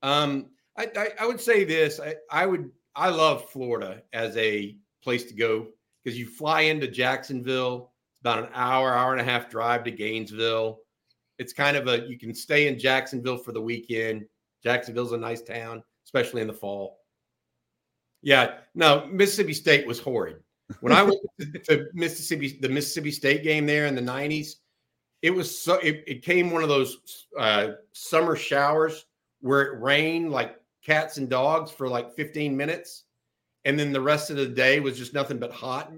Um, 0.03 0.51
I, 0.77 0.89
I, 0.97 1.09
I 1.21 1.27
would 1.27 1.41
say 1.41 1.65
this. 1.65 2.01
I, 2.01 2.17
I 2.31 2.47
would. 2.47 2.71
I 2.95 3.09
love 3.09 3.51
Florida 3.51 4.03
as 4.13 4.37
a 4.37 4.77
place 5.03 5.25
to 5.25 5.35
go 5.35 5.69
because 6.03 6.19
you 6.19 6.27
fly 6.27 6.63
into 6.63 6.89
Jacksonville. 6.89 7.93
It's 8.13 8.21
about 8.21 8.45
an 8.45 8.51
hour, 8.55 8.93
hour 8.93 9.13
and 9.13 9.21
a 9.21 9.25
half 9.25 9.51
drive 9.51 9.85
to 9.85 9.91
Gainesville. 9.91 10.81
It's 11.39 11.53
kind 11.53 11.77
of 11.77 11.89
a 11.89 12.07
you 12.09 12.19
can 12.19 12.35
stay 12.35 12.69
in 12.69 12.79
Jacksonville 12.79 13.39
for 13.39 13.53
the 13.53 13.61
weekend. 13.61 14.27
Jacksonville's 14.63 15.13
a 15.13 15.19
nice 15.19 15.43
town, 15.43 15.83
especially 16.05 16.41
in 16.41 16.47
the 16.47 16.53
fall. 16.53 16.99
Yeah, 18.23 18.59
no, 18.75 19.07
Mississippi 19.11 19.55
State 19.55 19.87
was 19.87 19.99
horrid. 19.99 20.37
When 20.81 20.93
I 20.93 21.03
went 21.03 21.19
to, 21.65 21.87
Mississippi, 21.93 22.59
the 22.61 22.69
Mississippi 22.69 23.11
State 23.11 23.43
game 23.43 23.67
there 23.67 23.87
in 23.87 23.95
the 23.95 24.03
'90s, 24.03 24.57
it 25.23 25.31
was 25.31 25.57
so 25.57 25.75
it, 25.75 26.05
it 26.07 26.23
came 26.23 26.51
one 26.51 26.63
of 26.63 26.69
those 26.69 27.27
uh, 27.39 27.73
summer 27.93 28.37
showers 28.37 29.07
where 29.41 29.63
it 29.63 29.81
rained 29.81 30.31
like 30.31 30.57
cats 30.85 31.17
and 31.17 31.29
dogs 31.29 31.71
for 31.71 31.89
like 31.89 32.15
15 32.15 32.57
minutes, 32.57 33.05
and 33.65 33.79
then 33.79 33.93
the 33.93 34.01
rest 34.01 34.31
of 34.31 34.37
the 34.37 34.47
day 34.47 34.81
was 34.81 34.99
just 34.99 35.15
nothing 35.15 35.39
but 35.39 35.53
hot, 35.53 35.93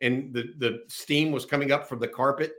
and 0.00 0.32
the 0.32 0.54
the 0.58 0.82
steam 0.88 1.32
was 1.32 1.44
coming 1.44 1.72
up 1.72 1.88
from 1.88 1.98
the 1.98 2.08
carpet, 2.08 2.54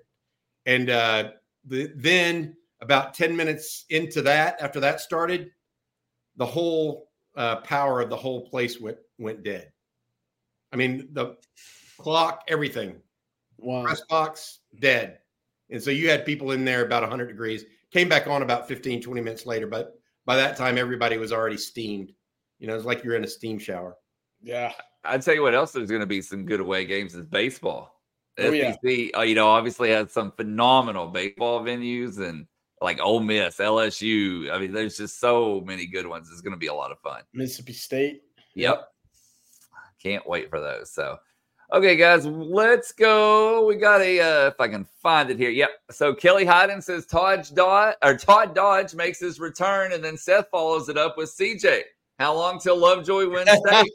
and 0.66 0.90
uh, 0.90 1.32
the, 1.66 1.92
then 1.96 2.56
about 2.82 3.14
10 3.14 3.36
minutes 3.36 3.86
into 3.90 4.22
that, 4.22 4.62
after 4.62 4.80
that 4.80 5.00
started, 5.00 5.52
the 6.36 6.46
whole 6.46 7.10
uh, 7.36 7.58
power 7.58 8.02
of 8.02 8.10
the 8.10 8.16
whole 8.16 8.48
place 8.50 8.80
went 8.80 8.98
went 9.18 9.44
dead. 9.44 9.72
I 10.72 10.76
mean, 10.76 11.10
the 11.14 11.38
clock, 11.98 12.44
everything, 12.48 12.96
Wow. 13.58 13.84
press 13.84 14.02
box, 14.02 14.60
dead. 14.80 15.20
And 15.70 15.82
so 15.82 15.92
you 15.92 16.10
had 16.10 16.26
people 16.26 16.52
in 16.52 16.66
there 16.66 16.84
about 16.86 17.04
100 17.04 17.28
degrees, 17.28 17.66
came 17.92 18.10
back 18.10 18.28
on 18.28 18.42
about 18.42 18.68
15, 18.68 19.02
20 19.02 19.22
minutes 19.22 19.46
later. 19.46 19.68
But 19.68 20.00
by 20.26 20.36
that 20.36 20.58
time, 20.58 20.78
everybody 20.78 21.18
was 21.18 21.32
already 21.32 21.58
steamed. 21.58 22.12
You 22.60 22.68
know, 22.68 22.76
it's 22.76 22.86
like 22.86 23.04
you're 23.04 23.16
in 23.16 23.24
a 23.24 23.28
steam 23.28 23.60
shower. 23.60 23.96
Yeah. 24.42 24.74
I'd 25.04 25.22
tell 25.22 25.34
you 25.34 25.42
what 25.42 25.56
else 25.56 25.72
there's 25.72 25.90
going 25.90 26.02
to 26.02 26.08
be 26.08 26.22
some 26.22 26.46
good 26.46 26.60
away 26.60 26.86
games 26.86 27.14
is 27.14 27.26
baseball. 27.26 28.02
Oh. 28.40 28.52
SEC, 28.52 29.16
uh, 29.16 29.22
you 29.22 29.36
know, 29.36 29.48
obviously 29.48 29.90
has 29.92 30.12
some 30.12 30.32
phenomenal 30.32 31.08
baseball 31.08 31.62
venues 31.62 32.20
and 32.20 32.48
like 32.82 33.00
Ole 33.02 33.20
Miss, 33.20 33.58
LSU. 33.58 34.52
I 34.52 34.60
mean, 34.60 34.72
there's 34.72 34.98
just 34.98 35.20
so 35.20 35.62
many 35.62 35.86
good 35.86 36.08
ones. 36.08 36.30
It's 36.32 36.42
going 36.42 36.54
to 36.54 36.58
be 36.58 36.68
a 36.68 36.74
lot 36.74 36.92
of 36.92 37.00
fun. 37.00 37.22
Mississippi 37.34 37.74
State. 37.74 38.22
Yep. 38.56 38.88
Can't 40.02 40.28
wait 40.28 40.50
for 40.50 40.60
those. 40.60 40.92
So, 40.92 41.18
okay, 41.74 41.96
guys, 41.96 42.26
let's 42.26 42.92
go. 42.92 43.66
We 43.66 43.76
got 43.76 44.02
a, 44.02 44.20
uh, 44.20 44.48
if 44.48 44.60
I 44.60 44.68
can 44.68 44.86
find 45.02 45.30
it 45.30 45.38
here. 45.38 45.50
Yep. 45.50 45.70
So 45.92 46.14
Kelly 46.14 46.46
Hyden 46.46 46.82
says 46.82 47.06
Todd 47.06 47.48
Dodge 47.54 47.96
or 48.04 48.16
Todd 48.16 48.56
Dodge 48.56 48.94
makes 48.94 49.20
his 49.20 49.40
return, 49.40 49.92
and 49.92 50.04
then 50.04 50.16
Seth 50.16 50.50
follows 50.50 50.90
it 50.90 50.98
up 50.98 51.18
with 51.18 51.36
CJ. 51.36 51.82
How 52.20 52.34
long 52.34 52.60
till 52.60 52.78
Lovejoy 52.78 53.30
wins 53.30 53.50
state? 53.68 53.92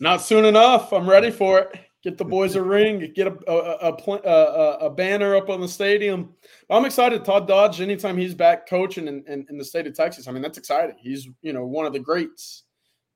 Not 0.00 0.22
soon 0.22 0.44
enough. 0.44 0.92
I'm 0.92 1.08
ready 1.08 1.30
for 1.30 1.60
it. 1.60 1.78
Get 2.02 2.16
the 2.16 2.24
boys 2.24 2.56
a 2.56 2.62
ring. 2.62 3.12
Get 3.14 3.26
a 3.26 3.36
a, 3.46 3.90
a, 3.90 3.92
a, 3.92 4.30
a, 4.30 4.76
a 4.86 4.90
banner 4.90 5.36
up 5.36 5.50
on 5.50 5.60
the 5.60 5.68
stadium. 5.68 6.32
I'm 6.70 6.86
excited. 6.86 7.24
Todd 7.24 7.46
Dodge. 7.46 7.82
Anytime 7.82 8.16
he's 8.16 8.34
back 8.34 8.66
coaching 8.66 9.06
in, 9.06 9.22
in, 9.28 9.46
in 9.50 9.58
the 9.58 9.64
state 9.64 9.86
of 9.86 9.94
Texas, 9.94 10.26
I 10.26 10.32
mean 10.32 10.40
that's 10.40 10.56
exciting. 10.56 10.96
He's 10.98 11.28
you 11.42 11.52
know 11.52 11.66
one 11.66 11.84
of 11.84 11.92
the 11.92 11.98
greats, 11.98 12.64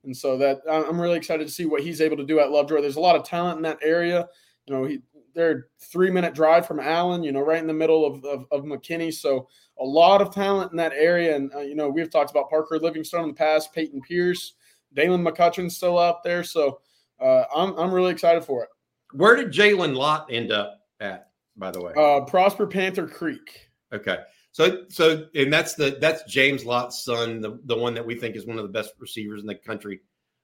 and 0.05 0.17
so 0.17 0.37
that 0.39 0.61
I'm 0.71 1.01
really 1.01 1.17
excited 1.17 1.47
to 1.47 1.53
see 1.53 1.67
what 1.67 1.83
he's 1.83 2.01
able 2.01 2.17
to 2.17 2.25
do 2.25 2.41
at 2.41 2.51
Lovejoy. 2.51 2.81
There's 2.81 2.97
a 2.97 3.01
lot 3.01 3.17
of 3.17 3.25
talent 3.25 3.57
in 3.57 3.63
that 3.63 3.79
area. 3.83 4.29
You 4.67 4.75
know, 4.75 4.85
he 4.85 5.01
they're 5.35 5.69
three 5.81 6.11
minute 6.11 6.35
drive 6.35 6.67
from 6.67 6.81
Allen. 6.81 7.23
You 7.23 7.33
know, 7.33 7.41
right 7.41 7.59
in 7.59 7.67
the 7.67 7.73
middle 7.73 8.05
of 8.05 8.25
of, 8.25 8.47
of 8.51 8.65
McKinney. 8.65 9.13
So 9.13 9.49
a 9.79 9.85
lot 9.85 10.23
of 10.23 10.33
talent 10.33 10.71
in 10.71 10.77
that 10.79 10.93
area. 10.95 11.37
And 11.37 11.53
uh, 11.55 11.61
you 11.61 11.75
know, 11.75 11.89
we've 11.89 12.11
talked 12.11 12.31
about 12.31 12.51
Parker 12.51 12.79
Livingstone 12.79 13.23
in 13.23 13.29
the 13.29 13.35
past, 13.35 13.73
Peyton 13.73 14.01
Pierce, 14.03 14.55
Dalen 14.95 15.25
McCutcheon's 15.25 15.77
still 15.77 15.99
out 15.99 16.23
there. 16.23 16.45
So 16.45 16.81
uh, 17.21 17.45
I'm 17.55 17.77
I'm 17.79 17.93
really 17.93 18.13
excited 18.13 18.45
for 18.45 18.63
it. 18.65 18.69
Where 19.13 19.37
did 19.37 19.53
Jalen 19.53 19.97
Lott 19.97 20.27
end 20.31 20.51
up 20.51 20.81
at, 21.01 21.29
by 21.57 21.71
the 21.71 21.81
way? 21.81 21.93
Uh, 21.97 22.23
Prosper 22.23 22.67
Panther 22.67 23.07
Creek. 23.07 23.71
Okay. 23.93 24.19
So 24.55 24.85
so 24.89 25.27
and 25.35 25.53
that's 25.53 25.75
the 25.75 25.99
that's 26.01 26.23
James 26.33 26.65
Lott's 26.65 27.05
son, 27.05 27.41
the, 27.41 27.59
the 27.65 27.77
one 27.77 27.93
that 27.95 28.07
we 28.07 28.15
think 28.15 28.37
is 28.37 28.47
one 28.47 28.57
of 28.57 28.63
the 28.63 28.73
best 28.73 28.93
receivers 29.01 29.41
in 29.41 29.49
the 29.49 29.57
country. 29.57 30.01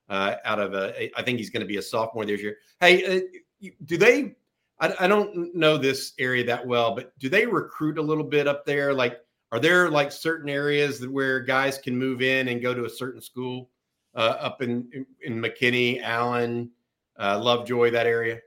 Uh, 0.09 0.35
out 0.45 0.59
of 0.59 0.75
a, 0.75 1.17
I 1.17 1.23
think 1.23 1.39
he's 1.39 1.51
going 1.51 1.61
to 1.61 1.67
be 1.67 1.77
a 1.77 1.83
sophomore 1.83 2.27
this 2.27 2.43
year. 2.43 2.57
Hey, 2.81 3.23
uh, 3.23 3.69
do 3.85 3.97
they? 3.97 4.35
I, 4.81 4.93
I 4.99 5.07
don't 5.07 5.55
know 5.55 5.79
this 5.79 6.15
area 6.19 6.43
that 6.47 6.67
well, 6.67 6.93
but 6.93 7.17
do 7.21 7.29
they 7.29 7.47
recruit 7.47 7.99
a 7.99 8.03
little 8.03 8.25
bit 8.25 8.49
up 8.49 8.67
there? 8.67 8.93
Like, 8.93 9.21
are 9.53 9.61
there 9.61 9.89
like 9.89 10.11
certain 10.11 10.49
areas 10.49 10.99
that 10.99 11.09
where 11.09 11.39
guys 11.39 11.79
can 11.79 11.97
move 11.97 12.21
in 12.21 12.49
and 12.49 12.61
go 12.61 12.75
to 12.75 12.87
a 12.87 12.91
certain 12.91 13.21
school 13.21 13.71
uh, 14.17 14.35
up 14.41 14.61
in, 14.61 14.89
in 14.93 15.07
in 15.23 15.41
McKinney, 15.41 16.03
Allen, 16.03 16.73
uh, 17.17 17.39
Lovejoy, 17.39 17.93
that 17.93 18.09
area? 18.09 18.41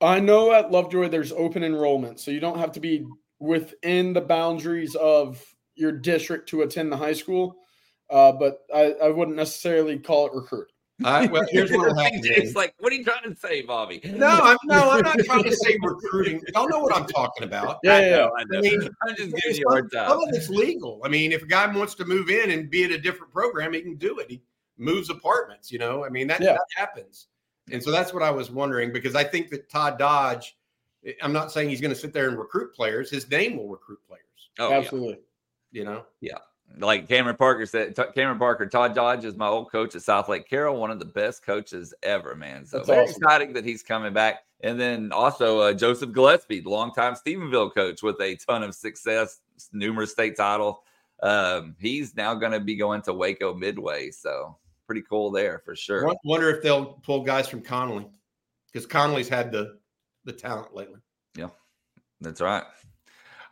I 0.00 0.18
know 0.18 0.52
at 0.52 0.70
Lovejoy 0.70 1.10
there's 1.10 1.32
open 1.32 1.62
enrollment, 1.62 2.20
so 2.20 2.30
you 2.30 2.40
don't 2.40 2.58
have 2.58 2.72
to 2.72 2.80
be 2.80 3.06
within 3.40 4.12
the 4.12 4.20
boundaries 4.20 4.94
of 4.96 5.42
your 5.74 5.92
district 5.92 6.48
to 6.50 6.62
attend 6.62 6.90
the 6.92 6.96
high 6.96 7.12
school. 7.12 7.56
Uh, 8.10 8.32
but 8.32 8.60
I, 8.74 8.92
I 9.02 9.08
wouldn't 9.08 9.36
necessarily 9.36 9.98
call 9.98 10.26
it 10.26 10.32
recruit. 10.34 10.68
Uh, 11.02 11.26
well, 11.32 11.44
here's 11.50 11.72
what 11.72 11.88
will 11.88 11.98
happen. 12.02 12.22
James. 12.22 12.38
it's 12.38 12.54
like, 12.54 12.72
what 12.78 12.92
are 12.92 12.96
you 12.96 13.02
trying 13.02 13.24
to 13.28 13.34
say, 13.34 13.62
Bobby? 13.62 14.00
No, 14.14 14.28
I'm 14.28 14.56
no, 14.66 14.90
I'm 14.92 15.00
not 15.00 15.18
trying 15.24 15.42
to 15.42 15.56
say 15.56 15.76
recruiting. 15.82 16.40
Y'all 16.54 16.68
know 16.68 16.78
what 16.78 16.94
I'm 16.94 17.06
talking 17.06 17.42
about. 17.42 17.78
Yeah, 17.82 17.94
I 17.94 18.00
yeah, 18.02 18.10
know. 18.10 18.30
I 18.38 18.44
know. 18.44 18.58
I 18.58 18.60
mean, 18.60 18.82
I'm 19.02 19.08
just 19.16 19.18
giving 19.18 19.40
It's 19.46 19.58
you 19.58 19.66
a 19.66 19.70
hard 19.72 19.90
some 19.90 20.06
time. 20.06 20.18
of 20.18 20.28
it's 20.34 20.48
legal. 20.48 21.00
I 21.04 21.08
mean, 21.08 21.32
if 21.32 21.42
a 21.42 21.46
guy 21.46 21.66
wants 21.66 21.96
to 21.96 22.04
move 22.04 22.30
in 22.30 22.50
and 22.52 22.70
be 22.70 22.84
at 22.84 22.92
a 22.92 22.98
different 22.98 23.32
program, 23.32 23.72
he 23.72 23.80
can 23.80 23.96
do 23.96 24.18
it. 24.20 24.30
He 24.30 24.40
moves 24.78 25.10
apartments. 25.10 25.72
You 25.72 25.78
know, 25.80 26.04
I 26.04 26.10
mean 26.10 26.28
that, 26.28 26.40
Yeah. 26.40 26.52
that 26.52 26.66
happens. 26.76 27.26
And 27.72 27.82
so 27.82 27.90
that's 27.90 28.12
what 28.14 28.22
I 28.22 28.30
was 28.30 28.50
wondering 28.50 28.92
because 28.92 29.16
I 29.16 29.24
think 29.24 29.50
that 29.50 29.68
Todd 29.70 29.98
Dodge. 29.98 30.56
I'm 31.22 31.32
not 31.32 31.52
saying 31.52 31.68
he's 31.68 31.80
going 31.80 31.92
to 31.94 31.98
sit 31.98 32.12
there 32.12 32.28
and 32.28 32.38
recruit 32.38 32.74
players. 32.74 33.10
His 33.10 33.30
name 33.30 33.56
will 33.56 33.68
recruit 33.68 33.98
players. 34.06 34.22
Oh, 34.58 34.70
yeah. 34.70 34.78
Absolutely. 34.78 35.18
You 35.72 35.84
know. 35.84 36.04
Yeah. 36.20 36.38
Like 36.78 37.08
Cameron 37.08 37.36
Parker 37.36 37.66
said, 37.66 37.94
T- 37.94 38.02
Cameron 38.14 38.38
Parker, 38.38 38.66
Todd 38.66 38.94
Dodge 38.94 39.24
is 39.24 39.36
my 39.36 39.46
old 39.46 39.70
coach 39.70 39.94
at 39.94 40.00
Southlake 40.02 40.48
Carroll, 40.48 40.76
one 40.76 40.90
of 40.90 40.98
the 40.98 41.04
best 41.04 41.44
coaches 41.44 41.92
ever, 42.02 42.34
man. 42.34 42.64
So 42.64 42.78
That's 42.78 42.88
very 42.88 43.02
awesome. 43.02 43.22
exciting 43.22 43.52
that 43.52 43.64
he's 43.64 43.82
coming 43.82 44.12
back. 44.12 44.44
And 44.62 44.80
then 44.80 45.12
also 45.12 45.60
uh, 45.60 45.72
Joseph 45.74 46.12
Gillespie, 46.12 46.60
the 46.60 46.70
longtime 46.70 47.14
Stephenville 47.14 47.72
coach 47.74 48.02
with 48.02 48.18
a 48.20 48.36
ton 48.36 48.62
of 48.62 48.74
success, 48.74 49.40
numerous 49.72 50.12
state 50.12 50.36
title. 50.36 50.84
Um, 51.22 51.76
he's 51.78 52.16
now 52.16 52.34
going 52.34 52.52
to 52.52 52.60
be 52.60 52.76
going 52.76 53.02
to 53.02 53.12
Waco 53.12 53.54
Midway. 53.54 54.10
So 54.10 54.56
pretty 54.86 55.02
cool 55.02 55.30
there 55.30 55.60
for 55.64 55.76
sure. 55.76 56.06
Won- 56.06 56.16
Wonder 56.24 56.48
if 56.50 56.62
they'll 56.62 56.94
pull 57.04 57.22
guys 57.22 57.46
from 57.46 57.60
Connally 57.62 58.08
because 58.72 58.86
Connally's 58.86 59.28
had 59.28 59.52
the 59.52 59.78
the 60.24 60.32
talent 60.32 60.74
lately. 60.74 61.00
Yeah, 61.36 61.50
that's 62.20 62.40
right. 62.40 62.64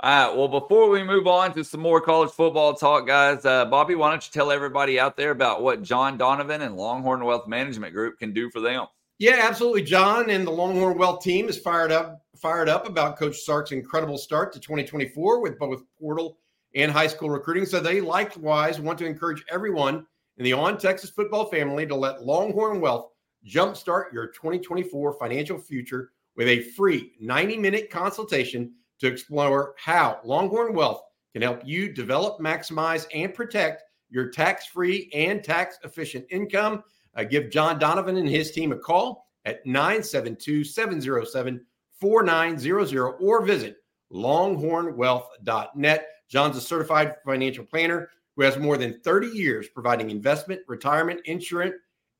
All 0.01 0.29
right. 0.29 0.37
Well, 0.37 0.49
before 0.49 0.91
we 0.91 1.05
move 1.05 1.29
on 1.29 1.55
to 1.55 1.63
some 1.63 1.81
more 1.81 2.01
college 2.01 2.31
football 2.31 2.75
talk, 2.75 3.07
guys, 3.07 3.45
uh, 3.45 3.67
Bobby, 3.67 3.95
why 3.95 4.11
don't 4.11 4.27
you 4.27 4.33
tell 4.33 4.51
everybody 4.51 4.99
out 4.99 5.17
there 5.17 5.31
about 5.31 5.63
what 5.63 5.83
John 5.83 6.19
Donovan 6.19 6.63
and 6.63 6.77
Longhorn 6.77 7.25
Wealth 7.25 7.47
Management 7.47 7.95
Group 7.95 8.19
can 8.19 8.33
do 8.33 8.51
for 8.51 8.61
them? 8.61 8.87
Yeah, 9.21 9.39
absolutely. 9.41 9.83
John 9.83 10.31
and 10.31 10.45
the 10.45 10.51
Longhorn 10.51 10.99
Wealth 10.99 11.23
team 11.23 11.49
is 11.49 11.57
fired 11.57 11.93
up, 11.93 12.23
fired 12.37 12.69
up 12.69 12.89
about 12.89 13.17
Coach 13.17 13.39
Sark's 13.39 13.71
incredible 13.71 14.19
start 14.19 14.53
to 14.55 14.59
2024 14.59 15.41
with 15.41 15.57
both 15.57 15.85
portal 16.01 16.39
and 16.75 16.91
high 16.91 17.07
school 17.07 17.31
recruiting. 17.31 17.65
So 17.65 17.79
they 17.79 18.01
likewise 18.01 18.81
want 18.81 18.99
to 18.99 19.07
encourage 19.07 19.45
everyone 19.49 20.05
in 20.39 20.45
the 20.45 20.53
On 20.53 20.77
Texas 20.77 21.11
football 21.11 21.45
family 21.45 21.87
to 21.87 21.95
let 21.95 22.25
Longhorn 22.25 22.81
Wealth 22.81 23.11
jumpstart 23.47 24.13
your 24.13 24.27
2024 24.29 25.13
financial 25.13 25.59
future 25.59 26.11
with 26.37 26.49
a 26.49 26.63
free 26.63 27.13
90-minute 27.23 27.91
consultation 27.91 28.73
to 29.01 29.07
explore 29.07 29.75
how 29.79 30.21
Longhorn 30.25 30.75
Wealth 30.75 31.03
can 31.33 31.43
help 31.43 31.63
you 31.65 31.93
develop, 31.93 32.41
maximize, 32.41 33.07
and 33.15 33.35
protect 33.35 33.83
your 34.11 34.31
tax-free 34.31 35.11
and 35.15 35.43
tax-efficient 35.43 36.27
income. 36.31 36.83
Uh, 37.15 37.25
give 37.25 37.51
John 37.51 37.79
Donovan 37.79 38.17
and 38.17 38.29
his 38.29 38.53
team 38.53 38.73
a 38.73 38.77
call 38.77 39.27
at 39.45 39.65
972 39.67 40.65
707 40.65 41.65
4900 42.01 43.17
or 43.21 43.45
visit 43.45 43.77
longhornwealth.net. 44.13 46.09
John's 46.29 46.57
a 46.57 46.61
certified 46.61 47.15
financial 47.25 47.65
planner 47.65 48.09
who 48.37 48.43
has 48.43 48.59
more 48.59 48.77
than 48.77 49.01
30 49.01 49.29
years 49.29 49.69
providing 49.69 50.11
investment, 50.11 50.61
retirement, 50.69 51.21
insurance, 51.25 51.75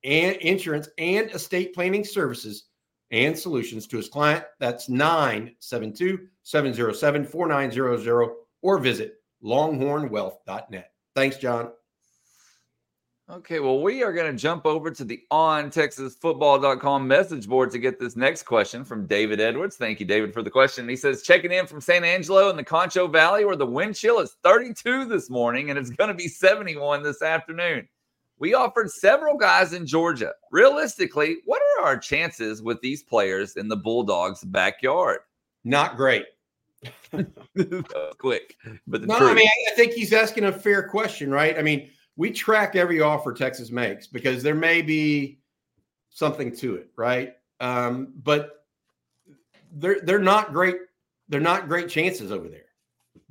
and 0.05 0.37
insurance 0.37 0.89
and 0.99 1.31
estate 1.31 1.75
planning 1.75 2.05
services 2.05 2.65
and 3.13 3.39
solutions 3.39 3.87
to 3.87 3.97
his 3.99 4.09
client. 4.09 4.45
That's 4.59 4.89
972 4.89 6.27
707 6.43 7.25
4900 7.25 8.31
or 8.63 8.79
visit 8.79 9.17
longhornwealth.net. 9.45 10.91
Thanks, 11.15 11.37
John. 11.37 11.71
Okay, 13.31 13.61
well, 13.61 13.81
we 13.81 14.03
are 14.03 14.13
going 14.13 14.31
to 14.31 14.37
jump 14.37 14.67
over 14.67 14.91
to 14.91 15.05
the 15.05 15.23
on 15.31 15.71
texasfootball.com 15.71 17.07
message 17.07 17.49
board 17.49 17.71
to 17.71 17.79
get 17.79 17.99
this 17.99 18.17
next 18.17 18.43
question 18.43 18.85
from 18.85 19.07
David 19.07 19.41
Edwards. 19.41 19.77
Thank 19.77 20.01
you, 20.01 20.07
David, 20.07 20.35
for 20.35 20.43
the 20.43 20.51
question. 20.51 20.89
He 20.89 20.97
says, 20.97 21.23
checking 21.23 21.53
in 21.53 21.67
from 21.67 21.81
San 21.81 22.05
Angelo 22.05 22.51
in 22.51 22.57
the 22.57 22.65
Concho 22.65 23.07
Valley, 23.07 23.45
where 23.45 23.57
the 23.57 23.65
wind 23.65 23.95
chill 23.95 24.19
is 24.19 24.37
32 24.43 25.07
this 25.07 25.31
morning 25.31 25.71
and 25.71 25.79
it's 25.79 25.91
going 25.91 26.09
to 26.09 26.15
be 26.15 26.29
71 26.29 27.03
this 27.03 27.23
afternoon. 27.23 27.89
We 28.39 28.55
offered 28.55 28.91
several 28.91 29.37
guys 29.39 29.73
in 29.73 29.87
Georgia. 29.87 30.33
Realistically, 30.51 31.39
what 31.45 31.62
are 31.83 31.89
our 31.89 31.99
chances 31.99 32.63
with 32.63 32.81
these 32.81 33.03
players 33.03 33.57
in 33.57 33.69
the 33.69 33.77
Bulldogs' 33.77 34.45
backyard? 34.45 35.21
Not 35.65 35.97
great. 35.97 36.27
Quick, 38.19 38.57
but 38.87 39.03
no, 39.03 39.19
truth. 39.19 39.31
I 39.31 39.35
mean, 39.35 39.49
I 39.71 39.75
think 39.75 39.93
he's 39.93 40.13
asking 40.13 40.45
a 40.45 40.53
fair 40.53 40.89
question, 40.89 41.31
right? 41.31 41.57
I 41.59 41.63
mean, 41.63 41.91
we 42.17 42.31
track 42.31 42.75
every 42.75 43.01
offer 43.01 43.33
Texas 43.33 43.71
makes 43.71 44.07
because 44.07 44.43
there 44.43 44.55
may 44.55 44.83
be 44.83 45.39
something 46.11 46.55
to 46.57 46.77
it, 46.77 46.91
right? 46.97 47.35
Um, 47.61 48.13
but 48.23 48.65
they're 49.73 50.01
they're 50.01 50.19
not 50.19 50.53
great. 50.53 50.77
They're 51.29 51.41
not 51.41 51.69
great 51.69 51.89
chances 51.89 52.33
over 52.33 52.49
there. 52.49 52.67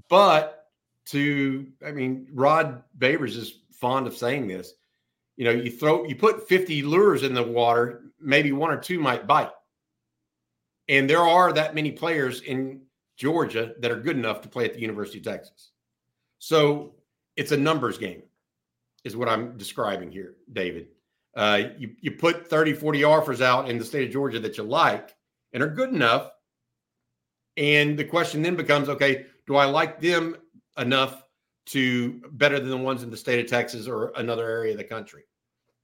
But 0.07 0.67
to, 1.07 1.67
I 1.85 1.91
mean, 1.91 2.27
Rod 2.33 2.83
Babers 2.97 3.35
is 3.35 3.59
fond 3.73 4.07
of 4.07 4.15
saying 4.15 4.47
this. 4.47 4.73
You 5.37 5.45
know, 5.45 5.51
you 5.51 5.71
throw 5.71 6.05
you 6.05 6.15
put 6.15 6.47
50 6.47 6.83
lures 6.83 7.23
in 7.23 7.33
the 7.33 7.43
water, 7.43 8.03
maybe 8.19 8.51
one 8.51 8.71
or 8.71 8.77
two 8.77 8.99
might 8.99 9.27
bite. 9.27 9.51
And 10.87 11.09
there 11.09 11.21
are 11.21 11.53
that 11.53 11.73
many 11.73 11.91
players 11.91 12.41
in 12.41 12.81
Georgia 13.17 13.73
that 13.79 13.91
are 13.91 13.99
good 13.99 14.17
enough 14.17 14.41
to 14.41 14.49
play 14.49 14.65
at 14.65 14.73
the 14.73 14.81
University 14.81 15.19
of 15.19 15.23
Texas. 15.23 15.71
So 16.39 16.95
it's 17.35 17.51
a 17.51 17.57
numbers 17.57 17.97
game 17.97 18.23
is 19.03 19.15
what 19.15 19.29
I'm 19.29 19.57
describing 19.57 20.11
here, 20.11 20.35
David. 20.51 20.87
Uh, 21.35 21.63
you, 21.77 21.95
you 22.01 22.11
put 22.11 22.47
30, 22.47 22.73
40 22.73 23.03
offers 23.03 23.41
out 23.41 23.69
in 23.69 23.77
the 23.77 23.85
state 23.85 24.07
of 24.07 24.13
Georgia 24.13 24.39
that 24.39 24.57
you 24.57 24.63
like 24.63 25.15
and 25.53 25.63
are 25.63 25.69
good 25.69 25.89
enough. 25.89 26.31
And 27.57 27.97
the 27.97 28.03
question 28.03 28.41
then 28.41 28.55
becomes 28.55 28.89
okay, 28.89 29.25
do 29.47 29.55
I 29.55 29.65
like 29.65 29.99
them 29.99 30.35
enough 30.77 31.23
to 31.67 32.21
better 32.31 32.59
than 32.59 32.69
the 32.69 32.77
ones 32.77 33.03
in 33.03 33.09
the 33.09 33.17
state 33.17 33.43
of 33.43 33.49
Texas 33.49 33.87
or 33.87 34.11
another 34.15 34.49
area 34.49 34.71
of 34.71 34.77
the 34.77 34.83
country? 34.83 35.23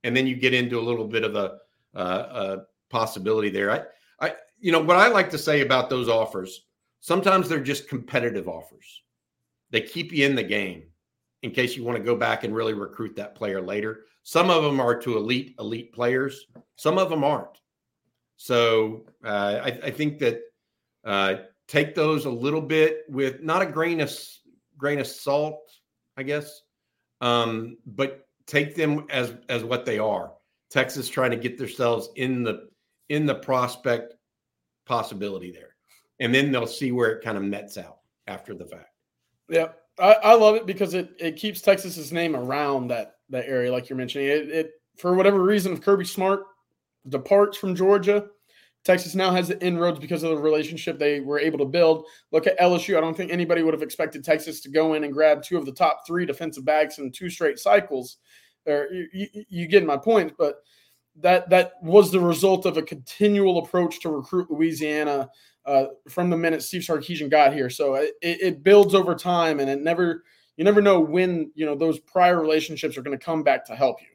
And 0.04 0.16
then 0.16 0.26
you 0.26 0.36
get 0.36 0.54
into 0.54 0.78
a 0.78 0.82
little 0.82 1.06
bit 1.06 1.24
of 1.24 1.34
a, 1.34 1.58
uh, 1.94 2.00
a 2.00 2.56
possibility 2.90 3.50
there. 3.50 3.70
I, 3.70 3.82
I, 4.20 4.34
you 4.60 4.72
know, 4.72 4.80
what 4.80 4.96
I 4.96 5.08
like 5.08 5.30
to 5.30 5.38
say 5.38 5.60
about 5.60 5.90
those 5.90 6.08
offers, 6.08 6.64
sometimes 7.00 7.48
they're 7.48 7.60
just 7.60 7.88
competitive 7.88 8.48
offers. 8.48 9.02
They 9.70 9.80
keep 9.80 10.12
you 10.12 10.26
in 10.26 10.34
the 10.34 10.42
game 10.42 10.84
in 11.42 11.50
case 11.50 11.76
you 11.76 11.84
want 11.84 11.98
to 11.98 12.04
go 12.04 12.16
back 12.16 12.44
and 12.44 12.54
really 12.54 12.74
recruit 12.74 13.16
that 13.16 13.34
player 13.34 13.60
later. 13.60 14.06
Some 14.22 14.50
of 14.50 14.62
them 14.62 14.80
are 14.80 14.98
to 15.00 15.16
elite 15.16 15.54
elite 15.58 15.92
players. 15.92 16.46
Some 16.76 16.98
of 16.98 17.10
them 17.10 17.24
aren't. 17.24 17.60
So 18.36 19.06
uh, 19.24 19.60
I, 19.64 19.66
I, 19.84 19.90
think 19.90 20.18
that 20.20 20.40
uh, 21.04 21.34
take 21.66 21.94
those 21.94 22.24
a 22.24 22.30
little 22.30 22.60
bit 22.60 23.04
with 23.08 23.42
not 23.42 23.62
a 23.62 23.66
grain 23.66 24.00
of 24.00 24.16
grain 24.76 25.00
of 25.00 25.06
salt, 25.06 25.67
I 26.18 26.24
guess, 26.24 26.62
um, 27.20 27.78
but 27.86 28.26
take 28.46 28.74
them 28.74 29.06
as 29.08 29.34
as 29.48 29.62
what 29.62 29.86
they 29.86 30.00
are. 30.00 30.32
Texas 30.68 31.08
trying 31.08 31.30
to 31.30 31.36
get 31.36 31.56
themselves 31.56 32.10
in 32.16 32.42
the 32.42 32.68
in 33.08 33.24
the 33.24 33.36
prospect 33.36 34.14
possibility 34.84 35.52
there, 35.52 35.76
and 36.18 36.34
then 36.34 36.50
they'll 36.50 36.66
see 36.66 36.90
where 36.90 37.10
it 37.12 37.24
kind 37.24 37.38
of 37.38 37.44
nets 37.44 37.78
out 37.78 37.98
after 38.26 38.52
the 38.52 38.66
fact. 38.66 38.90
Yeah, 39.48 39.68
I, 39.98 40.14
I 40.14 40.34
love 40.34 40.56
it 40.56 40.66
because 40.66 40.94
it, 40.94 41.10
it 41.20 41.36
keeps 41.36 41.60
Texas's 41.60 42.12
name 42.12 42.34
around 42.34 42.88
that 42.88 43.14
that 43.30 43.46
area, 43.46 43.70
like 43.70 43.88
you're 43.88 43.96
mentioning. 43.96 44.26
It, 44.26 44.50
it 44.50 44.70
for 44.96 45.14
whatever 45.14 45.40
reason, 45.40 45.72
if 45.72 45.80
Kirby 45.80 46.04
Smart 46.04 46.42
departs 47.08 47.56
from 47.56 47.76
Georgia, 47.76 48.26
Texas 48.84 49.14
now 49.14 49.30
has 49.30 49.48
the 49.48 49.62
inroads 49.64 49.98
because 49.98 50.22
of 50.22 50.30
the 50.30 50.36
relationship 50.36 50.98
they 50.98 51.20
were 51.20 51.38
able 51.38 51.58
to 51.58 51.64
build. 51.64 52.06
Look 52.32 52.46
at 52.46 52.58
LSU. 52.58 52.96
I 52.96 53.00
don't 53.00 53.16
think 53.16 53.30
anybody 53.30 53.62
would 53.62 53.74
have 53.74 53.82
expected 53.82 54.24
Texas 54.24 54.60
to 54.62 54.70
go 54.70 54.94
in 54.94 55.04
and 55.04 55.12
grab 55.12 55.42
two 55.42 55.58
of 55.58 55.66
the 55.66 55.72
top 55.72 56.06
three 56.06 56.24
defensive 56.24 56.64
backs 56.64 56.98
in 56.98 57.12
two 57.12 57.28
straight 57.28 57.58
cycles. 57.58 58.18
Or 58.66 58.88
you, 58.90 59.26
you, 59.48 59.66
get 59.66 59.86
my 59.86 59.96
point, 59.96 60.34
but 60.38 60.62
that 61.16 61.48
that 61.50 61.72
was 61.82 62.12
the 62.12 62.20
result 62.20 62.66
of 62.66 62.76
a 62.76 62.82
continual 62.82 63.58
approach 63.58 64.00
to 64.00 64.10
recruit 64.10 64.50
Louisiana 64.50 65.30
uh, 65.64 65.86
from 66.08 66.28
the 66.28 66.36
minute 66.36 66.62
Steve 66.62 66.82
Sarkisian 66.82 67.30
got 67.30 67.54
here. 67.54 67.70
So 67.70 67.94
it, 67.94 68.14
it 68.20 68.62
builds 68.62 68.94
over 68.94 69.14
time, 69.14 69.60
and 69.60 69.70
it 69.70 69.80
never 69.80 70.24
you 70.56 70.64
never 70.64 70.82
know 70.82 71.00
when 71.00 71.50
you 71.54 71.64
know 71.64 71.74
those 71.74 71.98
prior 71.98 72.40
relationships 72.40 72.96
are 72.98 73.02
going 73.02 73.18
to 73.18 73.24
come 73.24 73.42
back 73.42 73.64
to 73.66 73.76
help 73.76 74.00
you. 74.02 74.08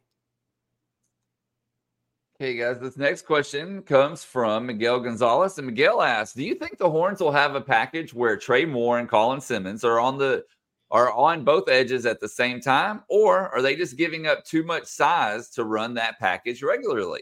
Okay, 2.44 2.58
guys, 2.58 2.78
this 2.78 2.98
next 2.98 3.22
question 3.22 3.82
comes 3.84 4.26
from 4.26 4.66
Miguel 4.66 5.00
Gonzalez. 5.00 5.58
And 5.58 5.68
Miguel 5.68 6.02
asks, 6.02 6.36
Do 6.36 6.44
you 6.44 6.56
think 6.56 6.78
the 6.78 6.90
Horns 6.90 7.22
will 7.22 7.32
have 7.32 7.56
a 7.56 7.62
package 7.62 8.14
where 8.14 8.36
Trey 8.36 8.66
Moore 8.66 9.00
and 9.00 9.08
Colin 9.08 9.40
Simmons 9.40 9.86
are 9.86 9.98
on 9.98 10.18
the 10.18 10.44
are 10.92 11.10
on 11.14 11.46
both 11.46 11.70
edges 11.70 12.06
at 12.06 12.20
the 12.20 12.28
same 12.28 12.60
time, 12.60 13.04
or 13.08 13.48
are 13.56 13.62
they 13.62 13.78
just 13.78 13.96
giving 13.96 14.28
up 14.28 14.44
too 14.44 14.62
much 14.62 14.84
size 14.84 15.52
to 15.52 15.64
run 15.64 15.94
that 15.94 16.20
package 16.20 16.62
regularly? 16.62 17.22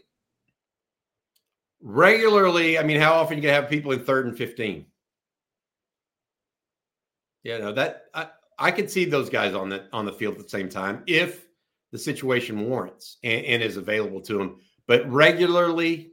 regularly. 1.80 2.76
I 2.76 2.82
mean, 2.82 3.00
how 3.00 3.12
often 3.12 3.36
you 3.36 3.42
can 3.42 3.50
have 3.50 3.70
people 3.70 3.92
in 3.92 4.00
third 4.00 4.26
and 4.26 4.36
15? 4.36 4.84
Yeah, 7.44 7.58
no, 7.58 7.72
that 7.74 8.06
I, 8.12 8.26
I 8.58 8.72
could 8.72 8.90
see 8.90 9.04
those 9.04 9.30
guys 9.30 9.54
on 9.54 9.68
the 9.68 9.84
on 9.92 10.04
the 10.04 10.12
field 10.12 10.38
at 10.38 10.42
the 10.42 10.48
same 10.48 10.68
time 10.68 11.04
if 11.06 11.46
the 11.92 11.98
situation 11.98 12.68
warrants 12.68 13.18
and, 13.22 13.46
and 13.46 13.62
is 13.62 13.76
available 13.76 14.20
to 14.22 14.38
them. 14.38 14.58
But 14.86 15.10
regularly, 15.10 16.12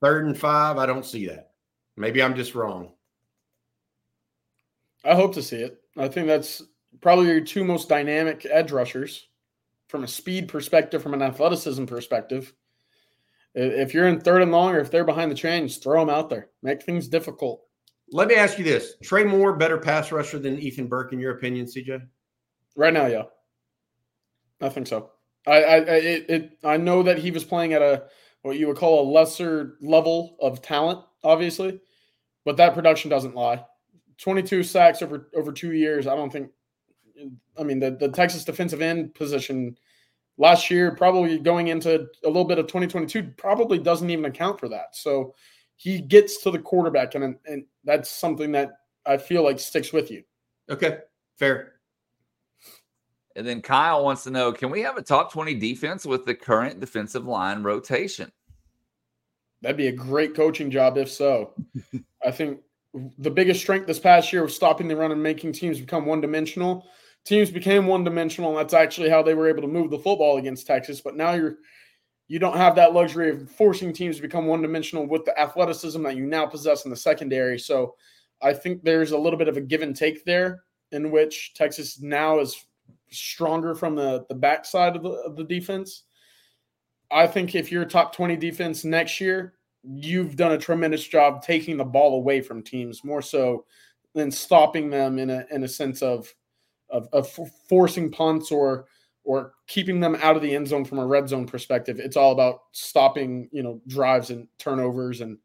third 0.00 0.26
and 0.26 0.38
five, 0.38 0.78
I 0.78 0.86
don't 0.86 1.04
see 1.04 1.26
that. 1.26 1.50
Maybe 1.96 2.22
I'm 2.22 2.36
just 2.36 2.54
wrong. 2.54 2.92
I 5.04 5.14
hope 5.14 5.34
to 5.34 5.42
see 5.42 5.62
it. 5.62 5.80
I 5.96 6.08
think 6.08 6.26
that's 6.26 6.62
probably 7.00 7.26
your 7.26 7.40
two 7.40 7.64
most 7.64 7.88
dynamic 7.88 8.46
edge 8.48 8.72
rushers 8.72 9.26
from 9.88 10.04
a 10.04 10.08
speed 10.08 10.48
perspective, 10.48 11.02
from 11.02 11.14
an 11.14 11.22
athleticism 11.22 11.84
perspective. 11.86 12.52
If 13.54 13.94
you're 13.94 14.06
in 14.06 14.20
third 14.20 14.42
and 14.42 14.52
long, 14.52 14.74
or 14.74 14.80
if 14.80 14.90
they're 14.90 15.04
behind 15.04 15.30
the 15.30 15.36
chains, 15.36 15.78
throw 15.78 16.00
them 16.00 16.10
out 16.10 16.30
there. 16.30 16.50
Make 16.62 16.82
things 16.82 17.08
difficult. 17.08 17.62
Let 18.10 18.28
me 18.28 18.36
ask 18.36 18.58
you 18.58 18.64
this: 18.64 18.94
Trey 19.02 19.24
Moore 19.24 19.56
better 19.56 19.78
pass 19.78 20.12
rusher 20.12 20.38
than 20.38 20.58
Ethan 20.58 20.86
Burke, 20.86 21.12
in 21.12 21.18
your 21.18 21.32
opinion, 21.32 21.66
CJ? 21.66 22.00
Right 22.76 22.92
now, 22.92 23.06
yeah, 23.06 23.24
I 24.60 24.68
think 24.68 24.86
so. 24.86 25.10
I 25.46 25.62
I 25.62 25.78
it, 25.78 26.30
it 26.30 26.58
I 26.64 26.76
know 26.76 27.02
that 27.02 27.18
he 27.18 27.30
was 27.30 27.44
playing 27.44 27.72
at 27.72 27.82
a 27.82 28.04
what 28.42 28.58
you 28.58 28.66
would 28.68 28.76
call 28.76 29.02
a 29.02 29.10
lesser 29.10 29.76
level 29.80 30.36
of 30.40 30.62
talent, 30.62 31.00
obviously, 31.24 31.80
but 32.44 32.56
that 32.56 32.74
production 32.74 33.10
doesn't 33.10 33.34
lie. 33.34 33.64
22 34.18 34.62
sacks 34.62 35.02
over 35.02 35.28
over 35.34 35.52
two 35.52 35.72
years. 35.72 36.06
I 36.06 36.14
don't 36.16 36.32
think. 36.32 36.50
I 37.58 37.62
mean, 37.64 37.80
the 37.80 37.92
the 37.92 38.08
Texas 38.08 38.44
defensive 38.44 38.80
end 38.80 39.14
position 39.14 39.76
last 40.36 40.70
year, 40.70 40.94
probably 40.94 41.38
going 41.38 41.68
into 41.68 42.06
a 42.24 42.28
little 42.28 42.44
bit 42.44 42.58
of 42.58 42.66
2022, 42.66 43.32
probably 43.36 43.78
doesn't 43.78 44.08
even 44.08 44.24
account 44.24 44.60
for 44.60 44.68
that. 44.68 44.94
So 44.94 45.34
he 45.76 46.00
gets 46.00 46.42
to 46.42 46.50
the 46.50 46.58
quarterback, 46.58 47.14
and 47.14 47.36
and 47.46 47.64
that's 47.84 48.10
something 48.10 48.52
that 48.52 48.70
I 49.06 49.16
feel 49.16 49.42
like 49.42 49.58
sticks 49.58 49.92
with 49.92 50.10
you. 50.10 50.22
Okay, 50.70 50.98
fair. 51.38 51.77
And 53.38 53.46
then 53.46 53.62
Kyle 53.62 54.04
wants 54.04 54.24
to 54.24 54.30
know: 54.30 54.52
Can 54.52 54.70
we 54.70 54.82
have 54.82 54.96
a 54.96 55.02
top 55.02 55.32
20 55.32 55.54
defense 55.54 56.04
with 56.04 56.26
the 56.26 56.34
current 56.34 56.80
defensive 56.80 57.24
line 57.24 57.62
rotation? 57.62 58.30
That'd 59.62 59.76
be 59.76 59.88
a 59.88 59.92
great 59.92 60.34
coaching 60.34 60.70
job 60.70 60.98
if 60.98 61.10
so. 61.10 61.54
I 62.24 62.30
think 62.30 62.60
the 63.18 63.30
biggest 63.30 63.60
strength 63.60 63.86
this 63.86 63.98
past 63.98 64.32
year 64.32 64.42
was 64.42 64.54
stopping 64.54 64.88
the 64.88 64.96
run 64.96 65.12
and 65.12 65.22
making 65.22 65.52
teams 65.52 65.80
become 65.80 66.04
one 66.04 66.20
dimensional 66.20 66.86
teams 67.28 67.50
became 67.50 67.86
one 67.86 68.04
dimensional. 68.04 68.50
And 68.50 68.58
that's 68.58 68.74
actually 68.74 69.10
how 69.10 69.22
they 69.22 69.34
were 69.34 69.48
able 69.48 69.62
to 69.62 69.68
move 69.68 69.90
the 69.90 69.98
football 69.98 70.38
against 70.38 70.66
Texas. 70.66 71.00
But 71.00 71.16
now 71.16 71.32
you're 71.34 71.58
you 72.26 72.38
don't 72.38 72.56
have 72.56 72.74
that 72.74 72.92
luxury 72.92 73.30
of 73.30 73.50
forcing 73.50 73.92
teams 73.92 74.16
to 74.16 74.22
become 74.22 74.46
one 74.46 74.60
dimensional 74.60 75.06
with 75.06 75.24
the 75.24 75.38
athleticism 75.38 76.02
that 76.02 76.16
you 76.16 76.26
now 76.26 76.44
possess 76.44 76.84
in 76.84 76.90
the 76.90 76.96
secondary. 76.96 77.58
So 77.58 77.94
I 78.42 78.52
think 78.52 78.82
there's 78.82 79.12
a 79.12 79.18
little 79.18 79.38
bit 79.38 79.48
of 79.48 79.56
a 79.56 79.62
give 79.62 79.80
and 79.80 79.96
take 79.96 80.26
there 80.26 80.64
in 80.92 81.10
which 81.10 81.54
Texas 81.54 82.02
now 82.02 82.38
is 82.38 82.66
stronger 83.10 83.74
from 83.74 83.94
the, 83.94 84.24
the 84.28 84.34
backside 84.34 84.96
of 84.96 85.02
the, 85.02 85.10
of 85.10 85.36
the 85.36 85.44
defense. 85.44 86.04
I 87.10 87.26
think 87.26 87.54
if 87.54 87.72
you're 87.72 87.84
top 87.84 88.14
20 88.14 88.36
defense 88.36 88.84
next 88.84 89.20
year, 89.20 89.54
you've 89.82 90.36
done 90.36 90.52
a 90.52 90.58
tremendous 90.58 91.06
job 91.06 91.42
taking 91.42 91.76
the 91.76 91.84
ball 91.84 92.16
away 92.16 92.40
from 92.40 92.62
teams 92.62 93.04
more 93.04 93.22
so 93.22 93.64
than 94.14 94.30
stopping 94.30 94.90
them 94.90 95.18
in 95.18 95.30
a 95.30 95.46
in 95.50 95.64
a 95.64 95.68
sense 95.68 96.02
of 96.02 96.32
of, 96.90 97.08
of 97.12 97.28
forcing 97.68 98.10
punts 98.10 98.50
or 98.50 98.86
or 99.24 99.52
keeping 99.66 100.00
them 100.00 100.16
out 100.22 100.36
of 100.36 100.42
the 100.42 100.54
end 100.54 100.66
zone 100.66 100.84
from 100.84 100.98
a 100.98 101.06
red 101.06 101.28
zone 101.28 101.46
perspective. 101.46 102.00
It's 102.00 102.16
all 102.16 102.32
about 102.32 102.60
stopping, 102.72 103.48
you 103.52 103.62
know, 103.62 103.80
drives 103.86 104.30
and 104.30 104.48
turnovers 104.58 105.20
and 105.20 105.38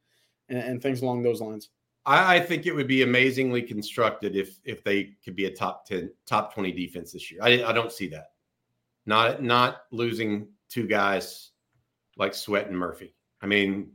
and, 0.50 0.60
and 0.60 0.82
things 0.82 1.02
along 1.02 1.24
those 1.24 1.42
lines. 1.42 1.70
I, 2.06 2.36
I, 2.36 2.40
think 2.40 2.66
it 2.66 2.76
would 2.76 2.88
be 2.88 3.04
amazingly 3.04 3.62
constructed 3.62 4.36
if 4.36 4.60
if 4.66 4.84
they 4.84 5.16
could 5.24 5.36
be 5.36 5.46
a 5.46 5.56
top 5.56 5.86
ten, 5.86 6.12
top 6.26 6.54
twenty 6.54 6.72
defense 6.72 7.12
this 7.12 7.32
year. 7.32 7.42
I, 7.44 7.64
I 7.64 7.72
don't 7.74 7.92
see 7.92 8.08
that. 8.10 8.32
Not 9.06 9.42
not 9.42 9.84
losing 9.92 10.48
two 10.70 10.88
guys 10.88 11.52
like 12.18 12.34
Sweat 12.34 12.68
and 12.68 12.78
Murphy. 12.78 13.14
I 13.42 13.46
mean, 13.46 13.92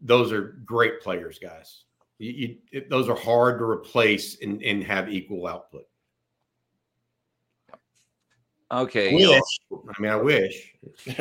those 0.00 0.32
are 0.32 0.58
great 0.64 1.00
players, 1.00 1.38
guys. 1.38 1.84
You, 2.18 2.32
you, 2.32 2.56
it, 2.72 2.90
those 2.90 3.08
are 3.08 3.16
hard 3.16 3.58
to 3.58 3.64
replace 3.64 4.40
and, 4.40 4.62
and 4.62 4.82
have 4.84 5.12
equal 5.12 5.46
output. 5.46 5.84
Okay. 8.70 9.14
Wish. 9.14 9.42
I 9.72 10.00
mean, 10.00 10.10
I 10.10 10.16
wish. 10.16 10.74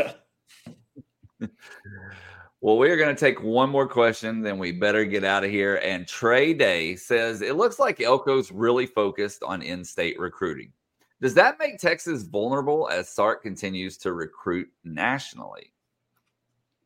well, 2.66 2.80
we're 2.80 2.98
going 2.98 3.16
to 3.16 3.20
take 3.20 3.44
one 3.44 3.70
more 3.70 3.88
question, 3.88 4.42
then 4.42 4.58
we 4.58 4.72
better 4.72 5.06
get 5.06 5.24
out 5.24 5.44
of 5.44 5.52
here. 5.52 5.76
And 5.84 6.08
Trey 6.08 6.52
Day 6.52 6.96
says 6.96 7.44
it 7.44 7.58
looks 7.58 7.78
like 7.78 8.00
Elko's 8.00 8.52
really 8.52 8.88
focused 8.88 9.44
on 9.44 9.62
in 9.62 9.86
state 9.86 10.20
recruiting. 10.20 10.74
Does 11.22 11.36
that 11.36 11.60
make 11.60 11.78
Texas 11.78 12.24
vulnerable 12.24 12.90
as 12.92 13.08
Sark 13.08 13.44
continues 13.44 14.00
to 14.00 14.14
recruit 14.14 14.68
nationally? 14.84 15.74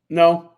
No. 0.09 0.51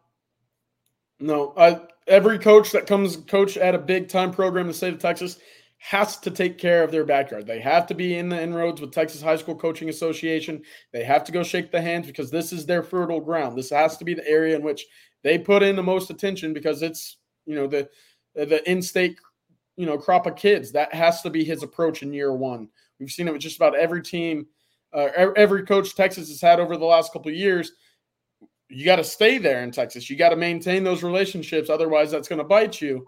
No. 1.19 1.53
I, 1.56 1.81
every 2.07 2.39
coach 2.39 2.72
that 2.72 2.88
comes 2.88 3.18
coach 3.18 3.57
at 3.57 3.76
a 3.76 3.77
big 3.77 4.10
time 4.10 4.31
program 4.31 4.64
in 4.64 4.69
the 4.69 4.73
state 4.73 4.93
of 4.93 4.99
Texas 4.99 5.38
has 5.83 6.17
to 6.19 6.29
take 6.29 6.59
care 6.59 6.83
of 6.83 6.91
their 6.91 7.03
backyard. 7.03 7.47
They 7.47 7.59
have 7.59 7.87
to 7.87 7.95
be 7.95 8.15
in 8.15 8.29
the 8.29 8.39
inroads 8.39 8.79
with 8.79 8.91
Texas 8.91 9.19
High 9.19 9.35
School 9.35 9.55
Coaching 9.55 9.89
Association. 9.89 10.61
They 10.93 11.03
have 11.03 11.23
to 11.23 11.31
go 11.31 11.41
shake 11.41 11.71
the 11.71 11.81
hands 11.81 12.05
because 12.05 12.29
this 12.29 12.53
is 12.53 12.67
their 12.67 12.83
fertile 12.83 13.19
ground. 13.19 13.57
This 13.57 13.71
has 13.71 13.97
to 13.97 14.05
be 14.05 14.13
the 14.13 14.27
area 14.27 14.55
in 14.55 14.61
which 14.61 14.85
they 15.23 15.39
put 15.39 15.63
in 15.63 15.75
the 15.75 15.81
most 15.81 16.11
attention 16.11 16.53
because 16.53 16.83
it's, 16.83 17.17
you 17.47 17.55
know, 17.55 17.65
the 17.65 17.89
the 18.35 18.61
in-state, 18.69 19.19
you 19.75 19.87
know, 19.87 19.97
crop 19.97 20.27
of 20.27 20.35
kids. 20.35 20.71
That 20.71 20.93
has 20.93 21.23
to 21.23 21.31
be 21.31 21.43
his 21.43 21.63
approach 21.63 22.03
in 22.03 22.13
year 22.13 22.31
one. 22.31 22.69
We've 22.99 23.09
seen 23.09 23.27
it 23.27 23.33
with 23.33 23.41
just 23.41 23.57
about 23.57 23.75
every 23.75 24.03
team, 24.03 24.45
uh, 24.93 25.07
every 25.35 25.65
coach 25.65 25.95
Texas 25.95 26.29
has 26.29 26.41
had 26.41 26.59
over 26.59 26.77
the 26.77 26.85
last 26.85 27.11
couple 27.11 27.31
years. 27.31 27.71
You 28.69 28.85
got 28.85 28.97
to 28.97 29.03
stay 29.03 29.39
there 29.39 29.63
in 29.63 29.71
Texas. 29.71 30.11
You 30.11 30.15
got 30.15 30.29
to 30.29 30.35
maintain 30.35 30.83
those 30.83 31.01
relationships. 31.01 31.71
Otherwise, 31.71 32.11
that's 32.11 32.27
going 32.27 32.39
to 32.39 32.45
bite 32.45 32.79
you. 32.79 33.07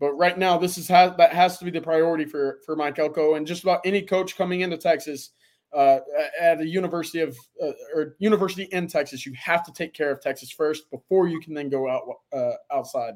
But 0.00 0.12
right 0.12 0.38
now, 0.38 0.58
this 0.58 0.78
is 0.78 0.86
has, 0.88 1.12
that 1.16 1.32
has 1.32 1.58
to 1.58 1.64
be 1.64 1.70
the 1.70 1.80
priority 1.80 2.24
for 2.24 2.58
for 2.64 2.76
Mike 2.76 2.98
Elko 2.98 3.34
and 3.34 3.46
just 3.46 3.62
about 3.62 3.80
any 3.84 4.02
coach 4.02 4.36
coming 4.36 4.60
into 4.60 4.76
Texas 4.76 5.30
uh, 5.76 5.98
at 6.40 6.60
a 6.60 6.66
university 6.66 7.20
of 7.20 7.36
uh, 7.62 7.72
or 7.94 8.16
university 8.18 8.64
in 8.72 8.86
Texas. 8.86 9.26
You 9.26 9.34
have 9.34 9.64
to 9.64 9.72
take 9.72 9.94
care 9.94 10.10
of 10.10 10.20
Texas 10.20 10.50
first 10.50 10.90
before 10.90 11.28
you 11.28 11.40
can 11.40 11.52
then 11.52 11.68
go 11.68 11.88
out 11.88 12.02
uh, 12.32 12.52
outside. 12.72 13.14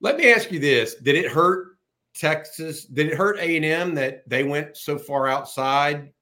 Let 0.00 0.16
me 0.16 0.30
ask 0.30 0.52
you 0.52 0.58
this: 0.58 0.96
Did 0.96 1.16
it 1.16 1.30
hurt 1.30 1.78
Texas? 2.14 2.84
Did 2.84 3.08
it 3.08 3.14
hurt 3.14 3.38
A 3.38 3.56
and 3.56 3.64
M 3.64 3.94
that 3.94 4.28
they 4.28 4.44
went 4.44 4.76
so 4.76 4.98
far 4.98 5.26
outside 5.26 6.12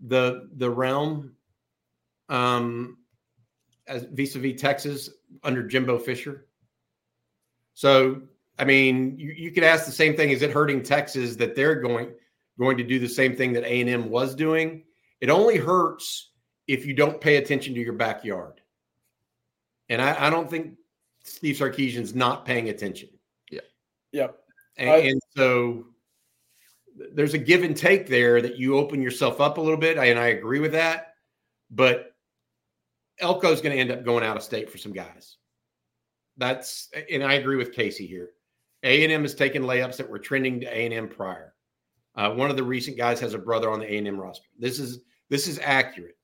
the 0.00 0.50
the 0.56 0.68
realm, 0.68 1.32
um, 2.28 2.98
as 3.86 4.04
vis-a-vis 4.12 4.60
Texas 4.60 5.08
under 5.42 5.62
Jimbo 5.62 5.98
Fisher? 5.98 6.48
So 7.72 8.22
I 8.58 8.64
mean, 8.64 9.18
you, 9.18 9.32
you 9.36 9.50
could 9.50 9.64
ask 9.64 9.86
the 9.86 9.92
same 9.92 10.16
thing: 10.16 10.30
Is 10.30 10.42
it 10.42 10.50
hurting 10.50 10.82
Texas 10.82 11.36
that 11.36 11.54
they're 11.54 11.80
going 11.80 12.12
going 12.58 12.78
to 12.78 12.84
do 12.84 12.98
the 12.98 13.08
same 13.08 13.36
thing 13.36 13.52
that 13.52 13.64
A 13.64 13.80
and 13.80 13.90
M 13.90 14.10
was 14.10 14.34
doing? 14.34 14.84
It 15.20 15.30
only 15.30 15.56
hurts 15.56 16.30
if 16.66 16.86
you 16.86 16.94
don't 16.94 17.20
pay 17.20 17.36
attention 17.36 17.74
to 17.74 17.80
your 17.80 17.92
backyard. 17.92 18.60
And 19.88 20.02
I, 20.02 20.26
I 20.26 20.30
don't 20.30 20.50
think 20.50 20.74
Steve 21.22 21.56
Sarkisian's 21.56 22.14
not 22.14 22.44
paying 22.44 22.68
attention. 22.68 23.08
Yeah. 23.50 23.60
Yep. 24.12 24.38
And, 24.76 24.90
I, 24.90 24.96
and, 24.96 25.20
so 25.36 25.86
there's 27.12 27.34
a 27.34 27.38
give 27.38 27.62
and 27.62 27.76
take 27.76 28.08
there 28.08 28.42
that 28.42 28.56
you 28.56 28.76
open 28.76 29.00
yourself 29.00 29.40
up 29.40 29.58
a 29.58 29.60
little 29.60 29.78
bit. 29.78 29.96
And 29.96 30.18
I 30.18 30.28
agree 30.28 30.60
with 30.60 30.72
that. 30.72 31.14
But 31.70 32.14
Elko's 33.20 33.60
going 33.60 33.74
to 33.74 33.80
end 33.80 33.90
up 33.90 34.04
going 34.04 34.24
out 34.24 34.36
of 34.36 34.42
state 34.42 34.70
for 34.70 34.78
some 34.78 34.92
guys. 34.92 35.36
That's 36.36 36.90
and 37.10 37.24
I 37.24 37.34
agree 37.34 37.56
with 37.56 37.72
Casey 37.72 38.06
here. 38.06 38.30
A&M 38.86 39.22
has 39.22 39.34
taken 39.34 39.62
layups 39.62 39.96
that 39.96 40.08
were 40.08 40.18
trending 40.18 40.60
to 40.60 40.66
A&M 40.66 41.08
prior. 41.08 41.54
Uh, 42.14 42.30
one 42.30 42.50
of 42.50 42.56
the 42.56 42.62
recent 42.62 42.96
guys 42.96 43.20
has 43.20 43.34
a 43.34 43.38
brother 43.38 43.70
on 43.70 43.80
the 43.80 43.92
A&M 43.92 44.18
roster. 44.18 44.46
This 44.58 44.78
is 44.78 45.00
this 45.28 45.48
is 45.48 45.58
accurate. 45.62 46.16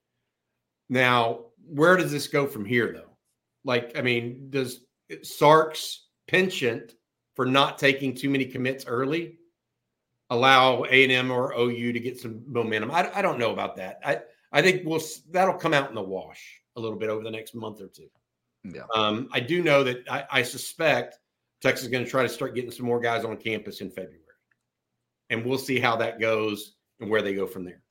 Now, 0.89 1.47
where 1.67 1.97
does 1.97 2.13
this 2.13 2.29
go 2.29 2.47
from 2.47 2.65
here, 2.65 2.93
though? 2.93 3.17
Like, 3.65 3.99
I 3.99 4.03
mean, 4.03 4.49
does 4.51 4.81
Sark's 5.23 6.07
penchant 6.29 6.95
for 7.35 7.47
not 7.47 7.79
taking 7.79 8.15
too 8.15 8.31
many 8.31 8.47
commits 8.47 8.87
early 8.87 9.39
allow 10.31 10.85
A&M 10.85 11.31
or 11.31 11.53
OU 11.53 11.93
to 11.93 12.01
get 12.01 12.19
some 12.19 12.43
momentum? 12.47 12.91
I, 12.91 13.11
I 13.15 13.23
don't 13.23 13.39
know 13.39 13.53
about 13.53 13.77
that. 13.77 14.01
I 14.05 14.21
I 14.53 14.63
think 14.63 14.83
we'll 14.85 15.01
that'll 15.31 15.55
come 15.55 15.75
out 15.75 15.89
in 15.89 15.95
the 15.95 16.03
wash 16.03 16.61
a 16.77 16.81
little 16.81 16.99
bit 16.99 17.09
over 17.09 17.23
the 17.23 17.31
next 17.31 17.55
month 17.55 17.81
or 17.81 17.89
two. 17.89 18.09
Yeah. 18.65 18.83
Um, 18.95 19.29
I 19.33 19.41
do 19.41 19.63
know 19.63 19.83
that 19.85 20.09
I, 20.11 20.25
I 20.31 20.43
suspect 20.43 21.19
Texas 21.63 21.85
is 21.85 21.91
going 21.91 22.05
to 22.05 22.11
try 22.11 22.23
to 22.23 22.29
start 22.29 22.55
getting 22.55 22.71
some 22.71 22.87
more 22.87 23.01
guys 23.01 23.25
on 23.25 23.37
campus 23.37 23.81
in 23.81 23.89
February. 23.89 24.19
And 25.31 25.45
we'll 25.45 25.59
see 25.59 25.79
how 25.79 25.97
that 25.97 26.21
goes 26.21 26.75
and 27.01 27.09
where 27.09 27.23
they 27.23 27.35
go 27.35 27.47
from 27.47 27.65
there. 27.65 27.83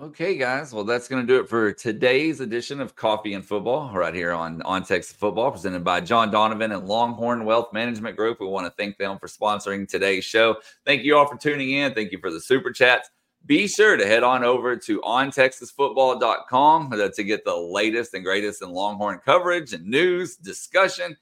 Okay, 0.00 0.36
guys. 0.36 0.74
Well, 0.74 0.82
that's 0.84 1.06
going 1.06 1.24
to 1.24 1.26
do 1.26 1.40
it 1.40 1.48
for 1.48 1.72
today's 1.72 2.40
edition 2.40 2.80
of 2.80 2.96
Coffee 2.96 3.34
and 3.34 3.44
Football 3.44 3.92
right 3.94 4.12
here 4.12 4.32
on, 4.32 4.60
on 4.62 4.82
Texas 4.82 5.14
Football, 5.14 5.52
presented 5.52 5.84
by 5.84 6.00
John 6.00 6.32
Donovan 6.32 6.72
and 6.72 6.88
Longhorn 6.88 7.44
Wealth 7.44 7.72
Management 7.72 8.16
Group. 8.16 8.40
We 8.40 8.48
want 8.48 8.66
to 8.66 8.72
thank 8.76 8.98
them 8.98 9.18
for 9.18 9.28
sponsoring 9.28 9.88
today's 9.88 10.24
show. 10.24 10.56
Thank 10.84 11.04
you 11.04 11.16
all 11.16 11.28
for 11.28 11.36
tuning 11.36 11.70
in. 11.70 11.94
Thank 11.94 12.10
you 12.10 12.18
for 12.18 12.32
the 12.32 12.40
super 12.40 12.72
chats. 12.72 13.08
Be 13.46 13.68
sure 13.68 13.96
to 13.96 14.04
head 14.04 14.24
on 14.24 14.42
over 14.42 14.76
to 14.76 15.00
ontexasfootball.com 15.02 16.90
to 16.90 17.22
get 17.22 17.44
the 17.44 17.56
latest 17.56 18.14
and 18.14 18.24
greatest 18.24 18.62
in 18.62 18.70
Longhorn 18.70 19.20
coverage 19.24 19.74
and 19.74 19.86
news, 19.86 20.36
discussion, 20.36 21.16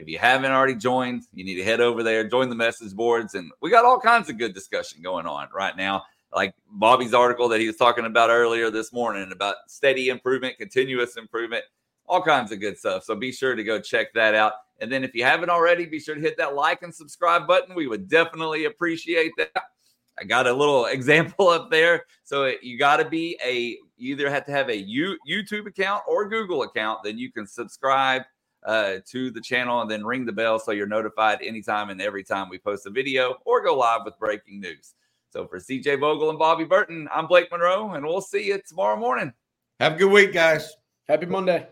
if 0.00 0.08
you 0.08 0.18
haven't 0.18 0.50
already 0.50 0.74
joined, 0.74 1.24
you 1.34 1.44
need 1.44 1.56
to 1.56 1.62
head 1.62 1.80
over 1.80 2.02
there, 2.02 2.26
join 2.26 2.48
the 2.48 2.54
message 2.54 2.94
boards, 2.94 3.34
and 3.34 3.52
we 3.60 3.70
got 3.70 3.84
all 3.84 4.00
kinds 4.00 4.30
of 4.30 4.38
good 4.38 4.54
discussion 4.54 5.02
going 5.02 5.26
on 5.26 5.48
right 5.54 5.76
now. 5.76 6.04
Like 6.34 6.54
Bobby's 6.70 7.12
article 7.12 7.48
that 7.50 7.60
he 7.60 7.66
was 7.66 7.76
talking 7.76 8.06
about 8.06 8.30
earlier 8.30 8.70
this 8.70 8.94
morning 8.94 9.30
about 9.30 9.56
steady 9.68 10.08
improvement, 10.08 10.56
continuous 10.58 11.16
improvement, 11.18 11.64
all 12.06 12.22
kinds 12.22 12.50
of 12.50 12.60
good 12.60 12.78
stuff. 12.78 13.04
So 13.04 13.14
be 13.14 13.30
sure 13.30 13.54
to 13.54 13.62
go 13.62 13.78
check 13.78 14.14
that 14.14 14.34
out. 14.34 14.54
And 14.80 14.90
then 14.90 15.04
if 15.04 15.14
you 15.14 15.22
haven't 15.22 15.50
already, 15.50 15.84
be 15.84 16.00
sure 16.00 16.14
to 16.14 16.20
hit 16.20 16.38
that 16.38 16.54
like 16.54 16.82
and 16.82 16.94
subscribe 16.94 17.46
button. 17.46 17.74
We 17.74 17.86
would 17.86 18.08
definitely 18.08 18.64
appreciate 18.64 19.32
that. 19.36 19.50
I 20.18 20.24
got 20.24 20.46
a 20.46 20.52
little 20.52 20.86
example 20.86 21.48
up 21.48 21.70
there. 21.70 22.04
So 22.24 22.52
you 22.62 22.78
got 22.78 22.98
to 22.98 23.08
be 23.08 23.38
a, 23.44 23.76
you 23.98 24.12
either 24.12 24.30
have 24.30 24.46
to 24.46 24.52
have 24.52 24.70
a 24.70 24.82
YouTube 24.82 25.66
account 25.66 26.04
or 26.08 26.26
Google 26.26 26.62
account, 26.62 27.00
then 27.04 27.18
you 27.18 27.30
can 27.30 27.46
subscribe 27.46 28.22
uh, 28.64 28.96
to 29.06 29.30
the 29.30 29.40
channel 29.40 29.80
and 29.80 29.90
then 29.90 30.04
ring 30.04 30.26
the 30.26 30.32
bell 30.32 30.58
so 30.58 30.72
you're 30.72 30.86
notified 30.86 31.40
anytime 31.42 31.90
and 31.90 32.00
every 32.00 32.22
time 32.22 32.48
we 32.48 32.58
post 32.58 32.86
a 32.86 32.90
video 32.90 33.36
or 33.44 33.62
go 33.62 33.76
live 33.76 34.02
with 34.04 34.18
breaking 34.18 34.60
news. 34.60 34.94
So 35.30 35.46
for 35.46 35.58
CJ 35.58 36.00
Vogel 36.00 36.30
and 36.30 36.38
Bobby 36.38 36.64
Burton, 36.64 37.08
I'm 37.12 37.26
Blake 37.26 37.50
Monroe, 37.50 37.92
and 37.92 38.04
we'll 38.04 38.20
see 38.20 38.48
you 38.48 38.60
tomorrow 38.66 38.96
morning. 38.96 39.32
Have 39.78 39.94
a 39.94 39.96
good 39.96 40.10
week, 40.10 40.32
guys. 40.32 40.72
Happy 41.08 41.26
Monday. 41.26 41.66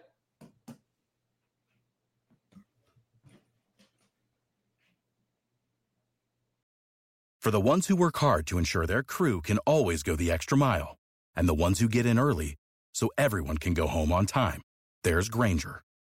For 7.40 7.51
the 7.51 7.60
ones 7.60 7.86
who 7.86 7.97
work 7.97 8.19
hard 8.19 8.47
to 8.48 8.59
ensure 8.59 8.86
their 8.86 9.02
crew 9.02 9.40
can 9.40 9.59
always 9.59 10.02
go 10.02 10.16
the 10.16 10.31
extra 10.31 10.56
mile, 10.56 10.98
and 11.35 11.48
the 11.48 11.55
ones 11.55 11.81
who 11.81 11.89
get 11.89 12.06
in 12.06 12.19
early 12.19 12.56
so 12.93 13.10
everyone 13.16 13.59
can 13.59 13.74
go 13.74 13.86
home 13.86 14.12
on 14.12 14.27
time, 14.27 14.60
there's 15.02 15.28
Grainger 15.28 15.82